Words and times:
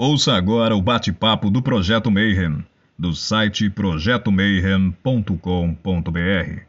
Ouça 0.00 0.34
agora 0.34 0.76
o 0.76 0.80
bate-papo 0.80 1.50
do 1.50 1.60
Projeto 1.60 2.08
Mayhem, 2.08 2.64
do 2.96 3.12
site 3.12 3.68
projetomayhem.com.br. 3.68 6.62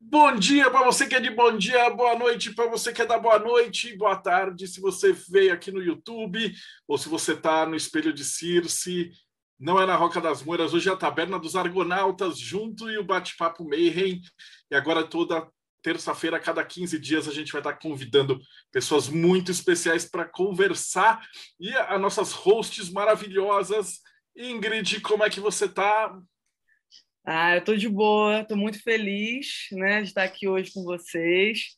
Bom 0.00 0.34
dia 0.34 0.68
para 0.68 0.84
você 0.84 1.06
que 1.06 1.14
é 1.14 1.20
de 1.20 1.30
bom 1.30 1.56
dia, 1.56 1.88
boa 1.90 2.18
noite 2.18 2.52
para 2.56 2.68
você 2.68 2.92
que 2.92 3.02
é 3.02 3.06
da 3.06 3.20
boa 3.20 3.38
noite, 3.38 3.96
boa 3.96 4.16
tarde 4.16 4.66
se 4.66 4.80
você 4.80 5.12
veio 5.30 5.52
aqui 5.52 5.70
no 5.70 5.80
YouTube 5.80 6.52
ou 6.88 6.98
se 6.98 7.08
você 7.08 7.34
está 7.34 7.64
no 7.66 7.76
Espelho 7.76 8.12
de 8.12 8.24
Circe, 8.24 9.12
não 9.56 9.80
é 9.80 9.86
na 9.86 9.94
Roca 9.94 10.20
das 10.20 10.42
Moiras, 10.42 10.74
hoje 10.74 10.88
é 10.88 10.92
a 10.92 10.96
Taberna 10.96 11.38
dos 11.38 11.54
Argonautas 11.54 12.36
junto 12.36 12.90
e 12.90 12.98
o 12.98 13.04
Bate-Papo 13.04 13.64
Mayhem. 13.64 14.20
E 14.68 14.74
agora 14.74 15.04
toda 15.04 15.46
terça-feira, 15.82 16.36
a 16.36 16.40
cada 16.40 16.64
15 16.64 16.98
dias, 16.98 17.28
a 17.28 17.32
gente 17.32 17.52
vai 17.52 17.60
estar 17.60 17.74
convidando 17.74 18.40
pessoas 18.70 19.08
muito 19.08 19.50
especiais 19.50 20.04
para 20.04 20.24
conversar. 20.24 21.20
E 21.58 21.70
as 21.74 22.00
nossas 22.00 22.32
hosts 22.32 22.90
maravilhosas. 22.90 24.00
Ingrid, 24.36 25.00
como 25.00 25.24
é 25.24 25.28
que 25.28 25.40
você 25.40 25.66
está? 25.66 26.16
Ah, 27.24 27.54
eu 27.54 27.58
estou 27.58 27.76
de 27.76 27.88
boa, 27.88 28.40
estou 28.40 28.56
muito 28.56 28.82
feliz 28.82 29.66
né, 29.72 30.00
de 30.02 30.08
estar 30.08 30.24
aqui 30.24 30.48
hoje 30.48 30.72
com 30.72 30.82
vocês, 30.82 31.76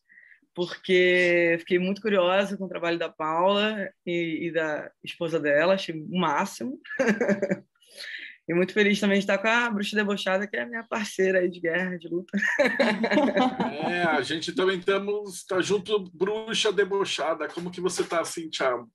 porque 0.54 1.56
fiquei 1.58 1.78
muito 1.78 2.00
curiosa 2.00 2.56
com 2.56 2.64
o 2.64 2.68
trabalho 2.68 2.98
da 2.98 3.10
Paula 3.10 3.90
e, 4.06 4.46
e 4.46 4.52
da 4.52 4.90
esposa 5.02 5.38
dela, 5.38 5.74
achei 5.74 5.94
o 5.94 6.18
máximo. 6.18 6.80
E 8.46 8.52
muito 8.52 8.74
feliz 8.74 9.00
também 9.00 9.18
de 9.18 9.24
estar 9.24 9.38
com 9.38 9.48
a 9.48 9.70
Bruxa 9.70 9.96
Debochada, 9.96 10.46
que 10.46 10.56
é 10.56 10.62
a 10.62 10.66
minha 10.66 10.84
parceira 10.84 11.38
aí 11.38 11.48
de 11.48 11.60
guerra, 11.60 11.96
de 11.96 12.08
luta. 12.08 12.36
É, 13.86 14.02
a 14.02 14.20
gente 14.22 14.54
também 14.54 14.78
estamos 14.78 15.44
tá 15.44 15.60
junto, 15.60 16.10
Bruxa 16.12 16.72
Debochada. 16.72 17.48
Como 17.48 17.70
que 17.70 17.80
você 17.80 18.02
está 18.02 18.20
assim, 18.20 18.48
Thiago? 18.50 18.88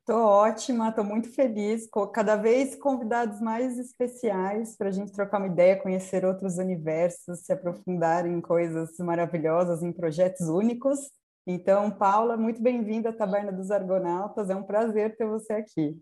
Estou 0.00 0.22
ótima, 0.22 0.88
estou 0.88 1.04
muito 1.04 1.28
feliz. 1.32 1.88
Cada 2.14 2.36
vez 2.36 2.76
convidados 2.76 3.40
mais 3.40 3.76
especiais 3.76 4.76
para 4.76 4.88
a 4.88 4.92
gente 4.92 5.12
trocar 5.12 5.38
uma 5.38 5.48
ideia, 5.48 5.80
conhecer 5.80 6.24
outros 6.24 6.58
universos, 6.58 7.40
se 7.40 7.52
aprofundar 7.52 8.24
em 8.24 8.40
coisas 8.40 8.96
maravilhosas, 8.98 9.82
em 9.82 9.92
projetos 9.92 10.48
únicos. 10.48 10.98
Então, 11.44 11.90
Paula, 11.90 12.36
muito 12.36 12.62
bem-vinda 12.62 13.10
à 13.10 13.12
Taberna 13.12 13.52
dos 13.52 13.70
Argonautas. 13.70 14.48
É 14.48 14.54
um 14.54 14.62
prazer 14.62 15.16
ter 15.16 15.26
você 15.26 15.54
aqui. 15.54 15.96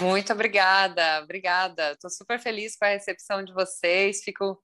Muito 0.00 0.32
obrigada, 0.32 1.22
obrigada. 1.22 1.92
Estou 1.92 2.10
super 2.10 2.38
feliz 2.38 2.76
com 2.76 2.84
a 2.84 2.88
recepção 2.88 3.44
de 3.44 3.52
vocês. 3.52 4.22
Fico 4.22 4.62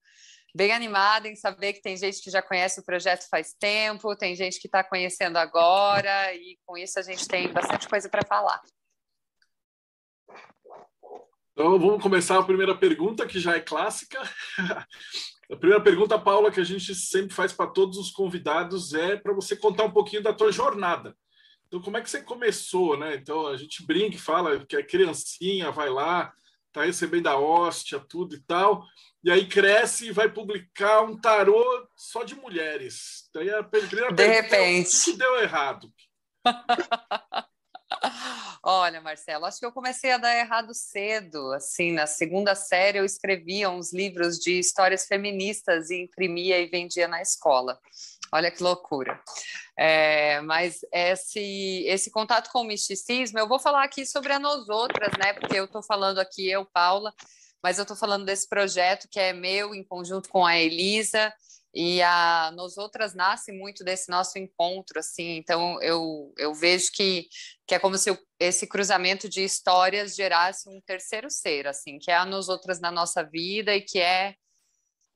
bem 0.54 0.72
animada 0.72 1.28
em 1.28 1.34
saber 1.34 1.72
que 1.72 1.82
tem 1.82 1.96
gente 1.96 2.22
que 2.22 2.30
já 2.30 2.40
conhece 2.40 2.78
o 2.78 2.84
projeto 2.84 3.28
faz 3.28 3.52
tempo, 3.58 4.14
tem 4.14 4.36
gente 4.36 4.60
que 4.60 4.68
está 4.68 4.84
conhecendo 4.84 5.36
agora, 5.36 6.32
e 6.34 6.56
com 6.64 6.78
isso 6.78 6.98
a 6.98 7.02
gente 7.02 7.26
tem 7.26 7.52
bastante 7.52 7.88
coisa 7.88 8.08
para 8.08 8.24
falar. 8.24 8.60
Então, 11.52 11.78
vamos 11.78 12.02
começar 12.02 12.38
a 12.38 12.44
primeira 12.44 12.76
pergunta, 12.76 13.26
que 13.26 13.40
já 13.40 13.56
é 13.56 13.60
clássica. 13.60 14.20
A 15.50 15.56
primeira 15.56 15.82
pergunta, 15.82 16.18
Paula, 16.18 16.50
que 16.50 16.58
a 16.58 16.64
gente 16.64 16.94
sempre 16.94 17.34
faz 17.34 17.52
para 17.52 17.70
todos 17.70 17.98
os 17.98 18.10
convidados 18.10 18.94
é 18.94 19.14
para 19.14 19.34
você 19.34 19.54
contar 19.54 19.84
um 19.84 19.90
pouquinho 19.90 20.22
da 20.22 20.32
tua 20.32 20.50
jornada. 20.50 21.14
Então, 21.66 21.80
como 21.80 21.96
é 21.96 22.02
que 22.02 22.10
você 22.10 22.22
começou, 22.22 22.96
né? 22.96 23.16
Então, 23.16 23.46
a 23.46 23.56
gente 23.56 23.84
brinca 23.84 24.16
e 24.16 24.20
fala 24.20 24.64
que 24.64 24.76
é 24.76 24.82
criancinha, 24.82 25.70
vai 25.70 25.90
lá, 25.90 26.32
tá 26.72 26.84
recebendo 26.84 27.28
a 27.28 27.38
hóstia, 27.38 28.00
tudo 28.00 28.34
e 28.34 28.40
tal, 28.40 28.84
e 29.22 29.30
aí 29.30 29.48
cresce 29.48 30.08
e 30.08 30.12
vai 30.12 30.28
publicar 30.28 31.02
um 31.02 31.18
tarô 31.18 31.64
só 31.96 32.24
de 32.24 32.34
mulheres. 32.34 33.28
Daí 33.32 33.48
a 33.48 33.62
primeira 33.62 34.12
de 34.12 34.26
repente. 34.26 34.88
É, 34.88 35.00
o 35.00 35.04
que 35.04 35.12
deu 35.16 35.40
errado? 35.40 35.92
Olha, 38.66 39.00
Marcelo, 39.00 39.44
acho 39.44 39.60
que 39.60 39.66
eu 39.66 39.72
comecei 39.72 40.10
a 40.10 40.18
dar 40.18 40.34
errado 40.36 40.74
cedo. 40.74 41.52
Assim, 41.52 41.92
na 41.92 42.06
segunda 42.06 42.54
série 42.54 42.98
eu 42.98 43.04
escrevia 43.04 43.68
uns 43.70 43.92
livros 43.92 44.38
de 44.38 44.58
histórias 44.58 45.06
feministas 45.06 45.90
e 45.90 46.02
imprimia 46.02 46.58
e 46.58 46.66
vendia 46.66 47.06
na 47.06 47.20
escola. 47.20 47.78
Olha 48.34 48.50
que 48.50 48.64
loucura. 48.64 49.22
É, 49.78 50.40
mas 50.40 50.80
esse, 50.92 51.84
esse 51.86 52.10
contato 52.10 52.50
com 52.50 52.62
o 52.62 52.64
misticismo, 52.64 53.38
eu 53.38 53.46
vou 53.46 53.60
falar 53.60 53.84
aqui 53.84 54.04
sobre 54.04 54.32
a 54.32 54.40
nós 54.40 54.68
outras, 54.68 55.12
né? 55.16 55.32
Porque 55.34 55.56
eu 55.56 55.66
estou 55.66 55.84
falando 55.84 56.18
aqui, 56.18 56.50
eu, 56.50 56.64
Paula, 56.66 57.14
mas 57.62 57.78
eu 57.78 57.82
estou 57.82 57.96
falando 57.96 58.24
desse 58.24 58.48
projeto 58.48 59.06
que 59.08 59.20
é 59.20 59.32
meu 59.32 59.72
em 59.72 59.84
conjunto 59.84 60.28
com 60.28 60.44
a 60.44 60.58
Elisa 60.58 61.32
e 61.72 62.02
a 62.02 62.52
nós 62.56 62.76
outras 62.76 63.14
nasce 63.14 63.52
muito 63.52 63.84
desse 63.84 64.10
nosso 64.10 64.36
encontro, 64.36 64.98
assim. 64.98 65.36
Então 65.36 65.80
eu, 65.80 66.34
eu 66.36 66.52
vejo 66.52 66.90
que, 66.92 67.28
que 67.64 67.76
é 67.76 67.78
como 67.78 67.96
se 67.96 68.18
esse 68.40 68.66
cruzamento 68.66 69.28
de 69.28 69.44
histórias 69.44 70.16
gerasse 70.16 70.68
um 70.68 70.80
terceiro 70.80 71.30
ser, 71.30 71.68
assim, 71.68 72.00
que 72.00 72.10
é 72.10 72.16
a 72.16 72.26
nós 72.26 72.48
outras 72.48 72.80
na 72.80 72.90
nossa 72.90 73.22
vida 73.22 73.76
e 73.76 73.80
que 73.80 74.00
é 74.00 74.34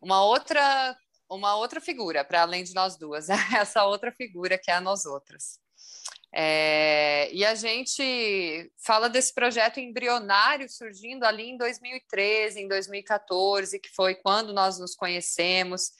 uma 0.01 0.25
outra 0.25 0.97
uma 1.29 1.57
outra 1.57 1.81
figura 1.81 2.25
para 2.25 2.43
além 2.43 2.65
de 2.65 2.75
nós 2.75 2.97
duas, 2.97 3.29
essa 3.55 3.85
outra 3.85 4.13
figura 4.13 4.59
que 4.59 4.71
é 4.71 4.75
a 4.75 4.81
nós 4.81 5.05
outras. 5.05 5.59
É, 6.33 7.31
e 7.33 7.45
a 7.45 7.55
gente 7.55 8.71
fala 8.77 9.09
desse 9.09 9.33
projeto 9.33 9.81
embrionário 9.81 10.69
surgindo 10.69 11.25
ali 11.25 11.51
em 11.51 11.57
2013, 11.57 12.61
em 12.61 12.69
2014, 12.69 13.79
que 13.81 13.89
foi 13.89 14.15
quando 14.15 14.53
nós 14.53 14.79
nos 14.79 14.95
conhecemos. 14.95 15.91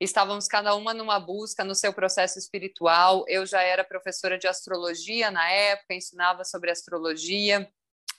Estávamos 0.00 0.48
cada 0.48 0.74
uma 0.74 0.92
numa 0.92 1.18
busca 1.18 1.64
no 1.64 1.74
seu 1.74 1.92
processo 1.92 2.38
espiritual. 2.38 3.24
Eu 3.28 3.46
já 3.46 3.62
era 3.62 3.84
professora 3.84 4.36
de 4.36 4.46
astrologia 4.46 5.30
na 5.30 5.48
época, 5.48 5.94
ensinava 5.94 6.44
sobre 6.44 6.70
astrologia 6.70 7.70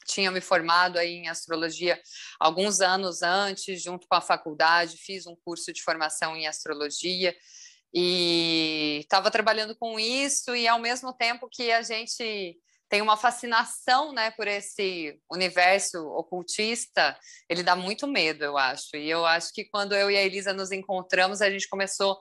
tinha 0.07 0.31
me 0.31 0.41
formado 0.41 0.97
aí 0.97 1.13
em 1.13 1.27
astrologia 1.27 1.99
alguns 2.39 2.81
anos 2.81 3.21
antes, 3.21 3.81
junto 3.81 4.07
com 4.07 4.15
a 4.15 4.21
faculdade, 4.21 4.97
fiz 4.97 5.27
um 5.27 5.35
curso 5.35 5.71
de 5.73 5.83
formação 5.83 6.35
em 6.35 6.47
astrologia 6.47 7.35
e 7.93 8.99
estava 9.01 9.29
trabalhando 9.29 9.75
com 9.75 9.99
isso 9.99 10.55
e 10.55 10.67
ao 10.67 10.79
mesmo 10.79 11.13
tempo 11.13 11.47
que 11.51 11.71
a 11.71 11.81
gente 11.81 12.57
tem 12.89 13.01
uma 13.01 13.17
fascinação, 13.17 14.13
né, 14.13 14.31
por 14.31 14.47
esse 14.47 15.19
universo 15.29 16.07
ocultista, 16.07 17.17
ele 17.49 17.61
dá 17.61 17.75
muito 17.75 18.07
medo, 18.07 18.45
eu 18.45 18.57
acho. 18.57 18.95
E 18.95 19.09
eu 19.09 19.25
acho 19.25 19.51
que 19.51 19.65
quando 19.65 19.93
eu 19.93 20.09
e 20.09 20.15
a 20.15 20.23
Elisa 20.23 20.53
nos 20.53 20.71
encontramos, 20.71 21.41
a 21.41 21.49
gente 21.49 21.67
começou 21.67 22.17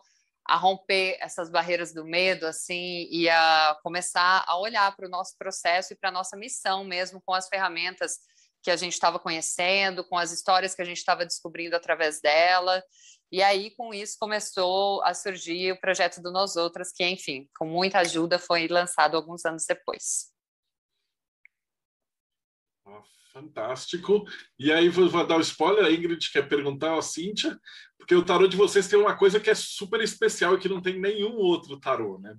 a 0.49 0.57
romper 0.57 1.17
essas 1.21 1.51
barreiras 1.51 1.93
do 1.93 2.05
medo, 2.05 2.47
assim, 2.47 3.09
e 3.11 3.29
a 3.29 3.79
começar 3.83 4.45
a 4.47 4.59
olhar 4.59 4.95
para 4.95 5.07
o 5.07 5.11
nosso 5.11 5.37
processo 5.39 5.93
e 5.93 5.97
para 5.97 6.11
a 6.11 6.12
nossa 6.12 6.37
missão 6.37 6.84
mesmo, 6.84 7.21
com 7.25 7.34
as 7.34 7.49
ferramentas 7.49 8.19
que 8.62 8.71
a 8.71 8.77
gente 8.77 8.95
estava 8.95 9.19
conhecendo, 9.19 10.05
com 10.05 10.19
as 10.19 10.33
histórias 10.33 10.75
que 10.75 10.83
a 10.83 10.84
gente 10.84 10.99
estava 10.99 11.25
descobrindo 11.25 11.77
através 11.77 12.21
dela. 12.21 12.83
E 13.31 13.43
aí, 13.43 13.71
com 13.77 13.93
isso, 13.93 14.17
começou 14.19 15.03
a 15.03 15.15
surgir 15.15 15.73
o 15.73 15.81
projeto 15.81 16.21
do 16.21 16.33
Nós 16.33 16.57
Outras, 16.57 16.93
que, 16.93 17.05
enfim, 17.05 17.49
com 17.57 17.67
muita 17.67 18.01
ajuda, 18.01 18.39
foi 18.39 18.69
lançado 18.69 19.17
alguns 19.17 19.45
anos 19.45 19.65
depois. 19.69 20.33
Fantástico. 23.33 24.25
E 24.59 24.73
aí, 24.73 24.89
vou, 24.89 25.09
vou 25.11 25.27
dar 25.27 25.34
o 25.34 25.39
um 25.39 25.43
spoiler, 25.43 25.84
a 25.84 25.91
Ingrid 25.93 26.31
quer 26.33 26.49
perguntar 26.49 26.97
a 26.97 27.03
Cíntia, 27.03 27.61
porque 27.99 28.15
o 28.15 28.25
tarô 28.25 28.47
de 28.47 28.57
vocês 28.57 28.89
tem 28.89 28.99
uma 28.99 29.17
coisa 29.17 29.41
que 29.41 29.51
é 29.51 29.55
super 29.55 30.01
especial 30.01 30.55
e 30.55 30.59
que 30.59 30.69
não 30.69 30.81
tem 30.81 30.99
nenhum 30.99 31.37
outro 31.37 31.79
tarô, 31.79 32.19
né? 32.19 32.37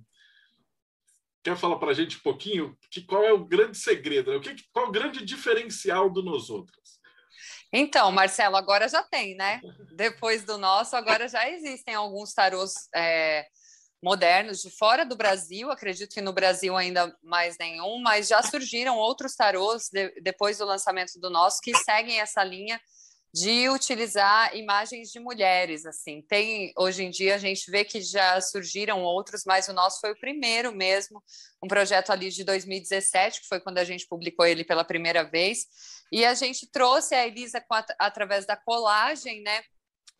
Quer 1.42 1.56
falar 1.56 1.78
para 1.78 1.90
a 1.90 1.94
gente 1.94 2.16
um 2.16 2.20
pouquinho 2.20 2.76
que, 2.90 3.02
qual 3.02 3.24
é 3.24 3.32
o 3.32 3.44
grande 3.44 3.78
segredo, 3.78 4.30
né? 4.30 4.36
o 4.36 4.40
que, 4.40 4.56
qual 4.72 4.86
é 4.86 4.88
o 4.88 4.92
grande 4.92 5.24
diferencial 5.24 6.10
do 6.10 6.22
Nos 6.22 6.50
Outros? 6.50 6.98
Então, 7.72 8.10
Marcelo, 8.10 8.56
agora 8.56 8.88
já 8.88 9.02
tem, 9.02 9.34
né? 9.34 9.60
Depois 9.94 10.44
do 10.44 10.56
nosso, 10.56 10.96
agora 10.96 11.28
já 11.28 11.48
existem 11.50 11.94
alguns 11.94 12.32
tarôs 12.32 12.72
é, 12.94 13.46
modernos 14.02 14.62
de 14.62 14.70
fora 14.70 15.04
do 15.04 15.16
Brasil, 15.16 15.70
acredito 15.70 16.14
que 16.14 16.20
no 16.20 16.32
Brasil 16.32 16.76
ainda 16.76 17.14
mais 17.22 17.58
nenhum, 17.58 18.00
mas 18.00 18.28
já 18.28 18.42
surgiram 18.42 18.96
outros 18.96 19.34
tarôs 19.34 19.88
de, 19.92 20.08
depois 20.22 20.58
do 20.58 20.64
lançamento 20.64 21.18
do 21.20 21.28
nosso 21.28 21.60
que 21.60 21.76
seguem 21.76 22.20
essa 22.20 22.42
linha 22.42 22.80
de 23.32 23.68
utilizar 23.68 24.56
imagens 24.56 25.10
de 25.10 25.20
mulheres, 25.20 25.84
assim. 25.84 26.22
Tem 26.22 26.72
hoje 26.76 27.04
em 27.04 27.10
dia 27.10 27.34
a 27.34 27.38
gente 27.38 27.70
vê 27.70 27.84
que 27.84 28.00
já 28.00 28.40
surgiram 28.40 29.02
outros, 29.02 29.42
mas 29.46 29.68
o 29.68 29.72
nosso 29.72 30.00
foi 30.00 30.12
o 30.12 30.18
primeiro 30.18 30.72
mesmo, 30.72 31.22
um 31.62 31.68
projeto 31.68 32.10
ali 32.10 32.30
de 32.30 32.42
2017, 32.42 33.42
que 33.42 33.48
foi 33.48 33.60
quando 33.60 33.78
a 33.78 33.84
gente 33.84 34.06
publicou 34.06 34.46
ele 34.46 34.64
pela 34.64 34.84
primeira 34.84 35.22
vez, 35.24 35.66
e 36.10 36.24
a 36.24 36.34
gente 36.34 36.70
trouxe 36.70 37.14
a 37.14 37.26
Elisa 37.26 37.62
através 37.98 38.46
da 38.46 38.56
colagem, 38.56 39.42
né? 39.42 39.62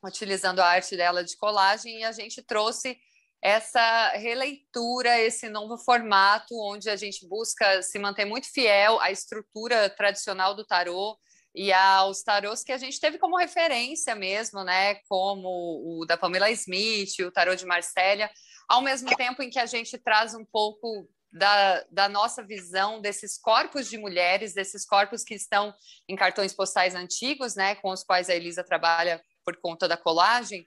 Utilizando 0.04 0.60
a 0.60 0.66
arte 0.66 0.96
dela 0.96 1.24
de 1.24 1.36
colagem, 1.36 2.00
e 2.00 2.04
a 2.04 2.12
gente 2.12 2.42
trouxe 2.42 2.98
essa 3.40 4.08
releitura, 4.10 5.18
esse 5.20 5.48
novo 5.48 5.78
formato, 5.78 6.54
onde 6.60 6.90
a 6.90 6.96
gente 6.96 7.26
busca 7.26 7.82
se 7.82 7.98
manter 7.98 8.24
muito 8.24 8.52
fiel 8.52 9.00
à 9.00 9.10
estrutura 9.10 9.88
tradicional 9.88 10.54
do 10.54 10.66
tarô 10.66 11.16
e 11.58 11.72
aos 11.72 12.22
tarôs 12.22 12.62
que 12.62 12.70
a 12.70 12.78
gente 12.78 13.00
teve 13.00 13.18
como 13.18 13.36
referência 13.36 14.14
mesmo, 14.14 14.62
né? 14.62 14.94
Como 15.08 15.82
o 15.84 16.06
da 16.06 16.16
Pamela 16.16 16.48
Smith, 16.52 17.18
o 17.18 17.32
tarô 17.32 17.56
de 17.56 17.66
Marsella, 17.66 18.30
ao 18.68 18.80
mesmo 18.80 19.08
tempo 19.16 19.42
em 19.42 19.50
que 19.50 19.58
a 19.58 19.66
gente 19.66 19.98
traz 19.98 20.36
um 20.36 20.44
pouco 20.44 21.08
da, 21.32 21.84
da 21.90 22.08
nossa 22.08 22.44
visão 22.44 23.00
desses 23.00 23.36
corpos 23.36 23.90
de 23.90 23.98
mulheres, 23.98 24.54
desses 24.54 24.86
corpos 24.86 25.24
que 25.24 25.34
estão 25.34 25.74
em 26.08 26.14
cartões 26.14 26.54
postais 26.54 26.94
antigos, 26.94 27.56
né, 27.56 27.74
com 27.74 27.90
os 27.90 28.04
quais 28.04 28.30
a 28.30 28.36
Elisa 28.36 28.62
trabalha 28.62 29.20
por 29.44 29.56
conta 29.60 29.88
da 29.88 29.96
colagem, 29.96 30.64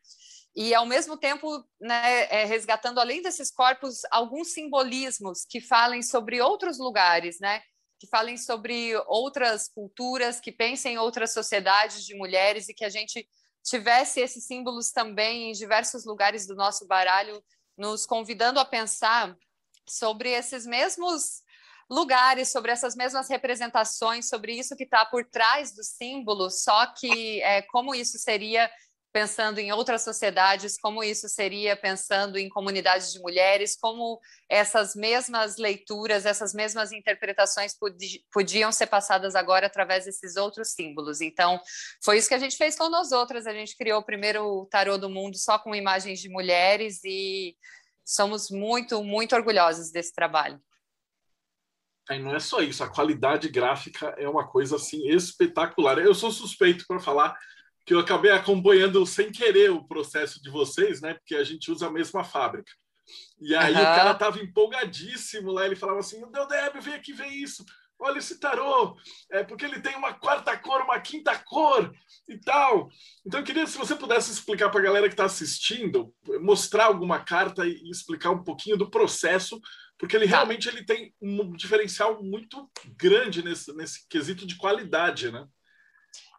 e 0.53 0.75
ao 0.75 0.85
mesmo 0.85 1.15
tempo 1.15 1.47
né, 1.79 2.23
é, 2.25 2.43
resgatando 2.43 2.99
além 2.99 3.21
desses 3.21 3.49
corpos 3.49 4.01
alguns 4.11 4.51
simbolismos 4.51 5.45
que 5.49 5.61
falem 5.61 6.01
sobre 6.01 6.41
outros 6.41 6.77
lugares, 6.77 7.39
né, 7.39 7.61
que 8.01 8.07
falem 8.07 8.35
sobre 8.35 8.95
outras 9.05 9.69
culturas, 9.69 10.39
que 10.39 10.51
pensem 10.51 10.95
em 10.95 10.97
outras 10.97 11.33
sociedades 11.33 12.03
de 12.03 12.15
mulheres 12.15 12.67
e 12.67 12.73
que 12.73 12.83
a 12.83 12.89
gente 12.89 13.29
tivesse 13.63 14.19
esses 14.19 14.47
símbolos 14.47 14.91
também 14.91 15.51
em 15.51 15.51
diversos 15.51 16.03
lugares 16.03 16.47
do 16.47 16.55
nosso 16.55 16.87
baralho, 16.87 17.43
nos 17.77 18.07
convidando 18.07 18.59
a 18.59 18.65
pensar 18.65 19.37
sobre 19.87 20.31
esses 20.31 20.65
mesmos 20.65 21.43
lugares, 21.87 22.51
sobre 22.51 22.71
essas 22.71 22.95
mesmas 22.95 23.29
representações, 23.29 24.27
sobre 24.27 24.57
isso 24.57 24.75
que 24.75 24.85
está 24.85 25.05
por 25.05 25.23
trás 25.23 25.71
do 25.71 25.83
símbolo, 25.83 26.49
só 26.49 26.87
que 26.87 27.39
é, 27.43 27.61
como 27.61 27.93
isso 27.93 28.17
seria 28.17 28.67
pensando 29.11 29.59
em 29.59 29.71
outras 29.71 30.03
sociedades, 30.03 30.79
como 30.79 31.03
isso 31.03 31.27
seria 31.27 31.75
pensando 31.75 32.37
em 32.37 32.47
comunidades 32.47 33.11
de 33.11 33.19
mulheres, 33.19 33.77
como 33.79 34.19
essas 34.49 34.95
mesmas 34.95 35.57
leituras, 35.57 36.25
essas 36.25 36.53
mesmas 36.53 36.91
interpretações 36.91 37.75
podiam 38.31 38.71
ser 38.71 38.87
passadas 38.87 39.35
agora 39.35 39.67
através 39.67 40.05
desses 40.05 40.37
outros 40.37 40.71
símbolos. 40.71 41.19
Então, 41.19 41.59
foi 42.03 42.17
isso 42.17 42.29
que 42.29 42.35
a 42.35 42.39
gente 42.39 42.55
fez 42.55 42.77
com 42.77 42.89
nós 42.89 43.11
outras. 43.11 43.45
A 43.45 43.53
gente 43.53 43.75
criou 43.75 43.99
o 43.99 44.05
primeiro 44.05 44.65
tarô 44.71 44.97
do 44.97 45.09
mundo 45.09 45.37
só 45.37 45.59
com 45.59 45.75
imagens 45.75 46.19
de 46.19 46.29
mulheres 46.29 47.03
e 47.03 47.55
somos 48.05 48.49
muito, 48.49 49.03
muito 49.03 49.35
orgulhosos 49.35 49.91
desse 49.91 50.13
trabalho. 50.13 50.61
E 52.09 52.19
não 52.19 52.35
é 52.35 52.39
só 52.39 52.61
isso, 52.61 52.83
a 52.83 52.89
qualidade 52.89 53.47
gráfica 53.47 54.15
é 54.17 54.27
uma 54.27 54.47
coisa 54.47 54.75
assim 54.75 55.07
espetacular. 55.07 55.97
Eu 55.97 56.13
sou 56.13 56.31
suspeito 56.31 56.85
para 56.87 56.99
falar 56.99 57.37
que 57.91 57.95
eu 57.95 57.99
acabei 57.99 58.31
acompanhando 58.31 59.05
sem 59.05 59.29
querer 59.33 59.69
o 59.69 59.83
processo 59.83 60.41
de 60.41 60.49
vocês, 60.49 61.01
né? 61.01 61.13
Porque 61.13 61.35
a 61.35 61.43
gente 61.43 61.69
usa 61.69 61.87
a 61.87 61.91
mesma 61.91 62.23
fábrica. 62.23 62.71
E 63.41 63.53
aí 63.53 63.73
uhum. 63.73 63.81
o 63.81 63.83
cara 63.83 64.13
tava 64.13 64.39
empolgadíssimo 64.39 65.51
lá, 65.51 65.65
ele 65.65 65.75
falava 65.75 65.99
assim: 65.99 66.23
"Meu 66.31 66.47
Débio, 66.47 66.81
vem 66.81 66.93
aqui 66.93 67.11
ver 67.11 67.27
isso 67.27 67.65
olha 68.03 68.17
esse 68.17 68.39
tarô, 68.39 68.97
é 69.29 69.43
porque 69.43 69.63
ele 69.63 69.79
tem 69.79 69.95
uma 69.95 70.11
quarta 70.11 70.57
cor, 70.57 70.81
uma 70.81 70.99
quinta 70.99 71.37
cor 71.37 71.93
e 72.27 72.35
tal. 72.35 72.89
Então 73.23 73.39
eu 73.39 73.45
queria 73.45 73.67
se 73.67 73.77
você 73.77 73.95
pudesse 73.95 74.31
explicar 74.31 74.71
para 74.71 74.79
a 74.79 74.83
galera 74.83 75.07
que 75.07 75.13
está 75.13 75.25
assistindo, 75.25 76.11
mostrar 76.39 76.85
alguma 76.85 77.19
carta 77.19 77.63
e 77.63 77.89
explicar 77.91 78.31
um 78.31 78.43
pouquinho 78.43 78.75
do 78.75 78.89
processo, 78.89 79.61
porque 79.99 80.15
ele 80.15 80.25
tá. 80.27 80.37
realmente 80.37 80.67
ele 80.67 80.83
tem 80.83 81.13
um 81.21 81.53
diferencial 81.53 82.23
muito 82.23 82.67
grande 82.97 83.43
nesse, 83.43 83.71
nesse 83.75 84.07
quesito 84.09 84.47
de 84.47 84.55
qualidade, 84.55 85.31
né? 85.31 85.45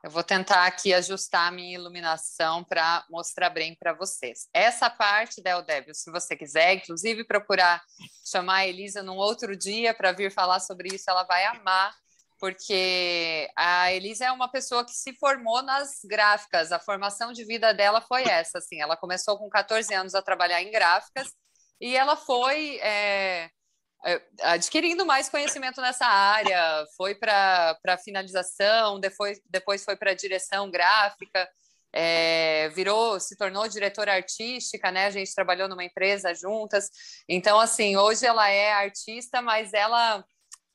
Eu 0.03 0.11
vou 0.11 0.25
tentar 0.25 0.67
aqui 0.67 0.93
ajustar 0.93 1.47
a 1.47 1.51
minha 1.53 1.77
iluminação 1.77 2.65
para 2.65 3.05
mostrar 3.09 3.51
bem 3.51 3.77
para 3.77 3.93
vocês. 3.93 4.49
Essa 4.53 4.91
parte 4.91 5.41
da 5.41 5.51
Eldébio, 5.51 5.95
se 5.95 6.11
você 6.11 6.35
quiser, 6.37 6.75
inclusive 6.75 7.23
procurar 7.25 7.81
chamar 8.29 8.57
a 8.57 8.67
Elisa 8.67 9.01
num 9.01 9.17
outro 9.17 9.57
dia 9.57 9.95
para 9.95 10.11
vir 10.11 10.33
falar 10.33 10.59
sobre 10.59 10.93
isso, 10.93 11.09
ela 11.09 11.23
vai 11.23 11.45
amar, 11.45 11.95
porque 12.41 13.49
a 13.57 13.93
Elisa 13.93 14.25
é 14.25 14.33
uma 14.33 14.51
pessoa 14.51 14.85
que 14.85 14.91
se 14.91 15.15
formou 15.15 15.63
nas 15.63 16.01
gráficas. 16.05 16.73
A 16.73 16.81
formação 16.81 17.33
de 17.33 17.45
vida 17.45 17.73
dela 17.73 18.01
foi 18.01 18.25
essa, 18.25 18.59
assim. 18.59 18.81
Ela 18.81 18.97
começou 18.97 19.39
com 19.39 19.49
14 19.49 19.95
anos 19.95 20.17
a 20.17 20.23
trabalhar 20.23 20.61
em 20.61 20.73
gráficas 20.73 21.29
e 21.81 21.97
ela 21.97 22.17
foi 22.17 22.79
é, 22.79 23.49
adquirindo 24.43 25.07
mais 25.07 25.29
conhecimento 25.29 25.81
nessa 25.81 26.07
área, 26.07 26.85
foi 26.97 27.15
para 27.15 27.79
a 27.87 27.99
finalização, 27.99 28.99
depois, 28.99 29.41
depois 29.49 29.85
foi 29.85 29.97
para 29.97 30.11
a 30.11 30.15
direção 30.15 30.71
gráfica, 30.71 31.49
é, 31.93 32.69
virou, 32.71 33.21
se 33.21 33.37
tornou 33.37 33.69
diretora 33.69 34.15
artística, 34.15 34.91
né? 34.91 35.07
A 35.07 35.11
gente 35.11 35.35
trabalhou 35.35 35.69
numa 35.69 35.85
empresa 35.85 36.35
juntas. 36.35 36.91
Então, 37.29 37.61
assim, 37.61 37.97
hoje 37.97 38.27
ela 38.27 38.49
é 38.49 38.73
artista, 38.73 39.43
mas 39.43 39.73
ela 39.73 40.25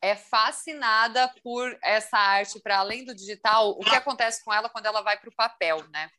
é 0.01 0.15
fascinada 0.15 1.27
por 1.43 1.75
essa 1.83 2.17
arte 2.17 2.59
para 2.61 2.77
além 2.77 3.03
do 3.03 3.15
digital. 3.15 3.71
O 3.71 3.79
que 3.79 3.95
acontece 3.95 4.43
com 4.43 4.53
ela 4.53 4.69
quando 4.69 4.85
ela 4.85 5.01
vai 5.01 5.17
para 5.17 5.29
o 5.29 5.35
papel, 5.35 5.83
né? 5.89 6.09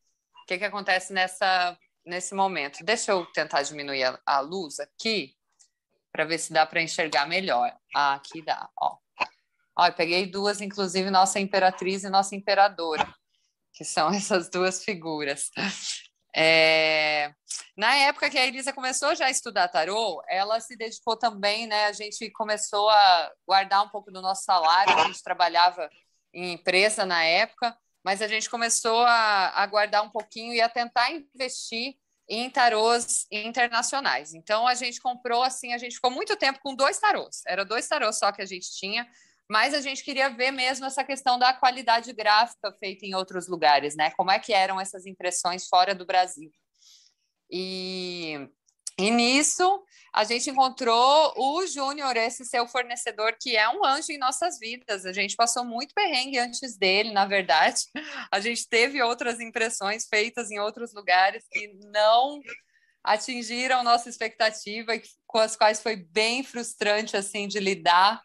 O 0.42 0.46
que, 0.46 0.58
que 0.58 0.64
acontece 0.64 1.12
nessa, 1.12 1.78
nesse 2.04 2.34
momento? 2.34 2.84
Deixa 2.84 3.12
eu 3.12 3.24
tentar 3.26 3.62
diminuir 3.62 4.02
a, 4.04 4.20
a 4.26 4.40
luz 4.40 4.80
aqui 4.80 5.37
para 6.18 6.24
ver 6.24 6.38
se 6.38 6.52
dá 6.52 6.66
para 6.66 6.82
enxergar 6.82 7.28
melhor. 7.28 7.72
Ah, 7.94 8.14
aqui 8.14 8.42
dá, 8.42 8.68
ó. 8.76 8.96
Ó, 9.78 9.86
eu 9.86 9.92
peguei 9.92 10.26
duas, 10.26 10.60
inclusive 10.60 11.08
nossa 11.12 11.38
imperatriz 11.38 12.02
e 12.02 12.10
nossa 12.10 12.34
imperadora, 12.34 13.06
que 13.72 13.84
são 13.84 14.08
essas 14.10 14.50
duas 14.50 14.82
figuras. 14.82 15.48
É... 16.34 17.32
Na 17.76 17.94
época 17.94 18.28
que 18.28 18.36
a 18.36 18.44
Elisa 18.44 18.72
começou 18.72 19.14
já 19.14 19.26
a 19.26 19.30
estudar 19.30 19.68
tarô, 19.68 20.20
ela 20.28 20.58
se 20.58 20.76
dedicou 20.76 21.16
também, 21.16 21.68
né? 21.68 21.84
A 21.84 21.92
gente 21.92 22.28
começou 22.32 22.90
a 22.90 23.32
guardar 23.46 23.84
um 23.84 23.88
pouco 23.88 24.10
do 24.10 24.20
nosso 24.20 24.42
salário, 24.42 24.98
a 24.98 25.04
gente 25.04 25.22
trabalhava 25.22 25.88
em 26.34 26.54
empresa 26.54 27.06
na 27.06 27.22
época, 27.22 27.78
mas 28.02 28.20
a 28.20 28.26
gente 28.26 28.50
começou 28.50 29.04
a, 29.04 29.50
a 29.50 29.64
guardar 29.68 30.02
um 30.02 30.10
pouquinho 30.10 30.52
e 30.52 30.60
a 30.60 30.68
tentar 30.68 31.12
investir 31.12 31.94
em 32.28 32.50
tarôs 32.50 33.26
internacionais. 33.32 34.34
Então 34.34 34.66
a 34.66 34.74
gente 34.74 35.00
comprou 35.00 35.42
assim, 35.42 35.72
a 35.72 35.78
gente 35.78 35.94
ficou 35.94 36.10
muito 36.10 36.36
tempo 36.36 36.60
com 36.62 36.74
dois 36.74 36.98
tarôs. 36.98 37.42
Era 37.46 37.64
dois 37.64 37.88
tarôs 37.88 38.18
só 38.18 38.30
que 38.30 38.42
a 38.42 38.46
gente 38.46 38.70
tinha, 38.76 39.08
mas 39.48 39.72
a 39.72 39.80
gente 39.80 40.04
queria 40.04 40.28
ver 40.28 40.50
mesmo 40.50 40.84
essa 40.84 41.02
questão 41.02 41.38
da 41.38 41.54
qualidade 41.54 42.12
gráfica 42.12 42.70
feita 42.78 43.06
em 43.06 43.14
outros 43.14 43.48
lugares, 43.48 43.96
né? 43.96 44.10
Como 44.10 44.30
é 44.30 44.38
que 44.38 44.52
eram 44.52 44.78
essas 44.78 45.06
impressões 45.06 45.66
fora 45.66 45.94
do 45.94 46.04
Brasil. 46.04 46.50
E 47.50 48.48
e 48.98 49.10
nisso, 49.10 49.84
a 50.12 50.24
gente 50.24 50.50
encontrou 50.50 51.32
o 51.36 51.66
Júnior, 51.66 52.16
esse 52.16 52.44
seu 52.44 52.66
fornecedor, 52.66 53.36
que 53.40 53.56
é 53.56 53.68
um 53.68 53.84
anjo 53.84 54.10
em 54.10 54.18
nossas 54.18 54.58
vidas. 54.58 55.06
A 55.06 55.12
gente 55.12 55.36
passou 55.36 55.64
muito 55.64 55.94
perrengue 55.94 56.38
antes 56.38 56.76
dele, 56.76 57.12
na 57.12 57.24
verdade. 57.24 57.82
A 58.32 58.40
gente 58.40 58.68
teve 58.68 59.00
outras 59.02 59.38
impressões 59.38 60.06
feitas 60.08 60.50
em 60.50 60.58
outros 60.58 60.92
lugares 60.92 61.44
que 61.50 61.72
não 61.92 62.40
atingiram 63.04 63.84
nossa 63.84 64.08
expectativa 64.08 64.94
e 64.94 65.02
com 65.26 65.38
as 65.38 65.54
quais 65.54 65.80
foi 65.80 65.96
bem 65.96 66.42
frustrante 66.42 67.16
assim 67.16 67.46
de 67.46 67.60
lidar. 67.60 68.20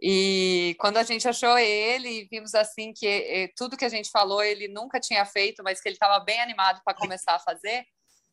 E 0.00 0.76
quando 0.78 0.98
a 0.98 1.02
gente 1.02 1.26
achou 1.26 1.58
ele, 1.58 2.28
vimos 2.30 2.54
assim 2.54 2.92
que 2.92 3.06
eh, 3.06 3.50
tudo 3.56 3.76
que 3.76 3.84
a 3.84 3.88
gente 3.88 4.10
falou 4.10 4.42
ele 4.42 4.68
nunca 4.68 5.00
tinha 5.00 5.24
feito, 5.24 5.62
mas 5.64 5.80
que 5.80 5.88
ele 5.88 5.96
estava 5.96 6.24
bem 6.24 6.40
animado 6.40 6.80
para 6.84 6.94
começar 6.94 7.34
a 7.34 7.40
fazer 7.40 7.84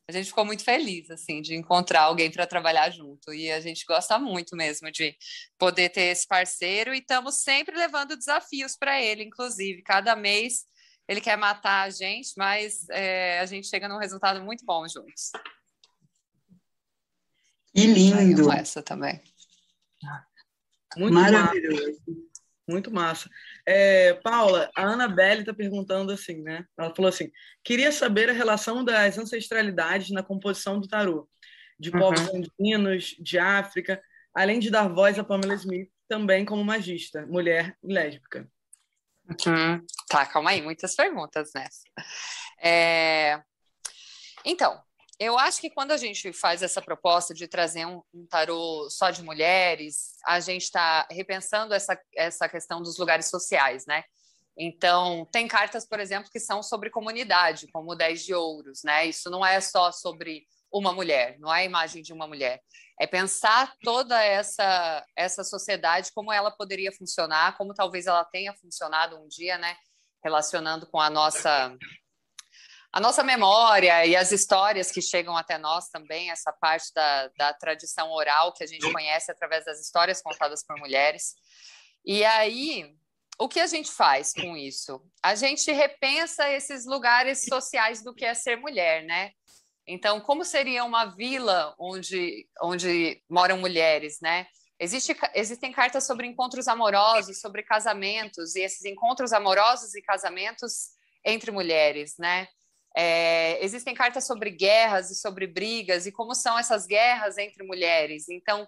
a 0.08 0.12
gente 0.12 0.26
ficou 0.26 0.44
muito 0.44 0.62
feliz 0.62 1.10
assim 1.10 1.42
de 1.42 1.54
encontrar 1.54 2.02
alguém 2.02 2.30
para 2.30 2.46
trabalhar 2.46 2.90
junto 2.90 3.34
e 3.34 3.50
a 3.50 3.60
gente 3.60 3.84
gosta 3.84 4.18
muito 4.18 4.56
mesmo 4.56 4.90
de 4.90 5.16
poder 5.58 5.88
ter 5.90 6.12
esse 6.12 6.26
parceiro 6.26 6.94
e 6.94 6.98
estamos 6.98 7.42
sempre 7.42 7.76
levando 7.76 8.16
desafios 8.16 8.76
para 8.76 9.02
ele, 9.02 9.24
inclusive 9.24 9.82
cada 9.82 10.14
mês 10.14 10.64
ele 11.08 11.20
quer 11.20 11.36
matar 11.36 11.82
a 11.82 11.90
gente, 11.90 12.32
mas 12.36 12.88
é, 12.90 13.40
a 13.40 13.46
gente 13.46 13.68
chega 13.68 13.88
num 13.88 13.98
resultado 13.98 14.42
muito 14.44 14.64
bom 14.64 14.86
juntos. 14.88 15.30
Que 17.72 17.86
lindo! 17.86 18.50
essa 18.52 18.82
também. 18.82 19.20
Muito 20.96 21.14
maravilhoso. 21.14 22.00
Muito 22.66 22.90
massa. 22.90 23.30
É, 23.68 24.14
Paula, 24.14 24.70
a 24.76 24.82
Anabelle 24.84 25.40
está 25.40 25.52
perguntando 25.52 26.12
assim, 26.12 26.40
né? 26.40 26.64
Ela 26.78 26.94
falou 26.94 27.08
assim: 27.08 27.30
queria 27.64 27.90
saber 27.90 28.30
a 28.30 28.32
relação 28.32 28.84
das 28.84 29.18
ancestralidades 29.18 30.10
na 30.10 30.22
composição 30.22 30.78
do 30.80 30.86
tarô, 30.86 31.28
de 31.78 31.90
uhum. 31.90 31.98
povos 31.98 32.20
andinos, 32.32 33.16
de 33.18 33.38
África, 33.38 34.00
além 34.32 34.60
de 34.60 34.70
dar 34.70 34.88
voz 34.88 35.18
a 35.18 35.24
Pamela 35.24 35.54
Smith 35.54 35.90
também 36.08 36.44
como 36.44 36.64
magista, 36.64 37.26
mulher 37.26 37.76
lésbica. 37.82 38.48
Uhum. 39.28 39.84
Tá, 40.08 40.24
calma 40.24 40.50
aí, 40.50 40.62
muitas 40.62 40.94
perguntas 40.94 41.50
nessa. 41.52 41.82
É... 42.62 43.42
Então, 44.44 44.80
eu 45.18 45.38
acho 45.38 45.60
que 45.60 45.70
quando 45.70 45.92
a 45.92 45.96
gente 45.96 46.32
faz 46.32 46.62
essa 46.62 46.82
proposta 46.82 47.32
de 47.32 47.48
trazer 47.48 47.86
um, 47.86 48.02
um 48.12 48.26
tarô 48.26 48.88
só 48.90 49.10
de 49.10 49.22
mulheres, 49.22 50.16
a 50.26 50.40
gente 50.40 50.64
está 50.64 51.06
repensando 51.10 51.72
essa, 51.72 51.98
essa 52.14 52.48
questão 52.48 52.82
dos 52.82 52.98
lugares 52.98 53.30
sociais, 53.30 53.86
né? 53.86 54.04
Então, 54.58 55.26
tem 55.30 55.46
cartas, 55.46 55.86
por 55.86 56.00
exemplo, 56.00 56.30
que 56.30 56.40
são 56.40 56.62
sobre 56.62 56.90
comunidade, 56.90 57.66
como 57.72 57.92
o 57.92 57.94
10 57.94 58.24
de 58.24 58.34
ouros, 58.34 58.82
né? 58.84 59.06
Isso 59.06 59.30
não 59.30 59.44
é 59.44 59.60
só 59.60 59.92
sobre 59.92 60.46
uma 60.72 60.92
mulher, 60.92 61.38
não 61.38 61.52
é 61.54 61.60
a 61.60 61.64
imagem 61.64 62.02
de 62.02 62.12
uma 62.12 62.26
mulher. 62.26 62.60
É 63.00 63.06
pensar 63.06 63.74
toda 63.82 64.22
essa, 64.22 65.04
essa 65.14 65.44
sociedade, 65.44 66.10
como 66.14 66.32
ela 66.32 66.50
poderia 66.50 66.92
funcionar, 66.92 67.56
como 67.56 67.74
talvez 67.74 68.06
ela 68.06 68.24
tenha 68.24 68.54
funcionado 68.54 69.18
um 69.18 69.28
dia, 69.28 69.58
né? 69.58 69.76
Relacionando 70.24 70.86
com 70.86 71.00
a 71.00 71.08
nossa 71.08 71.76
a 72.96 73.00
nossa 73.00 73.22
memória 73.22 74.06
e 74.06 74.16
as 74.16 74.32
histórias 74.32 74.90
que 74.90 75.02
chegam 75.02 75.36
até 75.36 75.58
nós 75.58 75.90
também, 75.90 76.30
essa 76.30 76.50
parte 76.50 76.90
da, 76.94 77.28
da 77.36 77.52
tradição 77.52 78.10
oral 78.10 78.54
que 78.54 78.64
a 78.64 78.66
gente 78.66 78.90
conhece 78.90 79.30
através 79.30 79.66
das 79.66 79.82
histórias 79.82 80.22
contadas 80.22 80.64
por 80.64 80.78
mulheres. 80.78 81.34
E 82.06 82.24
aí, 82.24 82.96
o 83.38 83.50
que 83.50 83.60
a 83.60 83.66
gente 83.66 83.92
faz 83.92 84.32
com 84.32 84.56
isso? 84.56 84.98
A 85.22 85.34
gente 85.34 85.70
repensa 85.70 86.50
esses 86.50 86.86
lugares 86.86 87.44
sociais 87.44 88.02
do 88.02 88.14
que 88.14 88.24
é 88.24 88.32
ser 88.32 88.56
mulher, 88.56 89.04
né? 89.04 89.32
Então, 89.86 90.18
como 90.18 90.42
seria 90.42 90.82
uma 90.82 91.04
vila 91.04 91.74
onde, 91.78 92.48
onde 92.62 93.22
moram 93.28 93.58
mulheres, 93.58 94.20
né? 94.22 94.46
Existe, 94.80 95.14
existem 95.34 95.70
cartas 95.70 96.06
sobre 96.06 96.26
encontros 96.26 96.66
amorosos, 96.66 97.42
sobre 97.42 97.62
casamentos, 97.62 98.56
e 98.56 98.62
esses 98.62 98.86
encontros 98.86 99.34
amorosos 99.34 99.94
e 99.94 100.00
casamentos 100.00 100.92
entre 101.22 101.50
mulheres, 101.50 102.14
né? 102.18 102.48
É, 102.96 103.62
existem 103.62 103.94
cartas 103.94 104.26
sobre 104.26 104.50
guerras 104.50 105.10
e 105.10 105.14
sobre 105.14 105.46
brigas 105.46 106.06
e 106.06 106.12
como 106.12 106.34
são 106.34 106.58
essas 106.58 106.86
guerras 106.86 107.36
entre 107.36 107.62
mulheres. 107.62 108.26
Então, 108.28 108.66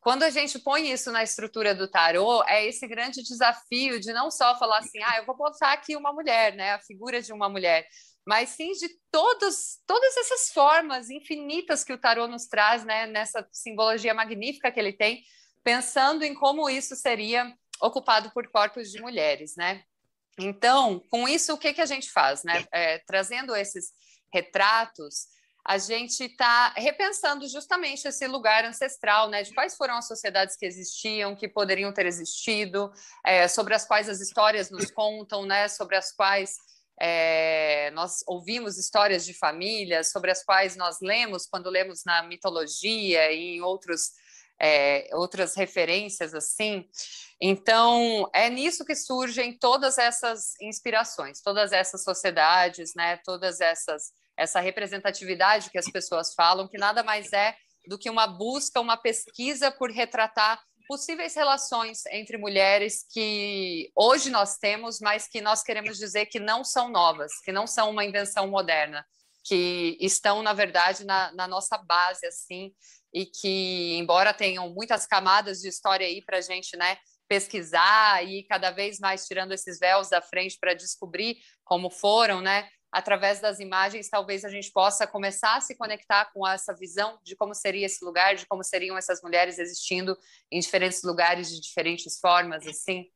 quando 0.00 0.22
a 0.22 0.30
gente 0.30 0.58
põe 0.58 0.90
isso 0.90 1.12
na 1.12 1.22
estrutura 1.22 1.74
do 1.74 1.86
tarô, 1.86 2.42
é 2.44 2.64
esse 2.66 2.86
grande 2.86 3.22
desafio 3.22 4.00
de 4.00 4.12
não 4.12 4.30
só 4.30 4.58
falar 4.58 4.78
assim, 4.78 5.02
ah, 5.02 5.18
eu 5.18 5.26
vou 5.26 5.36
botar 5.36 5.72
aqui 5.72 5.96
uma 5.96 6.12
mulher, 6.12 6.54
né, 6.54 6.72
a 6.72 6.80
figura 6.80 7.20
de 7.20 7.32
uma 7.32 7.48
mulher, 7.48 7.86
mas 8.26 8.50
sim 8.50 8.72
de 8.72 8.88
todos, 9.10 9.78
todas 9.86 10.16
essas 10.16 10.50
formas 10.52 11.10
infinitas 11.10 11.84
que 11.84 11.92
o 11.92 11.98
tarô 11.98 12.26
nos 12.26 12.46
traz, 12.46 12.84
né, 12.84 13.06
nessa 13.06 13.46
simbologia 13.52 14.14
magnífica 14.14 14.70
que 14.70 14.80
ele 14.80 14.92
tem, 14.92 15.22
pensando 15.62 16.22
em 16.22 16.34
como 16.34 16.70
isso 16.70 16.96
seria 16.96 17.52
ocupado 17.82 18.30
por 18.30 18.48
corpos 18.50 18.90
de 18.90 19.00
mulheres, 19.00 19.54
né? 19.56 19.82
Então, 20.38 21.00
com 21.10 21.28
isso, 21.28 21.52
o 21.52 21.58
que, 21.58 21.72
que 21.72 21.80
a 21.80 21.86
gente 21.86 22.10
faz? 22.10 22.44
Né? 22.44 22.64
É, 22.72 22.98
trazendo 22.98 23.54
esses 23.56 23.92
retratos, 24.32 25.26
a 25.68 25.76
gente 25.76 26.24
está 26.24 26.72
repensando 26.76 27.46
justamente 27.46 28.08
esse 28.08 28.26
lugar 28.26 28.64
ancestral, 28.64 29.28
né? 29.28 29.42
De 29.42 29.52
quais 29.52 29.76
foram 29.76 29.98
as 29.98 30.08
sociedades 30.08 30.56
que 30.56 30.64
existiam, 30.64 31.36
que 31.36 31.46
poderiam 31.46 31.92
ter 31.92 32.06
existido, 32.06 32.90
é, 33.22 33.46
sobre 33.48 33.74
as 33.74 33.84
quais 33.84 34.08
as 34.08 34.18
histórias 34.18 34.70
nos 34.70 34.90
contam, 34.90 35.44
né? 35.44 35.68
Sobre 35.68 35.94
as 35.96 36.10
quais 36.10 36.56
é, 36.98 37.90
nós 37.90 38.24
ouvimos 38.26 38.78
histórias 38.78 39.26
de 39.26 39.34
famílias, 39.34 40.10
sobre 40.10 40.30
as 40.30 40.42
quais 40.42 40.74
nós 40.74 41.00
lemos 41.02 41.46
quando 41.46 41.68
lemos 41.68 42.02
na 42.04 42.22
mitologia 42.22 43.30
e 43.30 43.56
em 43.56 43.60
outros 43.60 44.12
é, 44.60 45.08
outras 45.12 45.54
referências 45.54 46.34
assim. 46.34 46.88
Então, 47.40 48.28
é 48.32 48.50
nisso 48.50 48.84
que 48.84 48.94
surgem 48.94 49.56
todas 49.56 49.98
essas 49.98 50.60
inspirações, 50.60 51.40
todas 51.40 51.72
essas 51.72 52.02
sociedades, 52.02 52.92
né, 52.96 53.18
todas 53.24 53.60
essas 53.60 54.12
essa 54.36 54.60
representatividade 54.60 55.68
que 55.68 55.78
as 55.78 55.90
pessoas 55.90 56.32
falam, 56.32 56.68
que 56.68 56.78
nada 56.78 57.02
mais 57.02 57.32
é 57.32 57.56
do 57.88 57.98
que 57.98 58.08
uma 58.08 58.26
busca, 58.26 58.80
uma 58.80 58.96
pesquisa 58.96 59.68
por 59.68 59.90
retratar 59.90 60.62
possíveis 60.86 61.34
relações 61.34 62.06
entre 62.06 62.38
mulheres 62.38 63.04
que 63.12 63.90
hoje 63.94 64.30
nós 64.30 64.56
temos, 64.56 65.00
mas 65.00 65.28
que 65.28 65.40
nós 65.40 65.62
queremos 65.62 65.98
dizer 65.98 66.26
que 66.26 66.38
não 66.38 66.64
são 66.64 66.88
novas, 66.88 67.32
que 67.44 67.52
não 67.52 67.66
são 67.66 67.90
uma 67.90 68.04
invenção 68.04 68.48
moderna, 68.48 69.04
que 69.48 69.96
estão, 70.00 70.42
na 70.42 70.52
verdade, 70.52 71.04
na, 71.04 71.32
na 71.32 71.48
nossa 71.48 71.78
base, 71.78 72.26
assim, 72.26 72.72
e 73.12 73.24
que, 73.24 73.96
embora 73.96 74.34
tenham 74.34 74.68
muitas 74.74 75.06
camadas 75.06 75.60
de 75.60 75.68
história 75.68 76.06
aí 76.06 76.22
para 76.22 76.38
a 76.38 76.42
gente 76.42 76.76
né, 76.76 76.98
pesquisar 77.26 78.22
e 78.24 78.42
cada 78.44 78.70
vez 78.70 78.98
mais 78.98 79.26
tirando 79.26 79.52
esses 79.52 79.78
véus 79.78 80.10
da 80.10 80.20
frente 80.20 80.58
para 80.60 80.74
descobrir 80.74 81.38
como 81.64 81.90
foram, 81.90 82.42
né, 82.42 82.68
através 82.92 83.40
das 83.40 83.60
imagens, 83.60 84.08
talvez 84.08 84.44
a 84.44 84.48
gente 84.48 84.70
possa 84.70 85.06
começar 85.06 85.56
a 85.56 85.60
se 85.60 85.76
conectar 85.76 86.30
com 86.32 86.46
essa 86.46 86.74
visão 86.74 87.18
de 87.22 87.36
como 87.36 87.54
seria 87.54 87.86
esse 87.86 88.04
lugar, 88.04 88.34
de 88.34 88.46
como 88.46 88.64
seriam 88.64 88.96
essas 88.96 89.22
mulheres 89.22 89.58
existindo 89.58 90.16
em 90.50 90.60
diferentes 90.60 91.02
lugares 91.02 91.50
de 91.50 91.60
diferentes 91.60 92.18
formas, 92.18 92.66
assim. 92.66 93.06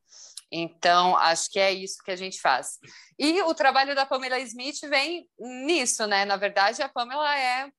Então, 0.55 1.17
acho 1.17 1.49
que 1.49 1.59
é 1.59 1.71
isso 1.71 2.03
que 2.03 2.11
a 2.11 2.15
gente 2.15 2.39
faz. 2.39 2.77
E 3.17 3.41
o 3.41 3.55
trabalho 3.55 3.95
da 3.95 4.05
Pamela 4.05 4.37
Smith 4.37 4.81
vem 4.87 5.27
nisso, 5.39 6.05
né? 6.05 6.25
Na 6.25 6.37
verdade, 6.37 6.83
a 6.83 6.87
Pamela 6.87 7.35
é 7.35 7.71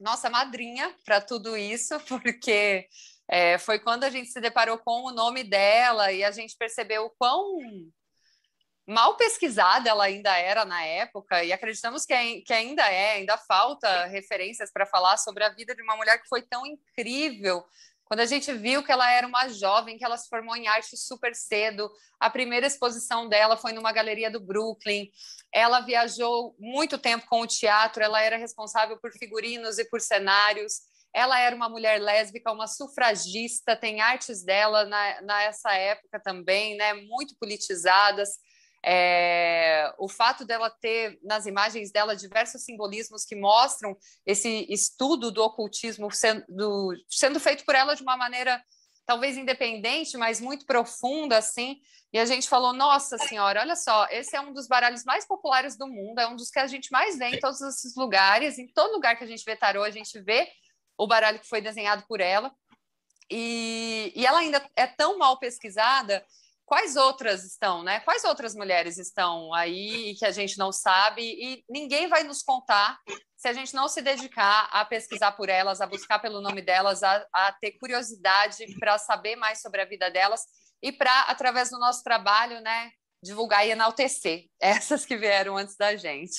nossa 0.00 0.28
madrinha 0.28 0.92
para 1.04 1.20
tudo 1.20 1.56
isso, 1.56 1.96
porque 2.08 2.88
é, 3.28 3.56
foi 3.56 3.78
quando 3.78 4.02
a 4.02 4.10
gente 4.10 4.30
se 4.30 4.40
deparou 4.40 4.78
com 4.78 5.04
o 5.04 5.12
nome 5.12 5.44
dela 5.44 6.10
e 6.10 6.24
a 6.24 6.32
gente 6.32 6.56
percebeu 6.56 7.04
o 7.04 7.10
quão 7.10 7.56
mal 8.84 9.16
pesquisada 9.16 9.88
ela 9.88 10.04
ainda 10.04 10.36
era 10.36 10.64
na 10.64 10.82
época 10.82 11.44
e 11.44 11.52
acreditamos 11.52 12.04
que, 12.04 12.40
que 12.40 12.52
ainda 12.52 12.82
é, 12.90 13.12
ainda 13.12 13.36
falta 13.36 14.06
referências 14.06 14.72
para 14.72 14.86
falar 14.86 15.18
sobre 15.18 15.44
a 15.44 15.50
vida 15.50 15.72
de 15.72 15.82
uma 15.82 15.94
mulher 15.94 16.20
que 16.20 16.28
foi 16.28 16.42
tão 16.42 16.66
incrível 16.66 17.64
quando 18.08 18.20
a 18.20 18.26
gente 18.26 18.50
viu 18.54 18.82
que 18.82 18.90
ela 18.90 19.10
era 19.12 19.26
uma 19.26 19.48
jovem, 19.48 19.98
que 19.98 20.04
ela 20.04 20.16
se 20.16 20.30
formou 20.30 20.56
em 20.56 20.66
arte 20.66 20.96
super 20.96 21.34
cedo, 21.34 21.90
a 22.18 22.30
primeira 22.30 22.66
exposição 22.66 23.28
dela 23.28 23.54
foi 23.54 23.72
numa 23.72 23.92
galeria 23.92 24.30
do 24.30 24.40
Brooklyn. 24.40 25.10
Ela 25.52 25.80
viajou 25.80 26.56
muito 26.58 26.96
tempo 26.96 27.26
com 27.28 27.42
o 27.42 27.46
teatro, 27.46 28.02
ela 28.02 28.22
era 28.22 28.38
responsável 28.38 28.98
por 28.98 29.12
figurinos 29.12 29.78
e 29.78 29.84
por 29.84 30.00
cenários. 30.00 30.80
Ela 31.12 31.38
era 31.38 31.54
uma 31.54 31.68
mulher 31.68 32.00
lésbica, 32.00 32.50
uma 32.50 32.66
sufragista, 32.66 33.76
tem 33.76 34.00
artes 34.00 34.42
dela 34.42 34.86
na, 34.86 35.20
nessa 35.20 35.74
época 35.74 36.18
também, 36.18 36.78
né, 36.78 36.94
muito 36.94 37.36
politizadas. 37.38 38.38
É, 38.90 39.92
o 39.98 40.08
fato 40.08 40.46
dela 40.46 40.70
ter 40.70 41.18
nas 41.22 41.44
imagens 41.44 41.92
dela 41.92 42.16
diversos 42.16 42.64
simbolismos 42.64 43.22
que 43.22 43.36
mostram 43.36 43.94
esse 44.24 44.66
estudo 44.70 45.30
do 45.30 45.42
ocultismo 45.42 46.10
sendo, 46.10 46.42
do, 46.48 46.94
sendo 47.06 47.38
feito 47.38 47.66
por 47.66 47.74
ela 47.74 47.94
de 47.94 48.02
uma 48.02 48.16
maneira 48.16 48.62
talvez 49.04 49.36
independente, 49.36 50.16
mas 50.16 50.40
muito 50.40 50.64
profunda 50.64 51.36
assim. 51.36 51.80
E 52.12 52.18
a 52.18 52.24
gente 52.24 52.48
falou: 52.48 52.72
Nossa 52.72 53.18
Senhora, 53.18 53.60
olha 53.60 53.76
só, 53.76 54.06
esse 54.10 54.34
é 54.34 54.40
um 54.40 54.54
dos 54.54 54.66
baralhos 54.66 55.04
mais 55.04 55.26
populares 55.26 55.76
do 55.76 55.86
mundo, 55.86 56.18
é 56.20 56.26
um 56.26 56.34
dos 56.34 56.50
que 56.50 56.58
a 56.58 56.66
gente 56.66 56.90
mais 56.90 57.18
vê 57.18 57.26
em 57.26 57.38
todos 57.38 57.60
esses 57.60 57.94
lugares. 57.94 58.58
Em 58.58 58.68
todo 58.68 58.92
lugar 58.92 59.18
que 59.18 59.24
a 59.24 59.26
gente 59.26 59.44
vê 59.44 59.54
tarô, 59.54 59.82
a 59.82 59.90
gente 59.90 60.18
vê 60.20 60.48
o 60.96 61.06
baralho 61.06 61.40
que 61.40 61.48
foi 61.48 61.60
desenhado 61.60 62.04
por 62.08 62.20
ela. 62.20 62.50
E, 63.30 64.12
e 64.16 64.24
ela 64.24 64.38
ainda 64.38 64.66
é 64.74 64.86
tão 64.86 65.18
mal 65.18 65.38
pesquisada 65.38 66.24
quais 66.68 66.96
outras 66.96 67.44
estão, 67.44 67.82
né? 67.82 67.98
Quais 68.00 68.24
outras 68.24 68.54
mulheres 68.54 68.98
estão 68.98 69.54
aí 69.54 70.14
que 70.18 70.26
a 70.26 70.30
gente 70.30 70.58
não 70.58 70.70
sabe 70.70 71.22
e 71.22 71.64
ninguém 71.66 72.08
vai 72.08 72.24
nos 72.24 72.42
contar 72.42 73.00
se 73.34 73.48
a 73.48 73.54
gente 73.54 73.72
não 73.74 73.88
se 73.88 74.02
dedicar 74.02 74.68
a 74.70 74.84
pesquisar 74.84 75.32
por 75.32 75.48
elas, 75.48 75.80
a 75.80 75.86
buscar 75.86 76.18
pelo 76.18 76.42
nome 76.42 76.60
delas, 76.60 77.02
a, 77.02 77.26
a 77.32 77.52
ter 77.52 77.72
curiosidade 77.78 78.66
para 78.78 78.98
saber 78.98 79.34
mais 79.34 79.62
sobre 79.62 79.80
a 79.80 79.86
vida 79.86 80.10
delas 80.10 80.42
e 80.82 80.92
para, 80.92 81.22
através 81.22 81.70
do 81.70 81.78
nosso 81.78 82.04
trabalho, 82.04 82.60
né, 82.60 82.90
divulgar 83.24 83.66
e 83.66 83.70
enaltecer 83.70 84.44
essas 84.60 85.06
que 85.06 85.16
vieram 85.16 85.56
antes 85.56 85.74
da 85.74 85.96
gente. 85.96 86.38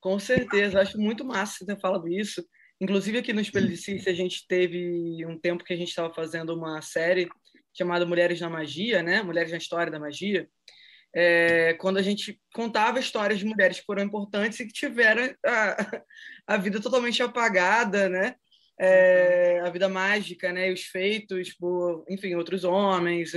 Com 0.00 0.18
certeza, 0.18 0.80
acho 0.80 0.98
muito 0.98 1.24
massa 1.24 1.58
você 1.58 1.66
ter 1.66 1.80
falado 1.80 2.08
isso. 2.08 2.44
Inclusive 2.80 3.18
aqui 3.18 3.32
no 3.32 3.40
Espelho 3.40 3.68
de 3.68 3.76
Ciência 3.76 4.10
a 4.10 4.14
gente 4.14 4.44
teve 4.48 5.24
um 5.24 5.38
tempo 5.38 5.62
que 5.62 5.72
a 5.72 5.76
gente 5.76 5.90
estava 5.90 6.12
fazendo 6.12 6.52
uma 6.52 6.82
série 6.82 7.28
chamado 7.74 8.06
Mulheres 8.06 8.40
na 8.40 8.50
Magia, 8.50 9.02
né? 9.02 9.22
Mulheres 9.22 9.50
na 9.50 9.58
História 9.58 9.90
da 9.90 9.98
Magia, 9.98 10.48
é, 11.14 11.74
quando 11.74 11.98
a 11.98 12.02
gente 12.02 12.40
contava 12.54 12.98
histórias 12.98 13.38
de 13.38 13.44
mulheres 13.44 13.80
que 13.80 13.86
foram 13.86 14.02
importantes 14.02 14.58
e 14.60 14.66
que 14.66 14.72
tiveram 14.72 15.34
a, 15.44 16.04
a 16.46 16.56
vida 16.56 16.80
totalmente 16.80 17.22
apagada, 17.22 18.08
né? 18.08 18.34
É, 18.80 19.60
a 19.60 19.70
vida 19.70 19.88
mágica, 19.88 20.50
né? 20.52 20.70
E 20.70 20.72
os 20.72 20.82
feitos 20.82 21.52
por, 21.54 22.04
enfim, 22.08 22.34
outros 22.34 22.64
homens, 22.64 23.32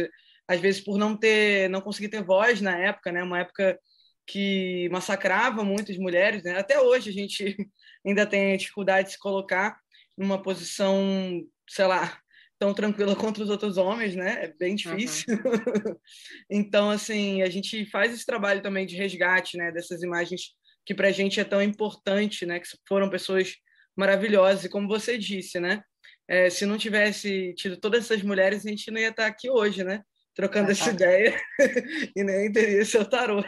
às 0.48 0.60
vezes 0.60 0.82
por 0.82 0.98
não 0.98 1.18
ter, 1.18 1.70
não 1.70 1.82
conseguir 1.82 2.10
ter 2.10 2.24
voz 2.24 2.62
na 2.62 2.78
época, 2.78 3.12
né? 3.12 3.22
Uma 3.24 3.40
época 3.40 3.78
que 4.26 4.90
massacrava 4.92 5.64
muitas 5.64 5.98
mulheres, 5.98 6.44
né? 6.44 6.58
Até 6.58 6.80
hoje 6.80 7.10
a 7.10 7.14
gente 7.14 7.56
ainda 8.06 8.26
tem 8.26 8.58
dificuldade 8.58 9.10
de 9.10 9.14
se 9.14 9.20
colocar 9.20 9.78
numa 10.18 10.42
posição, 10.42 11.44
sei 11.70 11.86
lá, 11.86 12.18
tão 12.60 12.74
tranquila 12.74 13.16
contra 13.16 13.44
os 13.44 13.50
outros 13.50 13.78
homens, 13.78 14.16
né? 14.16 14.46
É 14.46 14.54
bem 14.58 14.76
difícil. 14.76 15.26
Uhum. 15.34 15.96
então, 16.50 16.90
assim, 16.90 17.42
a 17.42 17.50
gente 17.50 17.86
faz 17.86 18.14
esse 18.14 18.26
trabalho 18.26 18.62
também 18.62 18.86
de 18.86 18.96
resgate, 18.96 19.58
né? 19.58 19.72
Dessas 19.72 20.02
imagens 20.02 20.54
que 20.86 20.94
para 20.94 21.08
a 21.08 21.12
gente 21.12 21.40
é 21.40 21.44
tão 21.44 21.62
importante, 21.62 22.46
né? 22.46 22.60
Que 22.60 22.68
foram 22.88 23.10
pessoas 23.10 23.56
maravilhosas. 23.96 24.66
E 24.66 24.70
como 24.70 24.88
você 24.88 25.18
disse, 25.18 25.60
né? 25.60 25.82
É, 26.28 26.50
se 26.50 26.66
não 26.66 26.78
tivesse 26.78 27.54
tido 27.56 27.78
todas 27.78 28.06
essas 28.06 28.24
mulheres, 28.24 28.66
a 28.66 28.70
gente 28.70 28.90
não 28.92 29.00
ia 29.00 29.10
estar 29.10 29.28
aqui 29.28 29.50
hoje, 29.50 29.84
né? 29.84 30.02
Trocando 30.34 30.72
essa 30.72 30.90
ideia 30.90 31.40
e 32.16 32.24
nem 32.24 32.52
teria 32.52 32.84
seu 32.84 33.08
tarô. 33.08 33.44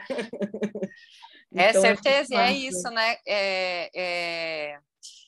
É 1.55 1.69
então, 1.69 1.81
certeza, 1.81 2.33
e 2.33 2.37
é 2.37 2.51
isso, 2.51 2.89
né? 2.91 3.17
É, 3.27 3.89
é... 3.95 4.79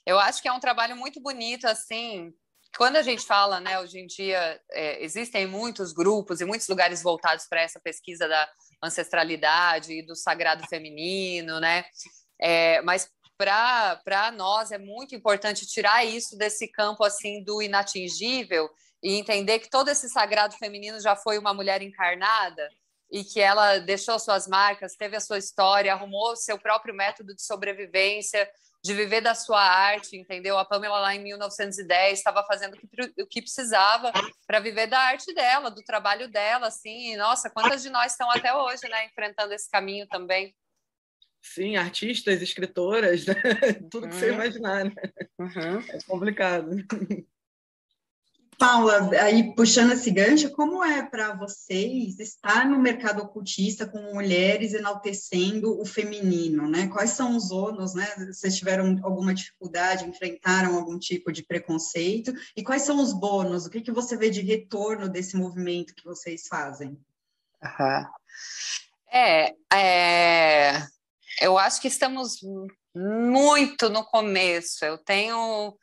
Eu 0.05 0.19
acho 0.19 0.41
que 0.41 0.47
é 0.47 0.51
um 0.51 0.59
trabalho 0.59 0.95
muito 0.95 1.21
bonito, 1.21 1.65
assim, 1.65 2.33
quando 2.77 2.97
a 2.97 3.01
gente 3.01 3.25
fala, 3.25 3.59
né, 3.59 3.79
hoje 3.79 3.99
em 3.99 4.07
dia 4.07 4.61
é, 4.71 5.03
existem 5.03 5.47
muitos 5.47 5.91
grupos 5.91 6.41
e 6.41 6.45
muitos 6.45 6.67
lugares 6.67 7.01
voltados 7.01 7.45
para 7.47 7.61
essa 7.61 7.79
pesquisa 7.79 8.27
da 8.27 8.49
ancestralidade 8.83 9.93
e 9.93 10.05
do 10.05 10.15
sagrado 10.15 10.65
feminino, 10.67 11.59
né? 11.59 11.85
É, 12.39 12.81
mas 12.81 13.09
para 13.37 14.31
nós 14.33 14.71
é 14.71 14.77
muito 14.77 15.15
importante 15.15 15.65
tirar 15.65 16.05
isso 16.05 16.37
desse 16.37 16.67
campo 16.67 17.03
assim 17.03 17.43
do 17.43 17.61
inatingível 17.61 18.69
e 19.01 19.15
entender 19.15 19.59
que 19.59 19.69
todo 19.69 19.89
esse 19.89 20.09
sagrado 20.09 20.55
feminino 20.57 20.99
já 20.99 21.15
foi 21.15 21.37
uma 21.37 21.53
mulher 21.53 21.81
encarnada 21.81 22.69
e 23.11 23.23
que 23.23 23.39
ela 23.39 23.79
deixou 23.79 24.19
suas 24.19 24.47
marcas, 24.47 24.95
teve 24.95 25.15
a 25.15 25.21
sua 25.21 25.37
história, 25.37 25.93
arrumou 25.93 26.35
seu 26.35 26.59
próprio 26.59 26.93
método 26.93 27.33
de 27.33 27.41
sobrevivência, 27.41 28.49
de 28.83 28.93
viver 28.93 29.21
da 29.21 29.35
sua 29.35 29.61
arte, 29.61 30.15
entendeu? 30.15 30.57
A 30.57 30.65
Pamela 30.65 30.99
lá 30.99 31.13
em 31.13 31.21
1910 31.21 32.17
estava 32.17 32.43
fazendo 32.45 32.77
o 33.19 33.27
que 33.27 33.41
precisava 33.41 34.11
para 34.47 34.59
viver 34.59 34.87
da 34.87 34.99
arte 34.99 35.33
dela, 35.33 35.69
do 35.69 35.83
trabalho 35.83 36.29
dela, 36.29 36.67
assim. 36.67 37.13
E, 37.13 37.17
nossa, 37.17 37.49
quantas 37.49 37.83
de 37.83 37.89
nós 37.89 38.13
estão 38.13 38.31
até 38.31 38.53
hoje, 38.53 38.87
né, 38.87 39.05
enfrentando 39.05 39.53
esse 39.53 39.69
caminho 39.69 40.07
também? 40.07 40.55
Sim, 41.41 41.77
artistas, 41.77 42.41
escritoras, 42.41 43.25
né? 43.25 43.33
tudo 43.91 44.07
que 44.07 44.15
você 44.15 44.29
uhum. 44.29 44.35
imaginar, 44.35 44.85
né? 44.85 44.91
Uhum. 45.37 45.79
É 45.89 45.97
complicado. 46.05 46.69
Paula, 48.59 49.09
aí 49.21 49.55
puxando 49.55 49.93
esse 49.93 50.11
gancho, 50.11 50.51
como 50.51 50.83
é 50.83 51.01
para 51.01 51.33
vocês 51.33 52.19
estar 52.19 52.67
no 52.67 52.77
mercado 52.77 53.23
ocultista 53.23 53.87
com 53.87 54.13
mulheres 54.13 54.73
enaltecendo 54.73 55.79
o 55.79 55.85
feminino, 55.85 56.69
né? 56.69 56.89
Quais 56.89 57.11
são 57.11 57.37
os 57.37 57.51
ônus, 57.51 57.93
né? 57.93 58.05
Vocês 58.27 58.57
tiveram 58.57 58.99
alguma 59.01 59.33
dificuldade, 59.33 60.05
enfrentaram 60.05 60.75
algum 60.75 60.99
tipo 60.99 61.31
de 61.31 61.41
preconceito? 61.41 62.33
E 62.53 62.61
quais 62.61 62.81
são 62.81 63.01
os 63.01 63.13
bônus? 63.13 63.65
O 63.65 63.69
que, 63.69 63.79
que 63.79 63.93
você 63.93 64.17
vê 64.17 64.29
de 64.29 64.41
retorno 64.41 65.07
desse 65.07 65.37
movimento 65.37 65.95
que 65.95 66.03
vocês 66.03 66.45
fazem? 66.45 66.99
Uhum. 67.63 68.05
É, 69.09 69.55
é, 69.73 70.87
eu 71.39 71.57
acho 71.57 71.79
que 71.79 71.87
estamos 71.87 72.41
muito 72.93 73.89
no 73.89 74.03
começo. 74.03 74.83
Eu 74.83 74.97
tenho 74.97 75.77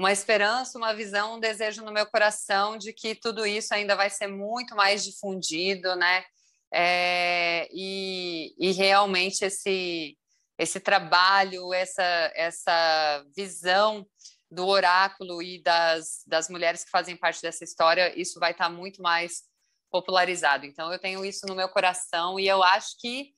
uma 0.00 0.12
esperança, 0.12 0.78
uma 0.78 0.94
visão, 0.94 1.34
um 1.34 1.40
desejo 1.40 1.84
no 1.84 1.92
meu 1.92 2.06
coração 2.06 2.78
de 2.78 2.90
que 2.90 3.14
tudo 3.14 3.44
isso 3.44 3.74
ainda 3.74 3.94
vai 3.94 4.08
ser 4.08 4.28
muito 4.28 4.74
mais 4.74 5.04
difundido, 5.04 5.94
né? 5.94 6.24
É, 6.72 7.68
e, 7.70 8.54
e 8.58 8.72
realmente 8.72 9.44
esse 9.44 10.16
esse 10.58 10.80
trabalho, 10.80 11.72
essa 11.74 12.32
essa 12.34 13.24
visão 13.36 14.06
do 14.50 14.66
oráculo 14.66 15.42
e 15.42 15.62
das, 15.62 16.22
das 16.26 16.48
mulheres 16.48 16.82
que 16.82 16.90
fazem 16.90 17.14
parte 17.16 17.42
dessa 17.42 17.62
história, 17.62 18.18
isso 18.18 18.40
vai 18.40 18.52
estar 18.52 18.70
muito 18.70 19.02
mais 19.02 19.42
popularizado. 19.90 20.64
Então, 20.64 20.90
eu 20.90 20.98
tenho 20.98 21.24
isso 21.24 21.46
no 21.46 21.54
meu 21.54 21.68
coração 21.68 22.40
e 22.40 22.48
eu 22.48 22.62
acho 22.62 22.96
que 22.98 23.32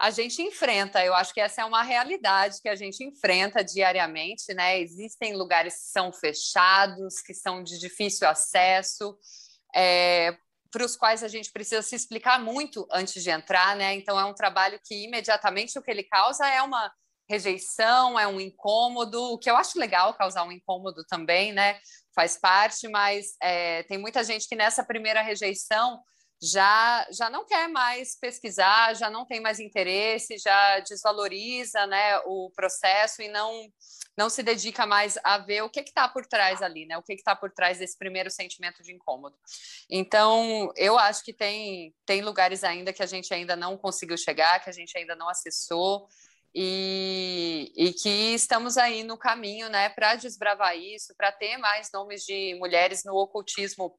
a 0.00 0.10
gente 0.10 0.40
enfrenta. 0.40 1.04
Eu 1.04 1.12
acho 1.12 1.34
que 1.34 1.40
essa 1.40 1.60
é 1.60 1.64
uma 1.64 1.82
realidade 1.82 2.56
que 2.62 2.70
a 2.70 2.74
gente 2.74 3.04
enfrenta 3.04 3.62
diariamente, 3.62 4.54
né? 4.54 4.80
Existem 4.80 5.36
lugares 5.36 5.74
que 5.74 5.90
são 5.90 6.10
fechados, 6.10 7.20
que 7.20 7.34
são 7.34 7.62
de 7.62 7.78
difícil 7.78 8.26
acesso, 8.26 9.14
é, 9.76 10.34
para 10.70 10.86
os 10.86 10.96
quais 10.96 11.22
a 11.22 11.28
gente 11.28 11.52
precisa 11.52 11.82
se 11.82 11.94
explicar 11.94 12.40
muito 12.40 12.88
antes 12.90 13.22
de 13.22 13.28
entrar, 13.28 13.76
né? 13.76 13.94
Então 13.94 14.18
é 14.18 14.24
um 14.24 14.32
trabalho 14.32 14.80
que 14.82 15.04
imediatamente 15.04 15.78
o 15.78 15.82
que 15.82 15.90
ele 15.90 16.04
causa 16.04 16.48
é 16.48 16.62
uma 16.62 16.90
rejeição, 17.28 18.18
é 18.18 18.26
um 18.26 18.40
incômodo, 18.40 19.20
o 19.34 19.38
que 19.38 19.50
eu 19.50 19.56
acho 19.56 19.78
legal 19.78 20.14
causar 20.14 20.44
um 20.44 20.52
incômodo 20.52 21.04
também, 21.04 21.52
né? 21.52 21.78
Faz 22.14 22.38
parte, 22.38 22.88
mas 22.88 23.36
é, 23.42 23.82
tem 23.82 23.98
muita 23.98 24.24
gente 24.24 24.48
que 24.48 24.56
nessa 24.56 24.82
primeira 24.82 25.20
rejeição 25.20 26.00
já, 26.42 27.06
já 27.10 27.28
não 27.28 27.44
quer 27.44 27.68
mais 27.68 28.16
pesquisar, 28.18 28.94
já 28.94 29.10
não 29.10 29.26
tem 29.26 29.40
mais 29.40 29.60
interesse, 29.60 30.38
já 30.38 30.80
desvaloriza 30.80 31.86
né, 31.86 32.18
o 32.24 32.50
processo 32.54 33.20
e 33.20 33.28
não, 33.28 33.70
não 34.16 34.30
se 34.30 34.42
dedica 34.42 34.86
mais 34.86 35.18
a 35.22 35.36
ver 35.36 35.62
o 35.62 35.68
que 35.68 35.80
está 35.80 36.08
por 36.08 36.24
trás 36.24 36.62
ali, 36.62 36.86
né, 36.86 36.96
o 36.96 37.02
que 37.02 37.12
está 37.12 37.36
por 37.36 37.50
trás 37.50 37.78
desse 37.78 37.98
primeiro 37.98 38.30
sentimento 38.30 38.82
de 38.82 38.92
incômodo. 38.92 39.36
Então, 39.90 40.72
eu 40.76 40.98
acho 40.98 41.22
que 41.22 41.34
tem, 41.34 41.94
tem 42.06 42.22
lugares 42.22 42.64
ainda 42.64 42.92
que 42.92 43.02
a 43.02 43.06
gente 43.06 43.32
ainda 43.34 43.54
não 43.54 43.76
conseguiu 43.76 44.16
chegar, 44.16 44.62
que 44.64 44.70
a 44.70 44.72
gente 44.72 44.96
ainda 44.96 45.14
não 45.14 45.28
acessou, 45.28 46.08
e, 46.54 47.72
e, 47.76 47.92
que 47.92 48.34
estamos 48.34 48.76
aí 48.76 49.04
no 49.04 49.16
caminho 49.16 49.68
né, 49.68 49.88
para 49.88 50.16
desbravar 50.16 50.76
isso, 50.76 51.14
para 51.16 51.30
ter 51.30 51.56
mais 51.58 51.90
nomes 51.92 52.24
de 52.24 52.56
mulheres 52.58 53.04
no 53.04 53.14
ocultismo 53.14 53.96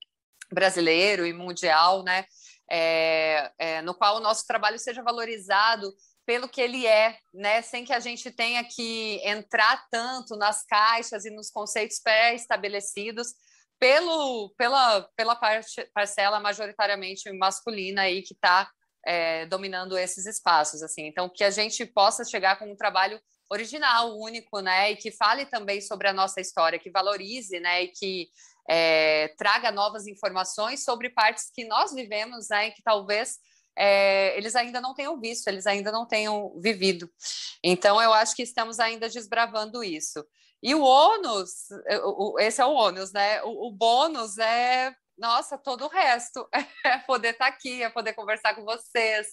brasileiro 0.53 1.25
e 1.25 1.33
mundial, 1.33 2.03
né? 2.03 2.25
É, 2.69 3.51
é, 3.59 3.81
no 3.81 3.93
qual 3.93 4.17
o 4.17 4.21
nosso 4.21 4.45
trabalho 4.45 4.79
seja 4.79 5.03
valorizado 5.03 5.91
pelo 6.25 6.47
que 6.47 6.61
ele 6.61 6.87
é, 6.87 7.17
né? 7.33 7.61
Sem 7.61 7.83
que 7.83 7.93
a 7.93 7.99
gente 7.99 8.31
tenha 8.31 8.63
que 8.63 9.19
entrar 9.23 9.85
tanto 9.91 10.35
nas 10.35 10.63
caixas 10.65 11.25
e 11.25 11.31
nos 11.31 11.49
conceitos 11.49 11.99
pré-estabelecidos 11.99 13.33
pelo, 13.79 14.53
pela, 14.57 15.01
pela 15.15 15.35
parte, 15.35 15.89
parcela 15.93 16.39
majoritariamente 16.39 17.31
masculina 17.33 18.03
aí 18.03 18.21
que 18.21 18.33
está 18.33 18.69
é, 19.05 19.45
dominando 19.47 19.97
esses 19.97 20.25
espaços, 20.25 20.83
assim. 20.83 21.07
Então, 21.07 21.27
que 21.27 21.43
a 21.43 21.49
gente 21.49 21.85
possa 21.85 22.23
chegar 22.23 22.59
com 22.59 22.71
um 22.71 22.75
trabalho 22.75 23.19
original, 23.49 24.17
único, 24.17 24.59
né? 24.59 24.91
E 24.91 24.95
que 24.95 25.11
fale 25.11 25.45
também 25.45 25.81
sobre 25.81 26.07
a 26.07 26.13
nossa 26.13 26.39
história, 26.39 26.79
que 26.79 26.91
valorize, 26.91 27.59
né? 27.59 27.83
E 27.83 27.87
que 27.89 28.29
é, 28.69 29.30
traga 29.38 29.71
novas 29.71 30.08
informações 30.08 30.84
sobre 30.84 31.10
partes 31.10 31.52
que 31.54 31.65
nós 31.65 31.93
vivemos, 31.93 32.50
né, 32.50 32.67
e 32.67 32.71
que 32.71 32.82
talvez 32.84 33.39
é, 33.78 34.38
eles 34.38 34.56
ainda 34.56 34.82
não 34.82 34.93
tenham 34.93 35.19
visto, 35.19 35.47
eles 35.47 35.65
ainda 35.65 35.91
não 35.91 36.06
tenham 36.06 36.60
vivido. 36.60 37.10
Então, 37.63 38.02
eu 38.02 38.13
acho 38.13 38.36
que 38.36 38.43
estamos 38.43 38.80
ainda 38.80 39.10
desbravando 39.10 39.84
isso. 39.84 40.26
E 40.63 40.76
o 40.76 40.82
ônus, 40.82 41.69
esse 42.39 42.62
é 42.62 42.65
o 42.65 42.74
ônus, 42.74 43.12
né? 43.12 43.41
O, 43.43 43.67
o 43.67 43.71
bônus 43.71 44.38
é, 44.38 44.93
nossa, 45.17 45.58
todo 45.58 45.86
o 45.86 45.89
resto. 45.89 46.47
É 46.84 46.97
poder 47.00 47.30
estar 47.30 47.45
aqui, 47.45 47.84
é 47.84 47.89
poder 47.89 48.13
conversar 48.13 48.56
com 48.56 48.65
vocês, 48.65 49.28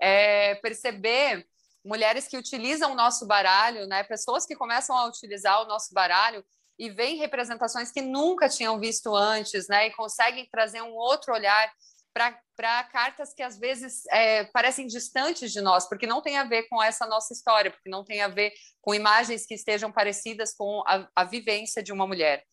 é 0.00 0.54
perceber 0.56 1.44
mulheres 1.84 2.28
que 2.28 2.38
utilizam 2.38 2.92
o 2.92 2.94
nosso 2.94 3.26
baralho, 3.26 3.86
né? 3.88 4.04
Pessoas 4.04 4.46
que 4.46 4.54
começam 4.54 4.96
a 4.96 5.06
utilizar 5.06 5.60
o 5.62 5.66
nosso 5.66 5.92
baralho 5.92 6.44
e 6.78 6.90
veem 6.90 7.18
representações 7.18 7.90
que 7.90 8.00
nunca 8.00 8.48
tinham 8.48 8.78
visto 8.78 9.14
antes, 9.14 9.68
né? 9.68 9.86
E 9.86 9.92
conseguem 9.92 10.48
trazer 10.50 10.82
um 10.82 10.94
outro 10.94 11.32
olhar 11.32 11.72
para 12.12 12.84
cartas 12.84 13.32
que 13.34 13.42
às 13.42 13.58
vezes 13.58 14.04
é, 14.10 14.44
parecem 14.44 14.86
distantes 14.86 15.50
de 15.50 15.60
nós, 15.60 15.88
porque 15.88 16.06
não 16.06 16.20
tem 16.20 16.36
a 16.36 16.44
ver 16.44 16.64
com 16.64 16.82
essa 16.82 17.06
nossa 17.06 17.32
história, 17.32 17.70
porque 17.70 17.88
não 17.88 18.04
tem 18.04 18.20
a 18.20 18.28
ver 18.28 18.52
com 18.80 18.94
imagens 18.94 19.46
que 19.46 19.54
estejam 19.54 19.90
parecidas 19.90 20.54
com 20.54 20.82
a, 20.86 21.08
a 21.16 21.24
vivência 21.24 21.82
de 21.82 21.92
uma 21.92 22.06
mulher. 22.06 22.44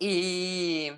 E, 0.00 0.92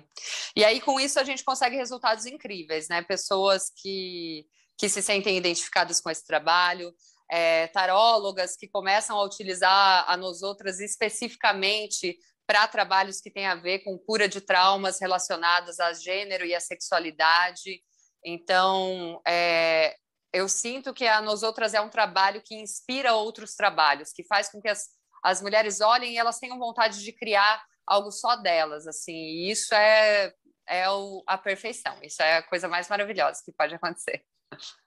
e 0.55 0.63
aí, 0.63 0.79
com 0.79 0.99
isso, 0.99 1.19
a 1.19 1.23
gente 1.23 1.43
consegue 1.43 1.75
resultados 1.75 2.25
incríveis, 2.25 2.87
né? 2.87 3.01
Pessoas 3.01 3.71
que, 3.81 4.45
que 4.77 4.87
se 4.87 5.01
sentem 5.01 5.37
identificadas 5.37 5.99
com 5.99 6.09
esse 6.09 6.25
trabalho, 6.25 6.93
é, 7.29 7.67
tarólogas 7.67 8.55
que 8.55 8.67
começam 8.67 9.17
a 9.17 9.23
utilizar 9.23 10.05
a 10.07 10.15
nós 10.15 10.41
outras 10.41 10.79
especificamente 10.79 12.17
para 12.45 12.67
trabalhos 12.67 13.21
que 13.21 13.31
têm 13.31 13.45
a 13.45 13.55
ver 13.55 13.79
com 13.79 13.97
cura 13.97 14.27
de 14.27 14.41
traumas 14.41 14.99
relacionados 14.99 15.79
a 15.79 15.93
gênero 15.93 16.45
e 16.45 16.53
a 16.53 16.59
sexualidade. 16.59 17.81
Então, 18.25 19.21
é, 19.25 19.95
eu 20.33 20.49
sinto 20.49 20.93
que 20.93 21.07
a 21.07 21.21
Nós 21.21 21.43
Outras 21.43 21.73
é 21.73 21.81
um 21.81 21.89
trabalho 21.89 22.41
que 22.43 22.55
inspira 22.55 23.13
outros 23.13 23.55
trabalhos, 23.55 24.11
que 24.11 24.23
faz 24.23 24.49
com 24.49 24.61
que 24.61 24.69
as, 24.69 24.87
as 25.23 25.41
mulheres 25.41 25.79
olhem 25.79 26.13
e 26.13 26.17
elas 26.17 26.39
tenham 26.39 26.57
vontade 26.57 27.03
de 27.03 27.13
criar 27.13 27.63
algo 27.85 28.11
só 28.11 28.35
delas, 28.37 28.87
assim, 28.87 29.13
e 29.13 29.51
isso 29.51 29.73
é, 29.75 30.33
é 30.67 30.89
o, 30.89 31.21
a 31.27 31.37
perfeição, 31.37 31.97
isso 32.01 32.21
é 32.21 32.37
a 32.37 32.43
coisa 32.43 32.67
mais 32.67 32.87
maravilhosa 32.87 33.41
que 33.43 33.51
pode 33.51 33.75
acontecer. 33.75 34.25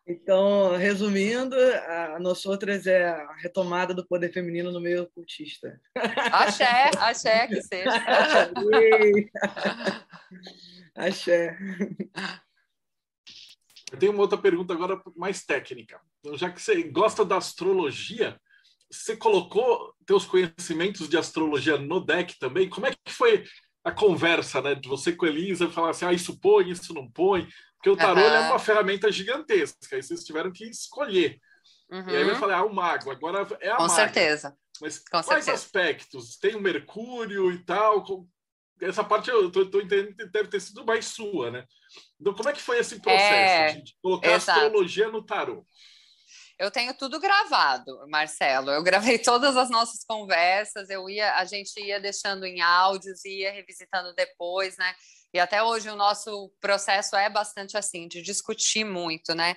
Então, 0.07 0.77
resumindo, 0.77 1.57
a 1.57 2.19
nossa 2.21 2.49
outras 2.49 2.87
é 2.87 3.09
a 3.09 3.33
retomada 3.37 3.93
do 3.93 4.07
poder 4.07 4.33
feminino 4.33 4.71
no 4.71 4.81
meio 4.81 5.03
ocultista. 5.03 5.81
Axé, 6.33 6.91
axé 6.99 7.47
que 7.49 7.63
seja. 7.63 7.91
axé. 10.95 11.59
Eu 13.93 13.99
tenho 13.99 14.13
uma 14.13 14.23
outra 14.23 14.39
pergunta 14.39 14.73
agora 14.73 15.01
mais 15.17 15.45
técnica. 15.45 16.01
Então, 16.21 16.37
já 16.37 16.51
que 16.51 16.61
você 16.61 16.83
gosta 16.85 17.25
da 17.25 17.37
astrologia, 17.37 18.41
você 18.91 19.17
colocou 19.17 19.95
teus 20.07 20.25
conhecimentos 20.25 21.09
de 21.09 21.17
astrologia 21.17 21.77
no 21.77 22.01
deck 22.01 22.39
também? 22.39 22.69
Como 22.69 22.87
é 22.87 22.91
que 22.91 23.13
foi 23.13 23.45
a 23.87 23.93
conversa, 23.93 24.61
né, 24.61 24.75
de 24.75 24.89
você 24.89 25.13
com 25.13 25.27
a 25.27 25.29
Elisa, 25.29 25.71
falar 25.71 25.91
assim, 25.91 26.05
ah, 26.05 26.13
isso 26.13 26.41
põe, 26.41 26.69
isso 26.69 26.93
não 26.93 27.09
põe? 27.09 27.47
Porque 27.77 27.89
o 27.89 27.97
tarô 27.97 28.21
uhum. 28.21 28.27
é 28.27 28.41
uma 28.41 28.59
ferramenta 28.59 29.13
gigantesca, 29.13 29.95
aí 29.95 30.03
vocês 30.03 30.25
tiveram 30.25 30.51
que 30.51 30.65
escolher. 30.65 31.39
Uhum. 31.89 32.09
E 32.09 32.17
aí 32.17 32.23
eu 32.23 32.31
uhum. 32.31 32.35
falei, 32.35 32.57
ah, 32.57 32.65
o 32.65 32.75
mago, 32.75 33.13
agora 33.13 33.47
é 33.61 33.71
a 33.71 33.77
Com 33.77 33.85
maga. 33.85 33.95
certeza. 33.95 34.57
Mas 34.81 34.99
Com 34.99 35.23
quais 35.23 35.45
certeza. 35.45 35.53
aspectos? 35.53 36.37
Tem 36.37 36.57
o 36.57 36.61
Mercúrio 36.61 37.53
e 37.53 37.59
tal? 37.59 38.05
essa 38.83 39.05
parte 39.05 39.31
eu 39.31 39.51
tô, 39.53 39.65
tô, 39.65 39.81
entendendo 39.81 40.17
que 40.17 40.27
deve 40.27 40.49
ter 40.49 40.61
sido 40.61 40.85
mais 40.85 41.07
sua, 41.07 41.51
né? 41.53 41.65
Então, 42.21 42.35
como 42.35 42.49
é 42.49 42.53
que 42.53 42.61
foi 42.61 42.79
esse 42.79 43.01
processo 43.01 43.79
é, 43.79 43.81
de 43.81 43.97
colocar 44.03 44.33
exato. 44.33 44.61
astrologia 44.61 45.09
no 45.09 45.23
tarô? 45.23 45.65
Eu 46.59 46.71
tenho 46.71 46.95
tudo 46.95 47.21
gravado, 47.21 48.07
Marcelo. 48.09 48.71
Eu 48.71 48.83
gravei 48.83 49.19
todas 49.21 49.57
as 49.57 49.69
nossas 49.69 50.05
conversas, 50.05 50.89
eu 50.89 51.09
ia, 51.09 51.37
a 51.37 51.45
gente 51.45 51.79
ia 51.81 52.01
deixando 52.01 52.47
em 52.47 52.61
áudios, 52.61 53.25
ia 53.25 53.53
revisitando 53.53 54.15
depois, 54.15 54.77
né? 54.77 54.95
E 55.35 55.39
até 55.39 55.63
hoje 55.63 55.91
o 55.91 55.97
nosso 55.97 56.51
processo 56.61 57.15
é 57.15 57.29
bastante 57.29 57.77
assim, 57.77 58.09
de 58.09 58.23
discutir 58.23 58.85
muito, 58.85 59.35
né? 59.35 59.57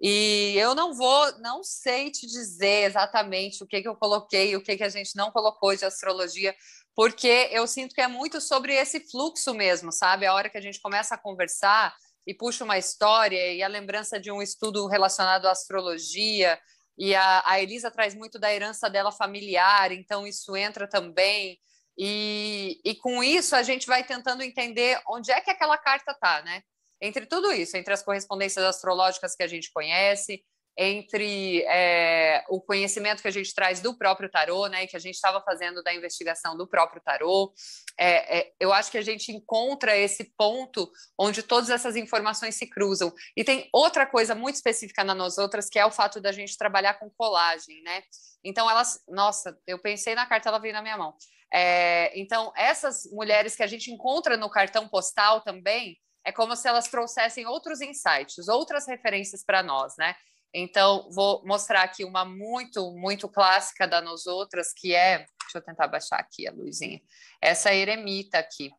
E 0.00 0.54
eu 0.56 0.74
não 0.74 0.94
vou, 0.94 1.38
não 1.40 1.62
sei 1.62 2.10
te 2.10 2.26
dizer 2.26 2.84
exatamente 2.84 3.62
o 3.62 3.66
que, 3.66 3.82
que 3.82 3.88
eu 3.88 3.96
coloquei, 3.96 4.56
o 4.56 4.62
que, 4.62 4.76
que 4.76 4.84
a 4.84 4.88
gente 4.88 5.14
não 5.14 5.30
colocou 5.30 5.76
de 5.76 5.84
astrologia, 5.84 6.54
porque 6.94 7.48
eu 7.50 7.66
sinto 7.66 7.94
que 7.94 8.00
é 8.00 8.08
muito 8.08 8.40
sobre 8.40 8.74
esse 8.74 9.00
fluxo 9.10 9.52
mesmo, 9.52 9.92
sabe? 9.92 10.24
A 10.24 10.32
hora 10.32 10.48
que 10.48 10.56
a 10.56 10.60
gente 10.60 10.80
começa 10.80 11.14
a 11.14 11.18
conversar 11.18 11.94
e 12.26 12.34
puxa 12.34 12.64
uma 12.64 12.78
história 12.78 13.52
e 13.52 13.62
a 13.62 13.68
lembrança 13.68 14.20
de 14.20 14.30
um 14.30 14.42
estudo 14.42 14.86
relacionado 14.86 15.46
à 15.46 15.50
astrologia, 15.52 16.58
e 16.98 17.14
a, 17.14 17.42
a 17.46 17.60
Elisa 17.60 17.90
traz 17.90 18.14
muito 18.14 18.38
da 18.38 18.52
herança 18.52 18.90
dela 18.90 19.10
familiar, 19.10 19.90
então 19.90 20.26
isso 20.26 20.54
entra 20.56 20.86
também. 20.88 21.58
E, 21.98 22.80
e 22.84 22.94
com 22.96 23.22
isso 23.22 23.56
a 23.56 23.62
gente 23.62 23.86
vai 23.86 24.04
tentando 24.04 24.42
entender 24.42 25.00
onde 25.08 25.30
é 25.30 25.40
que 25.40 25.50
aquela 25.50 25.78
carta 25.78 26.12
está, 26.12 26.42
né? 26.42 26.62
entre 27.00 27.26
tudo 27.26 27.52
isso, 27.52 27.76
entre 27.76 27.94
as 27.94 28.02
correspondências 28.02 28.64
astrológicas 28.64 29.34
que 29.34 29.42
a 29.42 29.46
gente 29.46 29.72
conhece, 29.72 30.44
entre 30.82 31.62
é, 31.68 32.42
o 32.48 32.58
conhecimento 32.58 33.20
que 33.20 33.28
a 33.28 33.30
gente 33.30 33.54
traz 33.54 33.80
do 33.80 33.94
próprio 33.98 34.30
tarô, 34.30 34.66
né, 34.66 34.86
que 34.86 34.96
a 34.96 34.98
gente 34.98 35.14
estava 35.14 35.38
fazendo 35.42 35.82
da 35.82 35.92
investigação 35.92 36.56
do 36.56 36.66
próprio 36.66 37.02
tarô, 37.02 37.52
é, 37.98 38.38
é, 38.38 38.52
eu 38.58 38.72
acho 38.72 38.90
que 38.90 38.96
a 38.96 39.02
gente 39.02 39.30
encontra 39.30 39.94
esse 39.94 40.32
ponto 40.38 40.90
onde 41.18 41.42
todas 41.42 41.68
essas 41.68 41.96
informações 41.96 42.54
se 42.54 42.66
cruzam. 42.66 43.12
E 43.36 43.44
tem 43.44 43.68
outra 43.74 44.06
coisa 44.06 44.34
muito 44.34 44.54
específica 44.54 45.04
na 45.04 45.14
nós 45.14 45.36
outras, 45.36 45.68
que 45.68 45.78
é 45.78 45.84
o 45.84 45.90
fato 45.90 46.18
da 46.18 46.32
gente 46.32 46.56
trabalhar 46.56 46.94
com 46.94 47.10
colagem, 47.10 47.82
né? 47.82 48.02
Então 48.42 48.70
elas, 48.70 49.04
nossa, 49.06 49.54
eu 49.66 49.78
pensei 49.78 50.14
na 50.14 50.24
carta, 50.24 50.48
ela 50.48 50.58
veio 50.58 50.72
na 50.72 50.80
minha 50.80 50.96
mão. 50.96 51.14
É, 51.52 52.18
então 52.18 52.54
essas 52.56 53.04
mulheres 53.12 53.54
que 53.54 53.62
a 53.62 53.66
gente 53.66 53.90
encontra 53.90 54.34
no 54.38 54.48
cartão 54.48 54.88
postal 54.88 55.42
também 55.42 55.98
é 56.24 56.32
como 56.32 56.56
se 56.56 56.66
elas 56.66 56.88
trouxessem 56.88 57.46
outros 57.46 57.82
insights, 57.82 58.48
outras 58.48 58.86
referências 58.86 59.44
para 59.44 59.62
nós, 59.62 59.94
né? 59.98 60.14
Então, 60.52 61.08
vou 61.12 61.44
mostrar 61.46 61.82
aqui 61.82 62.04
uma 62.04 62.24
muito, 62.24 62.92
muito 62.92 63.28
clássica 63.28 63.86
da 63.86 64.00
Nos 64.00 64.26
Outras, 64.26 64.72
que 64.72 64.94
é. 64.94 65.18
Deixa 65.18 65.58
eu 65.58 65.62
tentar 65.62 65.88
baixar 65.88 66.18
aqui 66.18 66.46
a 66.46 66.52
luzinha. 66.52 67.00
Essa 67.40 67.72
eremita 67.72 68.38
aqui. 68.38 68.70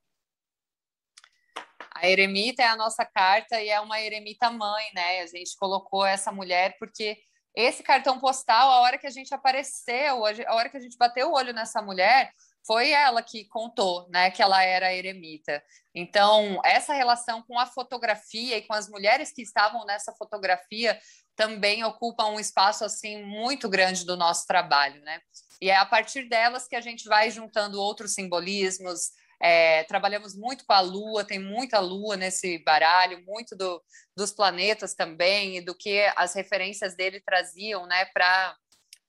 A 1.95 2.07
eremita 2.07 2.63
é 2.63 2.67
a 2.67 2.75
nossa 2.75 3.05
carta 3.05 3.61
e 3.61 3.69
é 3.69 3.79
uma 3.79 3.99
eremita 4.01 4.49
mãe, 4.49 4.85
né? 4.93 5.21
A 5.21 5.27
gente 5.27 5.55
colocou 5.57 6.05
essa 6.05 6.31
mulher 6.31 6.75
porque 6.79 7.17
esse 7.55 7.83
cartão 7.83 8.19
postal, 8.19 8.69
a 8.69 8.81
hora 8.81 8.97
que 8.97 9.07
a 9.07 9.11
gente 9.11 9.33
apareceu, 9.33 10.25
a 10.25 10.55
hora 10.55 10.69
que 10.69 10.77
a 10.77 10.79
gente 10.79 10.97
bateu 10.97 11.29
o 11.29 11.33
olho 11.33 11.53
nessa 11.53 11.81
mulher, 11.81 12.31
foi 12.65 12.91
ela 12.91 13.21
que 13.21 13.45
contou, 13.45 14.07
né, 14.09 14.29
que 14.31 14.41
ela 14.41 14.63
era 14.63 14.93
eremita. 14.93 15.63
Então, 15.93 16.61
essa 16.63 16.93
relação 16.93 17.41
com 17.43 17.59
a 17.59 17.65
fotografia 17.65 18.57
e 18.57 18.61
com 18.61 18.73
as 18.73 18.87
mulheres 18.87 19.31
que 19.31 19.41
estavam 19.41 19.85
nessa 19.85 20.13
fotografia 20.13 20.99
também 21.41 21.83
ocupa 21.83 22.27
um 22.27 22.39
espaço 22.39 22.85
assim 22.85 23.23
muito 23.23 23.67
grande 23.67 24.05
do 24.05 24.15
nosso 24.15 24.45
trabalho, 24.45 25.01
né? 25.01 25.19
E 25.59 25.71
é 25.71 25.75
a 25.75 25.85
partir 25.87 26.29
delas 26.29 26.67
que 26.67 26.75
a 26.75 26.81
gente 26.81 27.05
vai 27.05 27.31
juntando 27.31 27.81
outros 27.81 28.13
simbolismos. 28.13 29.09
É, 29.41 29.83
trabalhamos 29.85 30.35
muito 30.35 30.63
com 30.67 30.73
a 30.73 30.81
Lua, 30.81 31.25
tem 31.25 31.39
muita 31.39 31.79
Lua 31.79 32.15
nesse 32.15 32.59
baralho, 32.59 33.25
muito 33.25 33.55
do, 33.55 33.81
dos 34.15 34.31
planetas 34.31 34.93
também 34.93 35.57
e 35.57 35.61
do 35.61 35.73
que 35.73 36.05
as 36.15 36.35
referências 36.35 36.95
dele 36.95 37.19
traziam, 37.19 37.87
né, 37.87 38.05
para 38.13 38.55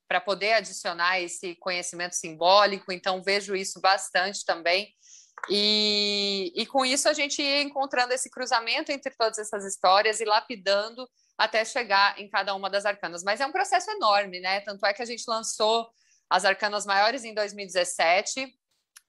para 0.08 0.20
poder 0.20 0.52
adicionar 0.52 1.18
esse 1.20 1.54
conhecimento 1.54 2.14
simbólico, 2.14 2.92
então 2.92 3.22
vejo 3.22 3.56
isso 3.56 3.80
bastante 3.80 4.44
também. 4.44 4.94
E, 5.48 6.52
e 6.54 6.66
com 6.66 6.84
isso 6.84 7.08
a 7.08 7.14
gente 7.14 7.40
ia 7.40 7.62
encontrando 7.62 8.12
esse 8.12 8.28
cruzamento 8.28 8.92
entre 8.92 9.14
todas 9.16 9.38
essas 9.38 9.64
histórias 9.64 10.20
e 10.20 10.26
lapidando 10.26 11.08
até 11.36 11.64
chegar 11.64 12.18
em 12.18 12.28
cada 12.28 12.54
uma 12.54 12.70
das 12.70 12.84
arcanas. 12.84 13.22
Mas 13.22 13.40
é 13.40 13.46
um 13.46 13.52
processo 13.52 13.90
enorme, 13.90 14.40
né? 14.40 14.60
Tanto 14.60 14.84
é 14.86 14.92
que 14.92 15.02
a 15.02 15.06
gente 15.06 15.24
lançou 15.26 15.90
as 16.28 16.44
arcanas 16.44 16.86
maiores 16.86 17.24
em 17.24 17.34
2017, 17.34 18.54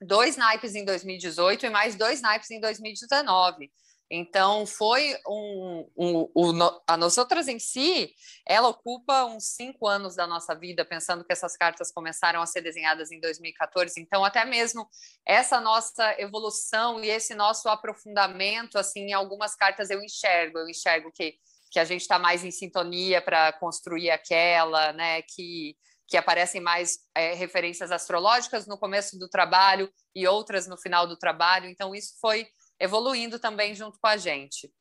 dois 0.01 0.36
naipes 0.36 0.75
em 0.75 0.83
2018 0.83 1.65
e 1.65 1.69
mais 1.69 1.95
dois 1.95 2.21
naipes 2.21 2.51
em 2.51 2.59
2019. 2.59 3.71
Então, 4.15 4.65
foi 4.67 5.17
um, 5.27 5.89
um, 5.97 6.31
um, 6.36 6.81
a 6.88 6.95
nós 6.95 7.17
outras 7.17 7.47
em 7.47 7.57
si, 7.57 8.13
ela 8.45 8.67
ocupa 8.67 9.25
uns 9.25 9.55
cinco 9.55 9.88
anos 9.88 10.15
da 10.15 10.27
nossa 10.27 10.53
vida, 10.53 10.86
pensando 10.86 11.23
que 11.23 11.33
essas 11.33 11.57
cartas 11.57 11.91
começaram 11.91 12.39
a 12.39 12.45
ser 12.45 12.62
desenhadas 12.62 13.12
em 13.12 13.19
2014. 13.19 13.99
Então, 13.99 14.23
até 14.23 14.45
mesmo 14.45 14.88
essa 15.25 15.59
nossa 15.59 16.13
evolução 16.21 17.03
e 17.03 17.09
esse 17.09 17.33
nosso 17.33 17.67
aprofundamento, 17.67 18.77
assim, 18.77 19.07
em 19.07 19.13
algumas 19.13 19.55
cartas 19.55 19.89
eu 19.89 20.03
enxergo, 20.03 20.59
eu 20.59 20.69
enxergo 20.69 21.12
que, 21.12 21.36
que 21.73 21.79
a 21.79 21.86
gente 21.86 22.01
está 22.01 22.19
mais 22.19 22.43
em 22.45 22.51
sintonia 22.51 23.19
para 23.21 23.51
construir 23.53 24.12
aquela, 24.12 24.93
né, 24.93 25.23
que 25.23 25.75
que 26.05 26.17
aparecem 26.17 26.62
mais 26.62 26.99
é, 27.15 27.33
referências 27.33 27.91
astrológicas 27.91 28.67
no 28.67 28.77
começo 28.77 29.17
do 29.17 29.27
trabalho 29.27 29.91
e 30.13 30.27
outras 30.27 30.67
no 30.67 30.77
final 30.77 31.07
do 31.07 31.17
trabalho. 31.17 31.67
Então, 31.67 31.95
isso 31.95 32.19
foi 32.21 32.45
evoluindo 32.79 33.39
também 33.39 33.73
junto 33.73 33.97
com 33.99 34.07
a 34.07 34.15
gente. 34.15 34.71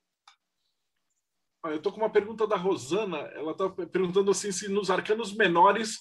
Eu 1.65 1.77
estou 1.77 1.93
com 1.93 2.01
uma 2.01 2.11
pergunta 2.11 2.47
da 2.47 2.57
Rosana. 2.57 3.19
Ela 3.35 3.53
está 3.53 3.71
perguntando 3.71 4.31
assim 4.31 4.51
se 4.51 4.69
nos 4.69 4.91
arcanos 4.91 5.35
menores 5.35 6.01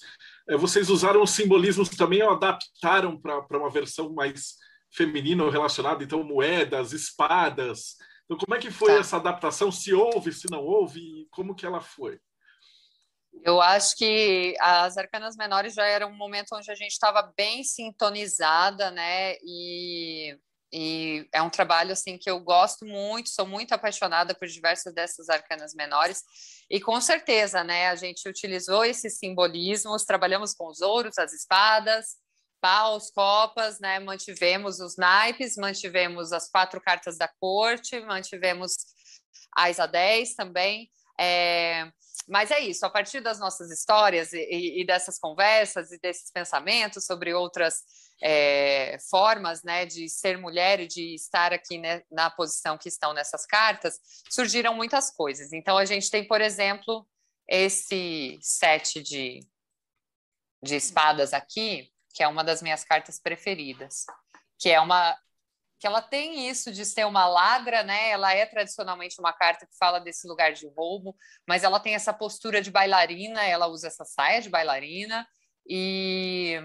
eh, 0.49 0.57
vocês 0.57 0.89
usaram 0.89 1.21
os 1.21 1.29
simbolismos 1.29 1.87
também 1.89 2.21
ou 2.23 2.31
adaptaram 2.31 3.17
para 3.17 3.57
uma 3.57 3.69
versão 3.69 4.11
mais 4.11 4.55
feminina 4.91 5.43
ou 5.43 5.49
relacionada, 5.49 6.03
então 6.03 6.23
moedas, 6.23 6.91
espadas. 6.91 7.95
Então 8.31 8.37
como 8.37 8.55
é 8.55 8.59
que 8.59 8.71
foi 8.71 8.93
tá. 8.93 8.99
essa 8.99 9.17
adaptação? 9.17 9.69
Se 9.69 9.93
houve, 9.93 10.31
se 10.31 10.49
não 10.49 10.63
houve, 10.63 11.27
como 11.31 11.53
que 11.53 11.65
ela 11.65 11.81
foi? 11.81 12.17
Eu 13.43 13.59
acho 13.59 13.97
que 13.97 14.55
as 14.61 14.95
arcanas 14.95 15.35
menores 15.35 15.73
já 15.73 15.85
era 15.85 16.07
um 16.07 16.15
momento 16.15 16.53
onde 16.53 16.71
a 16.71 16.75
gente 16.75 16.91
estava 16.91 17.33
bem 17.35 17.61
sintonizada, 17.61 18.89
né? 18.89 19.35
E 19.43 20.37
e 20.73 21.27
é 21.33 21.41
um 21.41 21.49
trabalho 21.49 21.91
assim 21.91 22.17
que 22.17 22.29
eu 22.29 22.39
gosto 22.39 22.85
muito, 22.85 23.29
sou 23.29 23.45
muito 23.45 23.73
apaixonada 23.73 24.33
por 24.33 24.47
diversas 24.47 24.93
dessas 24.93 25.27
arcanas 25.27 25.73
menores. 25.75 26.23
E 26.69 26.79
com 26.79 27.01
certeza, 27.01 27.61
né, 27.61 27.89
a 27.89 27.95
gente 27.95 28.27
utilizou 28.29 28.85
esses 28.85 29.17
simbolismos, 29.17 30.05
trabalhamos 30.05 30.53
com 30.53 30.69
os 30.69 30.79
ouros, 30.79 31.17
as 31.17 31.33
espadas, 31.33 32.15
paus, 32.61 33.09
copas, 33.11 33.79
né, 33.79 33.99
mantivemos 33.99 34.79
os 34.79 34.95
naipes, 34.95 35.57
mantivemos 35.57 36.31
as 36.31 36.49
quatro 36.49 36.79
cartas 36.79 37.17
da 37.17 37.27
corte, 37.27 37.99
mantivemos 38.01 38.75
a 39.55 39.69
Isa 39.69 39.87
10 39.87 40.35
também. 40.35 40.89
É, 41.19 41.91
mas 42.27 42.51
é 42.51 42.59
isso, 42.59 42.85
a 42.85 42.89
partir 42.89 43.19
das 43.19 43.39
nossas 43.39 43.71
histórias 43.71 44.31
e, 44.31 44.81
e 44.81 44.85
dessas 44.85 45.19
conversas 45.19 45.91
e 45.91 45.99
desses 45.99 46.31
pensamentos 46.31 47.05
sobre 47.05 47.33
outras 47.33 47.83
é, 48.21 48.97
formas 49.09 49.63
né, 49.63 49.85
de 49.85 50.07
ser 50.07 50.37
mulher 50.37 50.79
e 50.79 50.87
de 50.87 51.15
estar 51.15 51.51
aqui 51.51 51.77
né, 51.77 52.03
na 52.11 52.29
posição 52.29 52.77
que 52.77 52.87
estão 52.87 53.13
nessas 53.13 53.45
cartas, 53.45 53.99
surgiram 54.29 54.75
muitas 54.75 55.11
coisas. 55.11 55.51
Então, 55.51 55.77
a 55.77 55.85
gente 55.85 56.09
tem, 56.09 56.27
por 56.27 56.39
exemplo, 56.39 57.07
esse 57.47 58.39
sete 58.41 59.01
de, 59.01 59.39
de 60.63 60.75
espadas 60.75 61.33
aqui, 61.33 61.90
que 62.13 62.23
é 62.23 62.27
uma 62.27 62.43
das 62.43 62.61
minhas 62.61 62.83
cartas 62.83 63.19
preferidas, 63.19 64.05
que 64.59 64.69
é 64.69 64.79
uma 64.79 65.17
que 65.79 65.87
ela 65.87 66.01
tem 66.01 66.47
isso 66.47 66.71
de 66.71 66.85
ser 66.85 67.07
uma 67.07 67.25
ladra, 67.25 67.81
né? 67.81 68.11
Ela 68.11 68.35
é 68.35 68.45
tradicionalmente 68.45 69.19
uma 69.19 69.33
carta 69.33 69.65
que 69.65 69.75
fala 69.75 69.99
desse 69.99 70.27
lugar 70.27 70.53
de 70.53 70.67
roubo, 70.67 71.15
mas 71.47 71.63
ela 71.63 71.79
tem 71.79 71.95
essa 71.95 72.13
postura 72.13 72.61
de 72.61 72.69
bailarina, 72.69 73.43
ela 73.43 73.65
usa 73.65 73.87
essa 73.87 74.05
saia 74.05 74.39
de 74.39 74.47
bailarina, 74.47 75.27
e, 75.67 76.55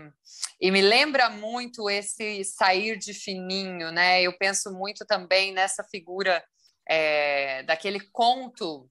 e 0.60 0.70
me 0.70 0.82
lembra 0.82 1.30
muito 1.30 1.88
esse 1.88 2.44
sair 2.44 2.98
de 2.98 3.14
fininho, 3.14 3.90
né? 3.90 4.20
Eu 4.20 4.36
penso 4.36 4.70
muito 4.72 5.06
também 5.06 5.50
nessa 5.50 5.82
figura 5.84 6.44
é, 6.88 7.62
daquele 7.62 8.00
conto 8.12 8.86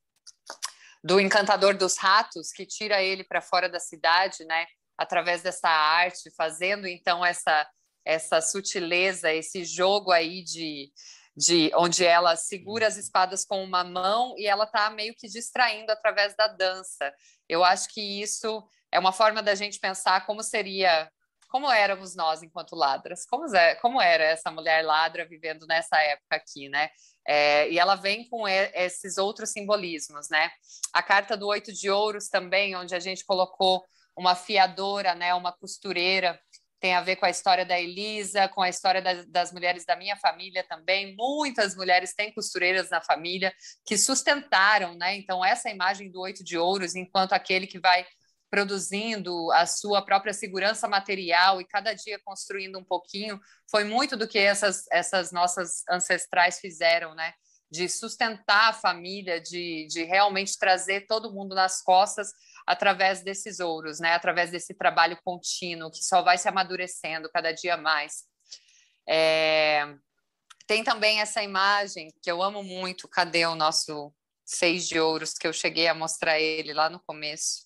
do 1.04 1.20
encantador 1.20 1.78
dos 1.78 1.98
ratos 1.98 2.52
que 2.52 2.66
tira 2.66 3.02
ele 3.02 3.24
para 3.24 3.42
fora 3.42 3.70
da 3.70 3.80
cidade, 3.80 4.44
né? 4.46 4.66
Através 4.98 5.42
dessa 5.42 5.70
arte, 5.70 6.34
fazendo 6.36 6.88
então 6.88 7.26
essa 7.26 7.68
essa 8.06 8.40
sutileza, 8.40 9.34
esse 9.34 9.66
jogo 9.66 10.12
aí 10.12 10.44
de, 10.44 10.92
de 11.36 11.72
onde 11.74 12.06
ela 12.06 12.36
segura 12.36 12.88
as 12.88 12.98
espadas 12.98 13.44
com 13.44 13.64
uma 13.64 13.84
mão 13.84 14.36
e 14.38 14.46
ela 14.46 14.66
está 14.66 14.92
meio 14.92 15.16
que 15.16 15.28
distraindo 15.28 15.92
através 15.92 16.36
da 16.36 16.48
dança. 16.48 17.12
Eu 17.50 17.64
acho 17.64 17.90
que 17.90 18.22
isso 18.22 18.64
é 18.92 19.00
uma 19.00 19.12
forma 19.12 19.42
da 19.42 19.56
gente 19.56 19.80
pensar 19.80 20.26
como 20.26 20.44
seria 20.44 21.10
como 21.50 21.72
éramos 21.72 22.16
nós 22.16 22.44
enquanto 22.44 22.76
ladras, 22.76 23.26
como, 23.26 23.46
é, 23.56 23.76
como 23.76 24.02
era 24.02 24.26
essa 24.26 24.52
mulher 24.52 24.84
ladra 24.84 25.26
vivendo 25.26 25.66
nessa 25.66 25.98
época 26.02 26.36
aqui, 26.36 26.68
né? 26.68 26.90
É, 27.26 27.70
e 27.70 27.80
ela 27.80 27.96
vem 27.96 28.28
com 28.28 28.46
esses 28.46 29.18
outros 29.18 29.52
simbolismos, 29.52 30.28
né? 30.30 30.52
A 30.92 31.02
carta 31.02 31.38
do 31.38 31.48
oito 31.48 31.72
de 31.72 31.90
ouros 31.90 32.28
também, 32.28 32.76
onde 32.76 32.94
a 32.94 33.00
gente 33.00 33.24
colocou 33.24 33.86
uma 34.18 34.36
fiadora, 34.36 35.14
né? 35.16 35.34
Uma 35.34 35.52
costureira, 35.52 36.40
tem 36.80 36.94
a 36.94 37.02
ver 37.02 37.16
com 37.16 37.26
a 37.26 37.30
história 37.30 37.66
da 37.66 37.80
Elisa, 37.80 38.48
com 38.48 38.62
a 38.62 38.70
história 38.70 39.02
das, 39.02 39.26
das 39.26 39.52
mulheres 39.52 39.86
da 39.86 39.96
minha 39.96 40.16
família 40.18 40.64
também. 40.68 41.16
Muitas 41.16 41.76
mulheres 41.76 42.14
têm 42.14 42.34
costureiras 42.34 42.90
na 42.90 43.02
família 43.02 43.54
que 43.86 43.98
sustentaram, 43.98 44.94
né? 44.96 45.16
Então 45.16 45.44
essa 45.44 45.70
imagem 45.70 46.12
do 46.12 46.22
oito 46.22 46.44
de 46.44 46.58
ouros, 46.58 46.96
enquanto 46.96 47.34
aquele 47.34 47.66
que 47.66 47.80
vai 47.80 48.06
produzindo 48.52 49.52
a 49.52 49.66
sua 49.66 50.06
própria 50.06 50.32
segurança 50.32 50.88
material 50.88 51.60
e 51.60 51.66
cada 51.66 51.94
dia 51.94 52.20
construindo 52.24 52.78
um 52.78 52.84
pouquinho, 52.84 53.40
foi 53.70 53.84
muito 53.84 54.16
do 54.16 54.28
que 54.28 54.38
essas, 54.38 54.86
essas 54.92 55.32
nossas 55.32 55.84
ancestrais 55.90 56.60
fizeram, 56.60 57.16
né? 57.16 57.34
De 57.72 57.90
sustentar 57.90 58.70
a 58.70 58.74
família, 58.74 59.42
de, 59.42 59.88
de 59.90 60.04
realmente 60.04 60.58
trazer 60.60 61.08
todo 61.08 61.34
mundo 61.34 61.56
nas 61.56 61.82
costas 61.82 62.30
através 62.66 63.24
desses 63.24 63.60
ouros, 63.60 64.00
né? 64.00 64.14
Através 64.14 64.52
desse 64.52 64.74
trabalho 64.74 65.20
contínuo 65.24 65.92
que 65.92 66.04
só 66.04 66.22
vai 66.22 66.38
se 66.38 66.48
amadurecendo 66.48 67.30
cada 67.32 67.52
dia 67.52 67.78
mais. 67.78 68.24
É... 69.08 69.86
Tem 70.68 70.84
também 70.84 71.22
essa 71.22 71.44
imagem 71.44 72.12
que 72.22 72.32
eu 72.32 72.42
amo 72.42 72.64
muito. 72.64 73.08
Cadê 73.08 73.46
o 73.46 73.56
nosso 73.56 74.14
seis 74.44 74.88
de 74.88 75.00
ouros 75.00 75.34
que 75.34 75.48
eu 75.48 75.54
cheguei 75.54 75.88
a 75.88 75.94
mostrar 75.94 76.40
ele 76.40 76.74
lá 76.74 76.90
no 76.90 77.00
começo? 77.00 77.66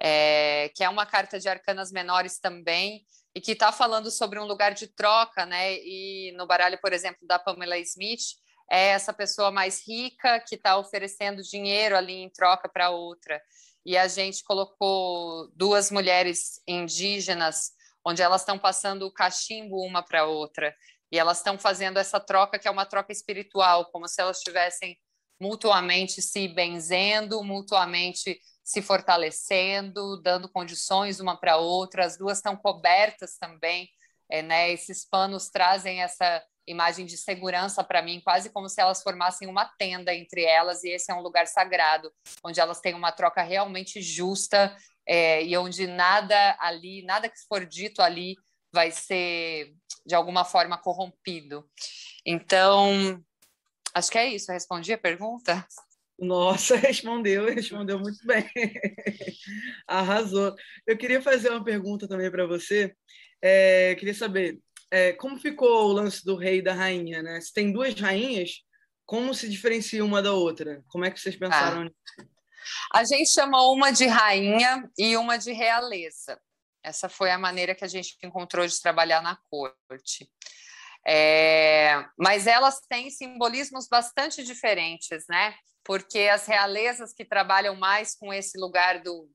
é, 0.00 0.70
que 0.74 0.82
é 0.82 0.88
uma 0.88 1.04
carta 1.04 1.38
de 1.38 1.48
arcanas 1.48 1.92
menores 1.92 2.38
também, 2.38 3.04
e 3.34 3.40
que 3.40 3.52
está 3.52 3.70
falando 3.70 4.10
sobre 4.10 4.40
um 4.40 4.44
lugar 4.44 4.72
de 4.74 4.88
troca, 4.88 5.46
né? 5.46 5.74
E 5.74 6.32
no 6.36 6.46
baralho, 6.46 6.80
por 6.80 6.92
exemplo, 6.92 7.24
da 7.28 7.38
Pamela 7.38 7.78
Smith, 7.78 8.22
é 8.68 8.88
essa 8.88 9.12
pessoa 9.12 9.52
mais 9.52 9.86
rica 9.86 10.40
que 10.40 10.56
está 10.56 10.76
oferecendo 10.76 11.42
dinheiro 11.42 11.96
ali 11.96 12.14
em 12.14 12.30
troca 12.30 12.68
para 12.68 12.90
outra. 12.90 13.40
E 13.90 13.96
a 13.96 14.06
gente 14.06 14.44
colocou 14.44 15.50
duas 15.56 15.90
mulheres 15.90 16.62
indígenas, 16.64 17.72
onde 18.06 18.22
elas 18.22 18.42
estão 18.42 18.56
passando 18.56 19.04
o 19.04 19.12
cachimbo 19.12 19.84
uma 19.84 20.00
para 20.00 20.26
outra. 20.26 20.72
E 21.10 21.18
elas 21.18 21.38
estão 21.38 21.58
fazendo 21.58 21.98
essa 21.98 22.20
troca, 22.20 22.56
que 22.56 22.68
é 22.68 22.70
uma 22.70 22.86
troca 22.86 23.10
espiritual, 23.10 23.90
como 23.90 24.06
se 24.06 24.22
elas 24.22 24.36
estivessem 24.36 24.96
mutuamente 25.40 26.22
se 26.22 26.46
benzendo, 26.46 27.42
mutuamente 27.42 28.38
se 28.62 28.80
fortalecendo, 28.80 30.22
dando 30.22 30.48
condições 30.48 31.18
uma 31.18 31.36
para 31.36 31.56
outra, 31.56 32.06
as 32.06 32.16
duas 32.16 32.38
estão 32.38 32.56
cobertas 32.56 33.38
também, 33.38 33.88
é, 34.30 34.42
né? 34.42 34.72
Esses 34.72 35.04
panos 35.04 35.48
trazem 35.48 36.02
essa 36.02 36.42
imagem 36.66 37.04
de 37.04 37.16
segurança 37.16 37.82
para 37.82 38.02
mim, 38.02 38.20
quase 38.20 38.50
como 38.50 38.68
se 38.68 38.80
elas 38.80 39.02
formassem 39.02 39.48
uma 39.48 39.64
tenda 39.64 40.14
entre 40.14 40.44
elas, 40.44 40.84
e 40.84 40.90
esse 40.90 41.10
é 41.10 41.14
um 41.14 41.20
lugar 41.20 41.46
sagrado, 41.46 42.12
onde 42.44 42.60
elas 42.60 42.80
têm 42.80 42.94
uma 42.94 43.10
troca 43.10 43.42
realmente 43.42 44.00
justa 44.00 44.74
é, 45.06 45.42
e 45.44 45.56
onde 45.56 45.86
nada 45.86 46.56
ali, 46.60 47.02
nada 47.02 47.28
que 47.28 47.40
for 47.48 47.66
dito 47.66 48.00
ali 48.00 48.36
vai 48.72 48.90
ser 48.90 49.74
de 50.06 50.14
alguma 50.14 50.44
forma 50.44 50.78
corrompido. 50.78 51.68
Então, 52.24 53.22
acho 53.94 54.10
que 54.10 54.18
é 54.18 54.26
isso. 54.28 54.50
Eu 54.50 54.54
respondi 54.54 54.92
a 54.92 54.98
pergunta? 54.98 55.66
Nossa, 56.18 56.76
respondeu, 56.76 57.46
respondeu 57.46 57.98
muito 57.98 58.24
bem. 58.26 58.48
Arrasou. 59.88 60.54
Eu 60.86 60.96
queria 60.96 61.20
fazer 61.20 61.50
uma 61.50 61.64
pergunta 61.64 62.06
também 62.06 62.30
para 62.30 62.46
você. 62.46 62.94
É, 63.42 63.94
queria 63.96 64.14
saber 64.14 64.58
é, 64.90 65.12
como 65.12 65.38
ficou 65.38 65.88
o 65.88 65.92
lance 65.92 66.24
do 66.24 66.36
rei 66.36 66.58
e 66.58 66.62
da 66.62 66.74
rainha, 66.74 67.22
né? 67.22 67.40
Se 67.40 67.52
tem 67.52 67.72
duas 67.72 67.94
rainhas, 67.98 68.62
como 69.06 69.34
se 69.34 69.48
diferencia 69.48 70.04
uma 70.04 70.22
da 70.22 70.32
outra? 70.32 70.82
Como 70.88 71.04
é 71.04 71.10
que 71.10 71.20
vocês 71.20 71.36
pensaram 71.36 71.82
ah. 71.82 71.84
nisso? 71.84 72.30
A 72.92 73.04
gente 73.04 73.30
chamou 73.30 73.74
uma 73.74 73.90
de 73.90 74.06
rainha 74.06 74.88
e 74.98 75.16
uma 75.16 75.36
de 75.38 75.52
realeza. 75.52 76.38
Essa 76.82 77.08
foi 77.08 77.30
a 77.30 77.38
maneira 77.38 77.74
que 77.74 77.84
a 77.84 77.88
gente 77.88 78.16
encontrou 78.22 78.66
de 78.66 78.80
trabalhar 78.80 79.22
na 79.22 79.38
corte. 79.50 80.30
É, 81.06 82.04
mas 82.18 82.46
elas 82.46 82.80
têm 82.88 83.10
simbolismos 83.10 83.88
bastante 83.88 84.44
diferentes, 84.44 85.24
né? 85.28 85.54
porque 85.84 86.20
as 86.20 86.46
realezas 86.46 87.12
que 87.12 87.24
trabalham 87.24 87.74
mais 87.74 88.14
com 88.14 88.32
esse 88.32 88.58
lugar 88.58 89.02
do, 89.02 89.28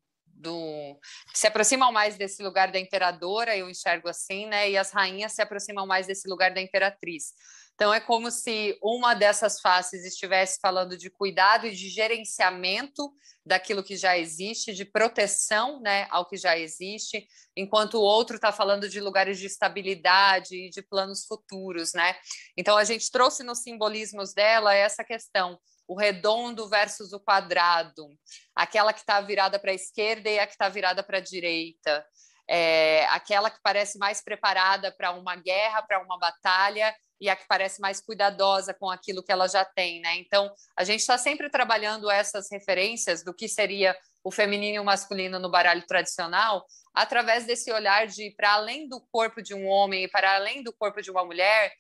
do 0.46 1.00
se 1.34 1.48
aproximam 1.48 1.92
mais 1.92 2.16
desse 2.16 2.44
lugar 2.44 2.72
da 2.72 2.80
imperadora, 2.80 3.58
eu 3.58 3.70
enxergo 3.70 4.08
assim, 4.08 4.46
né? 4.46 4.70
E 4.70 4.78
as 4.78 4.92
rainhas 4.92 5.34
se 5.34 5.42
aproximam 5.42 5.86
mais 5.88 6.06
desse 6.06 6.30
lugar 6.30 6.54
da 6.54 6.62
imperatriz. 6.62 7.34
Então 7.74 7.94
é 7.94 8.00
como 8.00 8.32
se 8.32 8.78
uma 8.82 9.14
dessas 9.14 9.60
faces 9.60 10.06
estivesse 10.06 10.60
falando 10.62 10.98
de 10.98 11.10
cuidado 11.10 11.68
e 11.68 11.72
de 11.72 11.90
gerenciamento 11.90 13.12
daquilo 13.46 13.84
que 13.84 13.98
já 13.98 14.18
existe, 14.18 14.74
de 14.74 14.86
proteção, 14.86 15.82
né, 15.82 16.08
ao 16.10 16.26
que 16.26 16.38
já 16.38 16.58
existe, 16.58 17.28
enquanto 17.56 17.96
o 17.96 18.02
outro 18.02 18.38
está 18.38 18.52
falando 18.52 18.88
de 18.88 19.02
lugares 19.02 19.38
de 19.38 19.46
estabilidade 19.46 20.56
e 20.56 20.70
de 20.70 20.82
planos 20.82 21.26
futuros, 21.26 21.94
né? 21.94 22.16
Então 22.56 22.78
a 22.78 22.84
gente 22.86 23.12
trouxe 23.12 23.44
nos 23.44 23.60
simbolismos 23.60 24.34
dela 24.34 24.74
essa 24.74 25.04
questão 25.04 25.60
o 25.88 25.96
redondo 25.96 26.68
versus 26.68 27.14
o 27.14 27.20
quadrado, 27.20 28.08
aquela 28.56 28.94
que 28.94 29.00
está 29.00 29.22
virada 29.22 29.60
para 29.60 29.72
a 29.72 29.76
esquerda 29.76 30.30
e 30.30 30.40
a 30.40 30.48
que 30.48 30.54
está 30.54 30.70
virada 30.70 31.04
para 31.04 31.18
a 31.18 31.22
direita, 31.22 32.06
é, 32.48 33.06
aquela 33.08 33.50
que 33.50 33.60
parece 33.62 33.98
mais 33.98 34.24
preparada 34.24 34.92
para 34.92 35.12
uma 35.12 35.36
guerra, 35.36 35.82
para 35.82 36.02
uma 36.02 36.18
batalha, 36.18 36.96
e 37.20 37.30
a 37.30 37.36
que 37.36 37.48
parece 37.48 37.80
mais 37.80 38.02
cuidadosa 38.02 38.74
com 38.74 38.90
aquilo 38.90 39.24
que 39.24 39.32
ela 39.32 39.48
já 39.48 39.64
tem, 39.64 40.02
né? 40.02 40.18
Então, 40.18 40.52
a 40.76 40.84
gente 40.84 41.00
está 41.00 41.18
sempre 41.18 41.50
trabalhando 41.50 42.12
essas 42.12 42.52
referências 42.52 43.24
do 43.24 43.34
que 43.34 43.48
seria 43.48 43.96
o 44.24 44.32
feminino 44.32 44.76
e 44.76 44.80
o 44.80 44.84
masculino 44.84 45.40
no 45.40 45.50
baralho 45.50 45.86
tradicional, 45.86 46.66
através 46.94 47.46
desse 47.46 47.72
olhar 47.72 48.08
de 48.08 48.32
para 48.32 48.54
além 48.54 48.88
do 48.88 49.00
corpo 49.12 49.42
de 49.42 49.54
um 49.54 49.68
homem 49.68 50.04
e 50.04 50.08
para 50.08 50.36
além 50.36 50.64
do 50.64 50.74
corpo 50.74 51.02
de 51.02 51.10
uma 51.10 51.24
mulher, 51.24 51.72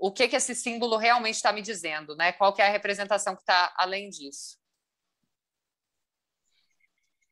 o 0.00 0.10
que, 0.10 0.26
que 0.26 0.36
esse 0.36 0.54
símbolo 0.54 0.96
realmente 0.96 1.34
está 1.34 1.52
me 1.52 1.60
dizendo, 1.60 2.16
né? 2.16 2.32
Qual 2.32 2.54
que 2.54 2.62
é 2.62 2.66
a 2.66 2.72
representação 2.72 3.36
que 3.36 3.42
está 3.42 3.72
além 3.76 4.08
disso? 4.08 4.58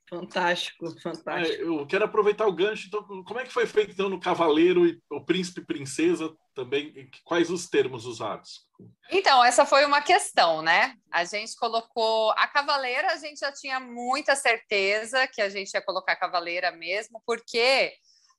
Fantástico, 0.09 0.91
fantástico. 1.03 1.63
É, 1.63 1.67
eu 1.67 1.87
quero 1.87 2.05
aproveitar 2.05 2.47
o 2.47 2.53
gancho. 2.53 2.87
Então, 2.87 3.03
como 3.25 3.41
é 3.41 3.45
que 3.45 3.53
foi 3.53 3.67
feito 3.67 3.93
então 3.93 4.09
no 4.09 4.21
Cavaleiro 4.21 4.87
e 4.87 4.99
o 5.11 5.23
Príncipe 5.23 5.61
e 5.61 5.67
Princesa 5.67 6.35
também? 6.55 7.11
Quais 7.25 7.51
os 7.51 7.69
termos 7.69 8.07
usados? 8.07 8.67
Então, 9.11 9.45
essa 9.45 9.67
foi 9.67 9.85
uma 9.85 10.01
questão, 10.01 10.63
né? 10.63 10.95
A 11.11 11.25
gente 11.25 11.55
colocou 11.57 12.31
a 12.33 12.47
Cavaleira, 12.47 13.13
a 13.13 13.17
gente 13.17 13.41
já 13.41 13.53
tinha 13.53 13.79
muita 13.79 14.35
certeza 14.35 15.27
que 15.27 15.43
a 15.43 15.51
gente 15.51 15.73
ia 15.75 15.83
colocar 15.83 16.13
a 16.13 16.19
Cavaleira 16.19 16.71
mesmo, 16.71 17.23
porque 17.27 17.93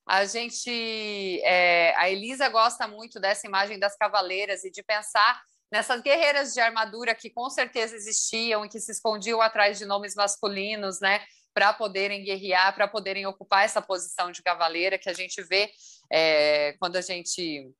a 0.09 0.25
gente, 0.25 1.39
é, 1.43 1.93
a 1.95 2.09
Elisa 2.09 2.49
gosta 2.49 2.87
muito 2.87 3.19
dessa 3.19 3.45
imagem 3.45 3.77
das 3.77 3.95
cavaleiras 3.95 4.63
e 4.63 4.71
de 4.71 4.81
pensar 4.81 5.39
nessas 5.71 6.01
guerreiras 6.01 6.51
de 6.51 6.59
armadura 6.59 7.13
que 7.13 7.29
com 7.29 7.47
certeza 7.47 7.95
existiam 7.95 8.65
e 8.65 8.69
que 8.69 8.79
se 8.79 8.91
escondiam 8.91 9.39
atrás 9.39 9.77
de 9.77 9.85
nomes 9.85 10.15
masculinos, 10.15 10.99
né? 10.99 11.23
Para 11.53 11.73
poderem 11.73 12.23
guerrear, 12.23 12.73
para 12.73 12.87
poderem 12.87 13.27
ocupar 13.27 13.65
essa 13.65 13.83
posição 13.83 14.31
de 14.31 14.41
cavaleira 14.41 14.97
que 14.97 15.11
a 15.11 15.13
gente 15.13 15.43
vê 15.43 15.69
é, 16.11 16.73
quando 16.79 16.95
a 16.95 17.01
gente 17.01 17.71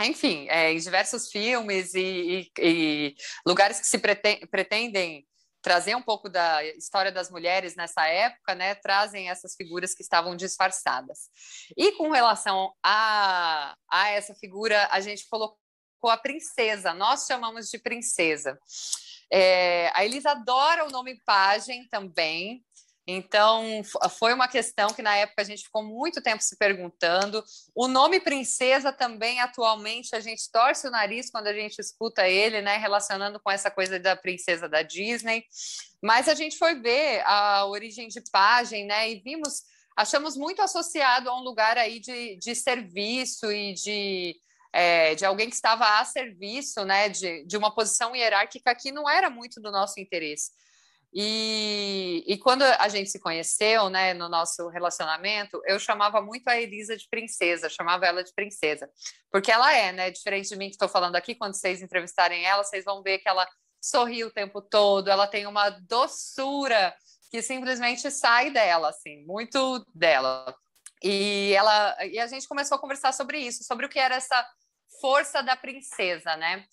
enfim, 0.00 0.46
é, 0.48 0.72
em 0.72 0.78
diversos 0.78 1.30
filmes 1.30 1.94
e, 1.94 2.00
e, 2.00 2.50
e, 2.58 3.14
lugares 3.44 3.80
que 3.80 3.86
se 3.86 3.98
pretendem 3.98 5.26
trazer 5.62 5.94
um 5.94 6.02
pouco 6.02 6.28
da 6.28 6.64
história 6.64 7.12
das 7.12 7.30
mulheres 7.30 7.76
nessa 7.76 8.06
época, 8.06 8.54
né, 8.54 8.74
trazem 8.74 9.30
essas 9.30 9.54
figuras 9.54 9.94
que 9.94 10.02
estavam 10.02 10.34
disfarçadas. 10.36 11.30
E 11.76 11.92
com 11.92 12.10
relação 12.10 12.74
a, 12.82 13.76
a 13.88 14.08
essa 14.10 14.34
figura, 14.34 14.88
a 14.90 15.00
gente 15.00 15.26
colocou 15.30 16.10
a 16.10 16.16
princesa, 16.16 16.92
nós 16.92 17.26
chamamos 17.26 17.70
de 17.70 17.78
princesa. 17.78 18.58
É, 19.32 19.90
a 19.94 20.04
Elisa 20.04 20.32
adora 20.32 20.84
o 20.84 20.90
nome 20.90 21.18
Pagem 21.24 21.88
também, 21.88 22.62
então, 23.06 23.82
foi 24.18 24.32
uma 24.32 24.46
questão 24.46 24.88
que 24.90 25.02
na 25.02 25.16
época 25.16 25.42
a 25.42 25.44
gente 25.44 25.64
ficou 25.64 25.82
muito 25.82 26.22
tempo 26.22 26.42
se 26.42 26.56
perguntando. 26.56 27.42
O 27.74 27.88
nome 27.88 28.20
princesa 28.20 28.92
também, 28.92 29.40
atualmente, 29.40 30.14
a 30.14 30.20
gente 30.20 30.50
torce 30.52 30.86
o 30.86 30.90
nariz 30.90 31.28
quando 31.28 31.48
a 31.48 31.52
gente 31.52 31.80
escuta 31.80 32.28
ele, 32.28 32.62
né, 32.62 32.76
relacionando 32.76 33.40
com 33.40 33.50
essa 33.50 33.70
coisa 33.70 33.98
da 33.98 34.14
princesa 34.14 34.68
da 34.68 34.82
Disney. 34.82 35.44
Mas 36.00 36.28
a 36.28 36.34
gente 36.34 36.56
foi 36.56 36.76
ver 36.76 37.22
a 37.26 37.66
origem 37.66 38.06
de 38.06 38.22
Pagem, 38.30 38.86
né, 38.86 39.10
e 39.10 39.20
vimos, 39.20 39.62
achamos 39.96 40.36
muito 40.36 40.62
associado 40.62 41.28
a 41.28 41.36
um 41.36 41.42
lugar 41.42 41.76
aí 41.76 41.98
de, 41.98 42.36
de 42.36 42.54
serviço 42.54 43.50
e 43.50 43.74
de. 43.74 44.36
É, 44.74 45.14
de 45.14 45.26
alguém 45.26 45.50
que 45.50 45.54
estava 45.54 46.00
a 46.00 46.04
serviço 46.06 46.82
né, 46.82 47.06
de, 47.06 47.44
de 47.44 47.58
uma 47.58 47.74
posição 47.74 48.16
hierárquica 48.16 48.74
que 48.74 48.90
não 48.90 49.06
era 49.06 49.28
muito 49.28 49.60
do 49.60 49.70
nosso 49.70 50.00
interesse. 50.00 50.50
E, 51.14 52.24
e 52.26 52.38
quando 52.38 52.62
a 52.62 52.88
gente 52.88 53.10
se 53.10 53.20
conheceu, 53.20 53.90
né, 53.90 54.14
no 54.14 54.30
nosso 54.30 54.68
relacionamento, 54.68 55.60
eu 55.66 55.78
chamava 55.78 56.22
muito 56.22 56.48
a 56.48 56.58
Elisa 56.58 56.96
de 56.96 57.06
princesa, 57.08 57.68
chamava 57.68 58.06
ela 58.06 58.24
de 58.24 58.32
princesa, 58.32 58.88
porque 59.30 59.52
ela 59.52 59.72
é, 59.74 59.92
né, 59.92 60.10
diferente 60.10 60.48
de 60.48 60.56
mim 60.56 60.68
que 60.68 60.74
estou 60.74 60.88
falando 60.88 61.16
aqui, 61.16 61.34
quando 61.34 61.54
vocês 61.54 61.82
entrevistarem 61.82 62.46
ela, 62.46 62.64
vocês 62.64 62.84
vão 62.84 63.02
ver 63.02 63.18
que 63.18 63.28
ela 63.28 63.46
sorri 63.82 64.24
o 64.24 64.30
tempo 64.30 64.62
todo, 64.62 65.10
ela 65.10 65.26
tem 65.26 65.46
uma 65.46 65.68
doçura 65.68 66.94
que 67.30 67.42
simplesmente 67.42 68.10
sai 68.10 68.50
dela, 68.50 68.88
assim, 68.88 69.24
muito 69.26 69.84
dela. 69.94 70.54
E 71.02 71.52
ela 71.54 71.96
e 72.06 72.18
a 72.18 72.26
gente 72.26 72.46
começou 72.46 72.76
a 72.76 72.80
conversar 72.80 73.12
sobre 73.12 73.38
isso, 73.38 73.64
sobre 73.64 73.84
o 73.84 73.88
que 73.88 73.98
era 73.98 74.14
essa 74.14 74.46
força 75.00 75.42
da 75.42 75.56
princesa, 75.56 76.36
né? 76.36 76.64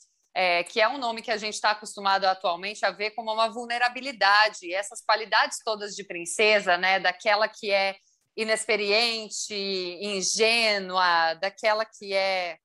É, 0.42 0.64
que 0.64 0.80
é 0.80 0.88
um 0.88 0.98
nome 0.98 1.22
que 1.22 1.32
a 1.32 1.36
gente 1.36 1.56
está 1.56 1.72
acostumado 1.72 2.24
atualmente 2.24 2.86
a 2.86 2.92
ver 2.92 3.12
como 3.12 3.34
uma 3.34 3.50
vulnerabilidade. 3.50 4.68
E 4.68 4.74
essas 4.74 5.02
qualidades 5.02 5.60
todas 5.66 5.94
de 5.94 6.06
princesa, 6.06 6.78
né, 6.78 6.98
daquela 6.98 7.46
que 7.50 7.70
é 7.70 7.98
inexperiente, 8.38 9.54
ingênua, 9.54 11.34
daquela 11.34 11.84
que 11.84 12.14
é, 12.14 12.58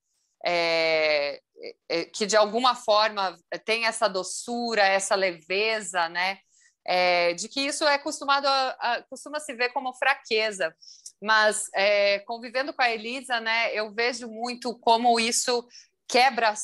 é, 0.47 1.41
é 1.89 2.05
que 2.05 2.27
de 2.27 2.37
alguma 2.37 2.77
forma 2.77 3.37
tem 3.65 3.87
essa 3.87 4.07
doçura, 4.07 4.87
essa 4.87 5.17
leveza, 5.17 6.09
né? 6.09 6.39
É, 6.87 7.33
de 7.33 7.49
que 7.49 7.61
isso 7.61 7.83
é 7.83 7.95
acostumado 7.95 8.47
a, 8.47 8.69
a, 8.79 9.03
costuma 9.03 9.41
se 9.41 9.53
ver 9.53 9.71
como 9.71 9.95
fraqueza, 9.95 10.73
mas 11.21 11.69
é, 11.75 12.21
convivendo 12.21 12.73
com 12.73 12.83
a 12.83 12.91
Elisa, 12.91 13.41
né, 13.41 13.75
eu 13.75 13.93
vejo 13.93 14.29
muito 14.29 14.79
como 14.79 15.19
isso 15.19 15.67
quebra 16.07 16.55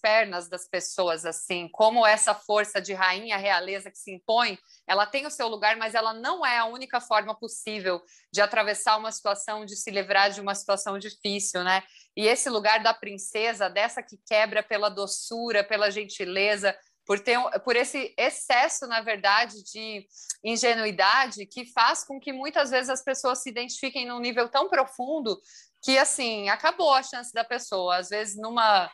pernas 0.00 0.48
das 0.48 0.68
pessoas 0.68 1.24
assim, 1.24 1.68
como 1.68 2.06
essa 2.06 2.34
força 2.34 2.80
de 2.80 2.92
rainha 2.92 3.36
realeza 3.36 3.90
que 3.90 3.98
se 3.98 4.12
impõe, 4.12 4.58
ela 4.86 5.06
tem 5.06 5.26
o 5.26 5.30
seu 5.30 5.48
lugar, 5.48 5.76
mas 5.76 5.94
ela 5.94 6.12
não 6.12 6.44
é 6.44 6.58
a 6.58 6.66
única 6.66 7.00
forma 7.00 7.34
possível 7.38 8.02
de 8.32 8.40
atravessar 8.40 8.96
uma 8.96 9.12
situação, 9.12 9.64
de 9.64 9.76
se 9.76 9.90
livrar 9.90 10.30
de 10.30 10.40
uma 10.40 10.54
situação 10.54 10.98
difícil, 10.98 11.62
né? 11.62 11.82
E 12.16 12.26
esse 12.26 12.48
lugar 12.48 12.82
da 12.82 12.92
princesa, 12.92 13.68
dessa 13.68 14.02
que 14.02 14.18
quebra 14.26 14.62
pela 14.62 14.88
doçura, 14.88 15.62
pela 15.62 15.90
gentileza, 15.90 16.76
por 17.06 17.18
ter 17.18 17.38
por 17.64 17.74
esse 17.74 18.14
excesso, 18.16 18.86
na 18.86 19.00
verdade, 19.00 19.64
de 19.64 20.06
ingenuidade 20.44 21.44
que 21.46 21.66
faz 21.72 22.04
com 22.04 22.20
que 22.20 22.32
muitas 22.32 22.70
vezes 22.70 22.88
as 22.88 23.02
pessoas 23.02 23.42
se 23.42 23.50
identifiquem 23.50 24.06
num 24.06 24.20
nível 24.20 24.48
tão 24.48 24.68
profundo 24.68 25.40
que 25.82 25.98
assim 25.98 26.48
acabou 26.48 26.94
a 26.94 27.02
chance 27.02 27.32
da 27.32 27.44
pessoa. 27.44 27.96
Às 27.96 28.10
vezes 28.10 28.36
numa 28.36 28.90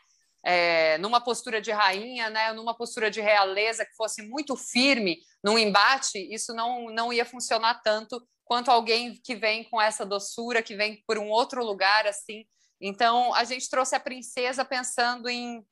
é, 0.48 0.96
numa 0.98 1.20
postura 1.20 1.60
de 1.60 1.72
rainha, 1.72 2.30
né, 2.30 2.52
numa 2.52 2.72
postura 2.72 3.10
de 3.10 3.20
realeza 3.20 3.84
que 3.84 3.96
fosse 3.96 4.22
muito 4.22 4.56
firme 4.56 5.18
num 5.42 5.58
embate, 5.58 6.18
isso 6.32 6.54
não, 6.54 6.88
não 6.90 7.12
ia 7.12 7.24
funcionar 7.24 7.82
tanto 7.82 8.24
quanto 8.44 8.70
alguém 8.70 9.20
que 9.24 9.34
vem 9.34 9.64
com 9.64 9.82
essa 9.82 10.06
doçura, 10.06 10.62
que 10.62 10.76
vem 10.76 11.02
por 11.04 11.18
um 11.18 11.28
outro 11.30 11.64
lugar 11.64 12.06
assim. 12.06 12.44
Então, 12.80 13.34
a 13.34 13.42
gente 13.42 13.68
trouxe 13.68 13.96
a 13.96 14.00
princesa 14.00 14.64
pensando 14.64 15.28
em 15.28 15.66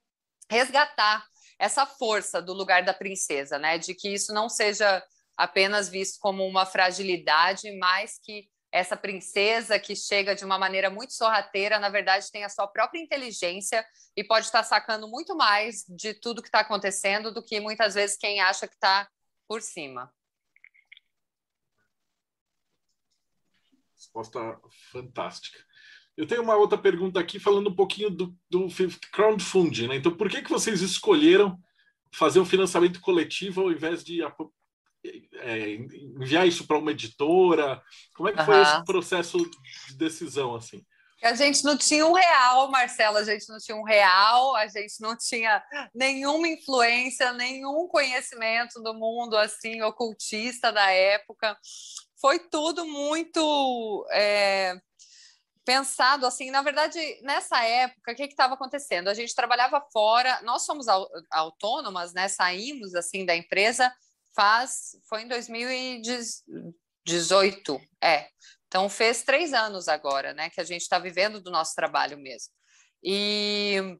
resgatar 0.50 1.24
essa 1.56 1.86
força 1.86 2.42
do 2.42 2.52
lugar 2.52 2.82
da 2.82 2.92
princesa, 2.92 3.60
né, 3.60 3.78
de 3.78 3.94
que 3.94 4.08
isso 4.08 4.34
não 4.34 4.48
seja 4.48 5.00
apenas 5.36 5.88
visto 5.88 6.18
como 6.18 6.44
uma 6.44 6.66
fragilidade, 6.66 7.70
mas 7.78 8.18
que 8.20 8.48
essa 8.74 8.96
princesa 8.96 9.78
que 9.78 9.94
chega 9.94 10.34
de 10.34 10.44
uma 10.44 10.58
maneira 10.58 10.90
muito 10.90 11.12
sorrateira, 11.12 11.78
na 11.78 11.88
verdade, 11.88 12.28
tem 12.32 12.42
a 12.42 12.48
sua 12.48 12.66
própria 12.66 13.00
inteligência 13.00 13.86
e 14.16 14.24
pode 14.24 14.46
estar 14.46 14.64
sacando 14.64 15.06
muito 15.06 15.36
mais 15.36 15.84
de 15.88 16.12
tudo 16.12 16.42
que 16.42 16.48
está 16.48 16.58
acontecendo 16.58 17.32
do 17.32 17.40
que 17.40 17.60
muitas 17.60 17.94
vezes 17.94 18.16
quem 18.16 18.40
acha 18.40 18.66
que 18.66 18.74
está 18.74 19.08
por 19.46 19.62
cima. 19.62 20.12
Resposta 23.94 24.60
fantástica. 24.90 25.64
Eu 26.16 26.26
tenho 26.26 26.42
uma 26.42 26.56
outra 26.56 26.76
pergunta 26.76 27.20
aqui 27.20 27.38
falando 27.38 27.70
um 27.70 27.76
pouquinho 27.76 28.10
do, 28.10 28.36
do 28.50 28.66
crowdfunding. 29.12 29.86
Né? 29.86 29.96
Então, 29.96 30.16
por 30.16 30.28
que, 30.28 30.42
que 30.42 30.50
vocês 30.50 30.80
escolheram 30.80 31.56
fazer 32.12 32.40
um 32.40 32.44
financiamento 32.44 33.00
coletivo 33.00 33.60
ao 33.60 33.70
invés 33.70 34.02
de 34.02 34.20
é, 35.34 35.74
enviar 35.74 36.46
isso 36.46 36.66
para 36.66 36.78
uma 36.78 36.90
editora? 36.90 37.82
Como 38.14 38.28
é 38.28 38.32
que 38.32 38.44
foi 38.44 38.60
esse 38.60 38.84
processo 38.84 39.38
de 39.38 39.96
decisão 39.96 40.54
assim? 40.54 40.84
A 41.22 41.34
gente 41.34 41.64
não 41.64 41.76
tinha 41.76 42.04
um 42.04 42.12
real, 42.12 42.70
Marcela, 42.70 43.20
a 43.20 43.24
gente 43.24 43.48
não 43.48 43.58
tinha 43.58 43.76
um 43.76 43.82
real, 43.82 44.54
a 44.56 44.66
gente 44.66 45.00
não 45.00 45.16
tinha 45.16 45.62
nenhuma 45.94 46.46
influência, 46.46 47.32
nenhum 47.32 47.88
conhecimento 47.88 48.82
do 48.82 48.92
mundo 48.92 49.34
assim 49.36 49.80
ocultista 49.80 50.70
da 50.70 50.90
época. 50.90 51.56
Foi 52.20 52.38
tudo 52.38 52.84
muito 52.84 54.06
é, 54.12 54.76
pensado 55.64 56.26
assim. 56.26 56.50
Na 56.50 56.60
verdade, 56.60 56.98
nessa 57.22 57.62
época, 57.64 58.12
o 58.12 58.14
que 58.14 58.24
estava 58.24 58.52
acontecendo? 58.52 59.08
A 59.08 59.14
gente 59.14 59.34
trabalhava 59.34 59.82
fora, 59.92 60.42
nós 60.42 60.66
somos 60.66 60.86
autônomas, 61.30 62.12
né? 62.12 62.28
Saímos 62.28 62.94
assim 62.94 63.24
da 63.24 63.34
empresa 63.34 63.90
faz 64.34 64.96
foi 65.08 65.22
em 65.22 65.28
2018, 65.28 67.80
é. 68.02 68.28
Então 68.66 68.88
fez 68.88 69.22
três 69.22 69.52
anos 69.52 69.86
agora, 69.88 70.34
né, 70.34 70.50
que 70.50 70.60
a 70.60 70.64
gente 70.64 70.82
está 70.82 70.98
vivendo 70.98 71.40
do 71.40 71.50
nosso 71.50 71.74
trabalho 71.74 72.18
mesmo. 72.18 72.52
E 73.02 73.98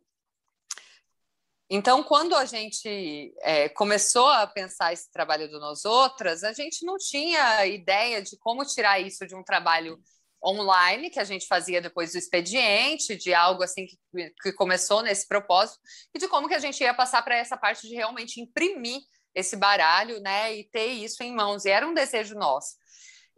então, 1.69 2.03
quando 2.03 2.37
a 2.37 2.45
gente 2.45 3.35
é, 3.41 3.69
começou 3.71 4.29
a 4.29 4.47
pensar 4.47 4.93
esse 4.93 5.11
trabalho 5.11 5.51
do 5.51 5.59
Nós 5.59 5.85
Outras, 5.85 6.45
a 6.45 6.53
gente 6.53 6.85
não 6.85 6.97
tinha 6.99 7.67
ideia 7.67 8.23
de 8.23 8.37
como 8.39 8.65
tirar 8.65 9.01
isso 9.01 9.27
de 9.27 9.35
um 9.35 9.43
trabalho 9.43 9.99
online 10.45 11.09
que 11.09 11.19
a 11.19 11.25
gente 11.25 11.47
fazia 11.47 11.81
depois 11.81 12.13
do 12.13 12.19
expediente, 12.19 13.17
de 13.17 13.33
algo 13.33 13.63
assim 13.63 13.87
que, 13.87 13.99
que 14.43 14.53
começou 14.53 15.03
nesse 15.03 15.27
propósito, 15.27 15.81
e 16.15 16.19
de 16.19 16.29
como 16.29 16.49
que 16.49 16.55
a 16.55 16.59
gente 16.59 16.83
ia 16.83 16.93
passar 16.93 17.23
para 17.23 17.37
essa 17.37 17.57
parte 17.57 17.89
de 17.89 17.95
realmente 17.95 18.41
imprimir 18.41 19.01
esse 19.35 19.57
baralho, 19.57 20.21
né, 20.21 20.55
e 20.55 20.65
ter 20.65 20.87
isso 20.87 21.23
em 21.23 21.35
mãos. 21.35 21.65
E 21.65 21.71
era 21.71 21.87
um 21.87 21.95
desejo 21.95 22.35
nosso. 22.35 22.77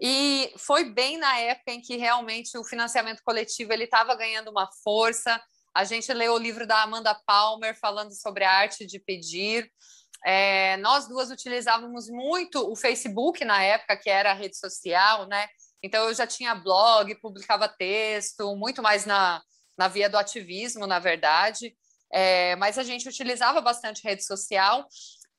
E 0.01 0.53
foi 0.59 0.85
bem 0.85 1.17
na 1.17 1.39
época 1.39 1.73
em 1.73 1.81
que 1.81 1.97
realmente 1.97 2.57
o 2.59 2.65
financiamento 2.65 3.23
coletivo 3.25 3.73
ele 3.73 3.85
estava 3.85 4.15
ganhando 4.15 4.51
uma 4.51 4.69
força. 4.85 5.41
A 5.75 5.85
gente 5.85 6.13
leu 6.13 6.35
o 6.35 6.39
livro 6.39 6.67
da 6.67 6.83
Amanda 6.83 7.15
Palmer 7.27 7.79
falando 7.79 8.13
sobre 8.13 8.45
a 8.45 8.53
arte 8.53 8.87
de 8.87 8.99
pedir. 8.99 9.71
É, 10.25 10.77
nós 10.79 11.09
duas 11.09 11.31
utilizávamos 11.31 12.09
muito 12.09 12.71
o 12.71 12.77
Facebook 12.77 13.45
na 13.45 13.63
época, 13.63 13.97
que 13.97 14.11
era 14.11 14.33
a 14.33 14.35
rede 14.35 14.59
social, 14.59 15.27
né? 15.27 15.47
Então 15.83 16.09
eu 16.09 16.15
já 16.15 16.27
tinha 16.27 16.55
blog, 16.55 17.15
publicava 17.21 17.69
texto, 17.69 18.55
muito 18.57 18.83
mais 18.83 19.07
na, 19.07 19.41
na 19.79 19.89
via 19.89 20.11
do 20.11 20.19
ativismo, 20.19 20.87
na 20.87 20.99
verdade. 20.99 21.75
É, 22.13 22.55
mas 22.57 22.79
a 22.79 22.83
gente 22.83 23.09
utilizava 23.09 23.61
bastante 23.61 24.03
rede 24.03 24.25
social 24.25 24.87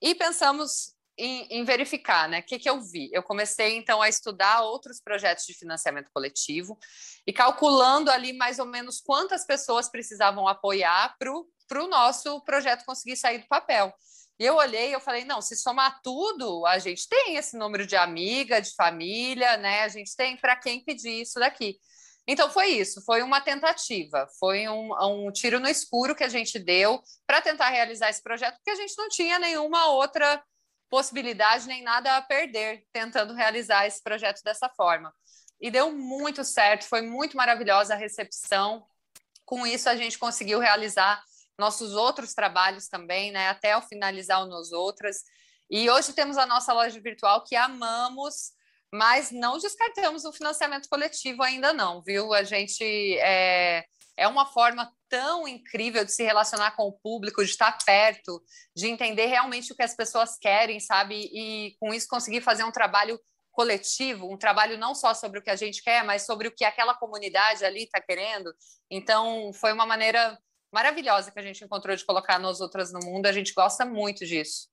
e 0.01 0.15
pensamos 0.15 0.95
em, 1.17 1.47
em 1.49 1.63
verificar, 1.63 2.29
né? 2.29 2.39
O 2.39 2.43
que, 2.43 2.59
que 2.59 2.69
eu 2.69 2.79
vi? 2.79 3.09
Eu 3.11 3.23
comecei 3.23 3.75
então 3.75 4.01
a 4.01 4.09
estudar 4.09 4.61
outros 4.61 5.01
projetos 5.01 5.45
de 5.45 5.53
financiamento 5.53 6.11
coletivo 6.13 6.77
e 7.25 7.33
calculando 7.33 8.11
ali 8.11 8.33
mais 8.33 8.59
ou 8.59 8.65
menos 8.65 9.01
quantas 9.01 9.45
pessoas 9.45 9.89
precisavam 9.89 10.47
apoiar 10.47 11.15
para 11.17 11.83
o 11.83 11.87
nosso 11.87 12.39
projeto 12.41 12.85
conseguir 12.85 13.17
sair 13.17 13.39
do 13.39 13.47
papel. 13.47 13.91
E 14.39 14.45
eu 14.45 14.55
olhei 14.55 14.93
eu 14.93 14.99
falei, 14.99 15.25
não, 15.25 15.41
se 15.41 15.55
somar 15.55 15.99
tudo, 16.03 16.63
a 16.67 16.77
gente 16.77 17.09
tem 17.09 17.37
esse 17.37 17.57
número 17.57 17.87
de 17.87 17.95
amiga, 17.95 18.61
de 18.61 18.75
família, 18.75 19.57
né? 19.57 19.81
A 19.81 19.87
gente 19.87 20.15
tem 20.15 20.37
para 20.37 20.55
quem 20.55 20.83
pedir 20.83 21.21
isso 21.21 21.39
daqui. 21.39 21.79
Então 22.27 22.49
foi 22.49 22.67
isso, 22.71 23.01
foi 23.05 23.23
uma 23.23 23.39
tentativa, 23.39 24.27
foi 24.37 24.67
um, 24.67 24.91
um 25.27 25.31
tiro 25.31 25.61
no 25.61 25.69
escuro 25.69 26.13
que 26.13 26.25
a 26.25 26.29
gente 26.29 26.59
deu 26.59 27.01
para 27.25 27.41
tentar 27.41 27.69
realizar 27.69 28.09
esse 28.09 28.21
projeto, 28.21 28.55
porque 28.55 28.71
a 28.71 28.75
gente 28.75 28.97
não 28.97 29.07
tinha 29.07 29.39
nenhuma 29.39 29.87
outra 29.87 30.43
possibilidade 30.89 31.67
nem 31.67 31.81
nada 31.81 32.17
a 32.17 32.21
perder 32.21 32.83
tentando 32.91 33.33
realizar 33.33 33.87
esse 33.87 34.03
projeto 34.03 34.41
dessa 34.43 34.67
forma. 34.69 35.13
E 35.59 35.71
deu 35.71 35.91
muito 35.91 36.43
certo, 36.43 36.85
foi 36.85 37.01
muito 37.01 37.37
maravilhosa 37.37 37.93
a 37.93 37.97
recepção. 37.97 38.85
Com 39.45 39.65
isso 39.65 39.89
a 39.89 39.95
gente 39.95 40.19
conseguiu 40.19 40.59
realizar 40.59 41.23
nossos 41.57 41.93
outros 41.93 42.33
trabalhos 42.33 42.87
também, 42.87 43.31
né, 43.31 43.49
até 43.49 43.75
o 43.75 43.81
finalizar 43.81 44.43
o 44.43 44.47
Nos 44.47 44.71
Outras. 44.73 45.23
E 45.69 45.89
hoje 45.89 46.13
temos 46.13 46.37
a 46.37 46.45
nossa 46.45 46.73
loja 46.73 46.99
virtual 46.99 47.43
que 47.43 47.55
amamos 47.55 48.51
mas 48.93 49.31
não 49.31 49.57
descartamos 49.57 50.25
o 50.25 50.33
financiamento 50.33 50.87
coletivo 50.89 51.43
ainda 51.43 51.73
não, 51.73 52.01
viu? 52.01 52.33
A 52.33 52.43
gente 52.43 52.83
é, 53.19 53.85
é 54.17 54.27
uma 54.27 54.45
forma 54.45 54.91
tão 55.09 55.47
incrível 55.47 56.03
de 56.03 56.11
se 56.11 56.23
relacionar 56.23 56.71
com 56.71 56.83
o 56.83 56.93
público, 56.93 57.43
de 57.43 57.51
estar 57.51 57.77
perto, 57.85 58.41
de 58.75 58.87
entender 58.87 59.27
realmente 59.27 59.71
o 59.71 59.75
que 59.75 59.83
as 59.83 59.95
pessoas 59.95 60.37
querem, 60.37 60.79
sabe? 60.79 61.29
E 61.33 61.75
com 61.79 61.93
isso 61.93 62.07
conseguir 62.09 62.41
fazer 62.41 62.63
um 62.63 62.71
trabalho 62.71 63.19
coletivo, 63.51 64.31
um 64.31 64.37
trabalho 64.37 64.77
não 64.77 64.93
só 64.93 65.13
sobre 65.13 65.39
o 65.39 65.41
que 65.41 65.49
a 65.49 65.55
gente 65.55 65.81
quer, 65.81 66.03
mas 66.03 66.25
sobre 66.25 66.47
o 66.47 66.51
que 66.51 66.63
aquela 66.63 66.93
comunidade 66.93 67.65
ali 67.65 67.83
está 67.83 67.99
querendo. 67.99 68.53
Então, 68.89 69.51
foi 69.53 69.73
uma 69.73 69.85
maneira 69.85 70.37
maravilhosa 70.71 71.31
que 71.31 71.39
a 71.39 71.43
gente 71.43 71.63
encontrou 71.63 71.95
de 71.95 72.05
colocar 72.05 72.37
nós 72.37 72.61
outras 72.61 72.91
no 72.91 72.99
mundo. 72.99 73.25
A 73.25 73.31
gente 73.31 73.53
gosta 73.53 73.85
muito 73.85 74.25
disso. 74.25 74.67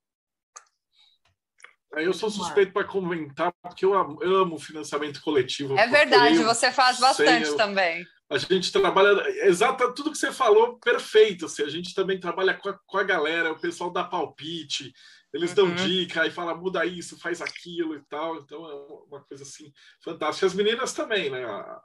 Eu 2.03 2.13
sou 2.13 2.31
suspeito 2.31 2.73
para 2.73 2.87
comentar, 2.87 3.53
porque 3.63 3.85
eu 3.85 3.95
amo 3.95 4.59
financiamento 4.59 5.21
coletivo. 5.21 5.79
É 5.79 5.87
verdade, 5.87 6.43
você 6.43 6.73
faz 6.73 6.99
bastante 6.99 7.49
sei, 7.49 7.57
também. 7.57 8.07
A 8.31 8.39
gente 8.39 8.73
trabalha, 8.73 9.23
exato, 9.47 9.93
tudo 9.95 10.11
que 10.11 10.19
você 10.19 10.33
falou, 10.33 10.79
perfeito. 10.79 11.47
Assim, 11.47 11.63
a 11.63 11.69
gente 11.69 11.95
também 11.95 12.19
trabalha 12.19 12.55
com 12.55 12.69
a, 12.69 12.79
com 12.87 12.99
a 12.99 13.03
galera, 13.03 13.53
o 13.53 13.61
pessoal 13.61 13.91
dá 13.91 14.03
palpite, 14.03 14.93
eles 15.33 15.51
uhum. 15.51 15.57
dão 15.57 15.75
dica 15.75 16.27
e 16.27 16.31
fala 16.31 16.55
muda 16.55 16.87
isso, 16.87 17.19
faz 17.19 17.43
aquilo 17.43 17.95
e 17.97 18.01
tal. 18.09 18.37
Então 18.37 18.65
é 18.65 18.75
uma 19.09 19.21
coisa 19.25 19.43
assim 19.43 19.73
fantástica. 20.03 20.47
As 20.47 20.55
meninas 20.55 20.93
também, 20.93 21.29
né? 21.29 21.45
A, 21.45 21.81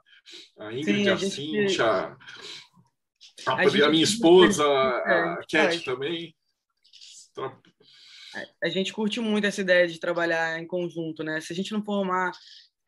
a 0.60 0.72
Ingrid, 0.72 1.04
Sim, 1.04 1.08
a, 1.08 1.14
a 1.14 1.18
Cíntia, 1.18 1.86
a, 3.46 3.52
a, 3.52 3.86
a 3.86 3.90
minha 3.90 4.04
esposa, 4.04 4.64
a 4.64 5.38
é, 5.40 5.46
Cat 5.50 5.84
também. 5.84 6.34
A 8.62 8.68
gente 8.68 8.92
curte 8.92 9.20
muito 9.20 9.46
essa 9.46 9.60
ideia 9.60 9.86
de 9.86 9.98
trabalhar 9.98 10.60
em 10.60 10.66
conjunto, 10.66 11.22
né? 11.22 11.40
Se 11.40 11.52
a 11.52 11.56
gente 11.56 11.72
não 11.72 11.82
formar 11.82 12.32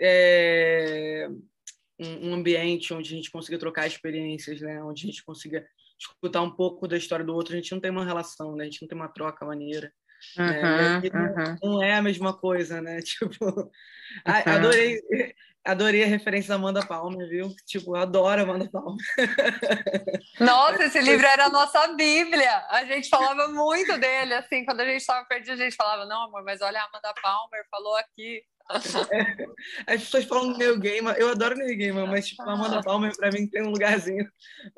é, 0.01 1.29
um 1.99 2.35
ambiente 2.35 2.93
onde 2.93 3.13
a 3.13 3.17
gente 3.17 3.31
consiga 3.31 3.59
trocar 3.59 3.87
experiências, 3.87 4.61
né? 4.61 4.83
Onde 4.83 5.05
a 5.05 5.07
gente 5.07 5.25
consiga 5.25 5.67
escutar 5.99 6.43
um 6.43 6.51
pouco 6.51 6.89
da 6.89 6.97
história 6.97 7.25
do 7.25 7.35
outro, 7.35 7.55
a 7.55 7.57
gente 7.57 7.73
não 7.73 7.81
tem 7.81 7.91
uma 7.91 8.05
relação, 8.05 8.57
né? 8.57 8.65
A 8.65 8.67
gente 8.67 8.83
não 8.83 8.89
tem 8.89 8.99
uma 8.99 9.09
troca 9.09 9.45
maneira. 9.45 9.93
Uhum, 10.39 10.45
né? 10.47 10.99
uhum. 10.99 11.57
Não 11.63 11.83
é 11.83 11.95
a 11.95 12.03
mesma 12.03 12.33
coisa, 12.33 12.81
né? 12.81 13.01
Tipo, 13.03 13.45
uhum. 13.45 13.71
adorei, 14.27 15.01
adorei 15.65 16.05
a 16.05 16.07
referência 16.07 16.49
da 16.49 16.55
Amanda 16.57 16.85
Palmer, 16.85 17.29
viu? 17.29 17.55
Tipo, 17.67 17.95
adoro 17.95 18.43
Amanda 18.43 18.69
Palmer. 18.71 18.99
Nossa, 20.41 20.85
esse 20.85 21.01
livro 21.01 21.27
era 21.27 21.47
a 21.47 21.51
nossa 21.51 21.89
Bíblia. 21.95 22.67
A 22.69 22.85
gente 22.85 23.09
falava 23.09 23.49
muito 23.49 23.97
dele, 23.99 24.35
assim, 24.35 24.65
quando 24.65 24.81
a 24.81 24.85
gente 24.85 25.01
estava 25.01 25.25
perdido, 25.27 25.61
a 25.61 25.65
gente 25.65 25.77
falava, 25.77 26.05
não, 26.05 26.25
amor, 26.25 26.43
mas 26.43 26.61
olha, 26.61 26.81
a 26.81 26.85
Amanda 26.87 27.15
Palmer 27.21 27.65
falou 27.71 27.97
aqui. 27.97 28.43
É, 29.87 29.95
as 29.95 30.05
pessoas 30.05 30.25
falam 30.25 30.57
Neil 30.57 30.79
Gaiman, 30.79 31.15
eu 31.15 31.31
adoro 31.31 31.57
Neil 31.57 31.77
Gaiman, 31.77 32.07
mas 32.07 32.29
tipo, 32.29 32.43
a 32.43 32.53
Amanda 32.53 32.81
Palmer 32.81 33.15
para 33.17 33.31
mim 33.31 33.47
tem 33.47 33.63
um 33.63 33.71
lugarzinho 33.71 34.25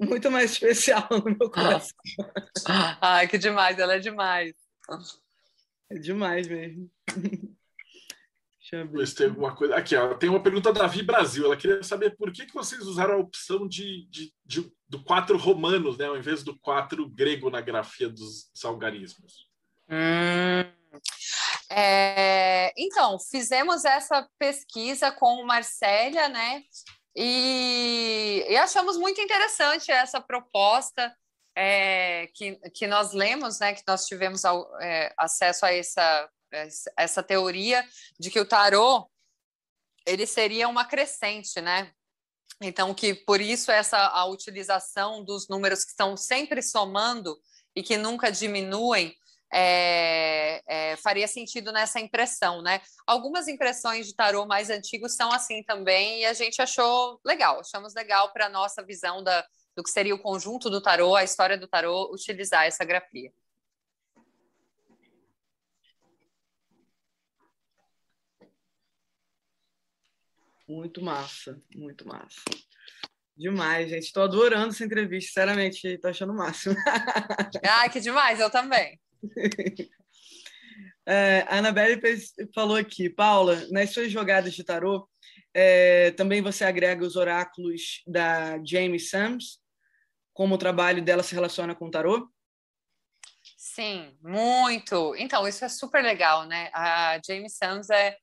muito 0.00 0.30
mais 0.30 0.52
especial 0.52 1.06
no 1.10 1.24
meu 1.24 1.50
coração. 1.50 1.94
Ai, 3.00 3.28
que 3.28 3.38
demais, 3.38 3.78
ela 3.78 3.94
é 3.94 3.98
demais. 3.98 4.54
É 5.90 5.98
demais 5.98 6.48
mesmo. 6.48 6.90
Ver 8.72 9.06
se 9.06 9.14
tem 9.14 9.26
alguma 9.26 9.54
coisa. 9.54 9.76
Aqui, 9.76 9.94
ó, 9.94 10.14
tem 10.14 10.30
uma 10.30 10.42
pergunta 10.42 10.72
da 10.72 10.86
Vi 10.86 11.02
Brasil. 11.02 11.44
Ela 11.44 11.56
queria 11.56 11.82
saber 11.82 12.16
por 12.16 12.32
que, 12.32 12.46
que 12.46 12.54
vocês 12.54 12.82
usaram 12.82 13.14
a 13.14 13.18
opção 13.18 13.68
de, 13.68 14.06
de, 14.08 14.32
de 14.44 14.72
do 14.88 15.02
quatro 15.02 15.36
romanos, 15.36 15.98
né, 15.98 16.06
ao 16.06 16.16
invés 16.16 16.42
do 16.42 16.58
quatro 16.58 17.08
grego 17.08 17.50
na 17.50 17.60
grafia 17.60 18.08
dos 18.08 18.48
algarismos. 18.64 19.48
Hum. 19.90 20.84
É, 21.70 22.72
então, 22.76 23.18
fizemos 23.18 23.84
essa 23.84 24.28
pesquisa 24.38 25.10
com 25.10 25.42
o 25.42 25.46
Marcélia, 25.46 26.28
né? 26.28 26.62
E, 27.16 28.44
e 28.48 28.56
achamos 28.56 28.96
muito 28.96 29.20
interessante 29.20 29.90
essa 29.90 30.20
proposta 30.20 31.14
é, 31.56 32.28
que, 32.34 32.56
que 32.70 32.86
nós 32.86 33.12
lemos, 33.12 33.58
né? 33.60 33.74
Que 33.74 33.82
nós 33.86 34.06
tivemos 34.06 34.44
ao, 34.44 34.68
é, 34.80 35.12
acesso 35.16 35.66
a 35.66 35.72
essa 35.72 36.28
essa 36.96 37.22
teoria 37.22 37.84
de 38.18 38.30
que 38.30 38.40
o 38.40 38.46
tarô 38.46 39.10
ele 40.06 40.26
seria 40.26 40.68
uma 40.68 40.84
crescente, 40.84 41.60
né? 41.60 41.90
Então 42.60 42.94
que 42.94 43.14
por 43.14 43.40
isso 43.40 43.70
essa 43.70 43.98
a 43.98 44.24
utilização 44.26 45.24
dos 45.24 45.48
números 45.48 45.84
que 45.84 45.90
estão 45.90 46.16
sempre 46.16 46.62
somando 46.62 47.36
e 47.74 47.82
que 47.82 47.96
nunca 47.96 48.30
diminuem 48.30 49.14
é, 49.52 50.62
é, 50.66 50.96
faria 50.96 51.28
sentido 51.28 51.70
nessa 51.72 52.00
impressão, 52.00 52.60
né? 52.60 52.80
Algumas 53.06 53.46
impressões 53.46 54.06
de 54.06 54.14
tarô 54.14 54.46
mais 54.46 54.68
antigos 54.68 55.14
são 55.14 55.32
assim 55.32 55.62
também 55.62 56.20
e 56.22 56.26
a 56.26 56.32
gente 56.32 56.60
achou 56.60 57.20
legal, 57.24 57.60
achamos 57.60 57.94
legal 57.94 58.32
para 58.32 58.46
a 58.46 58.48
nossa 58.48 58.84
visão 58.84 59.22
da, 59.22 59.46
do 59.76 59.82
que 59.82 59.90
seria 59.90 60.14
o 60.14 60.18
conjunto 60.18 60.68
do 60.68 60.80
tarô, 60.80 61.14
a 61.14 61.22
história 61.22 61.56
do 61.56 61.68
tarô, 61.68 62.10
utilizar 62.12 62.64
essa 62.64 62.84
grafia. 62.84 63.32
Muito 70.66 71.02
massa, 71.02 71.60
muito 71.74 72.06
massa. 72.06 72.40
Demais, 73.36 73.90
gente. 73.90 74.04
Estou 74.04 74.22
adorando 74.22 74.68
essa 74.68 74.84
entrevista, 74.84 75.28
sinceramente, 75.28 75.86
estou 75.86 76.10
achando 76.10 76.32
o 76.32 76.36
máximo. 76.36 76.74
ah, 77.64 77.88
que 77.88 78.00
demais, 78.00 78.40
eu 78.40 78.50
também. 78.50 79.00
É, 81.06 81.44
a 81.48 81.58
Anabelle 81.58 82.00
falou 82.54 82.78
aqui, 82.78 83.10
Paula, 83.10 83.66
nas 83.70 83.90
suas 83.90 84.10
jogadas 84.10 84.54
de 84.54 84.64
tarô, 84.64 85.06
é, 85.52 86.12
também 86.12 86.40
você 86.40 86.64
agrega 86.64 87.04
os 87.04 87.14
oráculos 87.14 88.02
da 88.06 88.58
Jamie 88.64 88.98
Sams, 88.98 89.60
como 90.32 90.54
o 90.54 90.58
trabalho 90.58 91.04
dela 91.04 91.22
se 91.22 91.34
relaciona 91.34 91.74
com 91.74 91.88
o 91.88 91.90
tarô? 91.90 92.26
Sim, 93.56 94.16
muito. 94.22 95.14
Então, 95.16 95.46
isso 95.46 95.64
é 95.64 95.68
super 95.68 96.02
legal, 96.02 96.46
né? 96.46 96.70
A 96.72 97.20
Jamie 97.24 97.50
Sams 97.50 97.90
é 97.90 98.16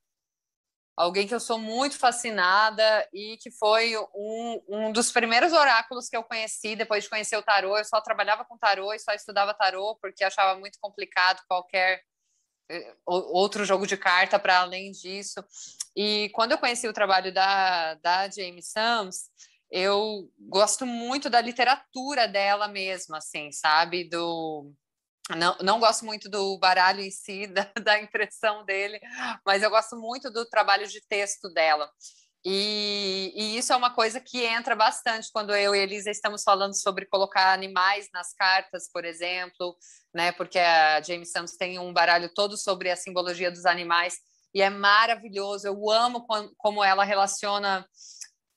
alguém 0.96 1.28
que 1.28 1.34
eu 1.34 1.40
sou 1.40 1.58
muito 1.58 1.98
fascinada 1.98 3.08
e 3.14 3.38
que 3.38 3.50
foi 3.52 3.98
um, 4.14 4.64
um 4.68 4.92
dos 4.92 5.12
primeiros 5.12 5.54
oráculos 5.54 6.10
que 6.10 6.18
eu 6.18 6.24
conheci 6.24 6.76
depois 6.76 7.04
de 7.04 7.10
conhecer 7.10 7.38
o 7.38 7.44
tarô. 7.44 7.78
Eu 7.78 7.86
só 7.86 8.02
trabalhava 8.02 8.46
com 8.46 8.58
tarô 8.58 8.94
e 8.94 9.00
só 9.00 9.14
estudava 9.14 9.54
tarô 9.54 9.98
porque 10.02 10.24
achava 10.24 10.60
muito 10.60 10.78
complicado 10.80 11.42
qualquer 11.48 12.02
eh, 12.70 12.96
outro 13.06 13.66
jogo 13.66 13.88
de 13.88 13.98
carta 13.98 14.38
para 14.40 14.60
além 14.60 14.92
disso. 14.92 15.44
E 15.96 16.30
quando 16.34 16.54
eu 16.54 16.58
conheci 16.58 16.88
o 16.88 16.94
trabalho 16.94 17.34
da, 17.34 17.96
da 17.96 18.30
Jamie 18.30 18.64
Sams, 18.64 19.30
eu 19.72 20.30
gosto 20.38 20.86
muito 20.86 21.30
da 21.30 21.40
literatura 21.40 22.28
dela 22.28 22.68
mesma, 22.68 23.18
assim, 23.18 23.52
sabe? 23.52 24.04
Do, 24.10 24.74
não, 25.36 25.58
não 25.62 25.80
gosto 25.80 26.06
muito 26.06 26.30
do 26.30 26.58
baralho 26.58 27.02
em 27.02 27.12
si, 27.12 27.48
da, 27.54 27.72
da 27.82 28.00
impressão 28.02 28.66
dele, 28.66 29.00
mas 29.46 29.64
eu 29.64 29.70
gosto 29.70 29.96
muito 29.98 30.32
do 30.32 30.46
trabalho 30.46 30.88
de 30.88 31.02
texto 31.08 31.50
dela. 31.54 31.90
E, 32.44 33.32
e, 33.36 33.58
isso 33.58 33.72
é 33.72 33.76
uma 33.76 33.94
coisa 33.94 34.20
que 34.20 34.44
entra 34.44 34.76
bastante 34.76 35.30
quando 35.32 35.56
eu 35.56 35.76
e 35.76 35.80
Elisa 35.80 36.10
estamos 36.10 36.42
falando 36.42 36.74
sobre 36.74 37.06
colocar 37.06 37.54
animais 37.54 38.10
nas 38.12 38.34
cartas, 38.34 38.90
por 38.92 39.06
exemplo, 39.06 39.78
né? 40.12 40.32
Porque 40.32 40.58
a 40.58 41.00
James 41.02 41.32
Sams 41.32 41.56
tem 41.56 41.78
um 41.78 41.94
baralho 41.94 42.34
todo 42.34 42.58
sobre 42.58 42.90
a 42.90 42.96
simbologia 42.96 43.52
dos 43.52 43.68
animais 43.68 44.16
e 44.56 44.62
é 44.62 44.72
maravilhoso. 44.72 45.68
Eu 45.68 45.92
amo 45.92 46.26
como 46.58 46.84
ela 46.84 47.04
relaciona 47.04 47.88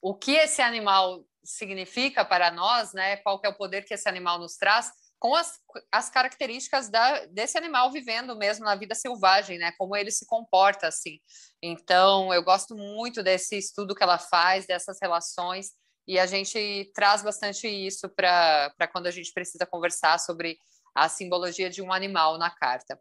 o 0.01 0.15
que 0.15 0.31
esse 0.31 0.63
animal 0.63 1.23
significa 1.43 2.25
para 2.25 2.49
nós, 2.49 2.91
né? 2.91 3.17
Qual 3.17 3.39
é 3.43 3.49
o 3.49 3.57
poder 3.57 3.85
que 3.85 3.93
esse 3.93 4.09
animal 4.09 4.39
nos 4.39 4.55
traz 4.55 4.89
com 5.19 5.35
as, 5.35 5.59
as 5.91 6.09
características 6.09 6.89
da, 6.89 7.25
desse 7.25 7.57
animal 7.57 7.91
vivendo 7.91 8.35
mesmo 8.35 8.65
na 8.65 8.75
vida 8.75 8.93
selvagem, 8.93 9.57
né? 9.57 9.71
Como 9.77 9.95
ele 9.95 10.11
se 10.11 10.25
comporta 10.25 10.87
assim. 10.87 11.19
Então, 11.61 12.33
eu 12.33 12.43
gosto 12.43 12.75
muito 12.75 13.23
desse 13.23 13.57
estudo 13.57 13.95
que 13.95 14.03
ela 14.03 14.17
faz, 14.17 14.65
dessas 14.65 14.97
relações, 15.01 15.71
e 16.07 16.19
a 16.19 16.25
gente 16.25 16.91
traz 16.93 17.23
bastante 17.23 17.67
isso 17.67 18.07
para 18.09 18.87
quando 18.91 19.07
a 19.07 19.11
gente 19.11 19.31
precisa 19.33 19.65
conversar 19.65 20.19
sobre 20.19 20.57
a 20.93 21.09
simbologia 21.09 21.69
de 21.69 21.81
um 21.81 21.91
animal 21.91 22.37
na 22.37 22.49
carta. 22.49 22.97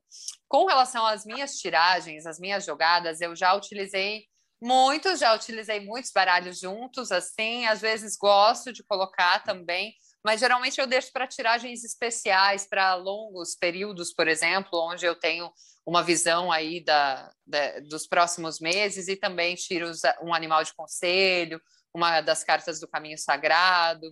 Com 0.49 0.67
relação 0.67 1.07
às 1.07 1.25
minhas 1.25 1.57
tiragens, 1.59 2.27
as 2.27 2.41
minhas 2.41 2.65
jogadas, 2.65 3.21
eu 3.21 3.37
já 3.37 3.55
utilizei 3.55 4.25
muitos, 4.61 5.21
já 5.21 5.35
utilizei 5.35 5.81
muitos 5.81 6.11
baralhos 6.11 6.59
juntos, 6.59 7.12
assim, 7.12 7.67
às 7.67 7.83
vezes 7.83 8.17
gosto 8.17 8.73
de 8.73 8.83
colocar 8.83 9.45
também 9.45 9.95
mas 10.25 10.41
geralmente 10.41 10.81
eu 10.81 10.87
deixo 10.87 11.12
para 11.12 11.27
tiragens 11.27 11.85
especiais, 11.85 12.66
para 12.66 12.95
longos 12.95 13.55
períodos, 13.55 14.12
por 14.12 14.27
exemplo, 14.27 14.81
onde 14.81 15.05
eu 15.05 15.14
tenho 15.14 15.53
uma 15.87 16.03
visão 16.03 16.51
aí 16.51 16.83
da, 16.83 17.31
da, 17.47 17.81
dos 17.81 18.07
próximos 18.07 18.59
meses 18.59 19.07
e 19.07 19.16
também 19.16 19.55
tiro 19.55 19.91
um 20.22 20.33
animal 20.33 20.64
de 20.64 20.75
conselho, 20.75 21.61
uma 21.93 22.20
das 22.22 22.43
cartas 22.43 22.81
do 22.81 22.89
caminho 22.89 23.18
sagrado. 23.18 24.07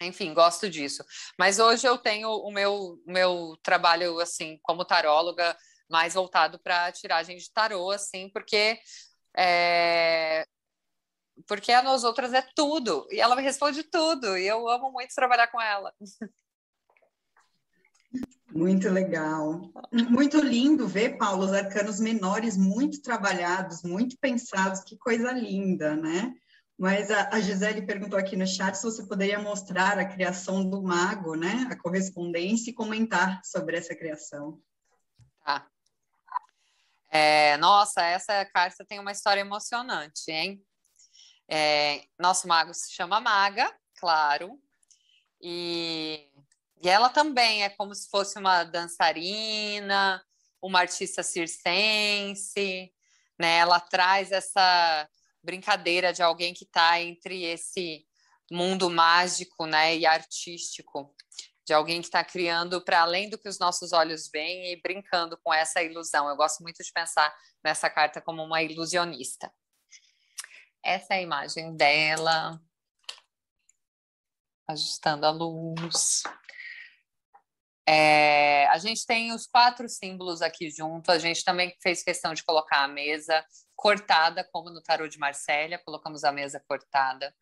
Enfim, 0.00 0.34
gosto 0.34 0.68
disso. 0.68 1.04
Mas 1.38 1.58
hoje 1.58 1.86
eu 1.86 1.96
tenho 1.96 2.28
o 2.28 2.50
meu, 2.50 3.00
meu 3.06 3.56
trabalho 3.62 4.18
assim 4.18 4.58
como 4.62 4.84
taróloga 4.84 5.56
mais 5.88 6.14
voltado 6.14 6.58
para 6.58 6.90
tiragem 6.90 7.36
de 7.36 7.50
tarô, 7.52 7.90
assim, 7.92 8.28
porque 8.30 8.78
é, 9.36 10.44
porque 11.46 11.72
a 11.72 11.82
nós 11.82 12.04
outras 12.04 12.32
é 12.32 12.42
tudo, 12.54 13.06
e 13.10 13.20
ela 13.20 13.36
me 13.36 13.42
responde 13.42 13.82
tudo, 13.82 14.36
e 14.36 14.46
eu 14.46 14.68
amo 14.68 14.90
muito 14.90 15.14
trabalhar 15.14 15.48
com 15.48 15.60
ela. 15.60 15.92
Muito 18.50 18.88
legal. 18.88 19.70
Muito 19.92 20.40
lindo 20.40 20.88
ver, 20.88 21.18
Paulo, 21.18 21.44
os 21.44 21.52
arcanos 21.52 22.00
menores 22.00 22.56
muito 22.56 23.02
trabalhados, 23.02 23.82
muito 23.82 24.16
pensados, 24.18 24.82
que 24.82 24.96
coisa 24.96 25.30
linda, 25.32 25.94
né? 25.94 26.32
Mas 26.78 27.10
a, 27.10 27.30
a 27.30 27.40
Gisele 27.40 27.86
perguntou 27.86 28.18
aqui 28.18 28.36
no 28.36 28.46
chat 28.46 28.74
se 28.74 28.82
você 28.82 29.06
poderia 29.06 29.38
mostrar 29.38 29.98
a 29.98 30.04
criação 30.04 30.68
do 30.68 30.82
mago, 30.82 31.34
né? 31.34 31.66
A 31.70 31.76
correspondência 31.76 32.70
e 32.70 32.74
comentar 32.74 33.40
sobre 33.44 33.76
essa 33.76 33.94
criação. 33.94 34.60
Tá. 35.44 35.66
É, 37.10 37.56
nossa, 37.56 38.02
essa 38.02 38.44
carta 38.46 38.84
tem 38.84 38.98
uma 38.98 39.12
história 39.12 39.40
emocionante, 39.40 40.30
hein? 40.30 40.62
É, 41.48 42.04
nosso 42.18 42.48
mago 42.48 42.74
se 42.74 42.92
chama 42.92 43.20
Maga, 43.20 43.72
claro, 43.98 44.60
e, 45.40 46.28
e 46.82 46.88
ela 46.88 47.08
também 47.08 47.62
é 47.62 47.68
como 47.68 47.94
se 47.94 48.08
fosse 48.10 48.38
uma 48.38 48.64
dançarina, 48.64 50.22
uma 50.60 50.80
artista 50.80 51.22
circense, 51.22 52.92
né? 53.38 53.58
Ela 53.58 53.78
traz 53.78 54.32
essa 54.32 55.08
brincadeira 55.42 56.12
de 56.12 56.22
alguém 56.22 56.52
que 56.52 56.64
está 56.64 57.00
entre 57.00 57.44
esse 57.44 58.04
mundo 58.50 58.90
mágico, 58.90 59.66
né, 59.66 59.96
e 59.96 60.06
artístico, 60.06 61.14
de 61.64 61.72
alguém 61.72 62.00
que 62.00 62.06
está 62.06 62.22
criando 62.22 62.80
para 62.84 63.00
além 63.00 63.28
do 63.28 63.38
que 63.38 63.48
os 63.48 63.58
nossos 63.58 63.92
olhos 63.92 64.28
veem 64.32 64.72
e 64.72 64.80
brincando 64.80 65.38
com 65.42 65.52
essa 65.52 65.82
ilusão. 65.82 66.28
Eu 66.28 66.36
gosto 66.36 66.62
muito 66.62 66.82
de 66.82 66.92
pensar 66.92 67.32
nessa 67.62 67.90
carta 67.90 68.20
como 68.20 68.42
uma 68.42 68.62
ilusionista. 68.62 69.52
Essa 70.86 71.14
é 71.14 71.16
a 71.16 71.22
imagem 71.22 71.76
dela, 71.76 72.62
ajustando 74.68 75.26
a 75.26 75.30
luz. 75.30 76.22
É, 77.84 78.68
a 78.68 78.78
gente 78.78 79.04
tem 79.04 79.32
os 79.32 79.48
quatro 79.48 79.88
símbolos 79.88 80.42
aqui 80.42 80.70
junto. 80.70 81.10
A 81.10 81.18
gente 81.18 81.42
também 81.42 81.76
fez 81.82 82.04
questão 82.04 82.32
de 82.32 82.44
colocar 82.44 82.84
a 82.84 82.88
mesa 82.88 83.44
cortada, 83.74 84.48
como 84.52 84.70
no 84.70 84.80
tarô 84.80 85.08
de 85.08 85.18
Marsella, 85.18 85.76
colocamos 85.78 86.22
a 86.22 86.30
mesa 86.30 86.62
cortada. 86.68 87.34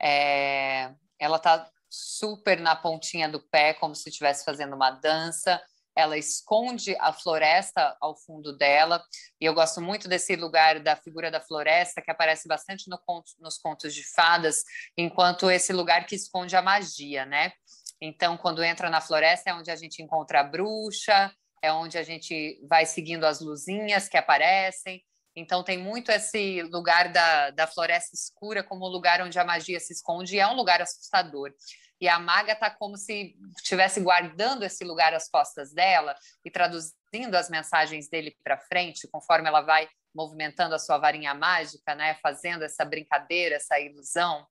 É, 0.00 0.94
ela 1.18 1.36
está 1.36 1.70
super 1.90 2.58
na 2.58 2.74
pontinha 2.74 3.28
do 3.28 3.40
pé, 3.50 3.74
como 3.74 3.94
se 3.94 4.08
estivesse 4.08 4.46
fazendo 4.46 4.74
uma 4.74 4.92
dança. 4.92 5.62
Ela 5.98 6.16
esconde 6.16 6.94
a 7.00 7.12
floresta 7.12 7.96
ao 8.00 8.16
fundo 8.16 8.56
dela, 8.56 9.02
e 9.40 9.44
eu 9.44 9.52
gosto 9.52 9.80
muito 9.80 10.06
desse 10.06 10.36
lugar 10.36 10.78
da 10.78 10.94
figura 10.94 11.28
da 11.28 11.40
floresta, 11.40 12.00
que 12.00 12.08
aparece 12.08 12.46
bastante 12.46 12.88
no 12.88 12.96
conto, 13.04 13.32
nos 13.40 13.58
contos 13.58 13.92
de 13.92 14.04
fadas, 14.14 14.62
enquanto 14.96 15.50
esse 15.50 15.72
lugar 15.72 16.06
que 16.06 16.14
esconde 16.14 16.54
a 16.54 16.62
magia, 16.62 17.26
né? 17.26 17.52
Então, 18.00 18.36
quando 18.36 18.62
entra 18.62 18.88
na 18.88 19.00
floresta, 19.00 19.50
é 19.50 19.54
onde 19.54 19.72
a 19.72 19.76
gente 19.76 20.00
encontra 20.00 20.38
a 20.38 20.44
bruxa, 20.44 21.32
é 21.60 21.72
onde 21.72 21.98
a 21.98 22.04
gente 22.04 22.64
vai 22.68 22.86
seguindo 22.86 23.24
as 23.24 23.40
luzinhas 23.40 24.08
que 24.08 24.16
aparecem. 24.16 25.02
Então, 25.38 25.62
tem 25.62 25.78
muito 25.78 26.10
esse 26.10 26.62
lugar 26.62 27.12
da, 27.12 27.50
da 27.50 27.66
floresta 27.66 28.14
escura 28.14 28.62
como 28.62 28.84
o 28.84 28.88
lugar 28.88 29.20
onde 29.20 29.38
a 29.38 29.44
magia 29.44 29.80
se 29.80 29.92
esconde, 29.92 30.36
e 30.36 30.40
é 30.40 30.46
um 30.46 30.54
lugar 30.54 30.80
assustador. 30.82 31.52
E 32.00 32.08
a 32.08 32.18
maga 32.18 32.52
está 32.52 32.70
como 32.70 32.96
se 32.96 33.34
estivesse 33.56 34.00
guardando 34.00 34.64
esse 34.64 34.84
lugar 34.84 35.12
às 35.14 35.28
costas 35.28 35.72
dela 35.72 36.14
e 36.44 36.50
traduzindo 36.50 37.34
as 37.34 37.50
mensagens 37.50 38.08
dele 38.08 38.36
para 38.44 38.56
frente, 38.56 39.08
conforme 39.10 39.48
ela 39.48 39.62
vai 39.62 39.88
movimentando 40.14 40.74
a 40.74 40.78
sua 40.78 40.98
varinha 40.98 41.34
mágica, 41.34 41.94
né, 41.94 42.14
fazendo 42.22 42.62
essa 42.64 42.84
brincadeira, 42.84 43.56
essa 43.56 43.78
ilusão. 43.80 44.46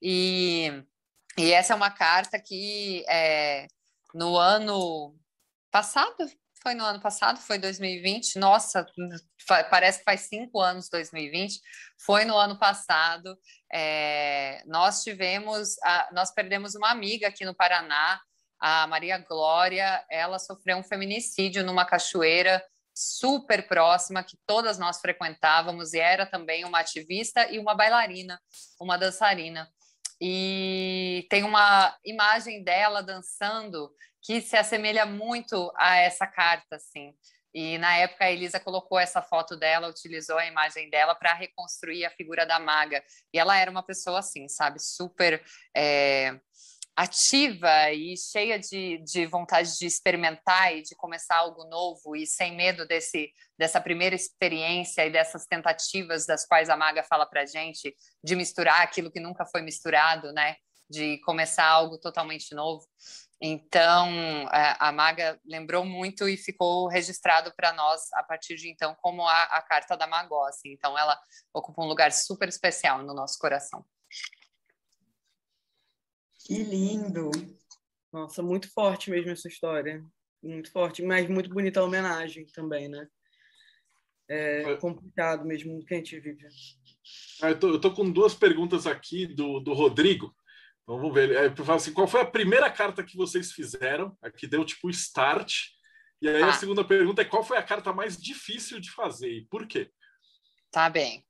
E 0.00 0.84
e 1.36 1.52
essa 1.52 1.72
é 1.72 1.76
uma 1.76 1.90
carta 1.90 2.38
que 2.40 3.04
é, 3.08 3.66
no 4.14 4.36
ano 4.36 5.18
passado, 5.70 6.30
foi 6.64 6.74
no 6.74 6.82
ano 6.82 6.98
passado, 6.98 7.38
foi 7.38 7.58
2020, 7.58 8.38
nossa, 8.38 8.86
parece 9.70 9.98
que 9.98 10.04
faz 10.04 10.22
cinco 10.22 10.62
anos 10.62 10.88
2020, 10.88 11.60
foi 12.06 12.24
no 12.24 12.34
ano 12.34 12.58
passado, 12.58 13.38
é, 13.70 14.62
nós 14.64 15.02
tivemos, 15.02 15.76
a, 15.82 16.08
nós 16.12 16.32
perdemos 16.32 16.74
uma 16.74 16.90
amiga 16.90 17.28
aqui 17.28 17.44
no 17.44 17.54
Paraná, 17.54 18.18
a 18.58 18.86
Maria 18.86 19.18
Glória, 19.18 20.02
ela 20.10 20.38
sofreu 20.38 20.78
um 20.78 20.82
feminicídio 20.82 21.62
numa 21.62 21.84
cachoeira 21.84 22.64
super 22.94 23.68
próxima, 23.68 24.24
que 24.24 24.38
todas 24.46 24.78
nós 24.78 25.00
frequentávamos, 25.00 25.92
e 25.92 26.00
era 26.00 26.24
também 26.24 26.64
uma 26.64 26.78
ativista 26.78 27.46
e 27.50 27.58
uma 27.58 27.74
bailarina, 27.74 28.40
uma 28.80 28.96
dançarina. 28.96 29.68
E 30.18 31.26
tem 31.28 31.42
uma 31.42 31.94
imagem 32.04 32.64
dela 32.64 33.02
dançando 33.02 33.90
que 34.24 34.40
se 34.40 34.56
assemelha 34.56 35.04
muito 35.04 35.70
a 35.76 35.96
essa 35.96 36.26
carta, 36.26 36.76
assim. 36.76 37.14
E 37.54 37.78
na 37.78 37.96
época 37.98 38.24
a 38.24 38.32
Elisa 38.32 38.58
colocou 38.58 38.98
essa 38.98 39.22
foto 39.22 39.56
dela, 39.56 39.88
utilizou 39.88 40.36
a 40.36 40.46
imagem 40.46 40.90
dela 40.90 41.14
para 41.14 41.34
reconstruir 41.34 42.04
a 42.04 42.10
figura 42.10 42.44
da 42.44 42.58
maga. 42.58 43.04
E 43.32 43.38
ela 43.38 43.56
era 43.56 43.70
uma 43.70 43.82
pessoa 43.82 44.18
assim, 44.18 44.48
sabe, 44.48 44.80
super 44.82 45.40
é, 45.76 46.40
ativa 46.96 47.92
e 47.92 48.16
cheia 48.16 48.58
de, 48.58 48.98
de 49.04 49.26
vontade 49.26 49.76
de 49.78 49.86
experimentar 49.86 50.74
e 50.74 50.82
de 50.82 50.94
começar 50.96 51.36
algo 51.36 51.64
novo 51.64 52.16
e 52.16 52.26
sem 52.26 52.56
medo 52.56 52.86
desse 52.86 53.32
dessa 53.56 53.80
primeira 53.80 54.16
experiência 54.16 55.06
e 55.06 55.10
dessas 55.10 55.46
tentativas 55.46 56.26
das 56.26 56.44
quais 56.44 56.68
a 56.68 56.76
maga 56.76 57.04
fala 57.04 57.24
para 57.24 57.46
gente 57.46 57.94
de 58.22 58.34
misturar 58.34 58.80
aquilo 58.82 59.12
que 59.12 59.20
nunca 59.20 59.46
foi 59.46 59.62
misturado, 59.62 60.32
né? 60.32 60.56
De 60.90 61.18
começar 61.20 61.66
algo 61.66 61.98
totalmente 61.98 62.52
novo. 62.52 62.84
Então, 63.40 64.08
a, 64.50 64.90
maga 64.92 65.38
lembrou 65.44 65.84
muito 65.84 66.28
e 66.28 66.36
ficou 66.36 66.88
registrado 66.88 67.52
para 67.56 67.72
nós 67.72 68.00
a 68.14 68.22
partir 68.22 68.54
de 68.54 68.70
então 68.70 68.94
como 69.02 69.22
a, 69.22 69.42
a 69.44 69.62
carta 69.62 69.96
da 69.96 70.06
Magó. 70.06 70.46
Assim. 70.46 70.72
Então, 70.72 70.96
ela 70.96 71.18
ocupa 71.52 71.82
um 71.82 71.88
lugar 71.88 72.12
super 72.12 72.48
especial 72.48 73.02
no 73.02 73.12
nosso 73.12 73.38
coração. 73.38 73.84
Que 76.46 76.62
lindo! 76.62 77.30
Nossa, 78.12 78.42
muito 78.42 78.70
forte 78.72 79.10
mesmo 79.10 79.30
essa 79.30 79.48
história. 79.48 80.04
Muito 80.42 80.70
forte, 80.70 81.02
mas 81.02 81.28
muito 81.28 81.48
bonita 81.48 81.80
a 81.80 81.84
homenagem 81.84 82.46
também, 82.46 82.88
né? 82.88 83.08
É 84.28 84.76
complicado 84.76 85.44
mesmo 85.44 85.78
o 85.78 85.84
que 85.84 85.94
a 85.94 85.96
gente 85.98 86.18
vive. 86.18 86.46
Ah, 87.42 87.50
eu, 87.50 87.58
tô, 87.58 87.68
eu 87.68 87.80
tô 87.80 87.92
com 87.92 88.10
duas 88.10 88.34
perguntas 88.34 88.86
aqui 88.86 89.26
do, 89.26 89.60
do 89.60 89.74
Rodrigo. 89.74 90.34
Então, 90.84 90.98
vamos 90.98 91.14
ver. 91.14 91.32
É, 91.32 91.72
assim, 91.72 91.92
qual 91.92 92.06
foi 92.06 92.20
a 92.20 92.26
primeira 92.26 92.70
carta 92.70 93.02
que 93.02 93.16
vocês 93.16 93.52
fizeram? 93.52 94.16
Aqui 94.22 94.46
deu 94.46 94.64
tipo 94.64 94.90
start. 94.90 95.70
E 96.20 96.28
aí 96.28 96.42
ah. 96.42 96.50
a 96.50 96.52
segunda 96.52 96.84
pergunta 96.84 97.22
é 97.22 97.24
qual 97.24 97.42
foi 97.42 97.56
a 97.56 97.62
carta 97.62 97.92
mais 97.92 98.16
difícil 98.16 98.78
de 98.78 98.90
fazer 98.90 99.30
e 99.30 99.46
por 99.46 99.66
quê? 99.66 99.90
Tá 100.70 100.88
bem. 100.88 101.26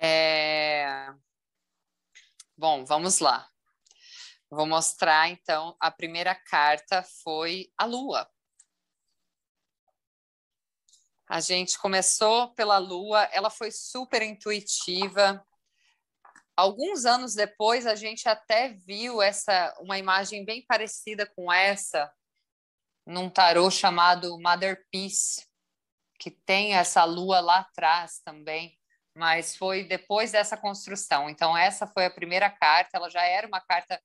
É... 0.00 1.08
Bom, 2.56 2.84
vamos 2.84 3.18
lá. 3.18 3.48
Vou 4.50 4.66
mostrar 4.66 5.28
então. 5.30 5.74
A 5.80 5.90
primeira 5.90 6.34
carta 6.34 7.02
foi 7.22 7.70
a 7.76 7.86
Lua. 7.86 8.28
A 11.26 11.40
gente 11.40 11.78
começou 11.78 12.52
pela 12.54 12.76
Lua, 12.76 13.22
ela 13.32 13.48
foi 13.48 13.70
super 13.70 14.20
intuitiva. 14.20 15.42
Alguns 16.56 17.04
anos 17.06 17.34
depois, 17.34 17.86
a 17.86 17.94
gente 17.94 18.28
até 18.28 18.68
viu 18.68 19.22
essa 19.22 19.74
uma 19.80 19.98
imagem 19.98 20.44
bem 20.44 20.64
parecida 20.66 21.26
com 21.34 21.52
essa 21.52 22.12
num 23.06 23.28
tarô 23.28 23.70
chamado 23.70 24.38
Mother 24.38 24.84
Peace, 24.90 25.46
que 26.18 26.30
tem 26.30 26.74
essa 26.74 27.04
lua 27.04 27.40
lá 27.40 27.58
atrás 27.60 28.20
também, 28.24 28.78
mas 29.16 29.56
foi 29.56 29.84
depois 29.84 30.32
dessa 30.32 30.56
construção. 30.56 31.28
Então, 31.28 31.56
essa 31.56 31.86
foi 31.86 32.06
a 32.06 32.10
primeira 32.10 32.48
carta, 32.48 32.96
ela 32.96 33.10
já 33.10 33.24
era 33.24 33.46
uma 33.46 33.60
carta 33.60 34.00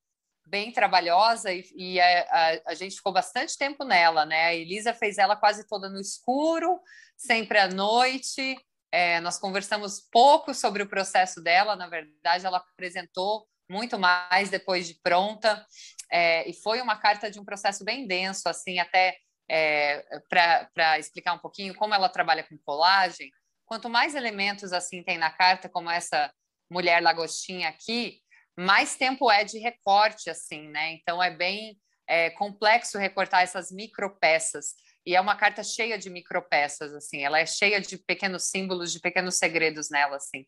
bem 0.48 0.72
trabalhosa 0.72 1.52
e, 1.54 1.70
e 1.76 2.00
a, 2.00 2.22
a, 2.22 2.72
a, 2.72 2.74
gente 2.74 2.95
ficou 2.95 3.12
bastante 3.12 3.58
tempo 3.58 3.84
nela, 3.84 4.26
né? 4.26 4.45
A 4.45 4.56
Elisa 4.56 4.93
fez 4.93 5.18
ela 5.18 5.36
quase 5.36 5.68
toda 5.68 5.89
no 5.89 6.00
escuro, 6.00 6.80
sempre 7.18 7.60
à 7.60 7.68
noite. 7.68 8.56
É, 8.92 9.20
nós 9.20 9.38
conversamos 9.38 10.00
pouco 10.12 10.54
sobre 10.54 10.82
o 10.84 10.88
processo 10.88 11.42
dela, 11.42 11.76
na 11.76 11.88
verdade, 11.88 12.46
ela 12.46 12.58
apresentou 12.58 13.48
muito 13.70 14.00
mais 14.00 14.50
depois 14.50 14.88
de 14.88 14.96
pronta, 15.02 15.66
é, 16.10 16.50
e 16.50 16.54
foi 16.54 16.80
uma 16.82 16.96
carta 16.96 17.30
de 17.30 17.40
um 17.40 17.46
processo 17.46 17.84
bem 17.84 18.08
denso, 18.08 18.48
assim, 18.48 18.80
até 18.80 19.18
é, 19.50 20.06
para 20.30 21.00
explicar 21.00 21.34
um 21.34 21.40
pouquinho 21.40 21.76
como 21.76 21.94
ela 21.94 22.10
trabalha 22.10 22.44
com 22.44 22.58
colagem. 22.66 23.30
Quanto 23.66 23.90
mais 23.90 24.16
elementos 24.16 24.72
assim 24.72 25.04
tem 25.04 25.18
na 25.18 25.30
carta, 25.30 25.70
como 25.70 25.90
essa 25.90 26.32
mulher 26.70 27.02
lagostinha 27.02 27.70
aqui, 27.70 28.22
mais 28.58 28.96
tempo 28.96 29.32
é 29.32 29.44
de 29.44 29.60
recorte, 29.60 30.30
assim, 30.30 30.68
né? 30.70 30.94
Então 30.94 31.22
é 31.22 31.30
bem 31.30 31.78
é, 32.08 32.30
complexo 32.32 32.98
recortar 32.98 33.42
essas 33.42 33.72
micropeças. 33.72 34.74
E 35.08 35.16
é 35.16 35.22
uma 35.22 35.38
carta 35.38 35.64
cheia 35.64 35.97
de 35.97 36.10
micropeças, 36.10 36.93
assim, 36.93 37.24
ela 37.24 37.39
é 37.39 37.45
cheia 37.45 37.80
de 37.80 37.97
pequenos 37.97 38.49
símbolos, 38.49 38.91
de 38.91 38.99
pequenos 38.99 39.38
segredos 39.38 39.89
nela, 39.89 40.18
assim. 40.18 40.45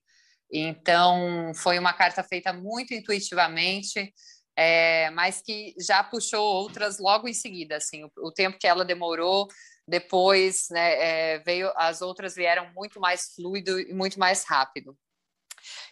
Então, 0.52 1.54
foi 1.56 1.80
uma 1.80 1.94
carta 1.94 2.22
feita 2.26 2.52
muito 2.52 2.94
intuitivamente, 2.94 4.14
é, 4.58 5.10
mas 5.12 5.42
que 5.42 5.74
já 5.80 6.04
puxou 6.04 6.44
outras 6.44 7.00
logo 7.00 7.26
em 7.26 7.34
seguida, 7.34 7.78
assim, 7.78 8.04
o, 8.04 8.12
o 8.18 8.34
tempo 8.34 8.58
que 8.60 8.68
ela 8.68 8.84
demorou, 8.84 9.48
depois, 9.88 10.68
né, 10.72 11.36
é, 11.36 11.40
veio, 11.40 11.72
as 11.78 12.02
outras 12.02 12.36
vieram 12.36 12.70
muito 12.74 13.00
mais 13.00 13.34
fluido 13.34 13.80
e 13.80 13.94
muito 13.94 14.20
mais 14.20 14.44
rápido. 14.44 14.94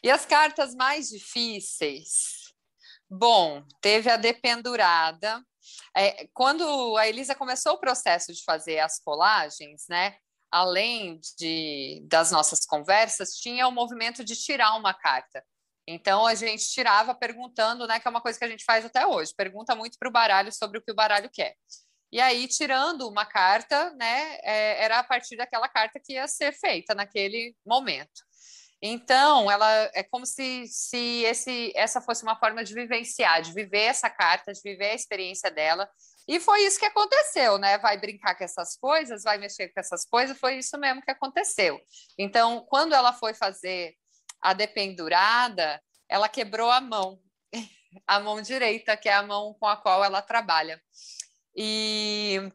E 0.04 0.12
as 0.12 0.26
cartas 0.26 0.76
mais 0.76 1.08
difíceis? 1.08 2.54
Bom, 3.10 3.64
teve 3.80 4.10
a 4.10 4.18
dependurada. 4.18 5.42
É, 5.96 6.28
quando 6.34 6.96
a 6.98 7.08
Elisa 7.08 7.36
começou 7.36 7.74
o 7.74 7.80
processo 7.80 8.34
de 8.34 8.44
fazer 8.44 8.80
as 8.80 9.00
colagens, 9.00 9.86
né? 9.90 10.18
além 10.52 11.20
de, 11.38 12.02
das 12.08 12.32
nossas 12.32 12.66
conversas, 12.66 13.36
tinha 13.36 13.68
o 13.68 13.72
movimento 13.72 14.24
de 14.24 14.36
tirar 14.36 14.76
uma 14.76 14.94
carta. 14.94 15.44
Então 15.88 16.26
a 16.26 16.36
gente 16.36 16.70
tirava 16.70 17.16
perguntando, 17.16 17.88
né, 17.88 18.00
que 18.00 18.08
é 18.08 18.12
uma 18.12 18.22
coisa 18.22 18.38
que 18.38 18.46
a 18.46 18.50
gente 18.50 18.66
faz 18.66 18.86
até 18.86 19.06
hoje, 19.06 19.34
pergunta 19.36 19.76
muito 19.76 19.98
para 19.98 20.10
o 20.10 20.12
baralho 20.12 20.52
sobre 20.52 20.80
o 20.80 20.82
que 20.82 20.92
o 20.92 20.96
baralho 20.96 21.30
quer. 21.32 21.56
E 22.12 22.22
aí, 22.22 22.48
tirando 22.48 23.08
uma 23.08 23.26
carta, 23.26 23.92
né, 23.96 24.38
é, 24.42 24.84
era 24.84 25.00
a 25.00 25.04
partir 25.04 25.36
daquela 25.36 25.68
carta 25.68 26.00
que 26.02 26.14
ia 26.14 26.28
ser 26.28 26.54
feita 26.54 26.96
naquele 26.96 27.54
momento. 27.66 28.27
Então, 28.82 29.50
ela 29.50 29.70
é 29.94 30.04
como 30.04 30.26
se, 30.26 30.68
se 30.68 31.24
esse, 31.24 31.74
essa 31.76 32.00
fosse 32.00 32.24
uma 32.24 32.38
forma 32.38 32.64
de 32.64 32.74
vivenciar, 32.74 33.42
de 33.42 33.54
viver 33.54 33.84
essa 33.84 34.10
carta, 34.10 34.54
de 34.54 34.62
viver 34.64 34.92
a 34.92 34.96
experiência 34.96 35.50
dela. 35.50 35.90
E 36.28 36.40
foi 36.40 36.62
isso 36.64 36.78
que 36.78 36.86
aconteceu, 36.86 37.58
né? 37.58 37.78
Vai 37.80 37.98
brincar 37.98 38.36
com 38.36 38.44
essas 38.44 38.78
coisas, 38.78 39.24
vai 39.24 39.38
mexer 39.38 39.70
com 39.70 39.80
essas 39.80 40.06
coisas, 40.06 40.38
foi 40.38 40.58
isso 40.58 40.78
mesmo 40.78 41.02
que 41.02 41.10
aconteceu. 41.10 41.80
Então, 42.18 42.66
quando 42.70 42.94
ela 42.94 43.14
foi 43.14 43.34
fazer 43.34 43.96
a 44.42 44.54
dependurada, 44.54 45.82
ela 46.08 46.30
quebrou 46.30 46.70
a 46.70 46.80
mão, 46.80 47.20
a 48.06 48.20
mão 48.20 48.42
direita, 48.42 48.96
que 48.96 49.10
é 49.10 49.14
a 49.14 49.24
mão 49.24 49.56
com 49.60 49.66
a 49.66 49.78
qual 49.78 50.04
ela 50.04 50.22
trabalha. 50.22 50.80
E, 51.56 52.52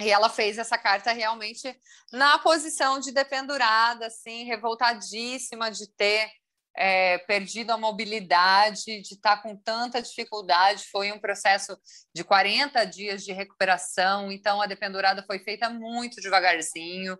e 0.00 0.10
ela 0.10 0.28
fez 0.28 0.58
essa 0.58 0.76
carta 0.76 1.12
realmente 1.12 1.74
na 2.12 2.38
posição 2.38 2.98
de 2.98 3.12
dependurada, 3.12 4.06
assim, 4.06 4.44
revoltadíssima 4.44 5.70
de 5.70 5.86
ter 5.94 6.28
é, 6.76 7.18
perdido 7.18 7.70
a 7.70 7.78
mobilidade, 7.78 9.00
de 9.00 9.14
estar 9.14 9.40
com 9.40 9.56
tanta 9.56 10.02
dificuldade. 10.02 10.84
Foi 10.90 11.12
um 11.12 11.20
processo 11.20 11.78
de 12.12 12.24
40 12.24 12.84
dias 12.84 13.24
de 13.24 13.32
recuperação, 13.32 14.32
então 14.32 14.60
a 14.60 14.66
dependurada 14.66 15.24
foi 15.24 15.38
feita 15.38 15.70
muito 15.70 16.20
devagarzinho. 16.20 17.16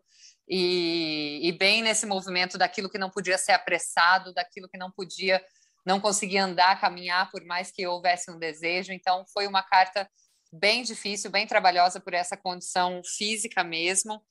E, 0.49 1.41
e 1.43 1.53
bem 1.53 1.83
nesse 1.83 2.05
movimento 2.05 2.59
daquilo 2.59 2.91
que 2.91 2.99
não 2.99 3.09
podia 3.09 3.39
ser 3.39 3.53
apressado, 3.53 4.35
daquilo 4.35 4.69
que 4.69 4.77
não 4.77 4.91
podia, 4.91 5.43
não 5.87 6.01
conseguia 6.01 6.45
andar, 6.45 6.81
caminhar, 6.81 7.31
por 7.31 7.43
mais 7.45 7.71
que 7.71 7.87
houvesse 7.87 8.31
um 8.31 8.39
desejo. 8.39 8.93
Então, 8.93 9.25
foi 9.33 9.47
uma 9.47 9.63
carta 9.63 10.07
bem 10.55 10.83
difícil, 10.83 11.31
bem 11.31 11.47
trabalhosa 11.47 12.01
por 12.01 12.15
essa 12.15 12.37
condição 12.37 13.03
física 13.05 13.65
mesmo. 13.65 14.25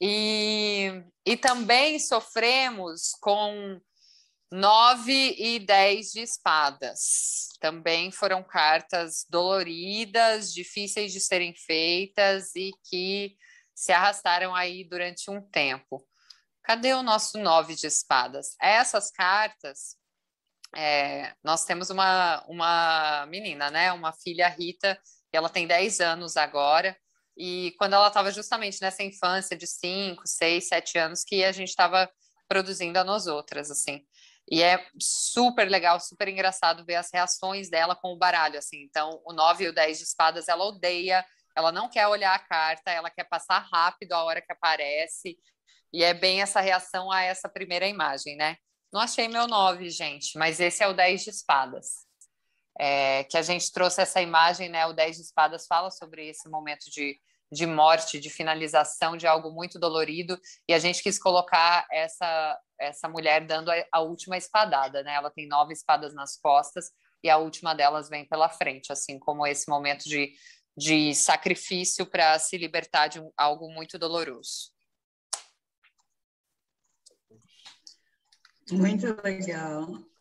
E, 0.00 1.04
e 1.24 1.36
também 1.36 1.98
sofremos 1.98 3.12
com 3.20 3.80
nove 4.50 5.34
e 5.38 5.58
dez 5.60 6.10
de 6.10 6.20
espadas. 6.20 7.48
Também 7.60 8.10
foram 8.10 8.42
cartas 8.42 9.24
doloridas, 9.30 10.52
difíceis 10.52 11.12
de 11.12 11.20
serem 11.20 11.54
feitas 11.54 12.54
e 12.56 12.72
que 12.90 13.36
se 13.74 13.92
arrastaram 13.92 14.54
aí 14.54 14.84
durante 14.84 15.30
um 15.30 15.40
tempo. 15.40 16.06
Cadê 16.62 16.92
o 16.94 17.02
nosso 17.02 17.38
nove 17.38 17.74
de 17.74 17.86
espadas? 17.86 18.54
Essas 18.60 19.10
cartas, 19.10 19.96
é, 20.76 21.34
nós 21.42 21.64
temos 21.64 21.90
uma, 21.90 22.44
uma 22.46 23.26
menina, 23.26 23.70
né? 23.70 23.92
Uma 23.92 24.12
filha, 24.12 24.48
Rita, 24.48 25.00
ela 25.36 25.48
tem 25.48 25.66
10 25.66 26.00
anos 26.00 26.36
agora, 26.36 26.96
e 27.36 27.74
quando 27.78 27.94
ela 27.94 28.08
estava 28.08 28.30
justamente 28.30 28.80
nessa 28.80 29.02
infância 29.02 29.56
de 29.56 29.66
5, 29.66 30.22
6, 30.26 30.68
7 30.68 30.98
anos, 30.98 31.24
que 31.24 31.44
a 31.44 31.52
gente 31.52 31.68
estava 31.68 32.10
produzindo 32.48 32.98
a 32.98 33.04
nós 33.04 33.26
outras, 33.26 33.70
assim. 33.70 34.04
E 34.50 34.62
é 34.62 34.86
super 35.00 35.68
legal, 35.70 35.98
super 36.00 36.28
engraçado 36.28 36.84
ver 36.84 36.96
as 36.96 37.10
reações 37.12 37.70
dela 37.70 37.96
com 37.96 38.12
o 38.12 38.18
baralho, 38.18 38.58
assim. 38.58 38.82
Então, 38.82 39.22
o 39.24 39.32
9 39.32 39.64
e 39.64 39.68
o 39.68 39.74
10 39.74 39.98
de 39.98 40.04
espadas, 40.04 40.48
ela 40.48 40.64
odeia, 40.64 41.24
ela 41.56 41.72
não 41.72 41.88
quer 41.88 42.06
olhar 42.06 42.34
a 42.34 42.38
carta, 42.38 42.90
ela 42.90 43.10
quer 43.10 43.24
passar 43.24 43.66
rápido 43.72 44.12
a 44.12 44.22
hora 44.24 44.42
que 44.42 44.52
aparece. 44.52 45.38
E 45.92 46.02
é 46.04 46.12
bem 46.12 46.42
essa 46.42 46.60
reação 46.60 47.10
a 47.10 47.22
essa 47.22 47.48
primeira 47.48 47.86
imagem, 47.86 48.36
né? 48.36 48.56
Não 48.92 49.00
achei 49.00 49.28
meu 49.28 49.46
9, 49.46 49.88
gente, 49.88 50.36
mas 50.36 50.60
esse 50.60 50.82
é 50.82 50.88
o 50.88 50.92
10 50.92 51.24
de 51.24 51.30
espadas 51.30 52.11
é, 52.78 53.24
que 53.24 53.36
a 53.36 53.42
gente 53.42 53.70
trouxe 53.72 54.00
essa 54.00 54.20
imagem, 54.20 54.68
né? 54.68 54.86
O 54.86 54.92
Dez 54.92 55.16
de 55.16 55.22
Espadas 55.22 55.66
fala 55.66 55.90
sobre 55.90 56.28
esse 56.28 56.48
momento 56.48 56.84
de, 56.90 57.18
de 57.50 57.66
morte, 57.66 58.18
de 58.18 58.30
finalização 58.30 59.16
de 59.16 59.26
algo 59.26 59.50
muito 59.50 59.78
dolorido, 59.78 60.38
e 60.68 60.74
a 60.74 60.78
gente 60.78 61.02
quis 61.02 61.18
colocar 61.18 61.86
essa, 61.90 62.58
essa 62.78 63.08
mulher 63.08 63.46
dando 63.46 63.70
a, 63.70 63.74
a 63.92 64.00
última 64.00 64.36
espadada, 64.36 65.02
né? 65.02 65.14
Ela 65.14 65.30
tem 65.30 65.46
nove 65.46 65.72
espadas 65.72 66.14
nas 66.14 66.36
costas 66.36 66.90
e 67.22 67.30
a 67.30 67.36
última 67.36 67.74
delas 67.74 68.08
vem 68.08 68.26
pela 68.26 68.48
frente, 68.48 68.92
assim 68.92 69.18
como 69.18 69.46
esse 69.46 69.68
momento 69.68 70.04
de, 70.04 70.32
de 70.76 71.14
sacrifício 71.14 72.04
para 72.06 72.38
se 72.38 72.56
libertar 72.56 73.08
de 73.08 73.22
algo 73.36 73.70
muito 73.70 73.98
doloroso. 73.98 74.72
Muito 78.70 79.06
legal. 79.22 80.11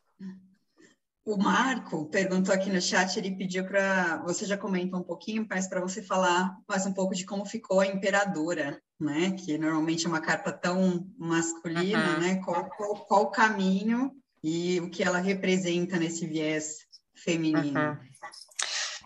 O 1.24 1.38
Marco 1.38 2.06
perguntou 2.08 2.54
aqui 2.54 2.72
no 2.72 2.82
chat, 2.82 3.16
ele 3.16 3.36
pediu 3.36 3.64
para 3.66 4.18
você 4.24 4.44
já 4.44 4.58
comentou 4.58 5.00
um 5.00 5.04
pouquinho, 5.04 5.46
mas 5.48 5.68
para 5.68 5.80
você 5.80 6.02
falar 6.02 6.58
mais 6.68 6.84
um 6.88 6.94
pouco 6.94 7.14
de 7.14 7.26
como 7.26 7.46
ficou 7.46 7.80
a 7.80 7.86
imperadora, 7.86 8.82
né? 9.00 9.32
Que 9.32 9.56
normalmente 9.56 10.06
é 10.06 10.10
uma 10.10 10.20
carta 10.20 10.52
tão 10.52 11.08
masculina, 11.20 12.16
uhum. 12.16 12.20
né? 12.20 12.42
Qual, 12.44 12.68
qual, 12.72 12.96
qual, 13.06 13.22
o 13.24 13.32
caminho 13.32 14.12
e 14.44 14.80
o 14.82 14.90
que 14.90 15.04
ela 15.04 15.20
representa 15.20 15.98
nesse 15.98 16.26
viés 16.26 16.88
feminino? 17.14 17.80
Uhum. 17.80 17.98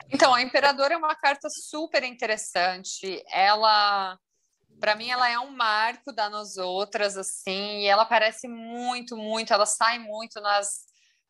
Então, 0.09 0.34
a 0.34 0.41
imperadora 0.41 0.93
é 0.93 0.97
uma 0.97 1.16
carta 1.16 1.49
super 1.49 2.01
interessante. 2.03 3.22
Ela 3.30 4.18
para 4.80 4.95
mim 4.95 5.09
ela 5.09 5.30
é 5.30 5.39
um 5.39 5.51
marco 5.51 6.11
da 6.11 6.30
nós 6.30 6.57
outras 6.57 7.18
assim, 7.18 7.80
e 7.80 7.86
ela 7.86 8.05
parece 8.05 8.47
muito, 8.47 9.16
muito, 9.16 9.53
ela 9.53 9.66
sai 9.66 9.99
muito 9.99 10.41
nas 10.41 10.86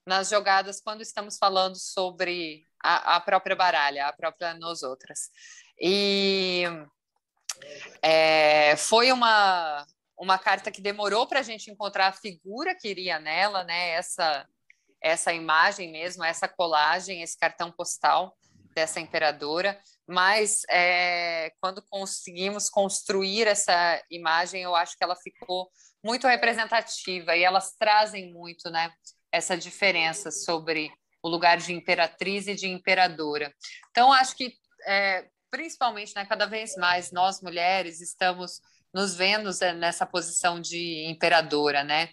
nas 0.06 0.30
jogadas 0.30 0.80
quando 0.80 1.02
estamos 1.02 1.38
falando 1.38 1.76
sobre 1.78 2.64
a, 2.84 3.16
a 3.16 3.20
própria 3.20 3.56
baralha, 3.56 4.08
a 4.08 4.14
própria 4.14 4.54
nós 4.54 4.84
outras. 4.84 5.30
E 5.80 6.64
é, 8.02 8.76
foi 8.78 9.12
uma, 9.12 9.86
uma 10.18 10.38
carta 10.38 10.72
que 10.72 10.82
demorou 10.82 11.28
para 11.28 11.40
a 11.40 11.44
gente 11.44 11.72
encontrar 11.72 12.08
a 12.08 12.14
figura 12.14 12.76
que 12.76 12.88
iria 12.88 13.20
nela, 13.20 13.64
né? 13.64 13.92
Essa, 13.92 14.48
essa 15.02 15.34
imagem 15.34 15.92
mesmo, 15.92 16.24
essa 16.24 16.48
colagem, 16.48 17.22
esse 17.22 17.38
cartão 17.38 17.72
postal 17.72 18.36
dessa 18.76 19.00
imperadora. 19.00 19.82
Mas 20.08 20.62
é, 20.70 21.52
quando 21.60 21.82
conseguimos 21.90 22.70
construir 22.70 23.48
essa 23.48 24.02
imagem, 24.12 24.62
eu 24.62 24.76
acho 24.76 24.98
que 24.98 25.04
ela 25.04 25.16
ficou 25.16 25.70
muito 26.04 26.28
representativa 26.28 27.36
e 27.36 27.44
elas 27.44 27.74
trazem 27.80 28.32
muito, 28.32 28.70
né? 28.70 28.92
Essa 29.36 29.58
diferença 29.58 30.32
sobre 30.32 30.92
o 31.22 31.30
lugar 31.30 31.58
de 31.58 31.74
imperatriz 31.74 32.48
e 32.48 32.56
de 32.56 32.68
imperadora. 32.68 33.54
Então, 33.90 34.14
acho 34.14 34.36
que, 34.36 34.54
é, 34.86 35.28
principalmente, 35.50 36.14
né, 36.16 36.26
cada 36.26 36.46
vez 36.46 36.76
mais 36.76 37.12
nós 37.12 37.42
mulheres 37.42 38.00
estamos 38.00 38.62
nos 38.94 39.14
vendo 39.14 39.50
é, 39.62 39.74
nessa 39.74 40.06
posição 40.06 40.62
de 40.62 41.06
imperadora, 41.10 41.84
né? 41.84 42.10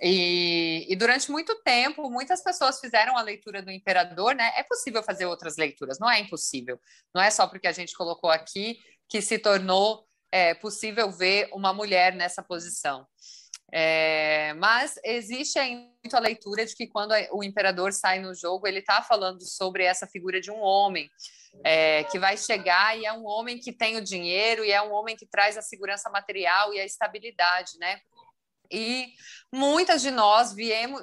E, 0.00 0.86
e, 0.88 0.96
durante 0.96 1.30
muito 1.30 1.54
tempo, 1.62 2.08
muitas 2.08 2.42
pessoas 2.42 2.80
fizeram 2.80 3.18
a 3.18 3.22
leitura 3.22 3.60
do 3.60 3.70
imperador, 3.70 4.34
né? 4.34 4.50
É 4.56 4.62
possível 4.62 5.02
fazer 5.02 5.26
outras 5.26 5.58
leituras, 5.58 5.98
não 5.98 6.10
é 6.10 6.20
impossível. 6.20 6.80
Não 7.14 7.20
é 7.20 7.30
só 7.30 7.46
porque 7.46 7.66
a 7.66 7.72
gente 7.72 7.94
colocou 7.94 8.30
aqui 8.30 8.78
que 9.10 9.20
se 9.20 9.38
tornou 9.38 10.06
é, 10.32 10.54
possível 10.54 11.10
ver 11.12 11.50
uma 11.52 11.74
mulher 11.74 12.14
nessa 12.14 12.42
posição. 12.42 13.06
É, 13.74 14.52
mas 14.54 14.98
existe 15.02 15.58
ainda 15.58 15.88
a 16.12 16.20
leitura 16.20 16.66
de 16.66 16.76
que 16.76 16.86
quando 16.86 17.12
o 17.32 17.42
imperador 17.42 17.92
sai 17.92 18.20
no 18.20 18.34
jogo, 18.34 18.66
ele 18.68 18.80
está 18.80 19.00
falando 19.00 19.42
sobre 19.42 19.84
essa 19.84 20.06
figura 20.06 20.40
de 20.42 20.50
um 20.50 20.60
homem 20.60 21.10
é, 21.64 22.04
que 22.04 22.18
vai 22.18 22.36
chegar 22.36 22.98
e 22.98 23.06
é 23.06 23.12
um 23.12 23.26
homem 23.26 23.58
que 23.58 23.72
tem 23.72 23.96
o 23.96 24.04
dinheiro 24.04 24.62
e 24.64 24.70
é 24.70 24.82
um 24.82 24.92
homem 24.92 25.16
que 25.16 25.26
traz 25.26 25.56
a 25.56 25.62
segurança 25.62 26.10
material 26.10 26.74
e 26.74 26.80
a 26.80 26.84
estabilidade, 26.84 27.78
né? 27.78 27.98
E 28.70 29.12
muitas 29.52 30.02
de 30.02 30.10
nós 30.10 30.52
viemos, 30.52 31.02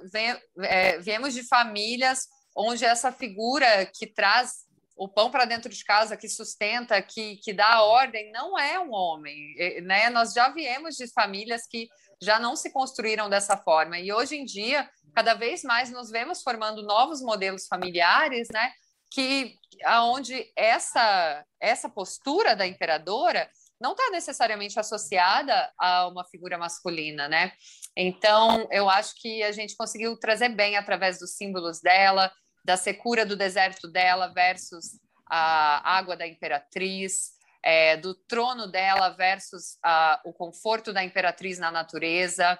é, 0.63 0.99
viemos 0.99 1.34
de 1.34 1.47
famílias 1.47 2.28
onde 2.55 2.84
essa 2.84 3.11
figura 3.11 3.86
que 3.86 4.07
traz 4.07 4.65
o 5.00 5.08
pão 5.08 5.32
para 5.32 5.45
dentro 5.45 5.70
de 5.70 5.82
casa, 5.86 6.18
que 6.18 6.28
sustenta, 6.28 7.02
que, 7.02 7.38
que 7.38 7.54
dá 7.54 7.82
ordem, 7.82 8.32
não 8.34 8.60
é 8.60 8.78
um 8.78 8.91
homem. 8.91 9.56
Né? 9.84 10.10
Nós 10.10 10.34
já 10.34 10.50
viemos 10.50 10.95
de 10.95 11.08
famílias 11.14 11.66
que 11.66 11.88
já 12.22 12.38
não 12.38 12.54
se 12.54 12.70
construíram 12.74 13.30
dessa 13.30 13.56
forma. 13.56 13.97
E 13.97 14.12
hoje 14.12 14.36
em 14.36 14.43
dia, 14.43 14.89
cada 15.16 15.36
vez 15.36 15.64
mais 15.64 15.89
nos 15.89 16.12
vemos 16.12 16.43
formando 16.43 16.84
novos 16.84 17.22
modelos 17.22 17.66
familiares, 17.66 18.50
né? 18.52 18.74
Que 19.10 19.56
aonde 19.86 20.52
essa 20.54 21.45
essa 21.62 21.89
postura 21.89 22.54
da 22.54 22.68
imperadora 22.68 23.50
não 23.80 23.91
está 23.91 24.10
necessariamente 24.12 24.78
associada 24.78 25.72
a 25.80 26.10
uma 26.10 26.26
figura 26.26 26.58
masculina, 26.58 27.30
né? 27.30 27.54
Então, 27.95 28.68
eu 28.70 28.89
acho 28.89 29.14
que 29.16 29.41
a 29.43 29.54
gente 29.54 29.78
conseguiu 29.78 30.20
trazer 30.20 30.50
bem 30.50 30.76
através 30.76 31.20
dos 31.20 31.38
símbolos 31.38 31.80
dela, 31.80 32.30
da 32.64 32.78
secura 32.78 33.26
do 33.26 33.36
deserto 33.36 33.88
dela 33.88 34.28
versus 34.28 34.99
a 35.30 35.97
água 35.97 36.18
da 36.18 36.28
imperatriz, 36.28 37.32
é, 37.64 37.97
do 37.97 38.14
trono 38.14 38.68
dela 38.68 39.10
versus 39.10 39.74
uh, 39.86 40.30
o 40.30 40.34
conforto 40.34 40.91
da 40.93 41.03
imperatriz 41.03 41.60
na 41.60 41.72
natureza, 41.72 42.57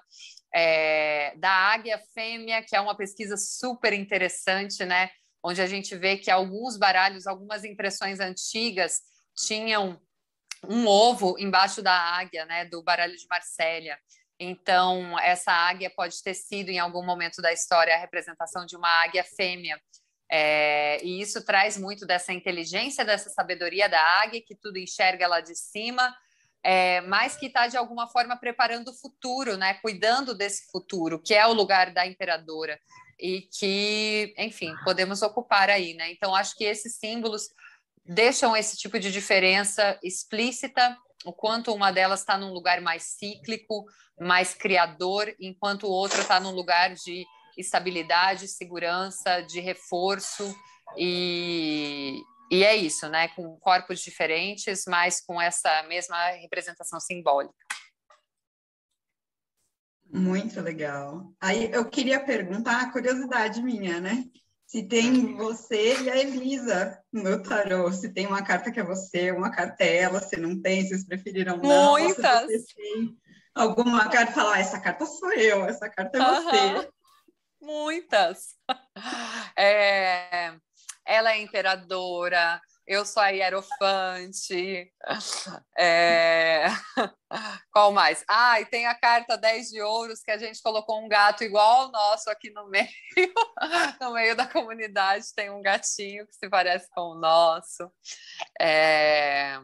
é, 0.54 1.36
da 1.38 1.50
águia 1.50 2.02
fêmea, 2.14 2.64
que 2.64 2.76
é 2.76 2.82
uma 2.82 2.96
pesquisa 2.96 3.38
super 3.38 3.94
interessante, 3.94 4.84
né? 4.86 5.10
Onde 5.44 5.62
a 5.62 5.68
gente 5.68 5.96
vê 5.96 6.18
que 6.18 6.30
alguns 6.30 6.78
baralhos, 6.78 7.28
algumas 7.28 7.64
impressões 7.64 8.20
antigas 8.20 9.00
tinham 9.36 10.00
um 10.68 10.86
ovo 10.86 11.38
embaixo 11.40 11.82
da 11.82 11.94
águia, 11.94 12.46
né? 12.46 12.66
Do 12.66 12.84
baralho 12.84 13.16
de 13.16 13.26
Marsella. 13.30 13.98
Então, 14.40 15.20
essa 15.20 15.52
águia 15.52 15.92
pode 15.94 16.24
ter 16.24 16.34
sido, 16.34 16.70
em 16.70 16.80
algum 16.80 17.06
momento 17.06 17.42
da 17.42 17.52
história, 17.52 17.94
a 17.94 18.00
representação 18.00 18.66
de 18.66 18.78
uma 18.78 18.88
águia 19.04 19.24
fêmea. 19.24 19.80
É, 20.32 21.04
e 21.04 21.20
isso 21.20 21.44
traz 21.44 21.78
muito 21.78 22.06
dessa 22.06 22.32
inteligência, 22.32 23.04
dessa 23.04 23.30
sabedoria 23.30 23.90
da 23.90 24.02
águia, 24.22 24.42
que 24.42 24.56
tudo 24.56 24.78
enxerga 24.78 25.28
lá 25.28 25.42
de 25.42 25.56
cima, 25.56 26.16
é, 26.64 27.02
mas 27.02 27.36
que 27.36 27.48
está, 27.48 27.68
de 27.68 27.76
alguma 27.76 28.08
forma, 28.08 28.38
preparando 28.38 28.90
o 28.90 28.94
futuro, 28.94 29.58
né? 29.58 29.74
cuidando 29.76 30.34
desse 30.34 30.72
futuro, 30.72 31.22
que 31.22 31.34
é 31.34 31.46
o 31.46 31.54
lugar 31.54 31.92
da 31.92 32.06
imperadora, 32.06 32.80
e 33.20 33.42
que, 33.42 34.34
enfim, 34.38 34.74
podemos 34.86 35.22
ocupar 35.22 35.70
aí. 35.70 35.94
Né? 35.94 36.12
Então, 36.12 36.34
acho 36.34 36.56
que 36.56 36.64
esses 36.64 36.96
símbolos 36.96 37.50
deixam 38.06 38.56
esse 38.56 38.78
tipo 38.78 39.00
de 39.00 39.12
diferença 39.12 40.00
explícita, 40.02 40.98
o 41.26 41.34
quanto 41.34 41.74
uma 41.74 41.92
delas 41.92 42.22
está 42.22 42.38
num 42.38 42.54
lugar 42.54 42.80
mais 42.82 43.04
cíclico, 43.04 43.86
mais 44.20 44.54
criador, 44.54 45.34
enquanto 45.40 45.84
o 45.84 45.92
outro 45.92 46.20
está 46.22 46.40
num 46.40 46.52
lugar 46.52 46.94
de 46.94 47.26
estabilidade, 47.58 48.48
segurança, 48.48 49.42
de 49.42 49.60
reforço 49.60 50.56
e, 50.98 52.22
e 52.52 52.64
é 52.64 52.76
isso, 52.76 53.08
né? 53.10 53.28
Com 53.30 53.58
corpos 53.60 54.00
diferentes, 54.00 54.84
mas 54.88 55.22
com 55.22 55.42
essa 55.42 55.84
mesma 55.84 56.30
representação 56.32 57.00
simbólica. 57.00 57.54
Muito 60.12 60.60
legal. 60.62 61.32
Aí 61.40 61.72
eu 61.72 61.86
queria 61.86 62.20
perguntar, 62.20 62.92
curiosidade 62.92 63.62
minha, 63.62 64.00
né? 64.00 64.26
Se 64.66 64.84
tem 64.84 65.36
você 65.36 66.00
e 66.04 66.10
a 66.10 66.18
Elisa 66.18 67.00
no 67.12 67.42
tarô, 67.42 67.92
se 67.92 68.14
tem 68.14 68.28
uma 68.28 68.44
carta 68.44 68.72
que 68.72 68.80
é 68.80 68.84
você, 68.84 69.32
uma 69.32 69.50
carta 69.50 69.84
é 69.84 69.98
ela, 69.98 70.20
se 70.20 70.38
não 70.38 70.60
tem, 70.60 70.88
vocês 70.88 71.06
preferiram 71.06 71.58
não. 71.58 71.92
Muitas! 71.92 72.48
Alguma 73.62 74.10
carta 74.10 74.32
falar, 74.32 74.56
ah, 74.56 74.60
essa 74.60 74.80
carta 74.80 75.06
sou 75.06 75.32
eu, 75.34 75.66
essa 75.66 75.90
carta 75.90 76.18
é 76.18 76.22
você. 76.22 76.90
Muitas! 77.62 78.56
É, 79.58 80.54
ela 81.06 81.34
é 81.34 81.42
imperadora, 81.42 82.62
eu 82.90 83.06
sou 83.06 83.22
a 83.22 83.30
Hierofante. 83.30 84.92
É... 85.78 86.66
Qual 87.72 87.92
mais? 87.92 88.26
Ah, 88.28 88.60
e 88.60 88.66
tem 88.66 88.88
a 88.88 88.96
carta 88.96 89.38
10 89.38 89.70
de 89.70 89.80
ouros, 89.80 90.22
que 90.22 90.32
a 90.32 90.40
gente 90.40 90.60
colocou 90.60 91.00
um 91.00 91.08
gato 91.08 91.44
igual 91.44 91.84
ao 91.84 91.92
nosso 91.92 92.32
aqui 92.32 92.50
no 92.50 92.68
meio. 92.68 92.88
no 94.02 94.14
meio 94.14 94.36
da 94.36 94.48
comunidade 94.48 95.26
tem 95.36 95.52
um 95.52 95.62
gatinho 95.62 96.26
que 96.26 96.36
se 96.36 96.50
parece 96.50 96.90
com 96.90 97.12
o 97.12 97.20
nosso. 97.20 97.92
É... 98.60 99.60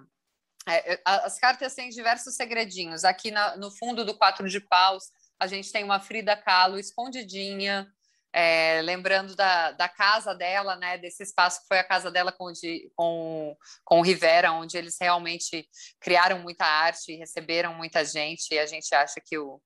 É, 0.67 0.99
as 1.05 1.39
cartas 1.39 1.75
têm 1.75 1.89
diversos 1.89 2.35
segredinhos. 2.35 3.03
Aqui 3.03 3.31
na, 3.31 3.55
no 3.55 3.71
fundo 3.71 4.03
do 4.03 4.17
quatro 4.17 4.49
de 4.49 4.59
paus, 4.59 5.03
a 5.39 5.47
gente 5.47 5.71
tem 5.71 5.83
uma 5.83 5.99
Frida 5.99 6.35
Kahlo 6.35 6.79
escondidinha, 6.79 7.87
é, 8.33 8.81
lembrando 8.81 9.35
da, 9.35 9.71
da 9.71 9.87
casa 9.87 10.33
dela, 10.33 10.75
né, 10.75 10.97
desse 10.97 11.23
espaço 11.23 11.61
que 11.61 11.67
foi 11.67 11.79
a 11.79 11.83
casa 11.83 12.11
dela 12.11 12.33
com, 12.33 12.51
com, 12.93 13.55
com 13.85 13.99
o 13.99 14.01
Rivera, 14.01 14.51
onde 14.51 14.77
eles 14.77 14.97
realmente 14.99 15.65
criaram 16.01 16.39
muita 16.39 16.65
arte 16.65 17.13
e 17.13 17.15
receberam 17.15 17.73
muita 17.73 18.03
gente, 18.03 18.53
e 18.53 18.59
a 18.59 18.65
gente 18.65 18.93
acha 18.93 19.21
que 19.23 19.37
o, 19.37 19.61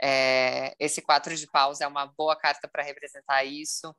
é, 0.00 0.74
esse 0.78 1.00
quatro 1.00 1.34
de 1.34 1.46
paus 1.46 1.80
é 1.80 1.86
uma 1.86 2.06
boa 2.06 2.36
carta 2.36 2.68
para 2.68 2.82
representar 2.82 3.44
isso. 3.44 3.94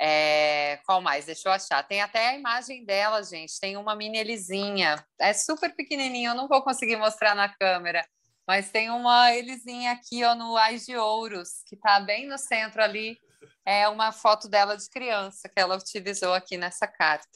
É, 0.00 0.80
qual 0.84 1.00
mais? 1.00 1.26
Deixa 1.26 1.48
eu 1.48 1.52
achar. 1.52 1.82
Tem 1.86 2.00
até 2.00 2.28
a 2.28 2.34
imagem 2.34 2.84
dela, 2.84 3.22
gente. 3.22 3.58
Tem 3.60 3.76
uma 3.76 3.94
mini 3.94 4.18
Elisinha. 4.18 5.04
É 5.20 5.32
super 5.32 5.74
pequenininha, 5.74 6.30
eu 6.30 6.34
não 6.34 6.48
vou 6.48 6.62
conseguir 6.62 6.96
mostrar 6.96 7.34
na 7.34 7.48
câmera. 7.48 8.06
Mas 8.46 8.70
tem 8.70 8.90
uma 8.90 9.34
Elisinha 9.34 9.92
aqui 9.92 10.24
ó, 10.24 10.34
no 10.34 10.56
Ais 10.56 10.86
de 10.86 10.96
Ouros, 10.96 11.62
que 11.66 11.74
está 11.74 12.00
bem 12.00 12.26
no 12.26 12.38
centro 12.38 12.82
ali 12.82 13.18
é 13.68 13.86
uma 13.86 14.12
foto 14.12 14.48
dela 14.48 14.78
de 14.78 14.88
criança 14.88 15.46
que 15.46 15.60
ela 15.60 15.76
utilizou 15.76 16.32
aqui 16.32 16.56
nessa 16.56 16.86
carta. 16.86 17.28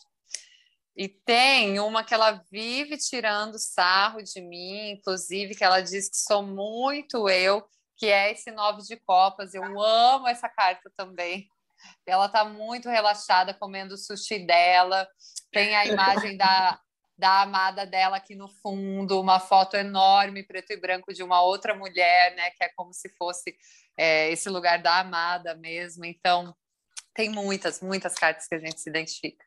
E 0.97 1.07
tem 1.07 1.79
uma 1.79 2.03
que 2.03 2.15
ela 2.15 2.43
vive 2.51 2.97
tirando 2.97 3.59
sarro 3.59 4.23
de 4.23 4.41
mim, 4.41 4.93
inclusive, 4.93 5.55
que 5.55 5.63
ela 5.63 5.81
diz 5.81 6.09
que 6.09 6.17
sou 6.17 6.43
muito 6.43 7.29
eu, 7.29 7.63
que 7.97 8.07
é 8.07 8.32
esse 8.32 8.51
nove 8.51 8.82
de 8.82 8.97
copas. 8.97 9.55
Eu 9.55 9.80
amo 9.80 10.28
essa 10.28 10.49
carta 10.49 10.90
também. 10.97 11.49
Ela 12.07 12.26
está 12.26 12.45
muito 12.45 12.88
relaxada 12.88 13.55
comendo 13.55 13.95
o 13.95 13.99
sushi 13.99 14.47
dela. 14.47 15.09
Tem 15.51 15.74
a 15.76 15.86
imagem 15.86 16.36
da, 16.36 16.80
da 17.16 17.43
amada 17.43 17.84
dela 17.84 18.16
aqui 18.16 18.34
no 18.34 18.49
fundo, 18.49 19.20
uma 19.20 19.40
foto 19.40 19.76
enorme, 19.76 20.43
preto 20.43 20.72
e 20.72 20.76
branco, 20.76 21.12
de 21.12 21.22
uma 21.22 21.43
outra 21.43 21.74
mulher, 21.74 22.34
né? 22.36 22.51
Que 22.51 22.64
é 22.64 22.68
como 22.74 22.93
se 22.93 23.09
fosse 23.16 23.57
é, 23.99 24.30
esse 24.30 24.49
lugar 24.49 24.80
da 24.80 25.01
amada 25.01 25.55
mesmo. 25.55 26.05
Então, 26.05 26.55
tem 27.14 27.28
muitas, 27.28 27.80
muitas 27.80 28.14
cartas 28.14 28.47
que 28.47 28.55
a 28.55 28.59
gente 28.59 28.80
se 28.80 28.88
identifica. 28.88 29.45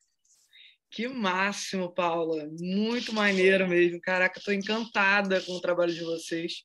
Que 0.91 1.07
máximo, 1.07 1.91
Paula. 1.93 2.47
Muito 2.59 3.13
maneiro 3.13 3.67
mesmo. 3.67 3.99
Caraca, 3.99 4.39
estou 4.39 4.53
encantada 4.53 5.41
com 5.41 5.53
o 5.53 5.61
trabalho 5.61 5.93
de 5.93 6.03
vocês. 6.03 6.63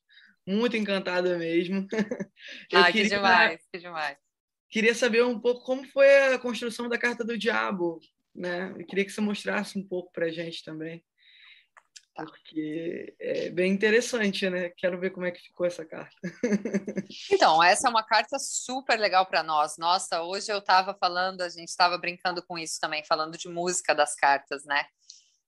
Muito 0.56 0.76
encantada 0.76 1.36
mesmo. 1.38 1.86
Eu 2.70 2.80
ah, 2.80 2.92
queria... 2.92 3.02
que 3.02 3.08
demais, 3.16 3.60
que 3.72 3.78
demais. 3.78 4.18
Queria 4.68 4.94
saber 4.94 5.24
um 5.24 5.38
pouco 5.38 5.64
como 5.64 5.84
foi 5.88 6.34
a 6.34 6.38
construção 6.38 6.88
da 6.88 6.98
Carta 6.98 7.24
do 7.24 7.36
Diabo, 7.36 7.98
né? 8.34 8.72
Eu 8.78 8.86
queria 8.86 9.04
que 9.04 9.10
você 9.10 9.20
mostrasse 9.20 9.78
um 9.78 9.86
pouco 9.86 10.12
para 10.12 10.26
a 10.26 10.30
gente 10.30 10.64
também 10.64 11.04
porque 12.24 13.14
é 13.18 13.50
bem 13.50 13.72
interessante, 13.72 14.48
né? 14.50 14.70
Quero 14.76 14.98
ver 14.98 15.10
como 15.10 15.26
é 15.26 15.30
que 15.30 15.40
ficou 15.40 15.66
essa 15.66 15.84
carta. 15.84 16.14
Então, 17.32 17.62
essa 17.62 17.88
é 17.88 17.90
uma 17.90 18.02
carta 18.02 18.38
super 18.38 18.98
legal 18.98 19.26
para 19.26 19.42
nós. 19.42 19.76
Nossa, 19.78 20.22
hoje 20.22 20.52
eu 20.52 20.58
estava 20.58 20.94
falando, 20.94 21.40
a 21.40 21.48
gente 21.48 21.68
estava 21.68 21.96
brincando 21.96 22.42
com 22.42 22.58
isso 22.58 22.78
também, 22.80 23.04
falando 23.04 23.38
de 23.38 23.48
música 23.48 23.94
das 23.94 24.14
cartas, 24.14 24.64
né? 24.64 24.84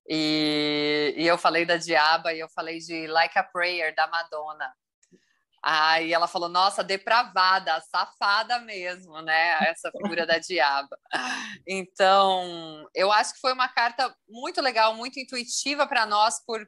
E, 0.09 1.15
e 1.17 1.27
eu 1.27 1.37
falei 1.39 1.65
da 1.65 1.77
Diaba 1.77 2.33
e 2.33 2.41
eu 2.41 2.49
falei 2.49 2.79
de 2.79 3.07
Like 3.07 3.39
a 3.39 3.45
Prayer 3.45 3.95
da 3.95 4.07
Madonna. 4.07 4.73
Aí 5.63 6.13
ela 6.13 6.27
falou, 6.27 6.49
nossa, 6.49 6.83
depravada, 6.83 7.81
safada 7.83 8.59
mesmo, 8.59 9.23
né? 9.23 9.59
Essa 9.69 9.93
figura 9.93 10.27
da 10.27 10.39
diaba. 10.39 10.99
Então, 11.67 12.89
eu 12.95 13.13
acho 13.13 13.35
que 13.35 13.41
foi 13.41 13.53
uma 13.53 13.69
carta 13.69 14.13
muito 14.29 14.61
legal, 14.61 14.95
muito 14.95 15.21
intuitiva 15.21 15.87
para 15.87 16.05
nós, 16.05 16.45
por, 16.45 16.67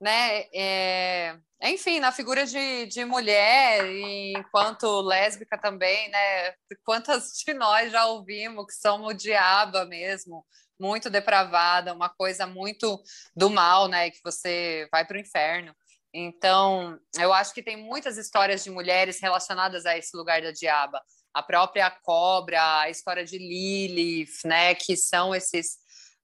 né? 0.00 0.44
É, 0.54 1.36
enfim, 1.62 2.00
na 2.00 2.10
figura 2.10 2.46
de, 2.46 2.86
de 2.86 3.04
mulher, 3.04 3.84
e 3.86 4.32
enquanto 4.38 5.00
lésbica 5.02 5.58
também, 5.58 6.08
né? 6.10 6.54
Quantas 6.84 7.32
de 7.44 7.52
nós 7.52 7.92
já 7.92 8.06
ouvimos 8.06 8.66
que 8.66 8.74
somos 8.74 9.14
diaba 9.16 9.84
mesmo, 9.84 10.46
muito 10.80 11.10
depravada, 11.10 11.92
uma 11.92 12.08
coisa 12.08 12.46
muito 12.46 12.98
do 13.34 13.50
mal, 13.50 13.88
né? 13.88 14.10
Que 14.10 14.20
você 14.24 14.88
vai 14.90 15.04
para 15.04 15.16
o 15.18 15.20
inferno. 15.20 15.74
Então, 16.18 16.98
eu 17.18 17.30
acho 17.30 17.52
que 17.52 17.62
tem 17.62 17.76
muitas 17.76 18.16
histórias 18.16 18.64
de 18.64 18.70
mulheres 18.70 19.20
relacionadas 19.20 19.84
a 19.84 19.98
esse 19.98 20.16
lugar 20.16 20.40
da 20.40 20.50
diaba. 20.50 21.02
A 21.34 21.42
própria 21.42 21.90
cobra, 21.90 22.80
a 22.80 22.88
história 22.88 23.22
de 23.22 23.36
Lilith, 23.36 24.46
né, 24.46 24.74
que 24.74 24.96
são 24.96 25.34
esses 25.34 25.76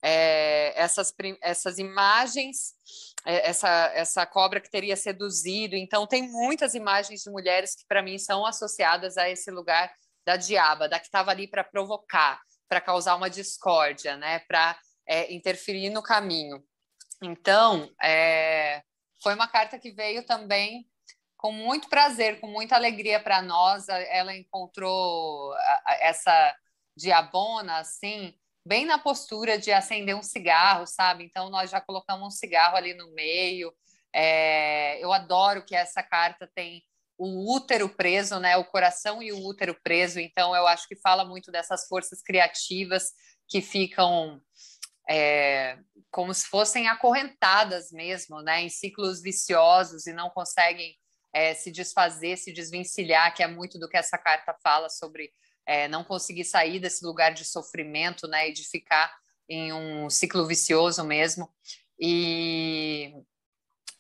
é, 0.03 0.73
essas, 0.81 1.15
essas 1.43 1.79
imagens, 1.79 2.73
é, 3.27 3.51
essa, 3.51 3.69
essa 3.95 4.25
cobra 4.25 4.63
que 4.63 4.71
teria 4.71 4.97
seduzido. 4.97 5.77
Então, 5.77 6.07
tem 6.07 6.27
muitas 6.27 6.75
imagens 6.75 7.21
de 7.21 7.31
mulheres 7.31 7.75
que, 7.75 7.85
para 7.87 8.03
mim, 8.03 8.19
são 8.19 8.47
associadas 8.47 9.19
a 9.19 9.29
esse 9.29 9.51
lugar 9.51 9.93
da 10.25 10.37
diaba, 10.37 10.89
da 10.89 10.99
que 10.99 11.05
estava 11.05 11.31
ali 11.31 11.47
para 11.47 11.63
provocar, 11.63 12.41
para 12.67 12.81
causar 12.81 13.15
uma 13.15 13.29
discórdia, 13.29 14.17
né, 14.17 14.39
para 14.49 14.75
é, 15.07 15.33
interferir 15.35 15.91
no 15.91 16.03
caminho. 16.03 16.65
Então, 17.23 17.89
é, 18.03 18.83
foi 19.23 19.35
uma 19.35 19.49
carta 19.49 19.79
que 19.79 19.93
veio 19.93 20.25
também 20.25 20.87
com 21.37 21.53
muito 21.53 21.89
prazer, 21.89 22.41
com 22.41 22.47
muita 22.47 22.77
alegria 22.77 23.21
para 23.21 23.43
nós. 23.43 23.89
Ela 23.89 24.37
encontrou 24.37 25.55
essa 26.01 26.57
diabona, 26.97 27.79
assim, 27.79 28.35
bem 28.67 28.85
na 28.85 28.99
postura 28.99 29.59
de 29.59 29.73
acender 29.73 30.15
um 30.15 30.23
cigarro, 30.23 30.87
sabe? 30.87 31.25
Então, 31.25 31.51
nós 31.51 31.71
já 31.71 31.81
colocamos 31.81 32.27
um 32.29 32.31
cigarro 32.31 32.77
ali 32.77 32.95
no 32.95 33.13
meio. 33.13 33.73
É, 34.15 35.03
eu 35.03 35.13
adoro 35.13 35.65
que 35.65 35.75
essa 35.75 36.03
carta 36.03 36.49
tem 36.55 36.83
o 37.19 37.55
útero 37.55 37.89
preso, 37.89 38.39
né? 38.39 38.57
O 38.57 38.65
coração 38.65 39.23
e 39.23 39.33
o 39.33 39.45
útero 39.45 39.77
preso. 39.83 40.21
Então, 40.21 40.55
eu 40.55 40.67
acho 40.67 40.87
que 40.87 40.97
fala 40.97 41.25
muito 41.25 41.51
dessas 41.51 41.87
forças 41.87 42.23
criativas 42.23 43.13
que 43.49 43.61
ficam 43.61 44.41
é, 45.09 45.79
como 46.11 46.33
se 46.33 46.47
fossem 46.47 46.89
acorrentadas 46.89 47.91
mesmo, 47.91 48.41
né, 48.43 48.63
em 48.63 48.69
ciclos 48.69 49.21
viciosos 49.21 50.07
e 50.07 50.13
não 50.13 50.31
conseguem 50.31 50.97
é, 51.33 51.55
se 51.55 51.71
desfazer, 51.71 52.37
se 52.37 52.53
desvencilhar, 52.53 53.35
que 53.35 53.43
é 53.43 53.47
muito 53.47 53.79
do 53.79 53.89
que 53.89 53.97
essa 53.97 54.19
carta 54.19 54.55
fala 54.63 54.89
sobre 54.89 55.33
é, 55.67 55.89
não 55.89 56.05
conseguir 56.05 56.45
sair 56.45 56.79
desse 56.79 57.05
lugar 57.05 57.33
de 57.33 57.45
sofrimento, 57.45 58.29
né, 58.29 58.49
e 58.49 58.53
de 58.53 58.69
ficar 58.69 59.13
em 59.49 59.73
um 59.73 60.11
ciclo 60.11 60.47
vicioso 60.47 61.05
mesmo. 61.05 61.49
E, 61.99 63.15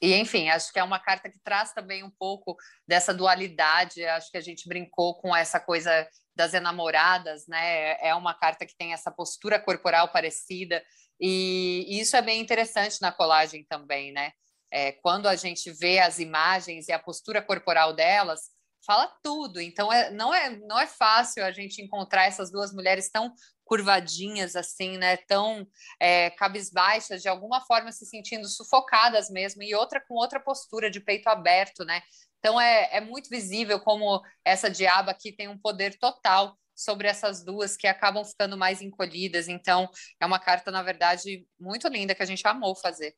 e 0.00 0.14
enfim, 0.14 0.48
acho 0.48 0.72
que 0.72 0.78
é 0.78 0.84
uma 0.84 0.98
carta 0.98 1.30
que 1.30 1.38
traz 1.38 1.72
também 1.72 2.02
um 2.02 2.10
pouco 2.10 2.56
dessa 2.86 3.14
dualidade. 3.14 4.04
Acho 4.04 4.30
que 4.30 4.38
a 4.38 4.42
gente 4.42 4.68
brincou 4.68 5.20
com 5.20 5.34
essa 5.34 5.60
coisa 5.60 6.08
das 6.34 6.54
enamoradas, 6.54 7.46
né? 7.46 7.96
É 8.00 8.14
uma 8.14 8.34
carta 8.34 8.64
que 8.66 8.76
tem 8.76 8.92
essa 8.92 9.10
postura 9.10 9.58
corporal 9.58 10.08
parecida, 10.08 10.82
e, 11.20 11.84
e 11.88 12.00
isso 12.00 12.16
é 12.16 12.22
bem 12.22 12.40
interessante 12.40 13.00
na 13.00 13.12
colagem 13.12 13.64
também, 13.68 14.12
né? 14.12 14.32
É, 14.70 14.92
quando 14.92 15.28
a 15.28 15.36
gente 15.36 15.70
vê 15.70 15.98
as 15.98 16.18
imagens 16.18 16.88
e 16.88 16.92
a 16.92 16.98
postura 16.98 17.42
corporal 17.42 17.92
delas, 17.92 18.51
fala 18.84 19.06
tudo. 19.22 19.60
Então, 19.60 19.92
é, 19.92 20.10
não, 20.10 20.32
é, 20.34 20.56
não 20.66 20.78
é 20.78 20.86
fácil 20.86 21.44
a 21.44 21.52
gente 21.52 21.82
encontrar 21.82 22.26
essas 22.26 22.50
duas 22.50 22.72
mulheres 22.72 23.10
tão 23.10 23.32
curvadinhas, 23.64 24.54
assim, 24.54 24.98
né? 24.98 25.16
Tão 25.16 25.66
é, 26.00 26.30
cabisbaixas, 26.30 27.22
de 27.22 27.28
alguma 27.28 27.60
forma 27.62 27.90
se 27.92 28.04
sentindo 28.04 28.46
sufocadas 28.48 29.30
mesmo, 29.30 29.62
e 29.62 29.74
outra 29.74 30.00
com 30.06 30.14
outra 30.14 30.40
postura, 30.40 30.90
de 30.90 31.00
peito 31.00 31.28
aberto, 31.28 31.84
né? 31.84 32.02
Então 32.38 32.60
é, 32.60 32.88
é 32.92 33.00
muito 33.00 33.30
visível 33.30 33.78
como 33.80 34.20
essa 34.44 34.68
diaba 34.68 35.12
aqui 35.12 35.32
tem 35.32 35.48
um 35.48 35.56
poder 35.56 35.96
total 35.98 36.58
sobre 36.74 37.06
essas 37.06 37.44
duas 37.44 37.76
que 37.76 37.86
acabam 37.86 38.24
ficando 38.24 38.56
mais 38.56 38.82
encolhidas. 38.82 39.48
Então 39.48 39.88
é 40.20 40.26
uma 40.26 40.40
carta, 40.40 40.70
na 40.70 40.82
verdade, 40.82 41.46
muito 41.58 41.86
linda 41.88 42.14
que 42.14 42.22
a 42.22 42.26
gente 42.26 42.46
amou 42.46 42.74
fazer. 42.74 43.14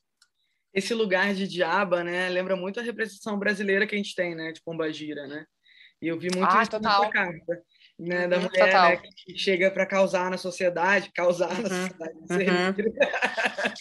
Esse 0.75 0.93
lugar 0.93 1.35
de 1.35 1.47
diaba, 1.47 2.03
né, 2.03 2.29
lembra 2.29 2.57
muito 2.57 2.81
a 2.81 2.83
representação 2.83 3.39
brasileira 3.39 3.87
que 3.87 3.95
a 3.95 3.99
gente 3.99 4.15
tem, 4.15 4.35
né, 4.35 4.53
de 4.53 4.61
Pombagira, 4.63 5.27
né? 5.27 5.47
E 6.01 6.09
eu 6.09 6.19
vi 6.19 6.29
muito 6.35 6.51
ah, 6.51 6.63
isso 6.63 6.71
total. 6.71 7.01
nessa 7.01 7.13
carta, 7.13 7.63
né, 7.99 8.29
da 8.29 8.37
uhum, 8.37 8.43
mulher 8.43 8.73
né, 8.73 9.03
que 9.17 9.39
chega 9.39 9.71
para 9.71 9.87
causar 9.87 10.31
na 10.31 10.37
sociedade, 10.37 11.13
causar 11.15 11.51
uhum, 11.51 11.63
na 11.63 12.27
sociedade, 12.27 12.83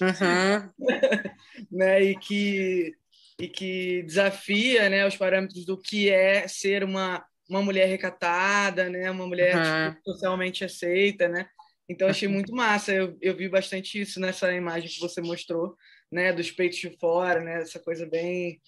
uhum. 0.01 0.07
uhum. 0.07 1.67
né, 1.71 2.03
e 2.03 2.17
que 2.17 2.95
e 3.39 3.47
que 3.47 4.03
desafia 4.03 4.89
né, 4.89 5.05
os 5.07 5.17
parâmetros 5.17 5.65
do 5.65 5.77
que 5.77 6.09
é 6.09 6.47
ser 6.47 6.83
uma, 6.83 7.25
uma 7.49 7.61
mulher 7.61 7.87
recatada, 7.87 8.89
né, 8.89 9.09
uma 9.09 9.27
mulher 9.27 9.55
uhum. 9.55 9.93
tipo, 9.93 10.11
socialmente 10.11 10.63
aceita, 10.63 11.27
né? 11.27 11.47
Então 11.89 12.07
achei 12.07 12.27
muito 12.27 12.55
massa. 12.55 12.93
Eu, 12.93 13.17
eu 13.21 13.35
vi 13.35 13.49
bastante 13.49 13.99
isso 13.99 14.19
nessa 14.19 14.53
imagem 14.53 14.89
que 14.89 14.99
você 14.99 15.21
mostrou, 15.21 15.75
né, 16.11 16.31
dos 16.31 16.51
peitos 16.51 16.77
de 16.77 16.95
fora, 16.97 17.41
né, 17.41 17.61
essa 17.61 17.79
coisa 17.79 18.05
bem, 18.05 18.61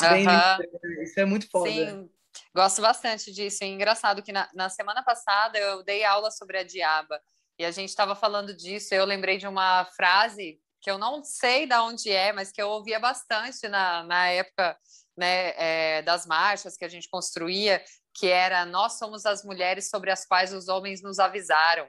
bem 0.00 0.26
uhum. 0.26 0.32
né? 0.32 0.58
isso 1.02 1.18
é 1.18 1.24
muito 1.24 1.48
foda. 1.48 1.70
Sim. 1.70 2.10
Gosto 2.54 2.82
bastante 2.82 3.32
disso. 3.32 3.62
É 3.62 3.66
engraçado 3.66 4.22
que 4.22 4.32
na, 4.32 4.48
na 4.54 4.68
semana 4.68 5.02
passada 5.02 5.58
eu 5.58 5.82
dei 5.82 6.04
aula 6.04 6.30
sobre 6.30 6.58
a 6.58 6.64
diaba 6.64 7.20
e 7.58 7.64
a 7.64 7.70
gente 7.70 7.90
estava 7.90 8.14
falando 8.14 8.54
disso. 8.54 8.94
Eu 8.94 9.04
lembrei 9.04 9.38
de 9.38 9.46
uma 9.46 9.84
frase 9.96 10.60
que 10.80 10.90
eu 10.90 10.98
não 10.98 11.22
sei 11.22 11.66
de 11.66 11.74
onde 11.76 12.10
é, 12.10 12.32
mas 12.32 12.50
que 12.50 12.60
eu 12.60 12.68
ouvia 12.68 12.98
bastante 12.98 13.68
na, 13.68 14.02
na 14.04 14.28
época 14.28 14.76
né, 15.16 15.52
é, 15.56 16.02
das 16.02 16.26
marchas 16.26 16.76
que 16.76 16.84
a 16.84 16.88
gente 16.88 17.08
construía, 17.10 17.84
que 18.14 18.28
era 18.28 18.64
nós 18.64 18.98
somos 18.98 19.26
as 19.26 19.44
mulheres 19.44 19.90
sobre 19.90 20.10
as 20.10 20.24
quais 20.24 20.52
os 20.52 20.68
homens 20.68 21.02
nos 21.02 21.18
avisaram. 21.18 21.86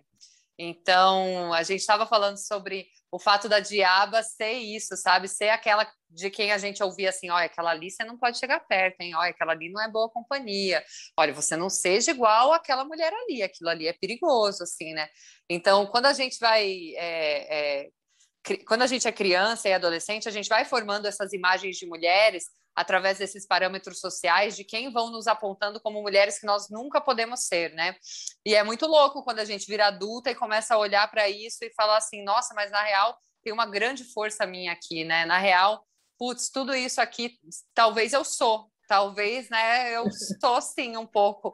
Então, 0.59 1.53
a 1.53 1.63
gente 1.63 1.79
estava 1.79 2.05
falando 2.05 2.37
sobre 2.37 2.87
o 3.11 3.19
fato 3.19 3.49
da 3.49 3.59
diaba 3.59 4.23
ser 4.23 4.53
isso, 4.53 4.95
sabe? 4.95 5.27
Ser 5.27 5.49
aquela 5.49 5.85
de 6.09 6.29
quem 6.29 6.51
a 6.51 6.57
gente 6.57 6.81
ouvia 6.81 7.09
assim, 7.09 7.29
olha, 7.29 7.45
aquela 7.45 7.71
ali 7.71 7.91
você 7.91 8.03
não 8.03 8.17
pode 8.17 8.39
chegar 8.39 8.59
perto, 8.61 9.01
hein? 9.01 9.15
Olha, 9.15 9.31
aquela 9.31 9.51
ali 9.51 9.69
não 9.71 9.81
é 9.81 9.89
boa 9.89 10.09
companhia. 10.09 10.83
Olha, 11.17 11.33
você 11.33 11.55
não 11.55 11.69
seja 11.69 12.11
igual 12.11 12.53
àquela 12.53 12.85
mulher 12.85 13.13
ali, 13.13 13.43
aquilo 13.43 13.69
ali 13.69 13.87
é 13.87 13.93
perigoso, 13.93 14.63
assim, 14.63 14.93
né? 14.93 15.09
Então, 15.49 15.85
quando 15.87 16.05
a 16.05 16.13
gente 16.13 16.37
vai 16.39 16.93
é, 16.95 17.83
é, 17.83 17.89
quando 18.65 18.81
a 18.81 18.87
gente 18.87 19.07
é 19.07 19.11
criança 19.11 19.69
e 19.69 19.73
adolescente, 19.73 20.27
a 20.27 20.31
gente 20.31 20.49
vai 20.49 20.65
formando 20.65 21.05
essas 21.05 21.33
imagens 21.33 21.77
de 21.77 21.85
mulheres 21.85 22.45
através 22.75 23.17
desses 23.17 23.45
parâmetros 23.45 23.99
sociais 23.99 24.55
de 24.55 24.63
quem 24.63 24.91
vão 24.91 25.11
nos 25.11 25.27
apontando 25.27 25.79
como 25.81 26.01
mulheres 26.01 26.39
que 26.39 26.45
nós 26.45 26.69
nunca 26.69 27.01
podemos 27.01 27.41
ser, 27.41 27.73
né? 27.73 27.95
E 28.45 28.55
é 28.55 28.63
muito 28.63 28.87
louco 28.87 29.23
quando 29.23 29.39
a 29.39 29.45
gente 29.45 29.65
vira 29.67 29.87
adulta 29.87 30.31
e 30.31 30.35
começa 30.35 30.75
a 30.75 30.77
olhar 30.77 31.09
para 31.09 31.29
isso 31.29 31.63
e 31.63 31.73
falar 31.73 31.97
assim, 31.97 32.23
nossa, 32.23 32.53
mas 32.53 32.71
na 32.71 32.81
real 32.81 33.17
tem 33.43 33.51
uma 33.51 33.65
grande 33.65 34.03
força 34.03 34.45
minha 34.45 34.71
aqui, 34.71 35.03
né? 35.03 35.25
Na 35.25 35.37
real, 35.37 35.85
putz, 36.17 36.49
tudo 36.49 36.73
isso 36.75 37.01
aqui, 37.01 37.33
talvez 37.73 38.13
eu 38.13 38.23
sou, 38.23 38.71
talvez, 38.87 39.49
né, 39.49 39.95
eu 39.95 40.05
estou 40.05 40.61
sim 40.61 40.97
um 40.97 41.07
pouco. 41.07 41.53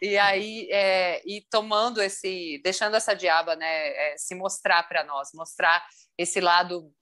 E 0.00 0.18
aí, 0.18 0.68
é, 0.70 1.22
e 1.26 1.40
tomando 1.50 2.02
esse, 2.02 2.60
deixando 2.62 2.94
essa 2.94 3.14
diaba, 3.14 3.56
né, 3.56 3.66
é, 3.66 4.16
se 4.18 4.34
mostrar 4.34 4.82
para 4.86 5.02
nós, 5.02 5.30
mostrar 5.34 5.84
esse 6.18 6.40
lado 6.40 6.92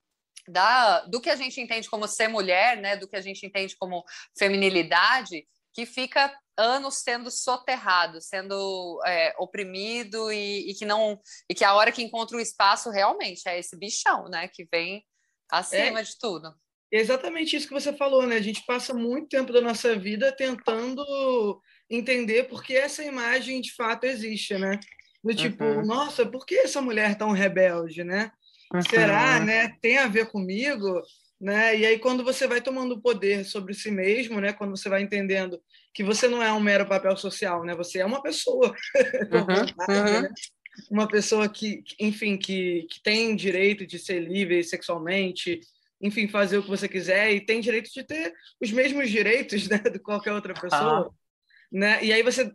da, 0.49 1.01
do 1.01 1.21
que 1.21 1.31
a 1.31 1.37
gente 1.37 1.61
entende 1.61 1.89
como 1.89 2.07
ser 2.07 2.29
mulher, 2.29 2.77
né, 2.79 2.97
do 2.97 3.09
que 3.09 3.17
a 3.17 3.21
gente 3.21 3.47
entende 3.47 3.77
como 3.77 4.05
feminilidade, 4.39 5.47
que 5.75 5.87
fica 5.87 6.33
anos 6.57 6.97
sendo 6.97 7.31
soterrado, 7.31 8.21
sendo 8.21 9.01
é, 9.07 9.35
oprimido 9.39 10.31
e, 10.31 10.71
e, 10.71 10.75
que 10.75 10.85
não 10.85 11.19
e 11.49 11.55
que 11.55 11.65
a 11.65 11.75
hora 11.75 11.91
que 11.91 12.03
encontra 12.03 12.37
o 12.37 12.41
espaço 12.41 12.91
realmente 12.91 13.49
é 13.49 13.59
esse 13.59 13.77
bichão, 13.77 14.29
né, 14.29 14.49
que 14.49 14.67
vem 14.71 15.05
acima 15.51 16.01
é. 16.01 16.03
de 16.03 16.19
tudo 16.19 16.55
exatamente 16.93 17.57
isso 17.57 17.67
que 17.67 17.73
você 17.73 17.93
falou, 17.93 18.27
né? 18.27 18.37
A 18.37 18.43
gente 18.43 18.65
passa 18.67 18.93
muito 18.93 19.29
tempo 19.29 19.51
da 19.51 19.63
nossa 19.63 19.99
vida 19.99 20.31
tentando 20.31 21.03
entender 21.89 22.45
por 22.45 22.63
que 22.63 22.77
essa 22.77 23.03
imagem 23.03 23.63
de 23.63 23.75
fato 23.75 24.05
existe, 24.05 24.59
né? 24.59 24.79
Do 25.25 25.35
tipo, 25.35 25.65
uhum. 25.65 25.87
nossa, 25.87 26.27
por 26.27 26.45
que 26.45 26.57
essa 26.57 26.83
mulher 26.83 27.17
tão 27.17 27.31
rebelde, 27.31 28.05
né? 28.05 28.31
Uhum. 28.73 28.83
Será, 28.83 29.41
né? 29.41 29.77
Tem 29.81 29.99
a 29.99 30.09
ver 30.09 30.27
comigo, 30.27 31.03
né? 31.41 31.77
E 31.77 31.87
aí 31.87 31.99
quando 31.99 32.25
você 32.25 32.47
vai 32.47 32.61
tomando 32.61 33.01
poder 33.01 33.45
sobre 33.45 33.75
si 33.75 33.91
mesmo, 33.91 34.41
né? 34.41 34.53
Quando 34.53 34.71
você 34.71 34.89
vai 34.89 35.03
entendendo 35.03 35.61
que 35.93 36.03
você 36.03 36.27
não 36.29 36.43
é 36.43 36.53
um 36.53 36.61
mero 36.61 36.89
papel 36.89 37.17
social, 37.17 37.65
né? 37.65 37.75
Você 37.75 37.99
é 37.99 38.07
uma 38.07 38.23
pessoa, 38.23 38.75
uhum. 39.33 39.95
uhum. 39.95 40.23
né? 40.23 40.29
uma 40.91 41.07
pessoa 41.07 41.49
que, 41.49 41.83
enfim, 42.01 42.37
que, 42.37 42.87
que 42.91 43.03
tem 43.03 43.37
direito 43.37 43.87
de 43.87 43.99
ser 43.99 44.21
livre 44.21 44.63
sexualmente, 44.65 45.61
enfim, 46.01 46.27
fazer 46.27 46.59
o 46.59 46.63
que 46.63 46.69
você 46.69 46.89
quiser 46.89 47.33
e 47.33 47.41
tem 47.41 47.61
direito 47.61 47.91
de 47.93 48.03
ter 48.03 48.33
os 48.61 48.73
mesmos 48.73 49.11
direitos 49.11 49.69
né, 49.71 49.79
de 49.79 49.99
qualquer 49.99 50.33
outra 50.33 50.55
pessoa. 50.55 51.09
Ah. 51.09 51.11
Né? 51.71 52.05
E 52.05 52.13
aí 52.13 52.23
você 52.23 52.53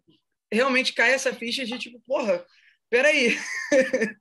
realmente 0.51 0.93
cai 0.93 1.11
essa 1.11 1.33
ficha 1.33 1.65
de 1.65 1.77
tipo, 1.77 2.01
porra, 2.05 2.45
peraí, 2.89 3.37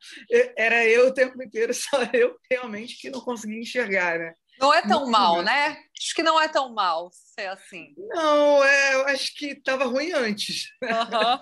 era 0.56 0.86
eu 0.86 1.08
o 1.08 1.14
tempo 1.14 1.42
inteiro, 1.42 1.72
só 1.74 2.02
eu 2.12 2.36
realmente 2.50 2.98
que 2.98 3.10
não 3.10 3.20
conseguia 3.20 3.60
enxergar, 3.60 4.18
né? 4.18 4.34
Não 4.58 4.72
é 4.72 4.80
tão 4.80 5.10
mal, 5.10 5.42
né? 5.42 5.76
Acho 5.98 6.14
que 6.14 6.22
não 6.22 6.40
é 6.40 6.48
tão 6.48 6.72
mal 6.72 7.10
ser 7.12 7.48
assim. 7.48 7.94
Não, 7.98 8.64
é, 8.64 8.94
eu 8.94 9.06
acho 9.08 9.34
que 9.34 9.48
estava 9.48 9.84
ruim 9.84 10.12
antes. 10.12 10.70
Uhum. 10.82 11.38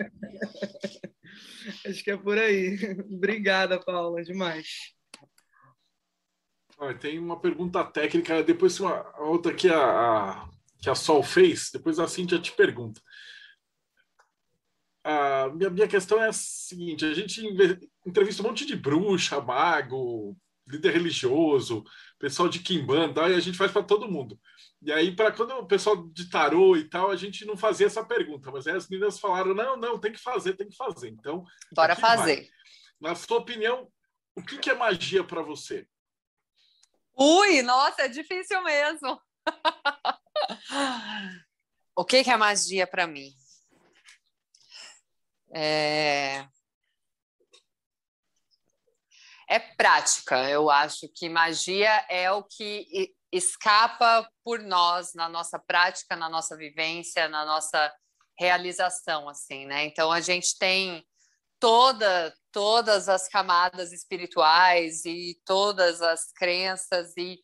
acho 1.89 2.03
que 2.03 2.11
é 2.11 2.17
por 2.17 2.37
aí. 2.37 2.77
Obrigada, 3.09 3.79
Paula, 3.79 4.21
demais. 4.23 4.67
Tem 7.01 7.21
uma 7.21 7.41
pergunta 7.41 7.85
técnica, 7.85 8.43
depois 8.43 8.81
uma 8.81 9.17
outra 9.21 9.55
que 9.55 9.69
a, 9.69 9.79
a, 9.79 10.51
que 10.83 10.91
a 10.91 10.95
Sol 10.95 11.23
fez, 11.23 11.71
depois 11.73 12.01
a 12.01 12.09
Cíntia 12.09 12.41
te 12.41 12.51
pergunta. 12.53 13.01
A 15.05 15.51
minha, 15.51 15.69
minha 15.69 15.87
questão 15.87 16.23
é 16.23 16.29
a 16.29 16.33
seguinte: 16.33 17.05
a 17.05 17.13
gente 17.13 17.43
entrevista 18.07 18.43
um 18.43 18.47
monte 18.47 18.65
de 18.65 18.75
bruxa, 18.75 19.39
mago, 19.39 20.35
líder 20.67 20.93
religioso, 20.93 21.85
pessoal 22.19 22.49
de 22.49 22.61
Kimbanda, 22.61 23.29
e 23.29 23.35
a 23.35 23.41
gente 23.41 23.59
faz 23.59 23.71
para 23.71 23.83
todo 23.83 24.11
mundo. 24.11 24.41
E 24.81 24.91
aí, 24.91 25.15
para 25.15 25.31
quando 25.31 25.53
o 25.53 25.67
pessoal 25.67 26.09
de 26.09 26.31
tarô 26.31 26.77
e 26.77 26.89
tal, 26.89 27.11
a 27.11 27.17
gente 27.17 27.45
não 27.45 27.57
fazia 27.57 27.87
essa 27.87 28.05
pergunta, 28.05 28.51
mas 28.51 28.67
aí 28.67 28.75
as 28.75 28.89
meninas 28.89 29.19
falaram: 29.19 29.55
não, 29.55 29.77
não, 29.77 29.99
tem 29.99 30.13
que 30.13 30.21
fazer, 30.21 30.55
tem 30.55 30.69
que 30.69 30.77
fazer. 30.77 31.11
Então, 31.11 31.45
bora 31.73 31.95
fazer. 31.95 32.37
Vai. 32.37 32.49
Na 33.01 33.15
sua 33.15 33.39
opinião, 33.39 33.89
o 34.35 34.43
que, 34.43 34.59
que 34.59 34.71
é 34.71 34.75
magia 34.75 35.23
para 35.23 35.43
você? 35.43 35.87
Ui, 37.15 37.63
nossa, 37.63 38.03
é 38.03 38.09
difícil 38.09 38.63
mesmo. 38.63 39.21
o 41.95 42.05
que, 42.05 42.25
que 42.25 42.31
é 42.31 42.37
magia 42.37 42.87
para 42.87 43.07
mim? 43.07 43.33
É... 45.55 46.47
é 49.49 49.59
prática. 49.59 50.49
Eu 50.49 50.71
acho 50.71 51.09
que 51.15 51.29
magia 51.29 52.05
é 52.09 52.31
o 52.33 52.43
que 52.43 53.15
escapa 53.31 54.29
por 54.45 54.61
nós 54.61 55.13
na 55.15 55.29
nossa 55.29 55.59
prática, 55.59 56.17
na 56.17 56.29
nossa 56.29 56.57
vivência, 56.57 57.29
na 57.29 57.45
nossa 57.45 57.93
realização, 58.39 59.29
assim, 59.29 59.67
né? 59.67 59.85
Então 59.85 60.11
a 60.11 60.21
gente 60.21 60.59
tem 60.59 61.05
toda 61.61 62.35
todas 62.53 63.09
as 63.09 63.29
camadas 63.29 63.93
espirituais 63.93 65.05
e 65.05 65.41
todas 65.45 66.01
as 66.03 66.31
crenças 66.33 67.17
e 67.17 67.41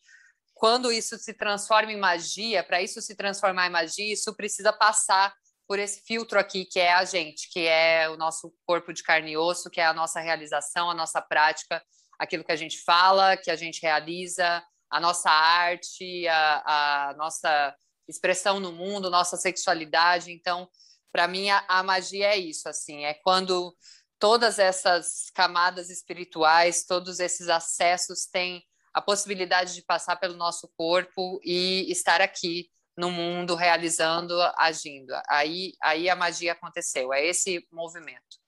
quando 0.53 0.91
isso 0.91 1.17
se 1.17 1.33
transforma 1.33 1.91
em 1.91 1.99
magia, 1.99 2.63
para 2.63 2.81
isso 2.81 3.01
se 3.01 3.15
transformar 3.15 3.67
em 3.67 3.71
magia, 3.71 4.13
isso 4.13 4.35
precisa 4.35 4.71
passar 4.71 5.33
por 5.71 5.79
esse 5.79 6.01
filtro 6.01 6.37
aqui 6.37 6.65
que 6.65 6.81
é 6.81 6.91
a 6.91 7.05
gente, 7.05 7.47
que 7.49 7.65
é 7.65 8.09
o 8.09 8.17
nosso 8.17 8.53
corpo 8.65 8.91
de 8.91 9.01
carne 9.01 9.31
e 9.31 9.37
osso, 9.37 9.69
que 9.69 9.79
é 9.79 9.85
a 9.85 9.93
nossa 9.93 10.19
realização, 10.19 10.89
a 10.89 10.93
nossa 10.93 11.21
prática, 11.21 11.81
aquilo 12.19 12.43
que 12.43 12.51
a 12.51 12.57
gente 12.57 12.83
fala, 12.83 13.37
que 13.37 13.49
a 13.49 13.55
gente 13.55 13.81
realiza, 13.81 14.61
a 14.89 14.99
nossa 14.99 15.31
arte, 15.31 16.27
a, 16.27 17.11
a 17.11 17.13
nossa 17.13 17.73
expressão 18.05 18.59
no 18.59 18.73
mundo, 18.73 19.09
nossa 19.09 19.37
sexualidade. 19.37 20.33
Então, 20.33 20.67
para 21.09 21.25
mim, 21.25 21.49
a, 21.49 21.63
a 21.69 21.81
magia 21.81 22.33
é 22.33 22.37
isso, 22.37 22.67
assim, 22.67 23.05
é 23.05 23.13
quando 23.13 23.73
todas 24.19 24.59
essas 24.59 25.29
camadas 25.33 25.89
espirituais, 25.89 26.83
todos 26.83 27.17
esses 27.21 27.47
acessos 27.47 28.25
têm 28.25 28.61
a 28.93 29.01
possibilidade 29.01 29.73
de 29.73 29.83
passar 29.83 30.17
pelo 30.17 30.35
nosso 30.35 30.69
corpo 30.75 31.39
e 31.45 31.89
estar 31.89 32.19
aqui 32.19 32.69
no 32.97 33.09
mundo 33.09 33.55
realizando, 33.55 34.33
agindo. 34.57 35.13
Aí, 35.29 35.73
aí 35.81 36.09
a 36.09 36.15
magia 36.15 36.51
aconteceu. 36.51 37.13
É 37.13 37.25
esse 37.25 37.67
movimento. 37.71 38.41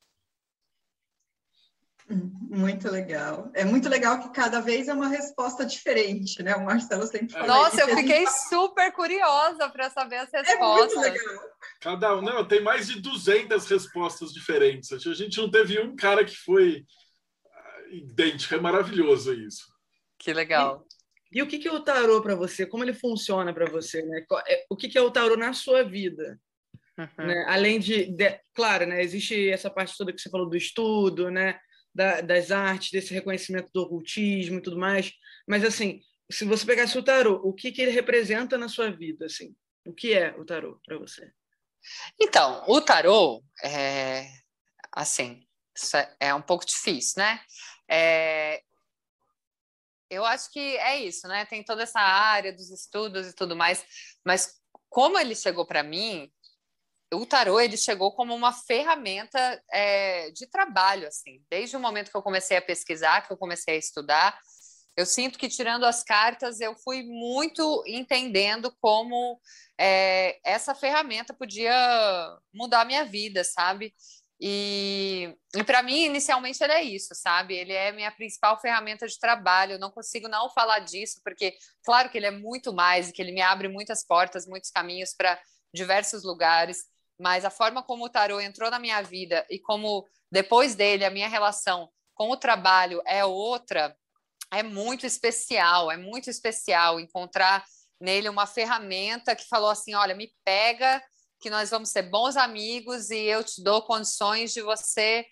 Muito 2.10 2.92
legal. 2.92 3.50
É 3.54 3.64
muito 3.64 3.88
legal 3.88 4.20
que 4.20 4.30
cada 4.30 4.60
vez 4.60 4.88
é 4.88 4.94
uma 4.94 5.08
resposta 5.08 5.66
diferente, 5.66 6.44
né? 6.44 6.56
O 6.56 6.66
Marcelo 6.66 7.08
sempre 7.08 7.34
fala. 7.34 7.48
Nossa, 7.48 7.82
eu 7.82 7.96
fiquei 7.96 8.28
super 8.50 8.92
curiosa 8.92 9.70
para 9.70 9.90
saber 9.90 10.18
as 10.18 10.30
respostas. 10.32 10.58
É 10.58 10.60
muito 10.60 11.00
legal. 11.00 11.44
Cada 11.80 12.18
um, 12.18 12.22
não, 12.22 12.46
tem 12.46 12.62
mais 12.62 12.88
de 12.88 13.02
200 13.02 13.66
respostas 13.66 14.34
diferentes. 14.34 14.92
A 14.92 15.14
gente 15.14 15.38
não 15.38 15.50
teve 15.50 15.80
um 15.80 15.96
cara 15.96 16.26
que 16.26 16.36
foi 16.36 16.86
idêntico. 17.90 18.54
É 18.54 18.60
maravilhoso 18.60 19.34
isso. 19.34 19.74
Que 20.20 20.34
legal. 20.34 20.86
E, 21.34 21.42
o 21.42 21.48
que, 21.48 21.60
que 21.60 21.68
é 21.68 21.72
o 21.72 21.84
tarô 21.84 22.22
para 22.22 22.36
você? 22.36 22.66
Como 22.66 22.84
ele 22.84 22.94
funciona 22.94 23.54
para 23.54 23.66
você? 23.66 24.02
Né? 24.04 24.26
É, 24.48 24.66
o 24.70 24.76
que, 24.76 24.88
que 24.88 24.98
é 24.98 25.02
o 25.02 25.12
tarô 25.12 25.36
na 25.36 25.54
sua 25.54 25.84
vida? 25.84 26.40
Uhum. 26.98 27.26
Né? 27.26 27.46
Além 27.48 27.80
de, 27.80 28.06
de, 28.06 28.40
claro, 28.54 28.86
né? 28.86 29.02
Existe 29.02 29.50
essa 29.50 29.70
parte 29.70 29.98
toda 29.98 30.14
que 30.14 30.22
você 30.22 30.30
falou 30.30 30.50
do 30.50 30.56
estudo, 30.56 31.32
né? 31.32 31.60
da, 31.94 32.22
das 32.22 32.52
artes, 32.52 32.92
desse 32.92 33.14
reconhecimento 33.14 33.70
do 33.74 33.84
ocultismo 33.84 34.58
e 34.58 34.62
tudo 34.62 34.78
mais. 34.78 35.12
Mas, 35.48 35.64
assim, 35.64 36.02
se 36.32 36.46
você 36.46 36.66
pegasse 36.66 36.98
o 36.98 37.04
tarô, 37.04 37.40
o 37.44 37.54
que, 37.54 37.72
que 37.72 37.82
ele 37.82 37.92
representa 37.92 38.58
na 38.58 38.68
sua 38.68 38.90
vida? 38.90 39.26
Assim? 39.26 39.56
O 39.86 39.94
que 39.94 40.14
é 40.14 40.34
o 40.38 40.46
tarô 40.46 40.80
para 40.86 40.98
você? 40.98 41.32
Então, 42.20 42.64
o 42.68 42.82
tarô, 42.82 43.44
é, 43.64 44.28
assim, 44.92 45.46
é 46.20 46.34
um 46.34 46.42
pouco 46.42 46.66
difícil, 46.66 47.16
né? 47.18 47.40
É, 47.90 48.64
eu 50.10 50.26
acho 50.26 50.52
que 50.52 50.78
é 50.78 51.00
isso, 51.00 51.28
né? 51.28 51.46
Tem 51.46 51.64
toda 51.64 51.84
essa 51.84 52.00
área 52.00 52.54
dos 52.54 52.70
estudos 52.70 53.28
e 53.28 53.34
tudo 53.34 53.56
mais, 53.56 53.84
mas 54.26 54.54
como 54.90 55.18
ele 55.18 55.36
chegou 55.36 55.66
para 55.66 55.84
mim, 55.84 56.32
o 57.14 57.26
tarô 57.26 57.60
ele 57.60 57.78
chegou 57.78 58.12
como 58.14 58.34
uma 58.36 58.52
ferramenta 58.52 59.62
é, 59.72 60.32
de 60.32 60.48
trabalho, 60.48 61.08
assim. 61.08 61.44
Desde 61.50 61.76
o 61.76 61.80
momento 61.80 62.12
que 62.12 62.18
eu 62.18 62.24
comecei 62.24 62.58
a 62.58 62.62
pesquisar, 62.62 63.22
que 63.26 63.32
eu 63.32 63.38
comecei 63.38 63.76
a 63.76 63.78
estudar, 63.78 64.40
eu 64.96 65.06
sinto 65.06 65.40
que 65.40 65.50
tirando 65.50 65.86
as 65.86 66.04
cartas 66.04 66.60
eu 66.60 66.76
fui 66.76 67.04
muito 67.04 67.84
entendendo 67.88 68.72
como 68.80 69.40
é, 69.78 70.40
essa 70.44 70.76
ferramenta 70.76 71.34
podia 71.34 71.74
mudar 72.54 72.82
a 72.82 72.86
minha 72.86 73.04
vida, 73.04 73.44
sabe? 73.44 73.94
E, 74.46 75.34
e 75.56 75.64
para 75.64 75.82
mim, 75.82 76.06
inicialmente, 76.06 76.62
ele 76.62 76.74
é 76.74 76.84
isso, 76.84 77.16
sabe? 77.16 77.56
Ele 77.56 77.72
é 77.72 77.94
minha 77.94 78.12
principal 78.12 78.60
ferramenta 78.60 79.08
de 79.08 79.18
trabalho. 79.18 79.74
Eu 79.74 79.80
não 79.80 79.90
consigo 79.90 80.28
não 80.28 80.50
falar 80.50 80.80
disso, 80.80 81.22
porque, 81.24 81.56
claro 81.86 82.10
que 82.10 82.18
ele 82.18 82.26
é 82.26 82.32
muito 82.32 82.74
mais 82.74 83.10
que 83.12 83.22
ele 83.22 83.32
me 83.32 83.42
abre 83.42 83.70
muitas 83.70 84.06
portas, 84.06 84.46
muitos 84.46 84.70
caminhos 84.70 85.14
para 85.14 85.40
diversos 85.74 86.24
lugares 86.24 86.92
mas 87.20 87.46
a 87.46 87.50
forma 87.50 87.84
como 87.84 88.06
o 88.06 88.10
tarô 88.10 88.40
entrou 88.40 88.70
na 88.70 88.80
minha 88.80 89.02
vida 89.02 89.46
e 89.50 89.60
como 89.60 90.08
depois 90.32 90.76
dele 90.76 91.06
a 91.06 91.10
minha 91.10 91.28
relação 91.28 91.90
com 92.14 92.30
o 92.30 92.38
trabalho 92.38 93.02
é 93.06 93.24
outra, 93.26 93.96
é 94.52 94.62
muito 94.62 95.06
especial, 95.06 95.92
é 95.92 95.98
muito 95.98 96.30
especial 96.30 97.00
encontrar 97.00 97.64
nele 98.00 98.30
uma 98.30 98.46
ferramenta 98.46 99.36
que 99.36 99.48
falou 99.48 99.70
assim, 99.70 99.94
olha, 99.96 100.14
me 100.14 100.32
pega 100.44 101.02
que 101.44 101.50
nós 101.50 101.70
vamos 101.70 101.90
ser 101.90 102.04
bons 102.04 102.38
amigos 102.38 103.10
e 103.10 103.18
eu 103.26 103.44
te 103.44 103.62
dou 103.62 103.82
condições 103.82 104.54
de 104.54 104.62
você 104.62 105.26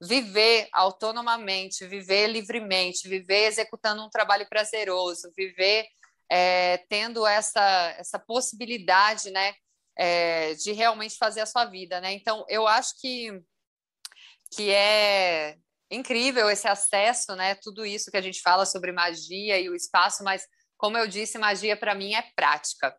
viver 0.00 0.66
autonomamente, 0.72 1.86
viver 1.86 2.26
livremente, 2.28 3.06
viver 3.06 3.44
executando 3.44 4.02
um 4.02 4.08
trabalho 4.08 4.48
prazeroso, 4.48 5.30
viver 5.36 5.86
é, 6.30 6.78
tendo 6.88 7.26
essa, 7.26 7.94
essa 7.98 8.18
possibilidade, 8.18 9.30
né, 9.30 9.54
é, 9.94 10.54
de 10.54 10.72
realmente 10.72 11.18
fazer 11.18 11.42
a 11.42 11.46
sua 11.46 11.66
vida, 11.66 12.00
né? 12.00 12.14
Então, 12.14 12.46
eu 12.48 12.66
acho 12.66 12.98
que, 12.98 13.30
que 14.54 14.70
é 14.70 15.58
incrível 15.90 16.48
esse 16.48 16.66
acesso, 16.66 17.36
né? 17.36 17.56
Tudo 17.56 17.84
isso 17.84 18.10
que 18.10 18.16
a 18.16 18.22
gente 18.22 18.40
fala 18.40 18.64
sobre 18.64 18.90
magia 18.90 19.60
e 19.60 19.68
o 19.68 19.74
espaço, 19.74 20.24
mas, 20.24 20.46
como 20.78 20.96
eu 20.96 21.06
disse, 21.06 21.36
magia 21.36 21.76
para 21.76 21.94
mim 21.94 22.14
é 22.14 22.22
prática. 22.34 22.96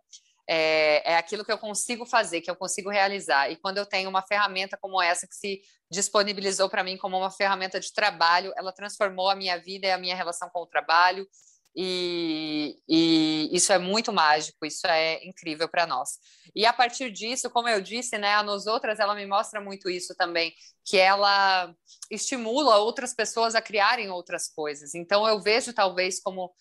É, 0.52 1.12
é, 1.12 1.16
aquilo 1.16 1.45
que 1.45 1.52
eu 1.52 1.60
consigo 1.60 2.08
fazer, 2.08 2.41
que 2.41 2.50
eu 2.50 2.56
consigo 2.56 2.89
realizar. 2.89 3.52
E 3.52 3.56
quando 3.56 3.78
eu 3.78 3.86
tenho 3.86 4.10
uma 4.10 4.24
ferramenta 4.24 4.76
como 4.82 5.00
essa 5.00 5.28
que 5.28 5.36
se 5.36 5.62
disponibilizou 5.91 6.68
para 6.68 6.84
mim 6.84 6.97
como 6.97 7.18
uma 7.18 7.30
ferramenta 7.30 7.80
de 7.80 7.93
trabalho, 7.93 8.52
ela 8.58 8.72
transformou 8.72 9.30
a 9.30 9.36
minha 9.36 9.58
vida 9.58 9.86
e 9.86 9.91
a 9.91 9.97
minha 9.97 10.16
relação 10.16 10.50
com 10.50 10.62
o 10.62 10.66
trabalho, 10.66 11.28
e, 11.76 12.78
e, 12.88 13.50
isso 13.54 13.72
é 13.72 13.78
muito 13.78 14.12
mágico, 14.12 14.66
isso 14.66 14.86
é 14.88 15.24
incrível 15.26 15.70
para 15.70 15.86
nós. 15.86 16.18
E 16.56 16.66
a 16.66 16.74
partir 16.74 17.12
disso, 17.12 17.50
como 17.50 17.70
eu 17.70 17.80
disse, 17.80 18.18
né, 18.18 18.34
a 18.34 18.43
Nos 18.43 18.66
Outras, 18.66 19.00
ela 19.00 19.16
me 19.16 19.26
mostra 19.26 19.62
muito 19.62 19.89
isso 19.89 20.16
também, 20.16 20.54
que 20.84 20.97
ela 20.97 21.74
estimula 22.10 22.78
outras 22.78 23.14
pessoas 23.14 23.56
a 23.56 23.62
criarem 23.62 24.10
outras 24.10 24.50
coisas. 24.50 24.95
Então, 24.95 25.28
eu 25.28 25.39
vejo 25.39 25.72
talvez 25.72 26.20
como, 26.20 26.52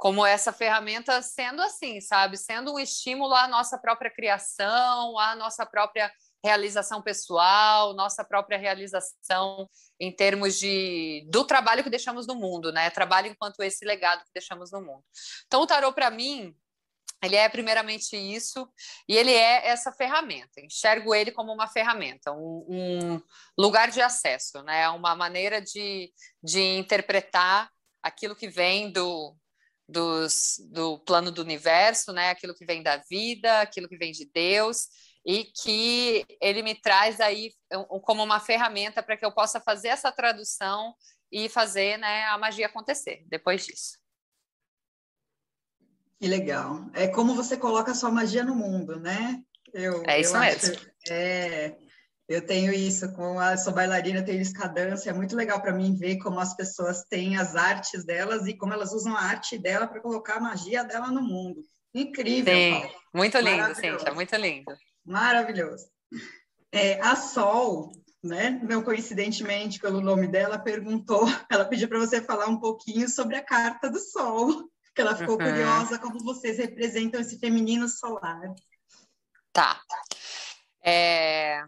como 0.00 0.24
essa 0.24 0.50
ferramenta 0.50 1.20
sendo 1.20 1.60
assim, 1.60 2.00
sabe? 2.00 2.38
Sendo 2.38 2.72
um 2.72 2.78
estímulo 2.78 3.34
à 3.34 3.46
nossa 3.46 3.76
própria 3.78 4.10
criação, 4.10 5.18
à 5.18 5.36
nossa 5.36 5.66
própria 5.66 6.10
realização 6.42 7.02
pessoal, 7.02 7.92
nossa 7.92 8.24
própria 8.24 8.56
realização 8.56 9.68
em 10.00 10.10
termos 10.10 10.58
de 10.58 11.28
do 11.30 11.44
trabalho 11.44 11.84
que 11.84 11.90
deixamos 11.90 12.26
no 12.26 12.34
mundo, 12.34 12.72
né? 12.72 12.88
Trabalho 12.88 13.26
enquanto 13.26 13.62
esse 13.62 13.84
legado 13.84 14.24
que 14.24 14.32
deixamos 14.34 14.72
no 14.72 14.80
mundo. 14.80 15.04
Então, 15.46 15.60
o 15.60 15.66
tarô 15.66 15.92
para 15.92 16.10
mim, 16.10 16.56
ele 17.22 17.36
é 17.36 17.46
primeiramente 17.50 18.16
isso 18.16 18.66
e 19.06 19.14
ele 19.14 19.34
é 19.34 19.68
essa 19.68 19.92
ferramenta. 19.92 20.62
Enxergo 20.62 21.14
ele 21.14 21.30
como 21.30 21.52
uma 21.52 21.68
ferramenta, 21.68 22.32
um, 22.32 22.64
um 22.70 23.22
lugar 23.58 23.90
de 23.90 24.00
acesso, 24.00 24.62
né? 24.62 24.88
Uma 24.88 25.14
maneira 25.14 25.60
de, 25.60 26.10
de 26.42 26.78
interpretar 26.78 27.70
aquilo 28.02 28.34
que 28.34 28.48
vem 28.48 28.90
do 28.90 29.36
dos, 29.90 30.56
do 30.70 30.98
plano 31.00 31.30
do 31.30 31.42
universo, 31.42 32.12
né? 32.12 32.30
Aquilo 32.30 32.54
que 32.54 32.64
vem 32.64 32.82
da 32.82 32.96
vida, 32.96 33.60
aquilo 33.60 33.88
que 33.88 33.96
vem 33.96 34.12
de 34.12 34.30
Deus 34.32 34.88
e 35.26 35.44
que 35.44 36.24
ele 36.40 36.62
me 36.62 36.74
traz 36.74 37.20
aí 37.20 37.52
como 38.02 38.22
uma 38.22 38.40
ferramenta 38.40 39.02
para 39.02 39.16
que 39.16 39.24
eu 39.24 39.32
possa 39.32 39.60
fazer 39.60 39.88
essa 39.88 40.10
tradução 40.10 40.94
e 41.30 41.48
fazer 41.48 41.98
né, 41.98 42.24
a 42.24 42.38
magia 42.38 42.66
acontecer 42.66 43.24
depois 43.26 43.64
disso. 43.64 43.98
Que 46.18 46.26
legal. 46.26 46.90
É 46.92 47.08
como 47.08 47.34
você 47.34 47.56
coloca 47.56 47.92
a 47.92 47.94
sua 47.94 48.10
magia 48.10 48.44
no 48.44 48.54
mundo, 48.54 48.98
né? 48.98 49.42
Eu, 49.72 50.02
é 50.06 50.20
isso 50.20 50.38
mesmo. 50.38 50.74
Acho, 50.74 50.90
é, 51.08 51.76
eu 52.30 52.46
tenho 52.46 52.72
isso, 52.72 53.12
com 53.12 53.40
a 53.40 53.56
sou 53.56 53.72
bailarina, 53.72 54.22
tenho 54.22 54.40
escadância, 54.40 55.10
é 55.10 55.12
muito 55.12 55.34
legal 55.34 55.60
para 55.60 55.72
mim 55.72 55.96
ver 55.96 56.18
como 56.18 56.38
as 56.38 56.54
pessoas 56.54 57.02
têm 57.02 57.36
as 57.36 57.56
artes 57.56 58.04
delas 58.04 58.46
e 58.46 58.54
como 58.54 58.72
elas 58.72 58.92
usam 58.92 59.16
a 59.16 59.20
arte 59.20 59.58
dela 59.58 59.88
para 59.88 60.00
colocar 60.00 60.36
a 60.36 60.40
magia 60.40 60.84
dela 60.84 61.08
no 61.08 61.20
mundo. 61.20 61.64
Incrível. 61.92 62.54
Sim, 62.54 62.80
Paulo. 62.82 62.94
muito 63.12 63.36
lindo, 63.36 63.74
Cíntia, 63.74 64.14
muito 64.14 64.36
lindo. 64.36 64.78
Maravilhoso. 65.04 65.88
É, 66.70 67.00
a 67.00 67.16
Sol, 67.16 67.90
né, 68.22 68.60
não 68.62 68.80
coincidentemente 68.80 69.80
pelo 69.80 70.00
nome 70.00 70.28
dela, 70.28 70.56
perguntou, 70.56 71.24
ela 71.50 71.64
pediu 71.64 71.88
para 71.88 71.98
você 71.98 72.22
falar 72.22 72.46
um 72.46 72.60
pouquinho 72.60 73.08
sobre 73.08 73.34
a 73.34 73.44
carta 73.44 73.90
do 73.90 73.98
Sol, 73.98 74.70
que 74.94 75.00
ela 75.00 75.16
ficou 75.16 75.36
uhum. 75.36 75.44
curiosa 75.44 75.98
como 75.98 76.22
vocês 76.22 76.58
representam 76.58 77.20
esse 77.20 77.40
feminino 77.40 77.88
solar. 77.88 78.54
Tá. 79.52 79.80
É... 80.80 81.64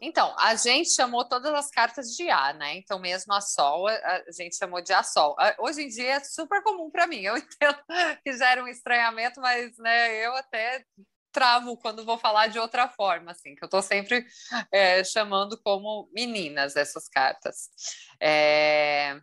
Então, 0.00 0.34
a 0.38 0.54
gente 0.54 0.90
chamou 0.90 1.24
todas 1.24 1.52
as 1.52 1.70
cartas 1.70 2.14
de 2.14 2.28
A, 2.30 2.52
né? 2.52 2.76
Então, 2.76 2.98
mesmo 2.98 3.32
a 3.32 3.40
Sol, 3.40 3.88
a 3.88 4.22
gente 4.30 4.56
chamou 4.56 4.80
de 4.80 4.92
A 4.92 5.02
Sol. 5.02 5.36
Hoje 5.58 5.82
em 5.82 5.88
dia 5.88 6.14
é 6.14 6.20
super 6.20 6.62
comum 6.62 6.90
para 6.90 7.06
mim. 7.06 7.20
Eu 7.20 7.36
entendo 7.38 7.78
que 8.24 8.32
gera 8.32 8.62
um 8.62 8.68
estranhamento, 8.68 9.40
mas 9.40 9.76
né, 9.78 10.24
eu 10.24 10.34
até 10.36 10.84
travo 11.32 11.76
quando 11.76 12.04
vou 12.04 12.18
falar 12.18 12.48
de 12.48 12.58
outra 12.58 12.88
forma, 12.88 13.30
assim, 13.30 13.54
que 13.54 13.62
eu 13.62 13.66
estou 13.66 13.82
sempre 13.82 14.26
é, 14.72 15.04
chamando 15.04 15.60
como 15.62 16.08
meninas 16.12 16.76
essas 16.76 17.08
cartas. 17.08 17.68
É... 18.20 19.20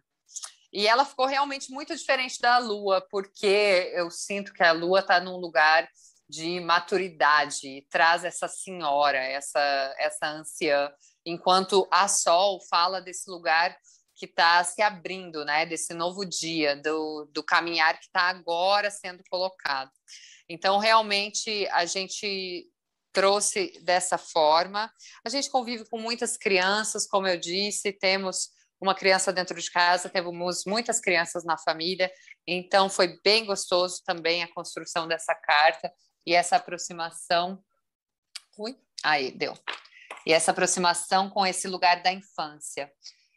E 0.72 0.88
ela 0.88 1.06
ficou 1.06 1.26
realmente 1.26 1.72
muito 1.72 1.96
diferente 1.96 2.40
da 2.42 2.58
Lua, 2.58 3.06
porque 3.10 3.92
eu 3.94 4.12
sinto 4.12 4.54
que 4.54 4.62
a 4.62 4.74
Lua 4.74 5.00
está 5.00 5.22
num 5.22 5.38
lugar 5.38 5.88
de 6.28 6.60
maturidade, 6.60 7.86
traz 7.90 8.24
essa 8.24 8.48
senhora, 8.48 9.18
essa, 9.18 9.96
essa 10.00 10.28
anciã, 10.28 10.92
enquanto 11.26 11.88
a 11.92 12.08
Sol 12.08 12.60
fala 12.70 13.02
desse 13.02 13.30
lugar 13.30 13.78
que 14.16 14.26
está 14.26 14.64
se 14.64 14.82
abrindo, 14.82 15.44
né, 15.44 15.66
desse 15.66 15.94
novo 15.94 16.26
dia, 16.26 16.76
do, 16.76 17.30
do 17.32 17.44
caminhar 17.44 18.00
que 18.00 18.06
está 18.06 18.24
agora 18.24 18.90
sendo 18.90 19.24
colocado. 19.30 19.92
Então, 20.50 20.78
realmente, 20.78 21.68
a 21.68 21.86
gente 21.86 22.66
trouxe 23.12 23.72
dessa 23.84 24.18
forma. 24.18 24.92
A 25.26 25.30
gente 25.30 25.50
convive 25.50 25.86
com 25.90 26.00
muitas 26.00 26.38
crianças, 26.38 27.08
como 27.08 27.28
eu 27.28 27.40
disse, 27.40 27.92
temos 27.92 28.50
uma 28.80 28.94
criança 28.94 29.32
dentro 29.32 29.60
de 29.60 29.72
casa, 29.72 30.10
temos 30.10 30.64
muitas 30.66 31.00
crianças 31.00 31.46
na 31.46 31.58
família, 31.58 32.12
então 32.46 32.90
foi 32.90 33.20
bem 33.24 33.46
gostoso 33.46 34.02
também 34.06 34.44
a 34.44 34.54
construção 34.54 35.08
dessa 35.08 35.34
carta 35.34 35.92
e 36.26 36.34
essa 36.34 36.56
aproximação. 36.56 37.64
Ui, 38.58 38.78
aí, 39.04 39.32
deu. 39.32 39.54
E 40.26 40.34
essa 40.34 40.52
aproximação 40.52 41.30
com 41.30 41.46
esse 41.46 41.68
lugar 41.68 42.02
da 42.02 42.12
infância. 42.12 42.92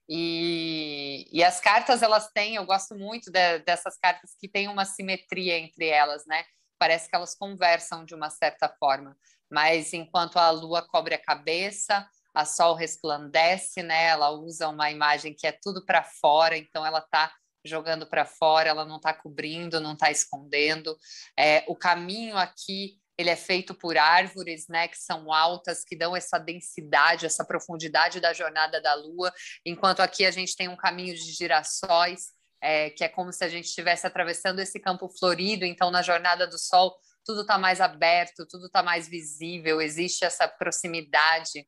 E, 0.09 1.29
e 1.31 1.45
as 1.45 1.61
cartas, 1.61 2.03
elas 2.03 2.31
têm, 2.33 2.55
eu 2.55 2.65
gosto 2.65 2.95
muito 2.95 3.31
de, 3.31 3.59
dessas 3.59 3.99
cartas 3.99 4.35
que 4.41 4.49
têm 4.49 4.67
uma 4.69 4.87
simetria 4.87 5.59
entre 5.59 5.87
elas, 5.87 6.25
né? 6.27 6.45
Parece 6.79 7.11
que 7.11 7.17
elas 7.17 7.35
conversam 7.35 8.05
de 8.05 8.15
uma 8.15 8.31
certa 8.31 8.69
forma. 8.81 9.17
Mas 9.51 9.93
enquanto 9.93 10.39
a 10.39 10.51
lua 10.51 10.87
cobre 10.87 11.15
a 11.15 11.23
cabeça, 11.23 12.09
a 12.35 12.45
sol 12.47 12.75
resplandece, 12.75 13.83
né? 13.83 14.07
Ela 14.07 14.31
usa 14.31 14.69
uma 14.69 14.91
imagem 14.91 15.35
que 15.35 15.47
é 15.47 15.53
tudo 15.53 15.85
para 15.85 16.03
fora, 16.03 16.57
então 16.57 16.87
ela 16.87 17.01
está 17.01 17.35
jogando 17.65 18.07
para 18.07 18.25
fora, 18.25 18.69
ela 18.69 18.85
não 18.85 18.97
está 18.97 19.13
cobrindo, 19.13 19.81
não 19.81 19.93
está 19.93 20.11
escondendo. 20.11 20.97
É, 21.39 21.65
o 21.69 21.77
caminho 21.77 22.37
aqui 22.37 22.99
ele 23.19 23.31
é 23.31 23.37
feito 23.37 23.75
por 23.75 23.99
árvores, 23.99 24.69
né, 24.69 24.87
que 24.87 24.97
são 24.97 25.33
altas, 25.33 25.83
que 25.85 25.97
dão 25.97 26.15
essa 26.15 26.39
densidade, 26.39 27.27
essa 27.27 27.45
profundidade 27.45 28.21
da 28.21 28.33
jornada 28.33 28.81
da 28.81 28.95
Lua, 28.95 29.33
enquanto 29.67 30.01
aqui 30.01 30.25
a 30.25 30.31
gente 30.31 30.55
tem 30.55 30.69
um 30.69 30.77
caminho 30.77 31.13
de 31.17 31.33
girassóis, 31.33 32.29
é, 32.61 32.91
que 32.91 33.03
é 33.03 33.09
como 33.09 33.33
se 33.33 33.45
a 33.45 33.49
gente 33.49 33.65
estivesse 33.65 34.07
atravessando 34.07 34.61
esse 34.61 34.79
campo 34.79 35.09
florido. 35.09 35.65
Então, 35.65 35.91
na 35.91 36.03
jornada 36.03 36.47
do 36.47 36.59
Sol, 36.59 36.97
tudo 37.25 37.43
está 37.43 37.59
mais 37.59 37.81
aberto, 37.81 38.47
tudo 38.47 38.67
está 38.67 38.83
mais 38.83 39.09
visível, 39.09 39.81
existe 39.81 40.25
essa 40.25 40.49
proximidade. 40.49 41.67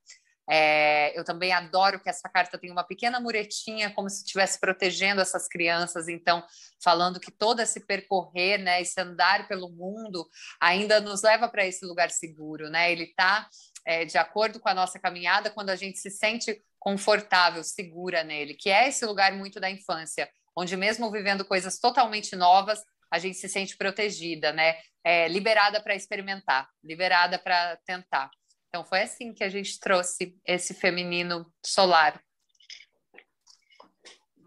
É, 0.50 1.16
eu 1.16 1.22
também 1.22 1.52
adoro 1.52 2.00
que 2.00 2.08
essa 2.08 2.28
carta 2.28 2.58
tem 2.58 2.72
uma 2.72 2.82
pequena 2.82 3.20
muretinha, 3.20 3.90
como 3.94 4.10
se 4.10 4.24
estivesse 4.24 4.58
protegendo 4.58 5.20
essas 5.20 5.46
crianças. 5.46 6.08
Então, 6.08 6.44
falando 6.82 7.20
que 7.20 7.30
todo 7.30 7.60
esse 7.60 7.86
percorrer, 7.86 8.58
né, 8.58 8.82
esse 8.82 9.00
andar 9.00 9.46
pelo 9.46 9.70
mundo, 9.70 10.28
ainda 10.60 11.00
nos 11.00 11.22
leva 11.22 11.48
para 11.48 11.64
esse 11.64 11.86
lugar 11.86 12.10
seguro, 12.10 12.68
né? 12.68 12.90
Ele 12.90 13.04
está 13.04 13.48
é, 13.86 14.04
de 14.04 14.18
acordo 14.18 14.58
com 14.58 14.68
a 14.68 14.74
nossa 14.74 14.98
caminhada 14.98 15.50
quando 15.50 15.70
a 15.70 15.76
gente 15.76 15.98
se 15.98 16.10
sente 16.10 16.60
confortável, 16.80 17.62
segura 17.62 18.24
nele, 18.24 18.54
que 18.54 18.70
é 18.70 18.88
esse 18.88 19.06
lugar 19.06 19.32
muito 19.32 19.60
da 19.60 19.70
infância, 19.70 20.28
onde 20.56 20.76
mesmo 20.76 21.10
vivendo 21.12 21.44
coisas 21.44 21.78
totalmente 21.78 22.34
novas, 22.34 22.82
a 23.08 23.18
gente 23.18 23.36
se 23.36 23.48
sente 23.48 23.76
protegida, 23.76 24.52
né? 24.52 24.76
É, 25.04 25.28
liberada 25.28 25.80
para 25.80 25.94
experimentar, 25.94 26.68
liberada 26.82 27.38
para 27.38 27.76
tentar. 27.86 28.30
Então 28.70 28.84
foi 28.84 29.02
assim 29.02 29.32
que 29.34 29.42
a 29.42 29.48
gente 29.48 29.80
trouxe 29.80 30.38
esse 30.46 30.72
feminino 30.72 31.52
solar. 31.64 32.22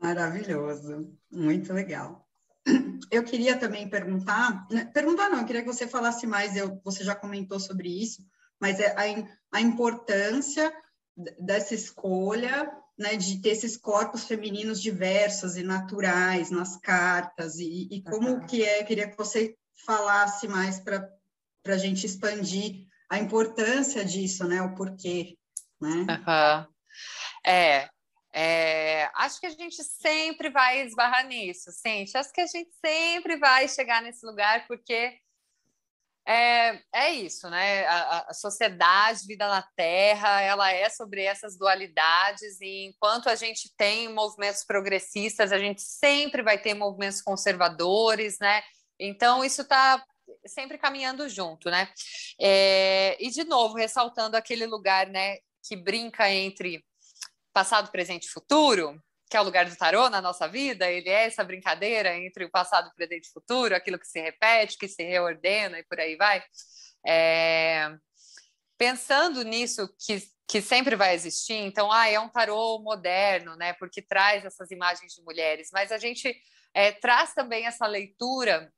Maravilhoso, 0.01 1.13
muito 1.29 1.73
legal. 1.73 2.25
Eu 3.11 3.23
queria 3.23 3.57
também 3.57 3.89
perguntar, 3.89 4.65
né, 4.71 4.85
perguntar 4.85 5.29
não, 5.29 5.39
eu 5.39 5.45
queria 5.45 5.61
que 5.61 5.67
você 5.67 5.85
falasse 5.85 6.25
mais, 6.25 6.55
eu, 6.55 6.81
você 6.83 7.03
já 7.03 7.13
comentou 7.13 7.59
sobre 7.59 7.89
isso, 7.89 8.25
mas 8.59 8.79
é 8.79 8.95
a, 8.97 9.57
a 9.57 9.61
importância 9.61 10.73
dessa 11.37 11.75
escolha, 11.75 12.71
né, 12.97 13.17
de 13.17 13.41
ter 13.41 13.49
esses 13.49 13.75
corpos 13.75 14.23
femininos 14.23 14.81
diversos 14.81 15.57
e 15.57 15.63
naturais 15.63 16.49
nas 16.49 16.77
cartas, 16.77 17.59
e, 17.59 17.89
e 17.91 18.01
como 18.01 18.29
uhum. 18.29 18.45
que 18.45 18.63
é, 18.63 18.81
eu 18.81 18.85
queria 18.85 19.09
que 19.09 19.17
você 19.17 19.55
falasse 19.85 20.47
mais 20.47 20.79
para 20.79 21.09
a 21.65 21.77
gente 21.77 22.05
expandir 22.05 22.87
a 23.13 23.19
importância 23.19 24.03
disso, 24.03 24.47
né? 24.47 24.59
O 24.63 24.73
porquê, 24.73 25.37
né? 25.79 26.05
Uhum. 26.09 26.67
É, 27.45 27.87
é, 28.33 29.11
acho 29.13 29.39
que 29.39 29.45
a 29.45 29.51
gente 29.51 29.83
sempre 29.83 30.49
vai 30.49 30.81
esbarrar 30.81 31.27
nisso, 31.27 31.69
gente. 31.85 32.17
Acho 32.17 32.33
que 32.33 32.41
a 32.41 32.47
gente 32.47 32.71
sempre 32.83 33.37
vai 33.37 33.67
chegar 33.67 34.01
nesse 34.01 34.25
lugar 34.25 34.65
porque 34.65 35.15
é, 36.27 36.81
é 36.91 37.11
isso, 37.11 37.47
né? 37.51 37.85
A, 37.85 38.29
a, 38.29 38.33
sociedade, 38.33 39.27
vida 39.27 39.47
na 39.47 39.61
Terra, 39.75 40.41
ela 40.41 40.71
é 40.71 40.89
sobre 40.89 41.21
essas 41.23 41.55
dualidades, 41.55 42.59
e 42.61 42.85
enquanto 42.87 43.29
a 43.29 43.35
gente 43.35 43.71
tem 43.77 44.11
movimentos 44.11 44.63
progressistas, 44.63 45.51
a 45.51 45.59
gente 45.59 45.81
sempre 45.81 46.41
vai 46.41 46.57
ter 46.57 46.73
movimentos 46.73 47.21
conservadores, 47.21 48.39
né? 48.39 48.63
Então, 48.99 49.43
isso 49.43 49.61
está 49.61 50.03
sempre 50.47 50.77
caminhando 50.77 51.27
junto, 51.29 51.69
né? 51.69 51.91
É, 52.39 53.17
e 53.23 53.29
de 53.29 53.43
novo, 53.43 53.75
ressaltando 53.75 54.37
aquele 54.37 54.65
lugar, 54.65 55.07
né, 55.07 55.37
que 55.63 55.75
brinca 55.75 56.29
entre 56.29 56.83
passado, 57.53 57.91
presente 57.91 58.25
e 58.25 58.29
futuro, 58.29 59.01
que 59.29 59.37
é 59.37 59.41
o 59.41 59.43
lugar 59.43 59.65
do 59.65 59.75
tarô 59.75 60.09
na 60.09 60.21
nossa 60.21 60.47
vida, 60.47 60.89
ele 60.89 61.09
é 61.09 61.25
essa 61.25 61.43
brincadeira 61.43 62.15
entre 62.15 62.45
o 62.45 62.51
passado, 62.51 62.91
presente 62.95 63.25
e 63.25 63.31
futuro, 63.31 63.75
aquilo 63.75 63.97
que 63.97 64.07
se 64.07 64.19
repete, 64.19 64.77
que 64.77 64.87
se 64.87 65.03
reordena 65.03 65.79
e 65.79 65.83
por 65.83 65.99
aí 65.99 66.15
vai. 66.15 66.43
É, 67.05 67.95
pensando 68.77 69.43
nisso 69.43 69.87
que, 70.05 70.21
que 70.47 70.61
sempre 70.61 70.95
vai 70.95 71.15
existir, 71.15 71.55
então, 71.55 71.91
ah, 71.91 72.07
é 72.07 72.19
um 72.19 72.29
tarô 72.29 72.79
moderno, 72.79 73.55
né, 73.55 73.73
porque 73.73 74.01
traz 74.01 74.45
essas 74.45 74.71
imagens 74.71 75.13
de 75.13 75.21
mulheres, 75.23 75.69
mas 75.71 75.91
a 75.91 75.97
gente 75.97 76.35
é, 76.73 76.91
traz 76.91 77.33
também 77.33 77.65
essa 77.65 77.87
leitura 77.87 78.71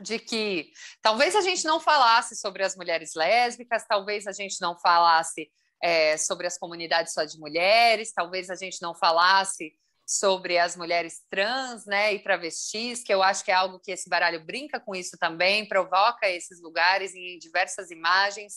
de 0.00 0.18
que 0.18 0.72
talvez 1.02 1.34
a 1.34 1.40
gente 1.40 1.64
não 1.64 1.80
falasse 1.80 2.36
sobre 2.36 2.62
as 2.62 2.76
mulheres 2.76 3.14
lésbicas, 3.14 3.84
talvez 3.86 4.26
a 4.26 4.32
gente 4.32 4.60
não 4.60 4.78
falasse 4.78 5.50
é, 5.82 6.16
sobre 6.16 6.46
as 6.46 6.58
comunidades 6.58 7.12
só 7.12 7.24
de 7.24 7.38
mulheres, 7.38 8.12
talvez 8.12 8.50
a 8.50 8.54
gente 8.54 8.80
não 8.82 8.94
falasse 8.94 9.72
sobre 10.06 10.58
as 10.58 10.74
mulheres 10.74 11.20
trans 11.30 11.86
né, 11.86 12.12
e 12.12 12.18
travestis, 12.18 13.02
que 13.02 13.14
eu 13.14 13.22
acho 13.22 13.44
que 13.44 13.50
é 13.52 13.54
algo 13.54 13.78
que 13.78 13.92
esse 13.92 14.08
baralho 14.08 14.44
brinca 14.44 14.80
com 14.80 14.92
isso 14.92 15.16
também, 15.16 15.68
provoca 15.68 16.28
esses 16.28 16.60
lugares 16.60 17.14
em 17.14 17.38
diversas 17.38 17.92
imagens. 17.92 18.54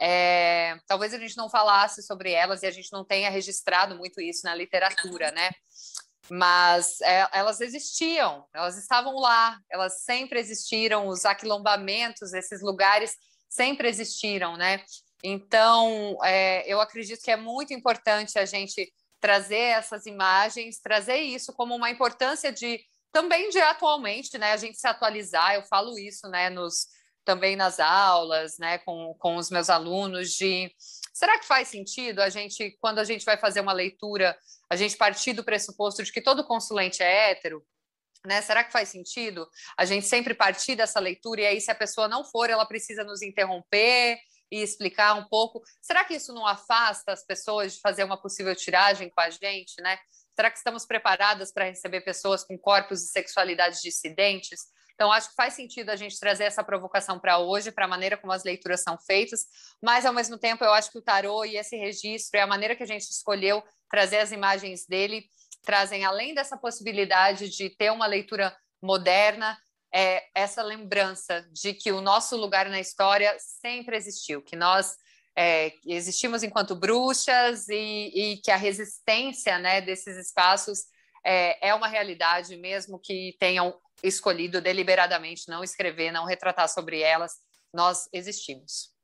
É, 0.00 0.76
talvez 0.86 1.12
a 1.12 1.18
gente 1.18 1.36
não 1.36 1.50
falasse 1.50 2.00
sobre 2.02 2.30
elas 2.30 2.62
e 2.62 2.66
a 2.66 2.70
gente 2.70 2.92
não 2.92 3.04
tenha 3.04 3.28
registrado 3.28 3.96
muito 3.96 4.20
isso 4.20 4.42
na 4.44 4.54
literatura, 4.54 5.32
né? 5.32 5.50
Mas 6.30 7.00
é, 7.00 7.28
elas 7.32 7.60
existiam, 7.60 8.46
elas 8.54 8.78
estavam 8.78 9.14
lá, 9.16 9.58
elas 9.70 10.02
sempre 10.02 10.38
existiram, 10.38 11.06
os 11.08 11.24
aquilombamentos, 11.24 12.32
esses 12.32 12.62
lugares 12.62 13.14
sempre 13.48 13.88
existiram, 13.88 14.56
né? 14.56 14.82
Então, 15.22 16.18
é, 16.22 16.66
eu 16.70 16.80
acredito 16.80 17.22
que 17.22 17.30
é 17.30 17.36
muito 17.36 17.72
importante 17.72 18.38
a 18.38 18.44
gente 18.44 18.92
trazer 19.20 19.56
essas 19.56 20.04
imagens, 20.04 20.80
trazer 20.80 21.16
isso 21.16 21.52
como 21.54 21.74
uma 21.74 21.90
importância 21.90 22.52
de 22.52 22.78
também 23.10 23.48
de 23.48 23.58
atualmente, 23.58 24.36
né? 24.36 24.52
A 24.52 24.56
gente 24.56 24.78
se 24.78 24.86
atualizar, 24.86 25.54
eu 25.54 25.62
falo 25.62 25.98
isso, 25.98 26.28
né? 26.28 26.50
Nos 26.50 26.88
também 27.24 27.56
nas 27.56 27.80
aulas, 27.80 28.58
né? 28.58 28.78
Com, 28.78 29.14
com 29.18 29.36
os 29.36 29.50
meus 29.50 29.70
alunos 29.70 30.32
de 30.32 30.70
Será 31.14 31.38
que 31.38 31.46
faz 31.46 31.68
sentido 31.68 32.20
a 32.20 32.28
gente, 32.28 32.76
quando 32.80 32.98
a 32.98 33.04
gente 33.04 33.24
vai 33.24 33.38
fazer 33.38 33.60
uma 33.60 33.72
leitura, 33.72 34.36
a 34.68 34.74
gente 34.74 34.96
partir 34.96 35.32
do 35.32 35.44
pressuposto 35.44 36.02
de 36.02 36.12
que 36.12 36.20
todo 36.20 36.44
consulente 36.44 37.04
é 37.04 37.30
hétero? 37.30 37.64
Né? 38.26 38.42
Será 38.42 38.64
que 38.64 38.72
faz 38.72 38.88
sentido 38.88 39.48
a 39.76 39.84
gente 39.84 40.06
sempre 40.06 40.34
partir 40.34 40.74
dessa 40.74 40.98
leitura 40.98 41.42
e 41.42 41.46
aí, 41.46 41.60
se 41.60 41.70
a 41.70 41.74
pessoa 41.74 42.08
não 42.08 42.24
for, 42.24 42.50
ela 42.50 42.66
precisa 42.66 43.04
nos 43.04 43.22
interromper 43.22 44.18
e 44.50 44.60
explicar 44.60 45.14
um 45.14 45.28
pouco? 45.28 45.62
Será 45.80 46.04
que 46.04 46.14
isso 46.14 46.34
não 46.34 46.44
afasta 46.44 47.12
as 47.12 47.24
pessoas 47.24 47.74
de 47.74 47.80
fazer 47.80 48.02
uma 48.02 48.20
possível 48.20 48.54
tiragem 48.56 49.08
com 49.08 49.20
a 49.20 49.30
gente, 49.30 49.80
né? 49.80 49.96
Será 50.34 50.50
que 50.50 50.58
estamos 50.58 50.84
preparadas 50.84 51.52
para 51.52 51.66
receber 51.66 52.00
pessoas 52.00 52.42
com 52.42 52.58
corpos 52.58 53.04
e 53.04 53.08
sexualidades 53.08 53.80
dissidentes? 53.80 54.62
Então, 54.94 55.10
acho 55.10 55.30
que 55.30 55.34
faz 55.34 55.54
sentido 55.54 55.90
a 55.90 55.96
gente 55.96 56.18
trazer 56.18 56.44
essa 56.44 56.62
provocação 56.62 57.18
para 57.18 57.38
hoje, 57.38 57.72
para 57.72 57.84
a 57.84 57.88
maneira 57.88 58.16
como 58.16 58.32
as 58.32 58.44
leituras 58.44 58.82
são 58.82 58.96
feitas, 58.96 59.46
mas, 59.82 60.06
ao 60.06 60.12
mesmo 60.12 60.38
tempo, 60.38 60.64
eu 60.64 60.72
acho 60.72 60.90
que 60.90 60.98
o 60.98 61.02
tarô 61.02 61.44
e 61.44 61.56
esse 61.56 61.76
registro 61.76 62.38
e 62.38 62.40
a 62.40 62.46
maneira 62.46 62.76
que 62.76 62.82
a 62.82 62.86
gente 62.86 63.02
escolheu 63.02 63.62
trazer 63.90 64.18
as 64.18 64.32
imagens 64.32 64.86
dele 64.86 65.24
trazem, 65.62 66.04
além 66.04 66.34
dessa 66.34 66.56
possibilidade 66.56 67.48
de 67.48 67.70
ter 67.70 67.90
uma 67.90 68.06
leitura 68.06 68.56
moderna, 68.82 69.58
é 69.92 70.24
essa 70.34 70.62
lembrança 70.62 71.46
de 71.52 71.72
que 71.72 71.92
o 71.92 72.00
nosso 72.00 72.36
lugar 72.36 72.68
na 72.68 72.80
história 72.80 73.36
sempre 73.38 73.96
existiu, 73.96 74.42
que 74.42 74.56
nós 74.56 74.96
é, 75.36 75.72
existimos 75.86 76.42
enquanto 76.42 76.74
bruxas 76.74 77.68
e, 77.68 78.10
e, 78.14 78.36
que 78.38 78.50
a 78.50 78.56
resistência 78.56 79.58
né, 79.58 79.80
desses 79.80 80.16
espaços 80.16 80.84
é, 81.24 81.68
é 81.68 81.74
uma 81.74 81.88
realidade, 81.88 82.56
mesmo 82.56 82.98
que 82.98 83.36
tenham 83.40 83.74
escolhido 84.06 84.60
deliberadamente 84.60 85.48
não 85.48 85.64
escrever, 85.64 86.12
não 86.12 86.26
retratar 86.26 86.68
sobre 86.68 87.00
elas, 87.00 87.38
nós 87.72 88.08
existimos. 88.12 88.94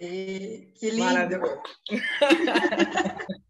E, 0.00 0.72
que 0.78 0.90
lindo! 0.90 1.62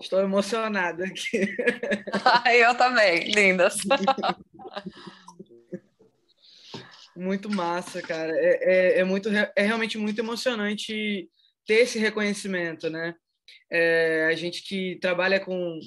Estou 0.00 0.20
emocionada 0.20 1.04
aqui. 1.04 1.40
eu 2.54 2.74
também, 2.74 3.30
lindas. 3.32 3.76
Muito 7.14 7.50
massa, 7.50 8.00
cara. 8.00 8.32
É, 8.34 8.58
é, 8.62 8.98
é, 9.00 9.04
muito, 9.04 9.28
é 9.28 9.62
realmente 9.62 9.98
muito 9.98 10.18
emocionante 10.18 11.28
ter 11.66 11.80
esse 11.80 11.98
reconhecimento, 11.98 12.88
né? 12.88 13.14
É, 13.70 14.28
a 14.30 14.34
gente 14.34 14.62
que 14.62 14.96
trabalha 15.02 15.38
com, 15.38 15.78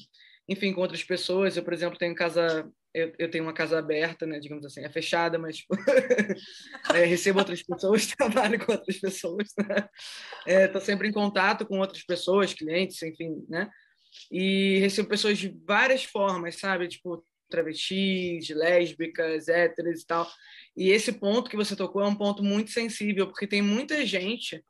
enfim, 0.48 0.74
com 0.74 0.82
outras 0.82 1.04
pessoas. 1.04 1.56
Eu, 1.56 1.64
por 1.64 1.74
exemplo, 1.74 1.98
tenho 1.98 2.14
casa, 2.16 2.70
eu, 2.94 3.14
eu 3.18 3.30
tenho 3.30 3.44
uma 3.44 3.54
casa 3.54 3.80
aberta, 3.80 4.26
né? 4.26 4.40
Digamos 4.40 4.66
assim, 4.66 4.82
é 4.82 4.90
fechada, 4.90 5.40
mas 5.40 5.58
tipo, 5.58 5.76
é, 6.94 7.06
recebo 7.06 7.40
outras 7.40 7.64
pessoas, 7.64 8.08
trabalho 8.16 8.64
com 8.64 8.72
outras 8.72 8.98
pessoas. 9.00 9.50
Né? 9.58 9.90
Estou 10.66 10.82
é, 10.82 10.86
sempre 10.86 11.08
em 11.08 11.14
contato 11.14 11.66
com 11.66 11.80
outras 11.80 12.04
pessoas, 12.04 12.54
clientes, 12.54 13.02
enfim, 13.02 13.46
né? 13.50 13.70
E 14.32 14.80
recebo 14.80 15.10
pessoas 15.10 15.38
de 15.38 15.56
várias 15.66 16.04
formas, 16.04 16.60
sabe? 16.60 16.88
Tipo, 16.88 17.26
travestis, 17.50 18.50
lésbicas, 18.50 19.48
héteros 19.48 20.02
e 20.02 20.06
tal. 20.06 20.30
E 20.76 20.90
esse 20.90 21.12
ponto 21.14 21.50
que 21.50 21.56
você 21.56 21.76
tocou 21.76 22.02
é 22.02 22.08
um 22.08 22.16
ponto 22.16 22.44
muito 22.44 22.72
sensível, 22.72 23.28
porque 23.28 23.48
tem 23.48 23.62
muita 23.62 24.06
gente 24.06 24.64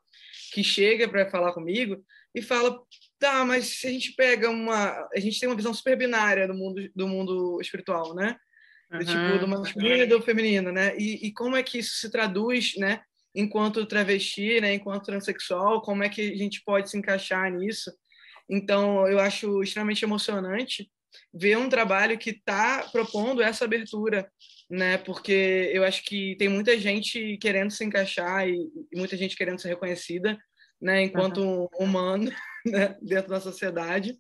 que 0.53 0.63
chega 0.63 1.07
para 1.07 1.29
falar 1.29 1.53
comigo 1.53 2.03
e 2.35 2.41
fala: 2.41 2.79
tá, 3.23 3.45
mas 3.45 3.79
se 3.79 3.87
a 3.87 3.89
gente 3.89 4.11
pega 4.11 4.49
uma. 4.49 5.07
A 5.15 5.19
gente 5.19 5.39
tem 5.39 5.47
uma 5.47 5.55
visão 5.55 5.73
super 5.73 5.97
binária 5.97 6.45
do 6.45 6.53
mundo, 6.53 6.89
do 6.93 7.07
mundo 7.07 7.57
espiritual, 7.61 8.13
né? 8.13 8.35
Do, 8.91 8.97
uhum. 8.97 9.05
tipo, 9.05 9.39
do 9.39 9.47
masculino 9.47 10.03
e 10.03 10.05
do 10.05 10.21
feminino, 10.21 10.73
né? 10.73 10.93
E, 10.97 11.27
e 11.27 11.33
como 11.33 11.55
é 11.55 11.63
que 11.63 11.79
isso 11.79 11.95
se 11.95 12.11
traduz, 12.11 12.75
né? 12.77 13.01
Enquanto 13.33 13.85
travesti, 13.85 14.59
né? 14.59 14.73
Enquanto 14.73 15.05
transexual, 15.05 15.81
como 15.81 16.03
é 16.03 16.09
que 16.09 16.33
a 16.33 16.35
gente 16.35 16.61
pode 16.65 16.89
se 16.89 16.97
encaixar 16.97 17.49
nisso? 17.49 17.91
Então, 18.49 19.07
eu 19.07 19.19
acho 19.19 19.63
extremamente 19.63 20.03
emocionante 20.03 20.91
ver 21.33 21.57
um 21.57 21.69
trabalho 21.69 22.17
que 22.17 22.31
está 22.31 22.89
propondo 22.91 23.41
essa 23.41 23.63
abertura, 23.63 24.29
né? 24.69 24.97
Porque 24.97 25.71
eu 25.73 25.85
acho 25.85 26.03
que 26.03 26.35
tem 26.37 26.49
muita 26.49 26.77
gente 26.77 27.37
querendo 27.37 27.71
se 27.71 27.85
encaixar 27.85 28.49
e, 28.49 28.55
e 28.91 28.99
muita 28.99 29.15
gente 29.15 29.37
querendo 29.37 29.61
ser 29.61 29.69
reconhecida, 29.69 30.37
né? 30.81 31.03
Enquanto 31.03 31.37
uhum. 31.37 31.67
humano, 31.79 32.29
né? 32.72 32.98
Dentro 33.02 33.30
da 33.30 33.40
sociedade 33.40 34.18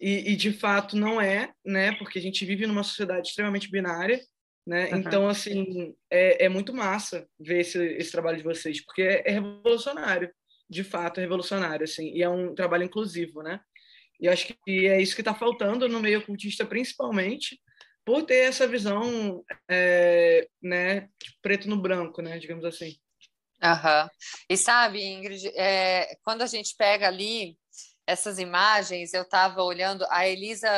e, 0.00 0.32
e, 0.32 0.36
de 0.36 0.52
fato 0.52 0.96
não 0.96 1.20
é, 1.20 1.52
né? 1.64 1.92
Porque 1.96 2.18
a 2.18 2.22
gente 2.22 2.44
vive 2.44 2.66
numa 2.66 2.84
sociedade 2.84 3.28
extremamente 3.28 3.70
binária, 3.70 4.20
né? 4.66 4.90
Uhum. 4.90 4.98
Então 4.98 5.28
assim 5.28 5.94
é, 6.10 6.44
é, 6.44 6.48
muito 6.48 6.72
massa 6.72 7.26
ver 7.38 7.60
esse, 7.60 7.82
esse 7.94 8.12
trabalho 8.12 8.36
de 8.36 8.44
vocês, 8.44 8.84
porque 8.84 9.02
é, 9.02 9.22
é 9.26 9.32
revolucionário, 9.32 10.30
de 10.70 10.84
fato 10.84 11.18
é 11.18 11.22
revolucionário, 11.22 11.84
assim, 11.84 12.12
e 12.14 12.22
é 12.22 12.28
um 12.28 12.54
trabalho 12.54 12.84
inclusivo, 12.84 13.42
né? 13.42 13.60
E 14.20 14.28
acho 14.28 14.54
que 14.64 14.86
é 14.86 15.00
isso 15.00 15.14
que 15.14 15.20
está 15.20 15.34
faltando 15.34 15.88
no 15.88 16.00
meio 16.00 16.18
ocultista, 16.18 16.66
principalmente, 16.66 17.60
por 18.04 18.24
ter 18.24 18.48
essa 18.48 18.66
visão 18.66 19.44
é, 19.68 20.48
né, 20.62 21.08
preto 21.40 21.68
no 21.68 21.76
branco, 21.76 22.20
né, 22.20 22.38
digamos 22.38 22.64
assim. 22.64 22.96
Uhum. 23.62 24.08
E 24.48 24.56
sabe, 24.56 25.04
Ingrid, 25.04 25.46
é, 25.54 26.16
quando 26.22 26.42
a 26.42 26.46
gente 26.46 26.74
pega 26.76 27.06
ali 27.06 27.56
essas 28.08 28.38
imagens, 28.38 29.12
eu 29.12 29.20
estava 29.20 29.62
olhando, 29.62 30.06
a 30.08 30.26
Elisa, 30.26 30.70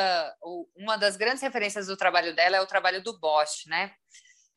uma 0.75 0.97
das 0.97 1.15
grandes 1.15 1.41
referências 1.41 1.87
do 1.87 1.95
trabalho 1.95 2.35
dela 2.35 2.57
é 2.57 2.61
o 2.61 2.67
trabalho 2.67 3.01
do 3.01 3.17
Bosch, 3.17 3.67
né? 3.67 3.93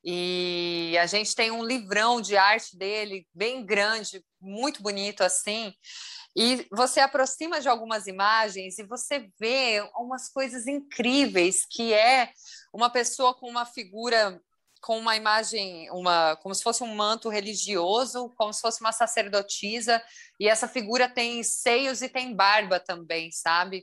E 0.03 0.99
a 1.01 1.07
gente 1.07 1.37
tem 1.37 1.53
um 1.53 1.65
livrão 1.65 2.21
de 2.21 2.37
arte 2.37 2.77
dele, 2.77 3.29
bem 3.33 3.65
grande, 3.65 4.25
muito 4.41 4.83
bonito 4.83 5.23
assim. 5.23 5.73
E 6.37 6.67
você 6.73 6.99
aproxima 6.99 7.61
de 7.61 7.69
algumas 7.69 8.09
imagens 8.09 8.77
e 8.77 8.83
você 8.83 9.31
vê 9.39 9.81
umas 9.97 10.29
coisas 10.29 10.67
incríveis, 10.67 11.65
que 11.71 11.95
é 11.95 12.33
uma 12.73 12.91
pessoa 12.91 13.35
com 13.35 13.49
uma 13.49 13.65
figura 13.65 14.43
com 14.85 14.99
uma 14.99 15.17
imagem, 15.17 15.91
uma, 15.91 16.37
como 16.37 16.55
se 16.55 16.63
fosse 16.63 16.83
um 16.83 16.95
manto 16.95 17.31
religioso, 17.31 18.29
como 18.37 18.53
se 18.53 18.61
fosse 18.61 18.83
uma 18.83 18.93
sacerdotisa, 18.93 20.03
e 20.39 20.47
essa 20.47 20.69
figura 20.69 21.09
tem 21.09 21.43
seios 21.43 22.03
e 22.03 22.09
tem 22.09 22.37
barba 22.37 22.79
também, 22.79 23.33
sabe? 23.33 23.83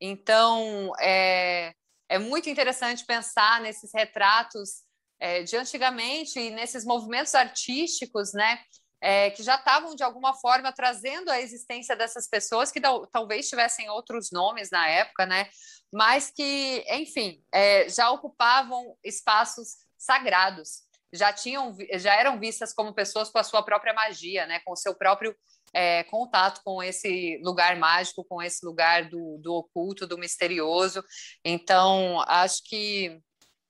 Então, 0.00 0.92
é, 0.98 1.72
é 2.08 2.18
muito 2.18 2.50
interessante 2.50 3.06
pensar 3.06 3.60
nesses 3.60 3.92
retratos 3.94 4.82
é, 5.20 5.44
de 5.44 5.56
antigamente 5.56 6.40
e 6.40 6.50
nesses 6.50 6.84
movimentos 6.84 7.36
artísticos, 7.36 8.32
né? 8.32 8.60
É, 9.00 9.30
que 9.30 9.44
já 9.44 9.54
estavam 9.56 9.94
de 9.94 10.02
alguma 10.02 10.34
forma 10.34 10.72
trazendo 10.72 11.30
a 11.30 11.40
existência 11.40 11.94
dessas 11.94 12.28
pessoas 12.28 12.72
que 12.72 12.80
talvez 13.12 13.48
tivessem 13.48 13.88
outros 13.90 14.30
nomes 14.32 14.70
na 14.70 14.88
época, 14.88 15.24
né? 15.24 15.48
Mas 15.92 16.30
que, 16.30 16.84
enfim, 16.88 17.40
é, 17.52 17.88
já 17.88 18.10
ocupavam 18.10 18.96
espaços 19.04 19.82
sagrados, 20.02 20.82
já 21.12 21.32
tinham, 21.32 21.76
já 21.94 22.14
eram 22.14 22.40
vistas 22.40 22.72
como 22.72 22.94
pessoas 22.94 23.28
com 23.28 23.38
a 23.38 23.44
sua 23.44 23.62
própria 23.62 23.92
magia, 23.92 24.46
né? 24.46 24.60
Com 24.64 24.72
o 24.72 24.76
seu 24.76 24.94
próprio 24.94 25.36
é, 25.74 26.04
contato 26.04 26.60
com 26.64 26.82
esse 26.82 27.38
lugar 27.42 27.76
mágico, 27.76 28.24
com 28.24 28.42
esse 28.42 28.64
lugar 28.64 29.08
do, 29.08 29.38
do 29.38 29.54
oculto, 29.54 30.06
do 30.06 30.18
misterioso. 30.18 31.04
Então, 31.44 32.20
acho 32.26 32.62
que 32.64 33.20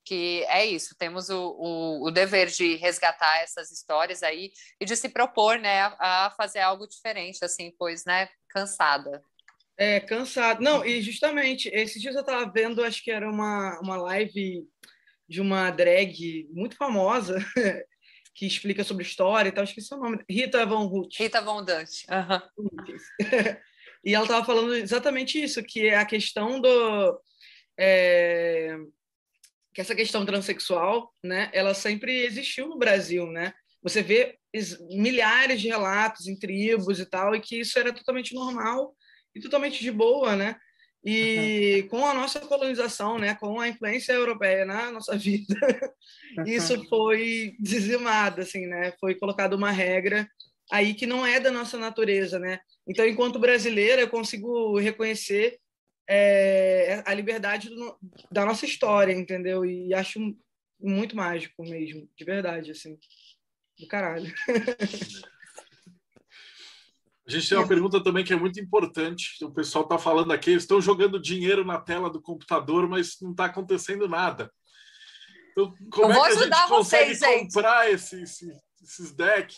que 0.05 0.45
é 0.49 0.67
isso, 0.67 0.97
temos 0.99 1.31
o, 1.31 1.57
o, 1.57 2.09
o, 2.09 2.11
dever 2.11 2.49
de 2.49 2.75
resgatar 2.75 3.39
essas 3.39 3.71
histórias 3.71 4.25
aí 4.25 4.51
e 4.81 4.85
de 4.85 4.97
se 4.97 5.09
propor, 5.09 5.61
né, 5.61 5.81
a, 5.81 6.27
a 6.27 6.31
fazer 6.33 6.59
algo 6.59 6.89
diferente, 6.89 7.45
assim, 7.45 7.73
pois, 7.79 8.05
né, 8.05 8.29
cansada. 8.49 9.23
É, 9.77 10.01
cansado. 10.01 10.61
Não, 10.61 10.85
e 10.85 11.01
justamente, 11.01 11.69
esses 11.73 12.03
dias 12.03 12.17
eu 12.17 12.23
estava 12.23 12.51
vendo, 12.51 12.85
acho 12.85 13.03
que 13.03 13.13
era 13.13 13.31
uma, 13.31 13.79
uma 13.81 13.97
live 13.97 14.67
de 15.29 15.41
uma 15.41 15.71
drag 15.71 16.49
muito 16.51 16.77
famosa, 16.77 17.39
que 18.35 18.47
explica 18.47 18.83
sobre 18.85 19.05
história 19.05 19.49
e 19.49 19.53
tal, 19.53 19.65
esqueci 19.65 19.93
o 19.95 19.99
nome, 19.99 20.25
Rita 20.29 20.65
Von 20.67 20.87
Hutt. 20.87 21.23
Rita 21.23 21.41
Von 21.41 21.65
Dutch. 21.65 22.05
Uhum. 22.09 22.69
e 24.05 24.15
ela 24.15 24.25
estava 24.25 24.45
falando 24.45 24.75
exatamente 24.75 25.43
isso, 25.43 25.63
que 25.63 25.89
é 25.89 25.97
a 25.97 26.07
questão 26.07 26.61
do... 26.61 27.21
É, 27.79 28.77
que 29.75 29.81
essa 29.81 29.95
questão 29.95 30.27
transexual, 30.27 31.15
né, 31.25 31.51
ela 31.53 31.73
sempre 31.73 32.25
existiu 32.25 32.69
no 32.69 32.79
Brasil, 32.79 33.27
né? 33.29 33.55
Você 33.83 34.03
vê 34.03 34.39
milhares 34.91 35.61
de 35.61 35.69
relatos 35.69 36.27
em 36.27 36.39
tribos 36.39 37.01
e 37.01 37.07
tal, 37.07 37.35
e 37.35 37.41
que 37.41 37.61
isso 37.61 37.79
era 37.79 37.93
totalmente 37.93 38.35
normal 38.35 38.95
e 39.35 39.41
totalmente 39.41 39.81
de 39.81 39.91
boa, 39.91 40.37
né? 40.37 40.57
E 41.05 41.87
com 41.91 42.07
a 42.07 42.15
nossa 42.15 42.41
colonização, 42.41 43.19
né, 43.19 43.35
com 43.35 43.59
a 43.59 43.69
influência 43.69 44.13
europeia 44.13 44.65
na 44.65 44.93
nossa 44.93 45.17
vida, 45.19 45.57
isso 46.47 46.89
foi 46.89 47.57
dizimado, 47.59 48.41
assim, 48.41 48.67
né? 48.67 48.93
Foi 49.01 49.15
colocada 49.17 49.57
uma 49.57 49.71
regra 49.71 50.29
aí 50.71 50.95
que 50.95 51.07
não 51.07 51.27
é 51.27 51.41
da 51.41 51.51
nossa 51.51 51.77
natureza, 51.77 52.39
né? 52.39 52.61
Então, 52.87 53.07
enquanto 53.07 53.39
brasileira, 53.39 54.03
eu 54.03 54.09
consigo 54.09 54.79
reconhecer 54.79 55.59
é, 56.09 57.03
a 57.05 57.13
liberdade 57.13 57.69
do, 57.69 57.99
da 58.31 58.45
nossa 58.45 58.65
história, 58.65 59.13
entendeu? 59.13 59.65
E 59.65 59.93
acho 59.93 60.21
muito 60.81 61.17
mágico 61.17 61.63
mesmo, 61.63 62.09
de 62.17 62.25
verdade, 62.25 62.71
assim, 62.71 62.97
do 63.79 63.87
caralho. 63.87 64.33
A 67.27 67.31
gente 67.31 67.49
tem 67.49 67.57
uma 67.57 67.69
pergunta 67.69 68.03
também 68.03 68.25
que 68.25 68.33
é 68.33 68.37
muito 68.37 68.61
importante. 68.61 69.45
O 69.45 69.53
pessoal 69.53 69.85
está 69.85 69.97
falando 69.97 70.33
aqui, 70.33 70.51
estão 70.53 70.81
jogando 70.81 71.21
dinheiro 71.21 71.65
na 71.65 71.81
tela 71.81 72.11
do 72.11 72.21
computador, 72.21 72.89
mas 72.89 73.17
não 73.21 73.31
está 73.31 73.45
acontecendo 73.45 74.09
nada. 74.09 74.53
Então, 75.53 75.73
como 75.91 76.13
é 76.13 76.15
que 76.15 76.21
a 76.21 76.35
gente 76.35 76.69
consegue 76.69 77.15
vocês, 77.15 77.55
comprar 77.55 77.91
esse, 77.91 78.23
esse, 78.23 78.53
esses 78.83 79.13
decks? 79.13 79.57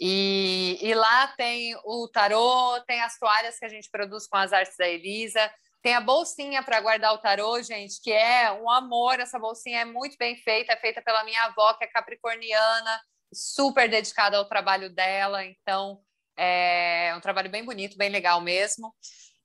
E, 0.01 0.79
e 0.81 0.93
lá 0.93 1.27
tem 1.35 1.75
o 1.83 2.07
tarô, 2.07 2.79
tem 2.87 3.01
as 3.01 3.17
toalhas 3.19 3.59
que 3.59 3.65
a 3.65 3.69
gente 3.69 3.89
produz 3.91 4.27
com 4.27 4.37
as 4.37 4.53
artes 4.53 4.77
da 4.77 4.87
Elisa, 4.87 5.51
tem 5.81 5.93
a 5.93 6.01
bolsinha 6.01 6.61
para 6.61 6.81
guardar 6.81 7.13
o 7.13 7.19
tarô, 7.19 7.61
gente, 7.61 8.01
que 8.01 8.11
é 8.11 8.51
um 8.51 8.69
amor. 8.69 9.19
Essa 9.19 9.39
bolsinha 9.39 9.81
é 9.81 9.85
muito 9.85 10.17
bem 10.17 10.35
feita, 10.37 10.73
é 10.73 10.77
feita 10.77 11.01
pela 11.01 11.23
minha 11.23 11.43
avó, 11.43 11.73
que 11.73 11.85
é 11.85 11.87
capricorniana, 11.87 13.01
super 13.33 13.89
dedicada 13.89 14.37
ao 14.37 14.45
trabalho 14.45 14.89
dela. 14.89 15.45
Então, 15.45 16.01
é 16.37 17.13
um 17.15 17.21
trabalho 17.21 17.49
bem 17.49 17.63
bonito, 17.63 17.97
bem 17.97 18.09
legal 18.09 18.41
mesmo. 18.41 18.93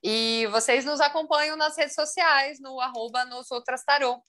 E 0.07 0.45
vocês 0.51 0.85
nos 0.85 1.01
acompanham 1.01 1.57
nas 1.57 1.75
redes 1.75 1.95
sociais, 1.95 2.59
no 2.59 2.79
arroba 2.79 3.25
nos. 3.25 3.49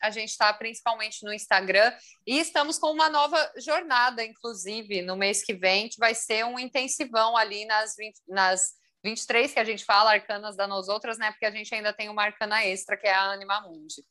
A 0.03 0.09
gente 0.09 0.31
está 0.31 0.51
principalmente 0.55 1.23
no 1.23 1.35
Instagram 1.35 1.93
e 2.27 2.39
estamos 2.39 2.78
com 2.78 2.90
uma 2.90 3.11
nova 3.11 3.36
jornada, 3.59 4.24
inclusive, 4.24 5.03
no 5.03 5.19
mês 5.19 5.44
que 5.44 5.53
vem, 5.53 5.90
que 5.90 5.98
vai 5.98 6.15
ser 6.15 6.47
um 6.47 6.59
intensivão 6.59 7.36
ali 7.36 7.66
nas, 7.66 7.94
20, 7.94 8.23
nas 8.27 8.73
23 9.05 9.53
que 9.53 9.61
a 9.61 9.65
gente 9.65 9.85
fala, 9.85 10.12
arcanas 10.12 10.57
da 10.57 10.66
nós 10.66 10.89
outras, 10.89 11.19
né? 11.19 11.31
Porque 11.31 11.44
a 11.44 11.51
gente 11.51 11.74
ainda 11.74 11.93
tem 11.93 12.09
uma 12.09 12.23
arcana 12.23 12.65
extra, 12.65 12.97
que 12.97 13.07
é 13.07 13.12
a 13.12 13.32
Anima 13.32 13.61
Mundi. 13.61 14.03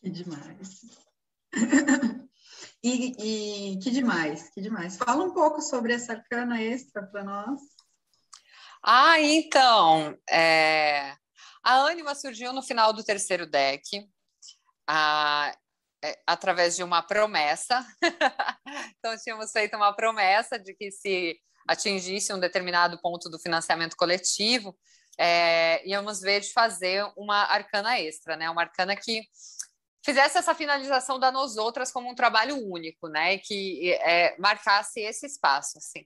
Que 0.00 0.10
demais. 0.10 0.80
e, 2.80 3.72
e 3.72 3.78
que 3.80 3.90
demais, 3.90 4.48
que 4.50 4.60
demais. 4.60 4.96
Fala 4.96 5.24
um 5.24 5.34
pouco 5.34 5.60
sobre 5.60 5.92
essa 5.92 6.12
arcana 6.12 6.62
extra 6.62 7.02
para 7.04 7.24
nós. 7.24 7.71
Ah, 8.84 9.20
então, 9.20 10.18
é... 10.28 11.14
a 11.62 11.84
Anima 11.86 12.14
surgiu 12.16 12.52
no 12.52 12.62
final 12.62 12.92
do 12.92 13.04
terceiro 13.04 13.46
deck, 13.46 14.08
a... 14.88 15.54
é, 16.04 16.18
através 16.26 16.74
de 16.74 16.82
uma 16.82 17.00
promessa. 17.00 17.86
então, 18.98 19.16
tínhamos 19.22 19.52
feito 19.52 19.76
uma 19.76 19.94
promessa 19.94 20.58
de 20.58 20.74
que 20.74 20.90
se 20.90 21.38
atingisse 21.68 22.32
um 22.32 22.40
determinado 22.40 23.00
ponto 23.00 23.30
do 23.30 23.38
financiamento 23.38 23.96
coletivo, 23.96 24.76
é... 25.16 25.86
íamos 25.88 26.20
ver 26.20 26.40
de 26.40 26.52
fazer 26.52 27.04
uma 27.16 27.44
arcana 27.44 28.00
extra, 28.00 28.36
né? 28.36 28.50
Uma 28.50 28.62
arcana 28.62 28.96
que 28.96 29.22
fizesse 30.04 30.38
essa 30.38 30.54
finalização 30.54 31.20
da 31.20 31.30
Nos 31.30 31.56
Outras 31.56 31.92
como 31.92 32.10
um 32.10 32.14
trabalho 32.16 32.56
único, 32.56 33.08
né? 33.08 33.34
E 33.34 33.38
que 33.38 33.92
é, 33.92 34.36
marcasse 34.38 35.00
esse 35.00 35.26
espaço, 35.26 35.78
assim. 35.78 36.04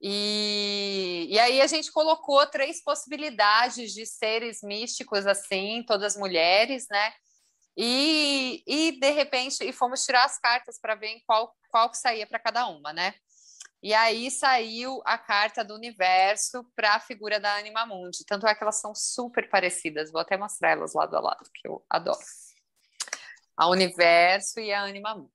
E, 0.00 1.26
e 1.30 1.38
aí 1.38 1.60
a 1.60 1.66
gente 1.66 1.90
colocou 1.90 2.46
três 2.46 2.82
possibilidades 2.82 3.92
de 3.92 4.04
seres 4.04 4.60
místicos 4.62 5.26
assim, 5.26 5.82
todas 5.86 6.16
mulheres, 6.16 6.86
né? 6.90 7.12
E, 7.76 8.62
e 8.66 8.98
de 8.98 9.10
repente 9.10 9.62
e 9.62 9.72
fomos 9.72 10.04
tirar 10.04 10.24
as 10.24 10.38
cartas 10.38 10.78
para 10.80 10.94
ver 10.94 11.20
qual, 11.26 11.54
qual 11.70 11.90
que 11.90 11.98
saía 11.98 12.26
para 12.26 12.38
cada 12.38 12.66
uma, 12.68 12.92
né? 12.92 13.14
E 13.82 13.92
aí 13.94 14.30
saiu 14.30 15.00
a 15.04 15.18
carta 15.18 15.62
do 15.62 15.74
universo 15.74 16.64
para 16.74 16.94
a 16.94 17.00
figura 17.00 17.38
da 17.38 17.54
Anima 17.56 17.86
Mundi. 17.86 18.24
Tanto 18.26 18.46
é 18.46 18.54
que 18.54 18.62
elas 18.62 18.80
são 18.80 18.94
super 18.94 19.48
parecidas. 19.48 20.10
Vou 20.10 20.20
até 20.20 20.36
mostrar 20.36 20.70
elas 20.70 20.94
lado 20.94 21.14
a 21.16 21.20
lado, 21.20 21.48
que 21.54 21.68
eu 21.68 21.84
adoro. 21.88 22.18
A 23.56 23.68
Universo 23.68 24.58
e 24.60 24.72
a 24.72 24.82
Anima 24.82 25.14
Mundi. 25.14 25.30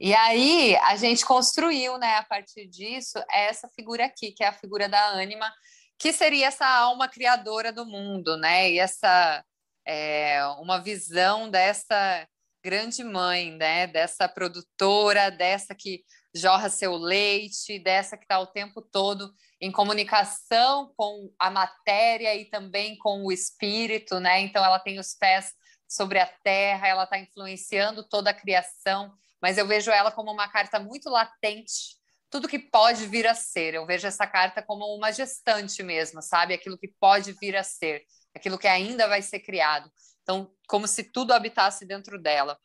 E 0.00 0.14
aí 0.14 0.76
a 0.76 0.96
gente 0.96 1.24
construiu, 1.24 1.98
né, 1.98 2.16
a 2.16 2.22
partir 2.22 2.66
disso, 2.68 3.18
essa 3.30 3.68
figura 3.68 4.04
aqui, 4.04 4.32
que 4.32 4.44
é 4.44 4.48
a 4.48 4.52
figura 4.52 4.88
da 4.88 5.08
ânima, 5.08 5.52
que 5.98 6.12
seria 6.12 6.46
essa 6.46 6.66
alma 6.66 7.08
criadora 7.08 7.72
do 7.72 7.84
mundo, 7.84 8.36
né? 8.36 8.70
E 8.70 8.78
essa 8.78 9.44
é, 9.84 10.44
uma 10.60 10.78
visão 10.78 11.50
dessa 11.50 12.28
grande 12.62 13.02
mãe, 13.02 13.50
né? 13.52 13.88
Dessa 13.88 14.28
produtora, 14.28 15.30
dessa 15.30 15.74
que 15.74 16.04
jorra 16.34 16.68
seu 16.68 16.94
leite, 16.96 17.78
dessa 17.80 18.16
que 18.16 18.24
está 18.24 18.38
o 18.38 18.46
tempo 18.46 18.80
todo 18.80 19.32
em 19.60 19.72
comunicação 19.72 20.92
com 20.96 21.32
a 21.38 21.50
matéria 21.50 22.36
e 22.36 22.44
também 22.44 22.96
com 22.98 23.24
o 23.24 23.32
espírito, 23.32 24.20
né? 24.20 24.40
Então 24.40 24.64
ela 24.64 24.78
tem 24.78 25.00
os 25.00 25.14
pés 25.14 25.52
sobre 25.88 26.20
a 26.20 26.26
terra, 26.44 26.86
ela 26.86 27.04
está 27.04 27.18
influenciando 27.18 28.06
toda 28.08 28.30
a 28.30 28.34
criação 28.34 29.12
mas 29.40 29.58
eu 29.58 29.66
vejo 29.66 29.90
ela 29.90 30.10
como 30.10 30.32
uma 30.32 30.48
carta 30.48 30.78
muito 30.78 31.08
latente, 31.08 31.96
tudo 32.30 32.48
que 32.48 32.58
pode 32.58 33.06
vir 33.06 33.26
a 33.26 33.34
ser. 33.34 33.74
Eu 33.74 33.86
vejo 33.86 34.06
essa 34.06 34.26
carta 34.26 34.62
como 34.62 34.84
uma 34.94 35.12
gestante 35.12 35.82
mesmo, 35.82 36.20
sabe? 36.20 36.54
Aquilo 36.54 36.78
que 36.78 36.88
pode 37.00 37.32
vir 37.32 37.56
a 37.56 37.62
ser, 37.62 38.02
aquilo 38.34 38.58
que 38.58 38.68
ainda 38.68 39.08
vai 39.08 39.22
ser 39.22 39.40
criado. 39.40 39.90
Então, 40.22 40.52
como 40.68 40.86
se 40.86 41.04
tudo 41.04 41.32
habitasse 41.32 41.86
dentro 41.86 42.20
dela. 42.20 42.58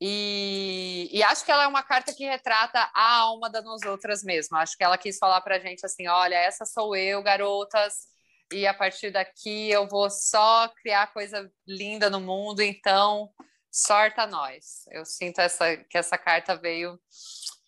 E, 0.00 1.10
e 1.12 1.22
acho 1.22 1.44
que 1.44 1.52
ela 1.52 1.64
é 1.64 1.66
uma 1.66 1.82
carta 1.82 2.14
que 2.14 2.24
retrata 2.24 2.90
a 2.94 3.18
alma 3.18 3.50
das 3.50 3.62
nós 3.62 3.82
outras 3.82 4.22
mesmo. 4.22 4.56
Acho 4.56 4.76
que 4.76 4.82
ela 4.82 4.96
quis 4.96 5.18
falar 5.18 5.42
para 5.42 5.56
a 5.56 5.60
gente 5.60 5.84
assim: 5.84 6.08
olha, 6.08 6.36
essa 6.36 6.64
sou 6.64 6.96
eu, 6.96 7.22
garotas, 7.22 8.06
e 8.52 8.66
a 8.66 8.74
partir 8.74 9.10
daqui 9.10 9.70
eu 9.70 9.86
vou 9.86 10.10
só 10.10 10.68
criar 10.82 11.12
coisa 11.12 11.50
linda 11.66 12.08
no 12.10 12.20
mundo, 12.20 12.60
então 12.62 13.30
sorta 13.72 14.26
nós. 14.26 14.84
Eu 14.90 15.04
sinto 15.04 15.40
essa, 15.40 15.76
que 15.76 15.96
essa 15.96 16.18
carta 16.18 16.54
veio 16.54 17.00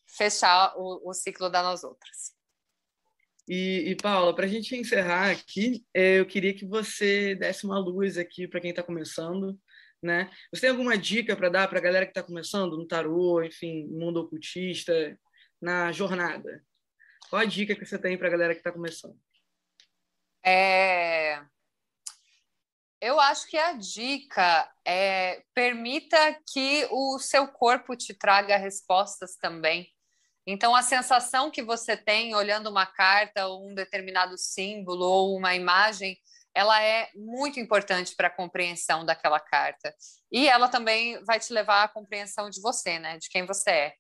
fechar 0.07 0.75
o, 0.77 1.11
o 1.11 1.15
ciclo 1.15 1.49
da 1.49 1.63
nós 1.63 1.83
outras. 1.83 2.35
E, 3.49 3.91
e 3.91 3.97
Paula, 3.97 4.35
para 4.35 4.47
a 4.47 4.49
gente 4.49 4.77
encerrar 4.77 5.31
aqui, 5.31 5.85
é, 5.93 6.21
eu 6.21 6.27
queria 6.27 6.55
que 6.55 6.67
você 6.67 7.35
desse 7.35 7.65
uma 7.65 7.79
luz 7.79 8.17
aqui 8.17 8.47
para 8.47 8.61
quem 8.61 8.71
está 8.71 8.83
começando. 8.83 9.59
Né? 10.03 10.31
Você 10.53 10.63
tem 10.63 10.71
alguma 10.71 10.99
dica 10.99 11.35
para 11.35 11.49
dar 11.49 11.69
para 11.69 11.79
a 11.79 11.83
galera 11.83 12.05
que 12.05 12.11
está 12.11 12.23
começando 12.23 12.77
no 12.77 12.87
tarô, 12.87 13.43
enfim, 13.43 13.87
mundo 13.89 14.21
ocultista, 14.21 15.19
na 15.61 15.91
jornada? 15.93 16.63
Qual 17.31 17.41
a 17.41 17.47
dica 17.47 17.75
que 17.75 17.85
você 17.85 17.99
tem 17.99 18.17
para 18.17 18.29
a 18.29 18.31
galera 18.31 18.55
que 18.55 18.61
está 18.61 18.71
começando? 18.71 19.19
É... 20.45 21.43
Eu 23.05 23.21
acho 23.21 23.47
que 23.49 23.59
a 23.59 23.75
dica 23.75 24.67
é 24.83 25.43
permita 25.53 26.17
que 26.51 26.89
o 26.91 27.19
seu 27.19 27.47
corpo 27.47 27.95
te 27.95 28.15
traga 28.15 28.57
respostas 28.57 29.37
também. 29.37 29.93
Então, 30.47 30.75
a 30.75 30.81
sensação 30.81 31.51
que 31.51 31.63
você 31.63 31.99
tem 31.99 32.35
olhando 32.35 32.71
uma 32.71 32.87
carta, 32.87 33.47
ou 33.47 33.69
um 33.69 33.75
determinado 33.75 34.39
símbolo, 34.39 35.05
ou 35.05 35.37
uma 35.37 35.55
imagem, 35.55 36.17
ela 36.55 36.83
é 36.83 37.11
muito 37.15 37.61
importante 37.61 38.17
para 38.17 38.29
a 38.29 38.35
compreensão 38.35 39.05
daquela 39.05 39.39
carta. 39.39 39.95
E 40.33 40.49
ela 40.49 40.67
também 40.67 41.23
vai 41.25 41.39
te 41.39 41.53
levar 41.53 41.85
à 41.85 41.89
compreensão 41.89 42.49
de 42.49 42.59
você, 42.63 42.99
né? 42.99 43.19
De 43.19 43.29
quem 43.29 43.45
você 43.45 43.71
é. 43.71 43.95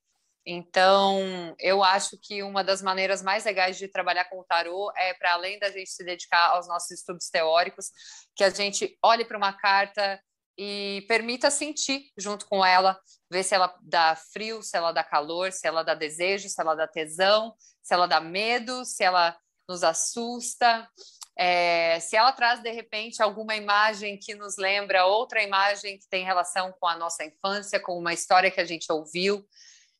Então, 0.46 1.54
eu 1.58 1.82
acho 1.82 2.18
que 2.20 2.42
uma 2.42 2.62
das 2.62 2.82
maneiras 2.82 3.22
mais 3.22 3.44
legais 3.44 3.78
de 3.78 3.88
trabalhar 3.88 4.26
com 4.26 4.38
o 4.38 4.44
tarô 4.44 4.92
é 4.96 5.14
para 5.14 5.32
além 5.32 5.58
da 5.58 5.70
gente 5.70 5.90
se 5.90 6.04
dedicar 6.04 6.50
aos 6.50 6.68
nossos 6.68 6.90
estudos 6.90 7.30
teóricos, 7.30 7.90
que 8.36 8.44
a 8.44 8.50
gente 8.50 8.98
olhe 9.02 9.24
para 9.24 9.38
uma 9.38 9.54
carta 9.54 10.20
e 10.56 11.04
permita 11.08 11.50
sentir 11.50 12.12
junto 12.16 12.46
com 12.46 12.64
ela, 12.64 13.00
ver 13.30 13.42
se 13.42 13.54
ela 13.54 13.74
dá 13.82 14.14
frio, 14.14 14.62
se 14.62 14.76
ela 14.76 14.92
dá 14.92 15.02
calor, 15.02 15.50
se 15.50 15.66
ela 15.66 15.82
dá 15.82 15.94
desejo, 15.94 16.48
se 16.48 16.60
ela 16.60 16.74
dá 16.74 16.86
tesão, 16.86 17.54
se 17.82 17.94
ela 17.94 18.06
dá 18.06 18.20
medo, 18.20 18.84
se 18.84 19.02
ela 19.02 19.36
nos 19.68 19.82
assusta, 19.82 20.88
é, 21.36 21.98
se 22.00 22.16
ela 22.16 22.32
traz 22.32 22.62
de 22.62 22.70
repente 22.70 23.22
alguma 23.22 23.56
imagem 23.56 24.18
que 24.18 24.34
nos 24.34 24.56
lembra 24.56 25.06
outra 25.06 25.42
imagem 25.42 25.98
que 25.98 26.08
tem 26.08 26.24
relação 26.24 26.72
com 26.78 26.86
a 26.86 26.96
nossa 26.96 27.24
infância, 27.24 27.80
com 27.80 27.98
uma 27.98 28.12
história 28.12 28.50
que 28.50 28.60
a 28.60 28.64
gente 28.64 28.90
ouviu. 28.92 29.44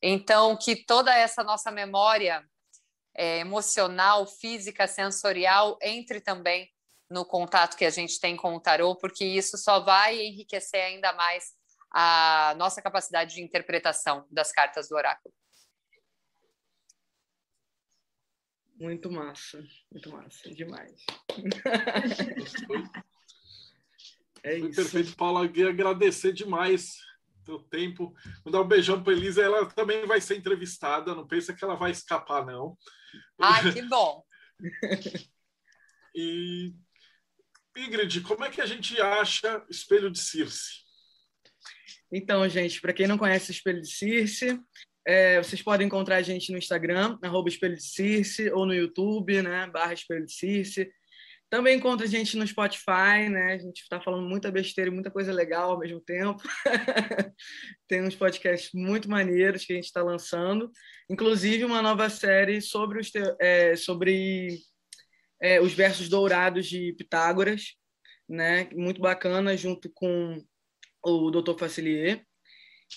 Então, 0.01 0.57
que 0.57 0.75
toda 0.75 1.15
essa 1.15 1.43
nossa 1.43 1.71
memória 1.71 2.43
é, 3.15 3.39
emocional, 3.39 4.27
física, 4.27 4.87
sensorial 4.87 5.77
entre 5.81 6.19
também 6.19 6.69
no 7.09 7.25
contato 7.25 7.77
que 7.77 7.85
a 7.85 7.89
gente 7.89 8.19
tem 8.19 8.35
com 8.35 8.55
o 8.55 8.59
tarô, 8.59 8.95
porque 8.95 9.23
isso 9.23 9.57
só 9.57 9.79
vai 9.79 10.19
enriquecer 10.19 10.81
ainda 10.81 11.13
mais 11.13 11.53
a 11.91 12.53
nossa 12.57 12.81
capacidade 12.81 13.35
de 13.35 13.41
interpretação 13.41 14.27
das 14.29 14.51
cartas 14.51 14.89
do 14.89 14.95
oráculo. 14.95 15.33
Muito 18.77 19.09
massa, 19.09 19.63
muito 19.89 20.09
massa, 20.09 20.53
demais. 20.53 21.05
é 24.43 24.57
isso. 24.57 24.75
Perfeito, 24.75 25.15
Paula. 25.15 25.47
Queria 25.47 25.69
agradecer 25.69 26.33
demais 26.33 26.97
teu 27.45 27.59
tempo. 27.59 28.13
Vou 28.43 28.51
dar 28.51 28.61
um 28.61 28.67
beijão 28.67 29.01
para 29.01 29.13
Elisa. 29.13 29.41
Ela 29.41 29.65
também 29.67 30.05
vai 30.05 30.19
ser 30.19 30.35
entrevistada. 30.35 31.15
Não 31.15 31.27
pensa 31.27 31.53
que 31.53 31.63
ela 31.63 31.75
vai 31.75 31.91
escapar, 31.91 32.45
não. 32.45 32.77
Ai, 33.39 33.71
que 33.71 33.81
bom. 33.83 34.23
e 36.15 36.73
Ingrid, 37.77 38.21
como 38.21 38.43
é 38.45 38.49
que 38.49 38.61
a 38.61 38.65
gente 38.65 38.99
acha 39.01 39.63
Espelho 39.69 40.09
de 40.09 40.19
Circe? 40.19 40.85
Então, 42.11 42.47
gente, 42.47 42.79
para 42.79 42.93
quem 42.93 43.07
não 43.07 43.17
conhece 43.17 43.51
o 43.51 43.53
Espelho 43.53 43.81
de 43.81 43.89
Circe, 43.89 44.59
é, 45.05 45.41
vocês 45.41 45.61
podem 45.61 45.85
encontrar 45.85 46.17
a 46.17 46.21
gente 46.21 46.51
no 46.51 46.57
Instagram, 46.57 47.17
arroba 47.21 47.49
Espelho 47.49 47.75
de 47.75 47.83
Circe, 47.83 48.49
ou 48.51 48.65
no 48.65 48.73
YouTube, 48.73 49.41
né, 49.41 49.67
barra 49.67 49.93
Espelho 49.93 50.25
de 50.25 50.33
Circe. 50.33 50.91
Também 51.49 51.77
encontra 51.77 52.05
a 52.05 52.09
gente 52.09 52.37
no 52.37 52.47
Spotify, 52.47 53.29
né? 53.29 53.53
A 53.53 53.57
gente 53.57 53.81
está 53.81 54.01
falando 54.01 54.27
muita 54.27 54.51
besteira 54.51 54.89
e 54.89 54.93
muita 54.93 55.11
coisa 55.11 55.31
legal 55.31 55.71
ao 55.71 55.79
mesmo 55.79 56.01
tempo. 56.01 56.41
Tem 57.87 58.01
uns 58.01 58.15
podcasts 58.15 58.71
muito 58.73 59.09
maneiros 59.09 59.63
que 59.63 59.73
a 59.73 59.75
gente 59.75 59.85
está 59.85 60.01
lançando, 60.01 60.71
inclusive 61.09 61.63
uma 61.63 61.81
nova 61.81 62.09
série 62.09 62.61
sobre 62.61 62.99
os, 62.99 63.11
é, 63.39 63.75
sobre, 63.75 64.57
é, 65.41 65.61
os 65.61 65.73
versos 65.73 66.09
dourados 66.09 66.65
de 66.67 66.93
Pitágoras, 66.97 67.75
né? 68.27 68.67
Muito 68.73 68.99
bacana, 68.99 69.55
junto 69.55 69.89
com 69.93 70.43
o 71.03 71.29
Dr. 71.29 71.57
Facilier. 71.59 72.25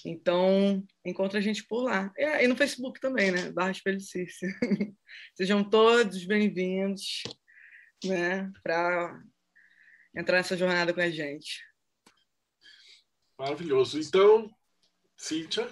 Então, 0.06 0.82
encontra 1.04 1.38
a 1.38 1.42
gente 1.42 1.66
por 1.66 1.82
lá. 1.82 2.10
E, 2.16 2.46
no 2.46 2.56
Facebook 2.56 2.98
também, 2.98 3.30
né? 3.30 3.52
Barra 3.52 3.72
Espelho 3.72 3.98
Sejam 5.36 5.62
todos 5.62 6.24
bem-vindos 6.24 7.22
né, 8.04 8.50
para 8.62 9.20
entrar 10.14 10.38
nessa 10.38 10.56
jornada 10.56 10.92
com 10.92 11.00
a 11.00 11.10
gente. 11.10 11.62
Maravilhoso. 13.38 13.98
Então, 14.00 14.50
Cíntia. 15.16 15.68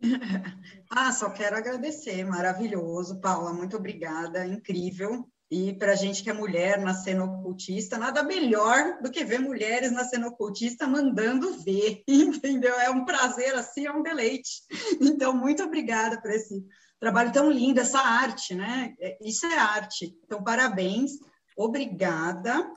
ah, 0.90 1.12
só 1.12 1.30
quero 1.30 1.56
agradecer, 1.56 2.24
maravilhoso, 2.24 3.20
Paula, 3.20 3.52
muito 3.52 3.76
obrigada, 3.76 4.46
incrível. 4.46 5.28
E 5.50 5.74
para 5.74 5.92
a 5.92 5.94
gente 5.94 6.22
que 6.22 6.30
é 6.30 6.32
mulher 6.32 6.80
na 6.80 6.94
cena 6.94 7.24
ocultista, 7.24 7.98
nada 7.98 8.22
melhor 8.22 9.02
do 9.02 9.10
que 9.10 9.22
ver 9.22 9.38
mulheres 9.38 9.92
na 9.92 10.02
cena 10.02 10.28
ocultista 10.28 10.86
mandando 10.86 11.52
ver, 11.58 12.02
entendeu? 12.08 12.74
É 12.80 12.88
um 12.88 13.04
prazer, 13.04 13.54
assim, 13.54 13.86
é 13.86 13.92
um 13.92 14.02
deleite. 14.02 14.62
Então, 14.98 15.36
muito 15.36 15.62
obrigada 15.62 16.20
por 16.22 16.30
esse 16.30 16.64
trabalho 16.98 17.32
tão 17.32 17.50
lindo, 17.50 17.80
essa 17.80 18.00
arte, 18.00 18.54
né? 18.54 18.94
É, 18.98 19.18
isso 19.20 19.44
é 19.44 19.58
arte. 19.58 20.16
Então, 20.24 20.42
parabéns, 20.42 21.12
obrigada. 21.56 22.70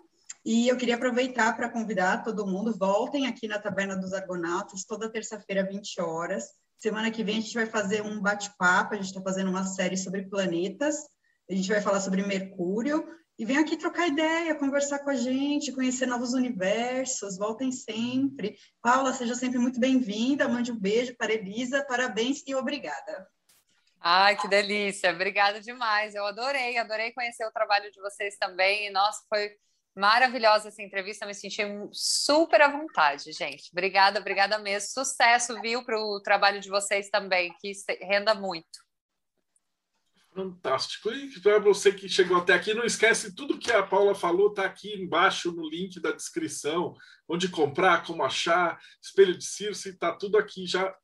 E 0.46 0.68
eu 0.68 0.78
queria 0.78 0.96
aproveitar 0.96 1.56
para 1.56 1.70
convidar 1.70 2.24
todo 2.24 2.46
mundo, 2.46 2.78
voltem 2.78 3.26
aqui 3.26 3.48
na 3.48 3.60
Taberna 3.60 3.96
dos 3.96 4.14
Argonautas, 4.14 4.86
toda 4.86 5.12
terça-feira, 5.12 5.68
20 5.68 6.02
horas. 6.02 6.46
Semana 6.78 7.10
que 7.10 7.24
vem 7.24 7.38
a 7.38 7.42
gente 7.42 7.56
vai 7.56 7.66
fazer 7.66 8.04
um 8.04 8.22
bate-papo, 8.22 8.94
a 8.94 8.98
gente 8.98 9.08
está 9.08 9.22
fazendo 9.22 9.50
uma 9.50 9.66
série 9.66 9.98
sobre 9.98 10.24
planetas 10.30 10.98
a 11.50 11.54
gente 11.54 11.70
vai 11.70 11.82
falar 11.82 12.02
sobre 12.02 12.26
Mercúrio. 12.26 13.08
E 13.38 13.46
vem 13.46 13.58
aqui 13.58 13.76
trocar 13.76 14.08
ideia, 14.08 14.56
conversar 14.56 15.00
com 15.00 15.10
a 15.10 15.16
gente, 15.16 15.74
conhecer 15.74 16.06
novos 16.06 16.34
universos. 16.34 17.38
Voltem 17.38 17.72
sempre. 17.72 18.56
Paula, 18.82 19.14
seja 19.14 19.36
sempre 19.36 19.60
muito 19.60 19.80
bem-vinda. 19.80 20.48
Mande 20.48 20.72
um 20.72 20.80
beijo 20.80 21.16
para 21.18 21.34
Elisa. 21.34 21.84
Parabéns 21.84 22.44
e 22.48 22.56
obrigada. 22.56 23.28
Ai, 24.08 24.38
que 24.38 24.48
delícia. 24.48 25.12
Obrigada 25.12 25.60
demais. 25.60 26.14
Eu 26.14 26.28
adorei, 26.28 26.78
adorei 26.78 27.12
conhecer 27.12 27.44
o 27.44 27.52
trabalho 27.52 27.90
de 27.92 28.00
vocês 28.00 28.38
também. 28.38 28.86
E, 28.86 28.92
nossa, 28.92 29.26
foi 29.28 29.50
maravilhosa 29.96 30.68
essa 30.68 30.84
entrevista. 30.84 31.26
Me 31.26 31.34
senti 31.34 31.64
super 31.92 32.62
à 32.62 32.68
vontade, 32.68 33.32
gente. 33.32 33.72
Obrigada, 33.72 34.20
obrigada 34.20 34.60
mesmo. 34.60 34.90
Sucesso, 34.90 35.60
viu, 35.60 35.84
para 35.84 36.00
o 36.00 36.22
trabalho 36.22 36.62
de 36.62 36.70
vocês 36.70 37.10
também, 37.10 37.52
que 37.60 37.72
renda 38.00 38.36
muito. 38.36 38.86
Fantástico. 40.36 41.10
E 41.12 41.40
para 41.42 41.58
você 41.58 41.92
que 41.92 42.08
chegou 42.08 42.38
até 42.38 42.54
aqui, 42.54 42.76
não 42.76 42.86
esquece 42.86 43.34
tudo 43.34 43.58
que 43.58 43.72
a 43.72 43.82
Paula 43.82 44.14
falou, 44.14 44.50
está 44.50 44.66
aqui 44.66 44.94
embaixo 45.02 45.52
no 45.52 45.68
link 45.68 46.00
da 46.00 46.12
descrição, 46.12 46.94
onde 47.28 47.50
comprar, 47.50 48.06
como 48.06 48.24
achar, 48.24 48.80
espelho 49.02 49.36
de 49.36 49.46
Circe, 49.46 49.90
está 49.90 50.14
tudo 50.16 50.38
aqui 50.38 50.68
já 50.68 50.96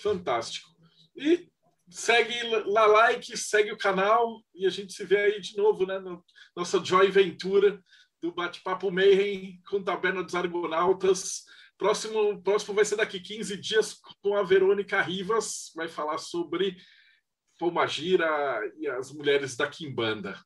fantástico. 0.00 0.68
E 1.16 1.52
segue 1.90 2.34
lá 2.66 2.86
like, 2.86 3.36
segue 3.36 3.72
o 3.72 3.78
canal 3.78 4.42
e 4.54 4.66
a 4.66 4.70
gente 4.70 4.92
se 4.92 5.04
vê 5.04 5.18
aí 5.18 5.40
de 5.40 5.56
novo, 5.56 5.86
né? 5.86 5.98
No, 5.98 6.24
nossa 6.56 6.82
Joy 6.82 7.10
Ventura 7.10 7.80
do 8.22 8.32
Bate-Papo 8.32 8.90
Mayhem 8.90 9.60
com 9.68 9.82
Taberna 9.82 10.22
dos 10.22 10.34
Argonautas. 10.34 11.44
Próximo, 11.76 12.42
próximo 12.42 12.74
vai 12.74 12.84
ser 12.84 12.96
daqui 12.96 13.20
15 13.20 13.56
dias 13.56 14.00
com 14.22 14.36
a 14.36 14.42
Verônica 14.42 15.00
Rivas, 15.00 15.72
vai 15.74 15.88
falar 15.88 16.18
sobre 16.18 16.76
Pomagira 17.58 18.26
e 18.78 18.86
as 18.88 19.12
mulheres 19.12 19.56
da 19.56 19.68
Kimbanda. 19.68 20.38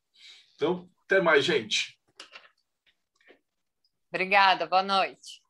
Então, 0.55 0.91
até 1.05 1.21
mais, 1.21 1.45
gente. 1.45 1.99
Obrigada, 4.11 4.67
boa 4.67 4.83
noite. 4.83 5.41